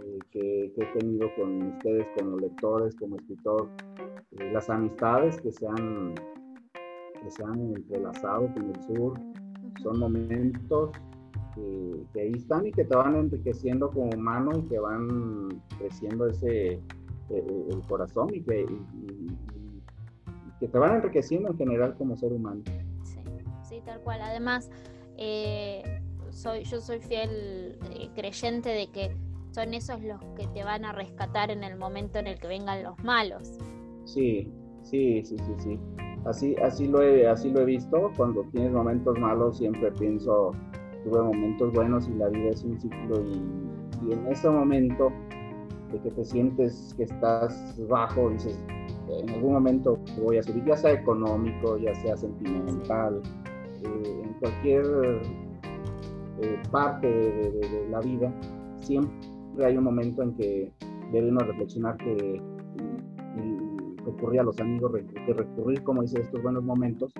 eh, 0.04 0.18
que, 0.30 0.72
he 0.76 0.98
tenido 0.98 1.28
con 1.34 1.62
ustedes 1.74 2.06
como 2.18 2.38
lectores, 2.38 2.94
como 2.96 3.16
escritor, 3.16 3.68
eh, 4.32 4.50
las 4.52 4.70
amistades 4.70 5.40
que 5.40 5.52
se 5.52 5.66
han, 5.66 6.14
que 7.22 7.30
se 7.30 7.44
han 7.44 7.74
entrelazado 7.74 8.52
con 8.54 8.64
el 8.70 8.82
sur, 8.82 9.20
son 9.82 9.98
momentos 9.98 10.90
que, 11.54 12.20
ahí 12.20 12.32
están 12.36 12.66
y 12.66 12.72
que 12.72 12.84
te 12.84 12.96
van 12.96 13.16
enriqueciendo 13.16 13.90
como 13.90 14.10
humano 14.10 14.52
y 14.58 14.62
que 14.68 14.78
van 14.78 15.48
creciendo 15.78 16.26
ese 16.28 16.80
el 17.30 17.80
corazón 17.86 18.28
y 18.34 18.42
que, 18.42 18.66
que 20.58 20.66
te 20.66 20.78
van 20.78 20.96
enriqueciendo 20.96 21.50
en 21.50 21.56
general 21.56 21.94
como 21.96 22.16
ser 22.16 22.32
humano. 22.32 22.62
Sí, 23.04 23.20
sí, 23.62 23.82
tal 23.84 24.00
cual. 24.00 24.20
Además, 24.20 24.68
eh, 25.16 26.00
soy, 26.30 26.64
yo 26.64 26.80
soy 26.80 26.98
fiel 26.98 27.78
creyente 28.16 28.70
de 28.70 28.88
que 28.88 29.16
son 29.52 29.74
esos 29.74 30.02
los 30.02 30.20
que 30.36 30.46
te 30.48 30.64
van 30.64 30.84
a 30.84 30.92
rescatar 30.92 31.50
en 31.50 31.64
el 31.64 31.76
momento 31.76 32.18
en 32.18 32.26
el 32.26 32.38
que 32.38 32.48
vengan 32.48 32.82
los 32.82 32.98
malos. 33.02 33.58
Sí, 34.04 34.52
sí, 34.82 35.22
sí, 35.24 35.36
sí, 35.38 35.54
sí. 35.58 35.80
Así, 36.24 36.54
así, 36.56 36.86
lo 36.86 37.02
he, 37.02 37.26
así 37.26 37.50
lo 37.50 37.60
he 37.60 37.64
visto. 37.64 38.10
Cuando 38.16 38.44
tienes 38.52 38.72
momentos 38.72 39.18
malos 39.18 39.58
siempre 39.58 39.90
pienso, 39.92 40.52
tuve 41.04 41.22
momentos 41.22 41.72
buenos 41.72 42.08
y 42.08 42.14
la 42.14 42.28
vida 42.28 42.50
es 42.50 42.62
un 42.62 42.78
ciclo 42.80 43.20
y, 43.24 44.08
y 44.08 44.12
en 44.12 44.26
ese 44.26 44.48
momento 44.50 45.10
de 45.92 45.98
que 46.00 46.10
te 46.10 46.24
sientes 46.24 46.94
que 46.96 47.04
estás 47.04 47.76
bajo, 47.88 48.30
dices, 48.30 48.58
en 49.08 49.30
algún 49.30 49.54
momento 49.54 49.98
voy 50.22 50.38
a 50.38 50.42
subir, 50.42 50.64
ya 50.64 50.76
sea 50.76 50.92
económico, 50.92 51.76
ya 51.78 51.94
sea 51.96 52.16
sentimental, 52.16 53.20
eh, 53.82 54.22
en 54.24 54.32
cualquier 54.34 54.84
eh, 56.42 56.62
parte 56.70 57.06
de, 57.08 57.50
de, 57.50 57.88
la 57.90 58.00
vida, 58.00 58.32
siempre 58.80 59.29
hay 59.64 59.76
un 59.76 59.84
momento 59.84 60.22
en 60.22 60.34
que 60.34 60.72
debe 61.12 61.28
uno 61.28 61.40
reflexionar 61.40 61.96
que 61.96 62.40
recurrir 64.04 64.40
a 64.40 64.44
los 64.44 64.58
amigos, 64.60 64.92
que 65.26 65.32
recurrir, 65.32 65.82
como 65.82 66.02
dice, 66.02 66.20
estos 66.20 66.42
buenos 66.42 66.64
momentos, 66.64 67.12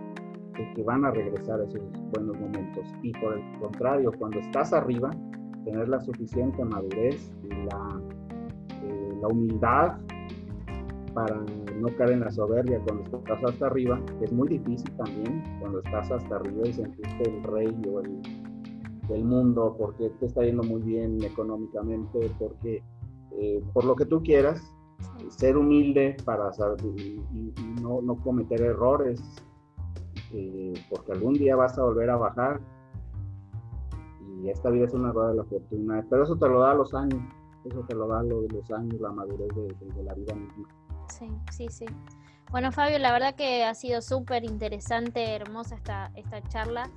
que, 0.75 0.83
van 0.83 1.05
a 1.05 1.11
regresar 1.11 1.61
a 1.61 1.65
esos 1.65 1.81
buenos 2.13 2.39
momentos. 2.39 2.87
Y 3.03 3.13
por 3.13 3.39
el 3.39 3.61
contrario, 3.61 4.13
cuando 4.19 4.41
estás 4.41 4.73
arriba, 4.73 5.11
tener 5.65 5.89
la 5.89 6.01
suficiente 6.01 6.65
madurez 6.65 7.33
y 7.45 7.49
la, 7.49 8.01
eh, 8.83 9.13
la 9.21 9.29
humildad 9.29 9.99
para 11.15 11.37
no 11.81 11.89
caer 11.97 12.13
en 12.13 12.21
la 12.21 12.31
soberbia 12.31 12.81
cuando 12.87 13.19
estás 13.19 13.45
hasta 13.45 13.67
arriba, 13.67 14.01
que 14.19 14.25
es 14.27 14.33
muy 14.33 14.49
difícil 14.49 14.91
también, 14.97 15.43
cuando 15.61 15.81
estás 15.81 16.11
hasta 16.11 16.37
arriba 16.37 16.67
y 16.67 16.73
sentirte 16.73 17.31
el 17.31 17.43
rey 17.45 17.77
o 17.89 18.01
el 18.01 18.21
del 19.11 19.25
mundo, 19.25 19.77
porque 19.79 20.11
te 20.21 20.27
está 20.27 20.43
yendo 20.45 20.63
muy 20.63 20.83
bien 20.83 21.23
económicamente, 21.23 22.31
porque 22.39 22.83
eh, 23.33 23.63
por 23.73 23.85
lo 23.85 23.95
que 23.97 24.07
tú 24.07 24.23
quieras, 24.23 24.63
ser 25.29 25.57
humilde 25.57 26.17
para 26.25 26.51
y, 26.97 27.21
no, 27.81 28.01
no, 28.03 28.17
cometer 28.17 28.61
errores, 28.61 29.23
eh, 30.33 30.75
porque 30.89 31.13
algún 31.13 31.35
día 31.35 31.57
vas 31.57 31.79
a 31.79 31.85
volver 31.85 32.11
a 32.11 32.17
bajar 32.17 32.61
y 34.43 34.49
esta 34.49 34.71
vida 34.71 34.87
es 34.87 34.95
una 34.95 35.13
rueda 35.13 35.31
de 35.31 35.37
la 35.37 35.45
fortuna, 35.45 36.07
pero 36.09 36.25
eso 36.25 36.37
te 36.37 36.49
lo 36.49 36.61
da 36.61 36.75
los 36.75 36.95
años, 36.95 37.21
eso 37.65 37.85
te 37.89 37.95
lo 37.95 38.09
da 38.09 38.23
los 38.23 38.71
años, 38.71 39.01
la 39.01 39.11
madurez 39.11 39.49
de, 39.55 39.87
de 39.95 40.03
la 40.03 40.15
vida 40.15 40.35
misma. 40.35 40.69
Sí, 41.09 41.29
sí, 41.51 41.69
sí. 41.69 41.87
Bueno, 42.51 42.73
Fabio, 42.73 42.99
la 42.99 43.13
verdad 43.13 43.35
que 43.35 43.65
ha 43.65 43.75
sido 43.75 44.03
súper 44.03 44.45
interesante, 44.45 45.37
hermosa 45.37 45.77
esta, 45.77 46.11
esta 46.17 46.43
charla. 46.49 46.91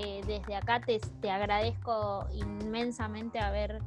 Eh, 0.00 0.20
desde 0.28 0.54
acá 0.54 0.80
te, 0.80 1.00
te, 1.20 1.28
agradezco 1.28 2.24
inmensamente 2.32 3.40
haber, 3.40 3.80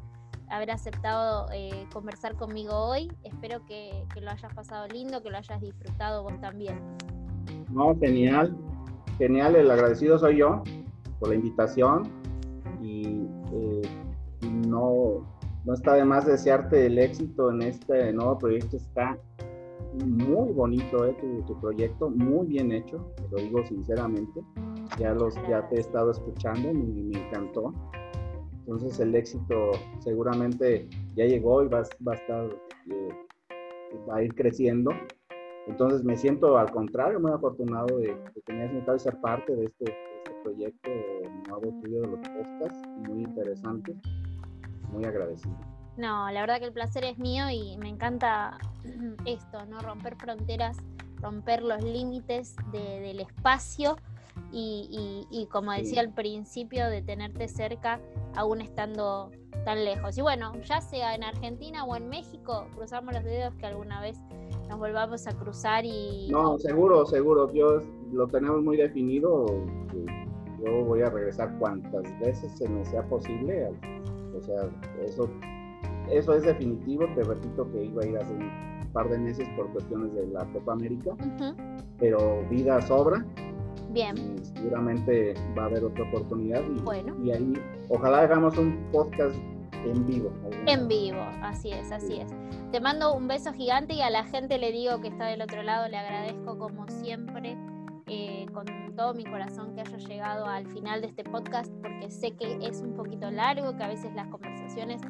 haber 0.50 0.72
aceptado 0.72 1.48
eh, 1.54 1.88
conversar 1.94 2.36
conmigo 2.36 2.74
hoy. 2.74 3.10
Espero 3.24 3.66
que, 3.66 4.04
lo 4.20 4.30
hayas 4.30 4.54
pasado 4.54 4.90
lindo, 4.90 5.24
que 5.24 5.30
lo 5.30 5.38
hayas 5.38 5.62
disfrutado 5.62 6.24
vos 6.24 6.38
también. 6.42 6.78
No, 7.70 7.98
genial, 7.98 8.54
genial. 9.18 9.56
El 9.56 9.72
agradecido 9.72 10.20
soy 10.20 10.40
yo 10.40 10.62
por 11.22 11.30
la 11.30 11.36
invitación 11.36 12.12
y 12.82 13.26
eh, 13.54 13.82
no, 14.68 15.26
no 15.64 15.74
está 15.74 15.94
de 15.94 16.04
más 16.04 16.26
desearte 16.26 16.88
el 16.88 17.00
éxito 17.00 17.52
en 17.52 17.62
este 17.62 18.12
nuevo 18.12 18.38
proyecto. 18.38 18.76
Está 18.76 19.18
muy 20.06 20.52
bonito 20.52 21.08
tu, 21.48 21.58
proyecto, 21.62 22.10
muy 22.10 22.48
bien 22.48 22.74
hecho, 22.74 23.14
lo 23.32 23.38
digo 23.38 23.66
sinceramente 23.66 24.42
ya, 24.98 25.14
los, 25.14 25.36
ya 25.48 25.68
te 25.70 25.78
he 25.78 25.80
estado 25.80 26.12
escuchando, 26.12 26.70
y 26.70 26.74
me 26.74 27.20
encantó. 27.20 27.74
Entonces 28.66 29.00
el 29.00 29.16
éxito 29.16 29.72
seguramente 30.00 30.88
ya 31.16 31.26
llegó 31.26 31.64
y 31.64 31.68
va, 31.68 31.84
va 32.08 32.14
a 32.14 32.16
estar, 32.16 32.50
eh, 32.90 33.10
va 34.10 34.18
a 34.18 34.24
ir 34.24 34.34
creciendo. 34.36 34.92
Entonces 35.68 36.04
me 36.04 36.16
siento 36.16 36.58
al 36.58 36.72
contrario 36.72 37.20
muy 37.20 37.32
afortunado 37.32 37.98
de, 37.98 38.18
que 38.46 38.54
me 38.54 38.62
hayas 38.62 38.74
invitado 38.74 38.96
a 38.96 39.00
ser 39.00 39.20
parte 39.22 39.56
de 39.56 39.66
este, 39.66 39.86
este 39.86 40.32
proyecto 40.44 40.90
nuevo 41.48 41.82
tuyo 41.82 42.02
de 42.02 42.08
los 42.08 42.20
podcasts, 42.20 42.88
muy 43.08 43.24
interesante, 43.24 43.96
muy 44.92 45.06
agradecido. 45.06 45.56
No, 45.98 46.32
la 46.32 46.42
verdad 46.42 46.60
que 46.60 46.66
el 46.66 46.74
placer 46.74 47.04
es 47.04 47.18
mío 47.18 47.50
y 47.50 47.78
me 47.78 47.90
encanta 47.90 48.58
esto, 49.26 49.66
¿no? 49.66 49.80
Romper 49.80 50.16
fronteras, 50.16 50.78
romper 51.22 51.62
los 51.62 51.84
límites 51.84 52.56
del 52.72 53.20
espacio 53.20 53.98
y, 54.52 55.48
como 55.52 55.72
decía 55.72 56.02
al 56.02 56.14
principio, 56.14 56.88
de 56.90 57.02
tenerte 57.02 57.48
cerca 57.48 58.00
aún 58.36 58.62
estando 58.62 59.32
tan 59.66 59.84
lejos. 59.86 60.18
Y 60.18 60.22
bueno, 60.22 60.54
ya 60.64 60.82
sea 60.82 61.16
en 61.16 61.24
Argentina 61.24 61.84
o 61.86 61.96
en 61.96 62.10
México, 62.10 62.68
cruzamos 62.76 63.14
los 63.14 63.24
dedos 63.24 63.54
que 63.56 63.66
alguna 63.66 64.02
vez 64.02 64.18
nos 64.70 64.80
volvamos 64.80 65.28
a 65.28 65.32
cruzar 65.32 65.86
y... 65.86 66.30
No, 66.32 66.58
seguro, 66.58 67.06
seguro, 67.06 67.48
Dios 67.48 67.84
lo 68.12 68.28
tenemos 68.28 68.62
muy 68.64 68.78
definido. 68.78 69.46
Yo 70.64 70.86
voy 70.86 71.02
a 71.02 71.10
regresar 71.10 71.58
cuantas 71.60 72.04
veces 72.20 72.52
se 72.58 72.68
me 72.70 72.86
sea 72.86 73.04
posible. 73.08 73.70
O 74.38 74.42
sea, 74.42 74.70
eso, 75.06 75.30
eso 76.10 76.34
es 76.34 76.44
definitivo. 76.44 77.06
Te 77.16 77.24
repito 77.24 77.70
que 77.72 77.86
iba 77.86 78.04
a 78.04 78.08
ir 78.08 78.18
hace 78.18 78.34
un 78.34 78.92
par 78.94 79.10
de 79.10 79.18
meses 79.18 79.48
por 79.56 79.72
cuestiones 79.72 80.14
de 80.14 80.28
la 80.28 80.46
Copa 80.52 80.74
América, 80.74 81.16
pero 81.98 82.44
vida 82.50 82.82
sobra 82.82 83.26
Bien. 83.92 84.16
seguramente 84.56 85.34
va 85.58 85.64
a 85.64 85.66
haber 85.66 85.84
otra 85.84 86.04
oportunidad. 86.06 86.62
Y, 86.62 86.80
bueno. 86.82 87.16
y 87.24 87.32
ahí, 87.32 87.54
ojalá 87.90 88.22
hagamos 88.22 88.58
un 88.58 88.78
podcast 88.92 89.36
en 89.86 90.06
vivo. 90.06 90.32
En 90.68 90.88
vivo, 90.88 91.22
así 91.42 91.72
es, 91.72 91.92
así 91.92 92.20
es. 92.20 92.32
Te 92.72 92.80
mando 92.80 93.14
un 93.14 93.28
beso 93.28 93.52
gigante 93.54 93.94
y 93.94 94.02
a 94.02 94.10
la 94.10 94.24
gente 94.24 94.58
le 94.58 94.72
digo 94.72 95.02
que 95.02 95.10
está 95.10 95.26
del 95.26 95.42
otro 95.42 95.64
lado, 95.64 95.88
le 95.90 95.98
agradezco 95.98 96.58
como 96.58 96.88
siempre, 96.88 97.58
eh, 98.08 98.46
con 98.54 98.66
todo 98.96 99.14
mi 99.14 99.24
corazón 99.24 99.74
que 99.74 99.82
haya 99.82 99.98
llegado 99.98 100.46
al 100.46 100.68
final 100.68 101.02
de 101.02 101.08
este 101.08 101.24
podcast, 101.24 101.72
porque 101.82 102.10
sé 102.12 102.32
que 102.32 102.60
es 102.62 102.82
un 102.82 102.96
poquito 102.96 103.30
largo, 103.32 103.76
que 103.76 103.84
a 103.84 103.88
veces 103.88 104.14
las 104.14 104.28
conversaciones 104.28 105.02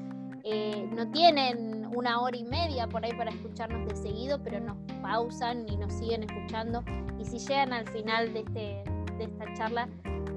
eh, 0.43 0.89
no 0.91 1.09
tienen 1.11 1.87
una 1.95 2.21
hora 2.21 2.35
y 2.37 2.43
media 2.43 2.87
por 2.87 3.03
ahí 3.03 3.13
para 3.13 3.31
escucharnos 3.31 3.87
de 3.87 3.95
seguido, 3.95 4.41
pero 4.43 4.59
nos 4.59 4.77
pausan 5.01 5.67
y 5.67 5.77
nos 5.77 5.93
siguen 5.93 6.23
escuchando. 6.23 6.83
Y 7.19 7.25
si 7.25 7.39
llegan 7.39 7.73
al 7.73 7.87
final 7.89 8.33
de, 8.33 8.39
este, 8.39 8.83
de 9.17 9.23
esta 9.23 9.53
charla, 9.53 9.89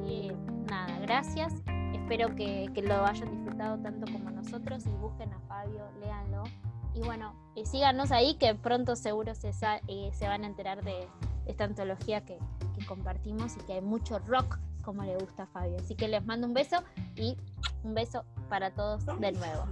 eh, 0.06 0.36
nada, 0.68 0.98
gracias. 1.00 1.54
Espero 1.92 2.34
que, 2.34 2.70
lo 2.82 3.06
hayan 3.06 3.30
disfrutado 3.30 3.78
tanto 3.78 4.10
como 4.12 4.30
nosotros 4.30 4.84
y 4.86 4.90
busquen 4.90 5.32
a 5.32 5.40
Fabio, 5.48 5.88
léanlo. 6.00 6.44
Y 6.94 7.00
bueno, 7.00 7.34
eh, 7.56 7.64
síganos 7.64 8.12
ahí 8.12 8.34
que 8.34 8.54
pronto 8.54 8.94
seguro 8.96 9.34
se, 9.34 9.52
se 9.52 10.28
van 10.28 10.44
a 10.44 10.46
enterar 10.46 10.84
de 10.84 11.08
esta 11.46 11.64
antología 11.64 12.24
que, 12.24 12.38
que 12.78 12.86
compartimos 12.86 13.56
y 13.56 13.60
que 13.60 13.74
hay 13.74 13.80
mucho 13.80 14.18
rock 14.20 14.58
como 14.84 15.02
le 15.02 15.16
gusta 15.16 15.44
a 15.44 15.46
Fabio. 15.46 15.76
Así 15.78 15.94
que 15.94 16.08
les 16.08 16.24
mando 16.24 16.46
un 16.46 16.54
beso 16.54 16.76
y 17.16 17.36
un 17.82 17.94
beso 17.94 18.24
para 18.48 18.70
todos 18.70 19.06
de 19.06 19.32
nuevo. 19.32 19.64